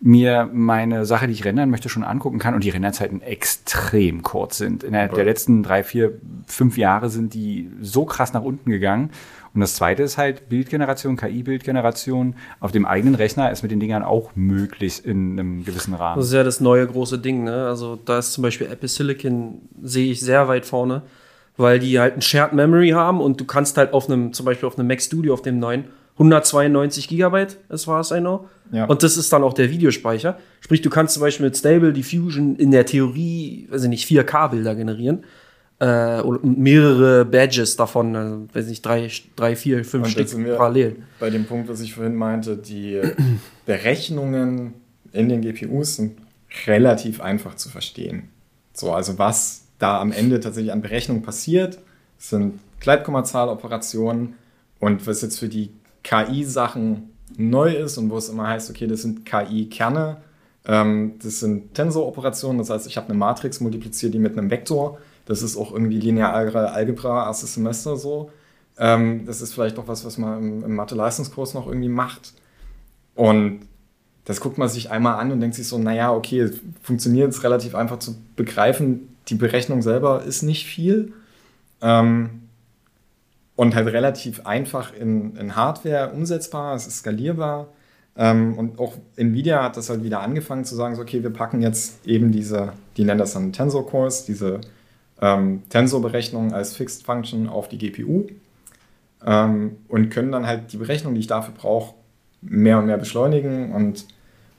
mir 0.00 0.48
meine 0.52 1.06
Sache, 1.06 1.26
die 1.26 1.32
ich 1.32 1.44
rendern 1.44 1.70
möchte, 1.70 1.88
schon 1.88 2.04
angucken 2.04 2.38
kann 2.38 2.54
und 2.54 2.62
die 2.62 2.70
Renderzeiten 2.70 3.20
extrem 3.20 4.22
kurz 4.22 4.56
sind. 4.56 4.84
Innerhalb 4.84 5.14
der 5.14 5.24
letzten 5.24 5.64
drei, 5.64 5.82
vier, 5.82 6.20
fünf 6.46 6.78
Jahre 6.78 7.10
sind 7.10 7.34
die 7.34 7.68
so 7.80 8.04
krass 8.04 8.32
nach 8.32 8.42
unten 8.42 8.70
gegangen. 8.70 9.10
Und 9.58 9.62
das 9.62 9.74
zweite 9.74 10.04
ist 10.04 10.18
halt 10.18 10.48
Bildgeneration, 10.48 11.16
KI-Bildgeneration. 11.16 12.36
Auf 12.60 12.70
dem 12.70 12.86
eigenen 12.86 13.16
Rechner 13.16 13.50
ist 13.50 13.62
mit 13.62 13.72
den 13.72 13.80
Dingern 13.80 14.04
auch 14.04 14.30
möglich 14.36 15.04
in 15.04 15.32
einem 15.32 15.64
gewissen 15.64 15.94
Rahmen. 15.94 16.20
Das 16.20 16.28
ist 16.28 16.32
ja 16.32 16.44
das 16.44 16.60
neue 16.60 16.86
große 16.86 17.18
Ding, 17.18 17.42
ne? 17.42 17.66
Also 17.66 17.98
da 18.04 18.20
ist 18.20 18.34
zum 18.34 18.42
Beispiel 18.42 18.68
Apple 18.68 18.86
Silicon, 18.86 19.62
sehe 19.82 20.12
ich 20.12 20.20
sehr 20.20 20.46
weit 20.46 20.64
vorne, 20.64 21.02
weil 21.56 21.80
die 21.80 21.98
halt 21.98 22.14
ein 22.14 22.22
Shared 22.22 22.52
Memory 22.52 22.90
haben 22.90 23.20
und 23.20 23.40
du 23.40 23.46
kannst 23.46 23.76
halt 23.78 23.92
auf 23.94 24.08
einem, 24.08 24.32
zum 24.32 24.46
Beispiel 24.46 24.68
auf 24.68 24.78
einem 24.78 24.86
Mac 24.86 25.02
Studio, 25.02 25.34
auf 25.34 25.42
dem 25.42 25.58
neuen, 25.58 25.86
192 26.12 27.08
Gigabyte, 27.08 27.56
as 27.68 27.82
far 27.82 27.98
as 27.98 28.12
I 28.12 28.20
know. 28.20 28.46
Ja. 28.70 28.84
Und 28.84 29.02
das 29.02 29.16
ist 29.16 29.32
dann 29.32 29.42
auch 29.42 29.54
der 29.54 29.70
Videospeicher. 29.70 30.38
Sprich, 30.60 30.82
du 30.82 30.90
kannst 30.90 31.14
zum 31.14 31.22
Beispiel 31.22 31.46
mit 31.46 31.56
Stable 31.56 31.92
Diffusion 31.92 32.54
in 32.54 32.70
der 32.70 32.86
Theorie, 32.86 33.66
weiß 33.72 33.82
ich 33.82 33.88
nicht, 33.88 34.08
4K-Bilder 34.08 34.76
generieren. 34.76 35.24
Äh, 35.80 36.22
mehrere 36.42 37.24
Badges 37.24 37.76
davon, 37.76 38.16
also, 38.16 38.48
weiß 38.52 38.64
ich 38.64 38.70
nicht, 38.70 38.86
drei, 38.86 39.08
drei 39.36 39.54
vier, 39.54 39.84
fünf 39.84 40.06
Und 40.06 40.10
Stück 40.10 40.28
sind 40.28 40.44
wir 40.44 40.56
parallel. 40.56 40.96
Bei 41.20 41.30
dem 41.30 41.46
Punkt, 41.46 41.68
was 41.68 41.80
ich 41.80 41.94
vorhin 41.94 42.16
meinte, 42.16 42.56
die 42.56 43.00
Berechnungen 43.66 44.74
in 45.12 45.28
den 45.28 45.40
GPUs 45.40 45.96
sind 45.96 46.18
relativ 46.66 47.20
einfach 47.20 47.54
zu 47.54 47.68
verstehen. 47.68 48.30
So, 48.72 48.92
also 48.92 49.18
was 49.18 49.66
da 49.78 50.00
am 50.00 50.10
Ende 50.10 50.40
tatsächlich 50.40 50.72
an 50.72 50.82
Berechnungen 50.82 51.22
passiert, 51.22 51.78
sind 52.18 52.58
Gleitkommazahloperationen 52.80 54.34
und 54.80 55.06
was 55.06 55.22
jetzt 55.22 55.38
für 55.38 55.48
die 55.48 55.70
KI-Sachen 56.02 57.10
neu 57.36 57.74
ist 57.74 57.98
und 57.98 58.10
wo 58.10 58.16
es 58.16 58.28
immer 58.28 58.48
heißt, 58.48 58.70
okay, 58.70 58.86
das 58.86 59.02
sind 59.02 59.24
KI-Kerne, 59.24 60.16
ähm, 60.66 61.14
das 61.22 61.40
sind 61.40 61.74
Tensoroperationen, 61.74 62.58
das 62.58 62.70
heißt, 62.70 62.86
ich 62.86 62.96
habe 62.96 63.08
eine 63.08 63.18
Matrix, 63.18 63.60
multipliziere 63.60 64.10
die 64.10 64.18
mit 64.18 64.36
einem 64.36 64.50
Vektor. 64.50 64.98
Das 65.28 65.42
ist 65.42 65.58
auch 65.58 65.72
irgendwie 65.72 66.00
lineare 66.00 66.72
Algebra, 66.72 67.26
erstes 67.26 67.52
Semester 67.52 67.98
so. 67.98 68.30
Ähm, 68.78 69.26
das 69.26 69.42
ist 69.42 69.52
vielleicht 69.52 69.78
auch 69.78 69.86
was, 69.86 70.06
was 70.06 70.16
man 70.16 70.38
im, 70.38 70.64
im 70.64 70.74
Mathe-Leistungskurs 70.74 71.52
noch 71.52 71.66
irgendwie 71.66 71.90
macht. 71.90 72.32
Und 73.14 73.60
das 74.24 74.40
guckt 74.40 74.56
man 74.56 74.70
sich 74.70 74.90
einmal 74.90 75.20
an 75.20 75.30
und 75.30 75.40
denkt 75.40 75.54
sich 75.54 75.68
so, 75.68 75.76
naja, 75.76 76.14
okay, 76.14 76.50
funktioniert 76.80 77.30
es 77.30 77.44
relativ 77.44 77.74
einfach 77.74 77.98
zu 77.98 78.16
begreifen. 78.36 79.14
Die 79.28 79.34
Berechnung 79.34 79.82
selber 79.82 80.22
ist 80.22 80.40
nicht 80.42 80.64
viel. 80.64 81.12
Ähm, 81.82 82.48
und 83.54 83.74
halt 83.74 83.88
relativ 83.88 84.46
einfach 84.46 84.94
in, 84.94 85.36
in 85.36 85.56
Hardware 85.56 86.12
umsetzbar, 86.12 86.74
es 86.74 86.86
ist 86.86 87.00
skalierbar. 87.00 87.68
Ähm, 88.16 88.56
und 88.56 88.78
auch 88.78 88.94
Nvidia 89.16 89.62
hat 89.62 89.76
das 89.76 89.90
halt 89.90 90.02
wieder 90.04 90.20
angefangen 90.20 90.64
zu 90.64 90.74
sagen, 90.74 90.94
so, 90.96 91.02
okay, 91.02 91.22
wir 91.22 91.30
packen 91.30 91.60
jetzt 91.60 92.06
eben 92.06 92.32
diese, 92.32 92.72
die 92.96 93.04
nennen 93.04 93.18
das 93.18 93.34
dann 93.34 93.52
Tensor 93.52 93.86
Cores, 93.86 94.24
diese 94.24 94.62
ähm, 95.20 95.62
Tensor-Berechnung 95.68 96.52
als 96.52 96.76
Fixed 96.76 97.04
Function 97.04 97.48
auf 97.48 97.68
die 97.68 97.78
GPU 97.78 98.26
ähm, 99.24 99.76
und 99.88 100.10
können 100.10 100.32
dann 100.32 100.46
halt 100.46 100.72
die 100.72 100.76
Berechnung, 100.76 101.14
die 101.14 101.20
ich 101.20 101.26
dafür 101.26 101.54
brauche, 101.54 101.94
mehr 102.40 102.78
und 102.78 102.86
mehr 102.86 102.98
beschleunigen 102.98 103.72
und 103.72 104.06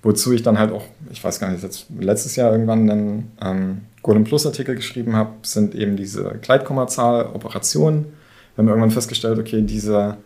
wozu 0.02 0.34
ich 0.34 0.44
dann 0.44 0.58
halt 0.58 0.72
auch, 0.72 0.84
ich 1.12 1.24
weiß 1.24 1.40
gar 1.40 1.52
nicht, 1.52 1.64
jetzt 1.64 1.88
letztes 1.98 2.36
Jahr 2.36 2.52
irgendwann 2.52 2.90
einen 2.90 3.32
ähm, 3.42 3.82
Golden 4.02 4.24
Plus 4.24 4.46
Artikel 4.46 4.76
geschrieben 4.76 5.16
habe, 5.16 5.32
sind 5.44 5.76
eben 5.76 5.98
diese 5.98 6.40
Gleitkommazahl-Operationen. 6.42 8.06
Wir 8.56 8.64
haben 8.64 8.68
irgendwann 8.70 8.92
festgestellt, 8.92 9.40
okay, 9.40 9.62
diese 9.62 10.18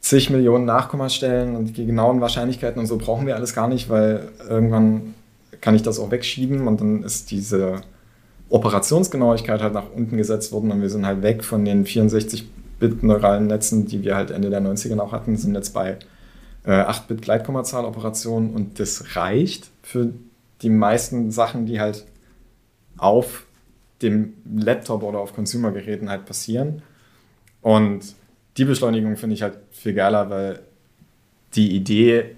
zig 0.00 0.30
Millionen 0.30 0.64
Nachkommastellen 0.64 1.56
und 1.56 1.76
die 1.76 1.86
genauen 1.86 2.20
Wahrscheinlichkeiten 2.20 2.80
und 2.80 2.86
so 2.86 2.98
brauchen 2.98 3.26
wir 3.26 3.36
alles 3.36 3.54
gar 3.54 3.68
nicht, 3.68 3.88
weil 3.88 4.28
irgendwann 4.48 5.14
kann 5.60 5.74
ich 5.74 5.82
das 5.82 5.98
auch 5.98 6.10
wegschieben 6.10 6.66
und 6.66 6.80
dann 6.80 7.02
ist 7.02 7.30
diese 7.30 7.82
Operationsgenauigkeit 8.52 9.62
halt 9.62 9.72
nach 9.72 9.90
unten 9.94 10.18
gesetzt 10.18 10.52
worden 10.52 10.70
und 10.72 10.82
wir 10.82 10.90
sind 10.90 11.06
halt 11.06 11.22
weg 11.22 11.42
von 11.42 11.64
den 11.64 11.86
64-Bit 11.86 13.02
neuralen 13.02 13.46
Netzen, 13.46 13.86
die 13.86 14.02
wir 14.02 14.14
halt 14.14 14.30
Ende 14.30 14.50
der 14.50 14.60
90er 14.60 14.94
noch 14.94 15.10
hatten, 15.10 15.38
sind 15.38 15.54
jetzt 15.54 15.70
bei 15.70 15.96
äh, 16.66 16.70
8-Bit 16.70 17.22
Gleitkommazahloperationen 17.22 18.52
und 18.52 18.78
das 18.78 19.16
reicht 19.16 19.70
für 19.82 20.12
die 20.60 20.68
meisten 20.68 21.30
Sachen, 21.30 21.64
die 21.64 21.80
halt 21.80 22.04
auf 22.98 23.46
dem 24.02 24.34
Laptop 24.54 25.02
oder 25.02 25.20
auf 25.20 25.34
Consumer-Geräten 25.34 26.10
halt 26.10 26.26
passieren. 26.26 26.82
Und 27.62 28.00
die 28.58 28.66
Beschleunigung 28.66 29.16
finde 29.16 29.34
ich 29.34 29.42
halt 29.42 29.56
viel 29.70 29.94
geiler, 29.94 30.28
weil 30.28 30.60
die 31.54 31.74
Idee, 31.74 32.36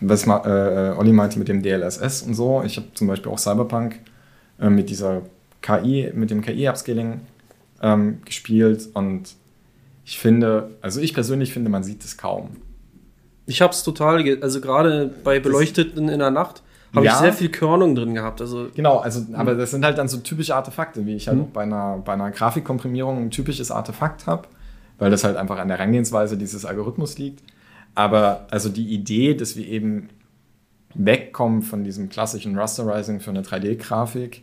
was 0.00 0.26
ma, 0.26 0.42
äh, 0.44 0.96
Olli 0.98 1.12
meinte 1.12 1.38
mit 1.38 1.46
dem 1.46 1.62
DLSS 1.62 2.22
und 2.22 2.34
so, 2.34 2.62
ich 2.64 2.76
habe 2.76 2.88
zum 2.94 3.06
Beispiel 3.06 3.30
auch 3.30 3.38
Cyberpunk 3.38 4.00
äh, 4.60 4.70
mit 4.70 4.90
dieser 4.90 5.22
KI, 5.62 6.10
mit 6.14 6.30
dem 6.30 6.42
KI-Upscaling 6.42 7.20
ähm, 7.82 8.18
gespielt 8.24 8.88
und 8.94 9.34
ich 10.04 10.18
finde, 10.18 10.70
also 10.82 11.00
ich 11.00 11.14
persönlich 11.14 11.52
finde, 11.52 11.70
man 11.70 11.82
sieht 11.82 12.04
es 12.04 12.16
kaum. 12.18 12.50
Ich 13.46 13.62
habe 13.62 13.72
es 13.72 13.82
total, 13.82 14.38
also 14.42 14.60
gerade 14.60 15.10
bei 15.24 15.40
Beleuchteten 15.40 16.08
in 16.08 16.18
der 16.18 16.30
Nacht 16.30 16.62
habe 16.94 17.06
Ja. 17.06 17.12
ich 17.14 17.18
sehr 17.18 17.32
viel 17.32 17.48
Körnung 17.48 17.94
drin 17.94 18.14
gehabt. 18.14 18.40
Also 18.40 18.68
Genau, 18.74 18.98
also, 18.98 19.24
aber 19.32 19.54
das 19.54 19.70
sind 19.72 19.84
halt 19.84 19.98
dann 19.98 20.08
so 20.08 20.18
typische 20.18 20.54
Artefakte, 20.54 21.04
wie 21.06 21.14
ich 21.16 21.26
halt 21.28 21.40
auch 21.40 21.46
bei 21.48 21.62
einer, 21.62 21.98
bei 22.04 22.12
einer 22.12 22.30
Grafikkomprimierung 22.30 23.18
ein 23.18 23.30
typisches 23.30 23.70
Artefakt 23.70 24.26
habe, 24.26 24.46
weil 24.98 25.10
das 25.10 25.24
halt 25.24 25.36
einfach 25.36 25.58
an 25.58 25.68
der 25.68 25.78
Herangehensweise 25.78 26.36
dieses 26.36 26.64
Algorithmus 26.64 27.18
liegt. 27.18 27.42
Aber 27.94 28.46
also 28.50 28.68
die 28.68 28.86
Idee, 28.94 29.34
dass 29.34 29.56
wir 29.56 29.66
eben 29.66 30.08
wegkommen 30.94 31.62
von 31.62 31.84
diesem 31.84 32.08
klassischen 32.08 32.58
Rasterizing 32.58 33.20
für 33.20 33.30
eine 33.30 33.42
3D-Grafik 33.42 34.42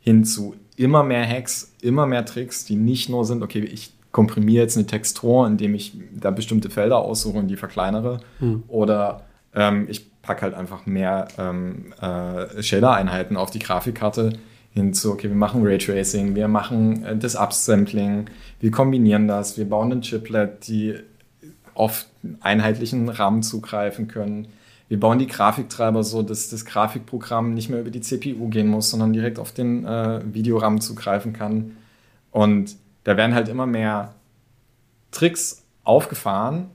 hin 0.00 0.24
zu 0.24 0.54
immer 0.76 1.02
mehr 1.02 1.26
Hacks, 1.28 1.74
immer 1.82 2.06
mehr 2.06 2.24
Tricks, 2.24 2.64
die 2.64 2.76
nicht 2.76 3.08
nur 3.08 3.24
sind, 3.24 3.42
okay, 3.42 3.60
ich 3.60 3.92
komprimiere 4.12 4.62
jetzt 4.62 4.76
eine 4.76 4.86
Textur, 4.86 5.46
indem 5.46 5.74
ich 5.74 5.92
da 6.12 6.30
bestimmte 6.30 6.70
Felder 6.70 6.98
aussuche 6.98 7.38
und 7.38 7.48
die 7.48 7.56
verkleinere, 7.56 8.20
oder 8.68 9.26
ähm, 9.54 9.86
ich 9.88 10.10
packe 10.22 10.42
halt 10.42 10.54
einfach 10.54 10.86
mehr 10.86 11.28
ähm, 11.38 11.92
äh, 12.00 12.62
Shader-Einheiten 12.62 13.36
auf 13.36 13.50
die 13.50 13.58
Grafikkarte 13.58 14.32
hin 14.72 14.94
zu, 14.94 15.12
okay, 15.12 15.28
wir 15.28 15.36
machen 15.36 15.66
Raytracing, 15.66 16.34
wir 16.34 16.48
machen 16.48 17.04
äh, 17.04 17.16
das 17.16 17.36
Upsampling, 17.36 18.26
wir 18.60 18.70
kombinieren 18.70 19.28
das, 19.28 19.58
wir 19.58 19.68
bauen 19.68 19.92
ein 19.92 20.02
Chiplet, 20.02 20.66
die 20.68 20.94
auf 21.74 22.06
einen 22.22 22.38
einheitlichen 22.40 23.08
Rahmen 23.08 23.42
zugreifen 23.42 24.06
können. 24.08 24.48
Wir 24.90 24.98
bauen 24.98 25.20
die 25.20 25.28
Grafiktreiber 25.28 26.02
so, 26.02 26.20
dass 26.22 26.48
das 26.48 26.64
Grafikprogramm 26.64 27.54
nicht 27.54 27.70
mehr 27.70 27.78
über 27.78 27.90
die 27.90 28.00
CPU 28.00 28.48
gehen 28.48 28.66
muss, 28.66 28.90
sondern 28.90 29.12
direkt 29.12 29.38
auf 29.38 29.52
den 29.52 29.84
äh, 29.84 30.20
Videorahmen 30.34 30.80
zugreifen 30.80 31.32
kann. 31.32 31.76
Und 32.32 32.74
da 33.04 33.16
werden 33.16 33.32
halt 33.36 33.48
immer 33.48 33.66
mehr 33.66 34.16
Tricks 35.12 35.62
aufgefahren, 35.84 36.70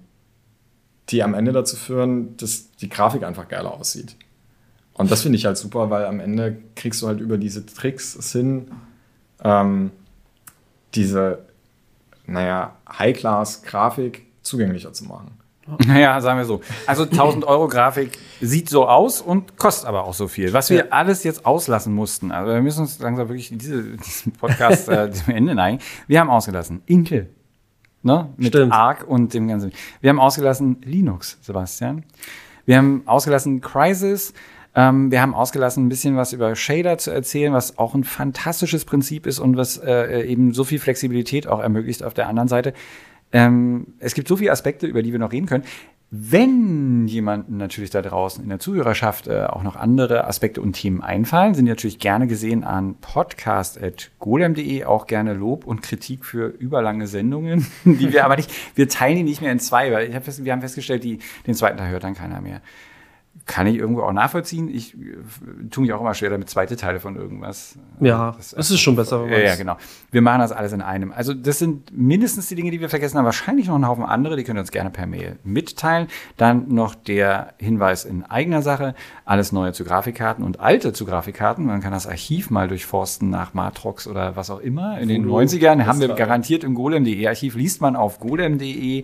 die 1.10 1.24
am 1.24 1.34
Ende 1.34 1.52
dazu 1.52 1.76
führen, 1.76 2.38
dass 2.38 2.72
die 2.78 2.88
Grafik 2.88 3.24
einfach 3.24 3.50
geiler 3.50 3.74
aussieht. 3.74 4.16
Und 4.94 5.12
das 5.12 5.24
finde 5.24 5.38
ich 5.38 5.46
halt 5.46 5.58
super, 5.58 5.90
weil 5.90 6.06
am 6.06 6.22
Ende 6.22 6.56
kriegst 6.78 7.02
du 7.02 7.08
halt 7.08 7.20
über 7.20 7.38
diese 7.38 7.66
Tricks 7.66 8.32
hin, 8.32 8.72
ähm, 9.44 9.92
diese, 10.94 11.40
naja, 12.28 12.78
High-Class-Grafik 12.98 14.26
zugänglicher 14.42 14.94
zu 14.94 15.04
machen. 15.04 15.32
Naja, 15.88 16.22
sagen 16.22 16.38
wir 16.38 16.46
so. 16.46 16.62
Also 16.86 17.04
1000 17.04 17.46
Euro 17.46 17.68
Grafik 17.68 18.12
sieht 18.40 18.70
so 18.70 18.88
aus 18.88 19.22
und 19.22 19.58
kostet 19.58 19.88
aber 19.88 20.04
auch 20.06 20.14
so 20.14 20.28
viel. 20.28 20.54
Was 20.54 20.70
wir 20.70 20.78
Ja. 20.78 20.86
alles 20.92 21.24
jetzt 21.24 21.46
auslassen 21.46 21.94
mussten, 21.94 22.32
also 22.32 22.54
wir 22.54 22.62
müssen 22.62 22.82
uns 22.82 23.00
langsam 23.00 23.30
wirklich 23.30 23.50
diese, 23.52 23.82
diesen 23.98 24.32
Podcast 24.34 24.90
äh, 24.90 25.12
zum 25.12 25.34
Ende 25.34 25.56
neigen. 25.56 25.80
Wir 26.08 26.20
haben 26.20 26.30
ausgelassen 26.30 26.82
Intel, 26.86 27.30
ne? 28.04 28.30
Mit 28.38 28.50
Stimmt. 28.50 28.74
Arc 28.74 29.08
und 29.08 29.34
dem 29.34 29.48
ganzen. 29.48 29.72
Wir 30.02 30.10
haben 30.12 30.20
ausgelassen 30.20 30.78
Linux, 30.84 31.38
Sebastian. 31.42 32.04
Wir 32.66 32.78
haben 32.78 33.04
ausgelassen 33.06 33.62
Crysis. 33.62 34.34
Ähm, 34.78 35.10
wir 35.10 35.22
haben 35.22 35.34
ausgelassen, 35.34 35.86
ein 35.86 35.90
bisschen 35.90 36.18
was 36.18 36.34
über 36.34 36.54
Shader 36.56 36.98
zu 36.98 37.10
erzählen, 37.10 37.54
was 37.54 37.78
auch 37.78 37.96
ein 37.96 38.04
fantastisches 38.04 38.84
Prinzip 38.84 39.26
ist 39.26 39.40
und 39.40 39.56
was 39.56 39.78
äh, 39.78 40.24
eben 40.24 40.54
so 40.54 40.64
viel 40.66 40.80
Flexibilität 40.80 41.48
auch 41.48 41.60
ermöglicht 41.62 42.04
auf 42.04 42.14
der 42.14 42.28
anderen 42.28 42.50
Seite. 42.50 42.74
Ähm, 43.32 43.88
es 44.00 44.14
gibt 44.14 44.28
so 44.28 44.38
viele 44.38 44.52
Aspekte, 44.52 44.88
über 44.88 45.04
die 45.04 45.12
wir 45.12 45.20
noch 45.20 45.32
reden 45.32 45.48
können. 45.48 45.64
Wenn 46.12 47.08
jemanden 47.08 47.58
natürlich 47.58 47.90
da 47.90 48.02
draußen 48.02 48.42
in 48.44 48.50
der 48.50 48.60
Zuhörerschaft 48.60 49.28
äh, 49.28 49.46
auch 49.46 49.64
noch 49.64 49.76
andere 49.76 50.28
Aspekte 50.28 50.62
und 50.62 50.74
Themen 50.74 51.02
einfallen, 51.02 51.56
sind 51.56 51.66
natürlich 51.66 52.00
gerne 52.00 52.28
gesehen 52.28 52.64
an 52.64 52.96
podcast.golem.de, 53.02 54.86
auch 54.86 55.08
gerne 55.08 55.34
Lob 55.34 55.66
und 55.66 55.82
Kritik 55.82 56.24
für 56.24 56.46
überlange 56.46 57.08
Sendungen, 57.08 57.66
die 57.86 58.14
wir 58.14 58.24
aber 58.24 58.38
nicht, 58.38 58.52
wir 58.76 58.88
teilen 58.88 59.18
die 59.18 59.24
nicht 59.24 59.42
mehr 59.42 59.52
in 59.52 59.60
zwei, 59.60 59.92
weil 59.92 60.08
ich 60.08 60.16
hab 60.16 60.24
fest, 60.24 60.46
wir 60.46 60.52
haben 60.54 60.62
festgestellt, 60.62 61.04
die, 61.04 61.20
den 61.48 61.56
zweiten 61.56 61.78
Teil 61.78 61.90
hört 61.90 62.04
dann 62.04 62.16
keiner 62.16 62.40
mehr. 62.40 62.62
Kann 63.48 63.68
ich 63.68 63.76
irgendwo 63.76 64.02
auch 64.02 64.12
nachvollziehen. 64.12 64.74
Ich 64.74 64.96
äh, 64.96 65.18
tue 65.70 65.84
mich 65.84 65.94
auch 65.94 66.02
immer 66.02 66.16
schwer 66.16 66.32
damit, 66.32 66.50
zweite 66.50 66.76
Teile 66.78 67.00
von 67.00 67.16
irgendwas. 67.16 67.78
äh, 68.02 68.08
ja, 68.08 68.32
das- 68.36 68.54
es 68.54 68.72
ist 68.72 68.80
schon 68.80 68.96
besser. 68.96 69.24
ja, 69.28 69.38
ja, 69.38 69.56
genau. 69.56 69.78
Wir 70.12 70.24
machen 70.24 70.40
das 70.40 70.52
alles 70.52 70.74
in 70.74 70.82
einem. 70.82 71.12
Also 71.12 71.36
das 71.36 71.60
sind 71.60 71.96
mindestens 71.96 72.48
die 72.48 72.56
Dinge, 72.56 72.72
die 72.72 72.80
wir 72.82 72.90
vergessen 72.90 73.18
haben. 73.20 73.26
Wahrscheinlich 73.26 73.68
noch 73.68 73.76
ein 73.76 73.88
Haufen 73.88 74.04
andere, 74.04 74.36
die 74.36 74.44
könnt 74.44 74.58
ihr 74.58 74.62
uns 74.62 74.72
gerne 74.72 74.90
per 74.90 75.06
Mail 75.06 75.38
mitteilen. 75.44 76.08
Dann 76.38 76.70
noch 76.74 76.96
der 76.96 77.54
Hinweis 77.60 78.04
in 78.04 78.24
eigener 78.24 78.64
Sache. 78.64 78.96
Alles 79.26 79.52
Neue 79.52 79.74
zu 79.74 79.84
Grafikkarten 79.84 80.44
und 80.44 80.60
alte 80.60 80.92
zu 80.92 81.06
Grafikkarten. 81.06 81.68
Man 81.68 81.82
kann 81.82 81.92
das 81.92 82.08
Archiv 82.08 82.50
mal 82.50 82.68
durchforsten 82.68 83.30
nach 83.30 83.54
Matrox 83.54 84.08
oder 84.08 84.36
was 84.36 84.50
auch 84.50 84.60
immer. 84.60 84.98
In 85.00 85.08
den 85.08 85.26
Voodoo, 85.30 85.38
90ern 85.38 85.86
haben 85.86 86.00
wir 86.00 86.08
garantiert 86.10 86.64
im 86.64 86.74
golem.de 86.74 87.28
Archiv. 87.28 87.54
Liest 87.56 87.80
man 87.80 87.96
auf 87.96 88.20
golem.de, 88.20 89.04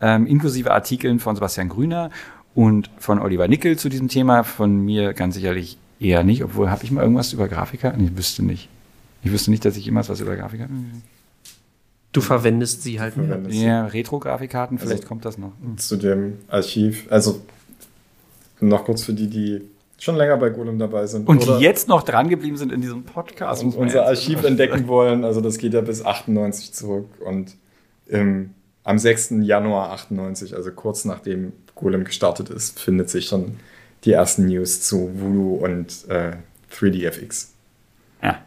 ähm, 0.00 0.26
inklusive 0.26 0.70
Artikeln 0.72 1.18
von 1.20 1.34
Sebastian 1.36 1.68
Grüner 1.68 2.08
und 2.54 2.90
von 2.98 3.18
Oliver 3.20 3.48
Nickel 3.48 3.78
zu 3.78 3.88
diesem 3.88 4.08
Thema. 4.08 4.42
Von 4.44 4.84
mir 4.84 5.12
ganz 5.14 5.34
sicherlich 5.34 5.78
eher 6.00 6.22
nicht. 6.24 6.42
Obwohl, 6.44 6.70
habe 6.70 6.84
ich 6.84 6.90
mal 6.90 7.02
irgendwas 7.02 7.32
über 7.32 7.48
Grafikkarten? 7.48 8.04
Ich 8.04 8.16
wüsste 8.16 8.42
nicht. 8.44 8.68
Ich 9.22 9.30
wüsste 9.32 9.50
nicht, 9.50 9.64
dass 9.64 9.76
ich 9.76 9.84
jemals 9.84 10.08
was 10.08 10.20
über 10.20 10.36
Grafikkarten. 10.36 11.02
Du 12.12 12.20
verwendest 12.20 12.82
sie 12.82 13.00
halt. 13.00 13.14
Verwendest. 13.14 13.56
Ja, 13.58 13.86
Retro-Grafikkarten, 13.86 14.78
vielleicht 14.78 14.98
Also- 15.02 15.08
kommt 15.08 15.24
das 15.24 15.38
noch. 15.38 15.52
zu 15.76 15.96
dem 15.96 16.38
Archiv. 16.48 17.06
Also 17.10 17.40
noch 18.60 18.84
kurz 18.84 19.02
für 19.04 19.14
die, 19.14 19.28
die 19.28 19.62
schon 19.98 20.16
länger 20.16 20.36
bei 20.36 20.50
Golem 20.50 20.78
dabei 20.78 21.06
sind. 21.06 21.28
Und 21.28 21.42
oder 21.42 21.58
die 21.58 21.64
jetzt 21.64 21.88
noch 21.88 22.02
dran 22.02 22.28
geblieben 22.28 22.56
sind 22.56 22.72
in 22.72 22.80
diesem 22.80 23.04
Podcast. 23.04 23.62
und 23.62 23.70
man 23.74 23.84
unser 23.84 24.04
Archiv 24.06 24.44
entdecken 24.44 24.88
wollen. 24.88 25.24
Also 25.24 25.40
das 25.40 25.58
geht 25.58 25.72
ja 25.74 25.80
bis 25.80 26.04
98 26.04 26.72
zurück. 26.72 27.06
Und 27.24 27.56
im, 28.08 28.50
am 28.84 28.98
6. 28.98 29.34
Januar 29.42 29.92
98, 29.92 30.54
also 30.54 30.70
kurz 30.72 31.04
nachdem 31.04 31.52
Golem 31.82 32.04
gestartet 32.04 32.48
ist, 32.48 32.80
findet 32.80 33.10
sich 33.10 33.26
schon 33.26 33.56
die 34.04 34.12
ersten 34.12 34.46
News 34.46 34.82
zu 34.82 35.10
Voodoo 35.14 35.54
und 35.54 36.08
äh, 36.08 36.36
3DFX. 36.72 37.48
Ja. 38.22 38.38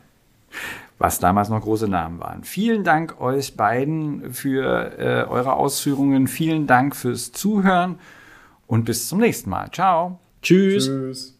Was 0.97 1.19
damals 1.19 1.49
noch 1.49 1.61
große 1.61 1.87
Namen 1.87 2.19
waren. 2.19 2.43
Vielen 2.43 2.83
Dank 2.83 3.19
euch 3.19 3.55
beiden 3.55 4.33
für 4.33 4.97
äh, 4.97 5.29
eure 5.29 5.53
Ausführungen. 5.53 6.27
Vielen 6.27 6.67
Dank 6.67 6.95
fürs 6.95 7.31
Zuhören 7.31 7.99
und 8.67 8.85
bis 8.85 9.07
zum 9.07 9.19
nächsten 9.19 9.49
Mal. 9.49 9.69
Ciao. 9.71 10.19
Tschüss. 10.41 10.85
Tschüss. 10.85 11.33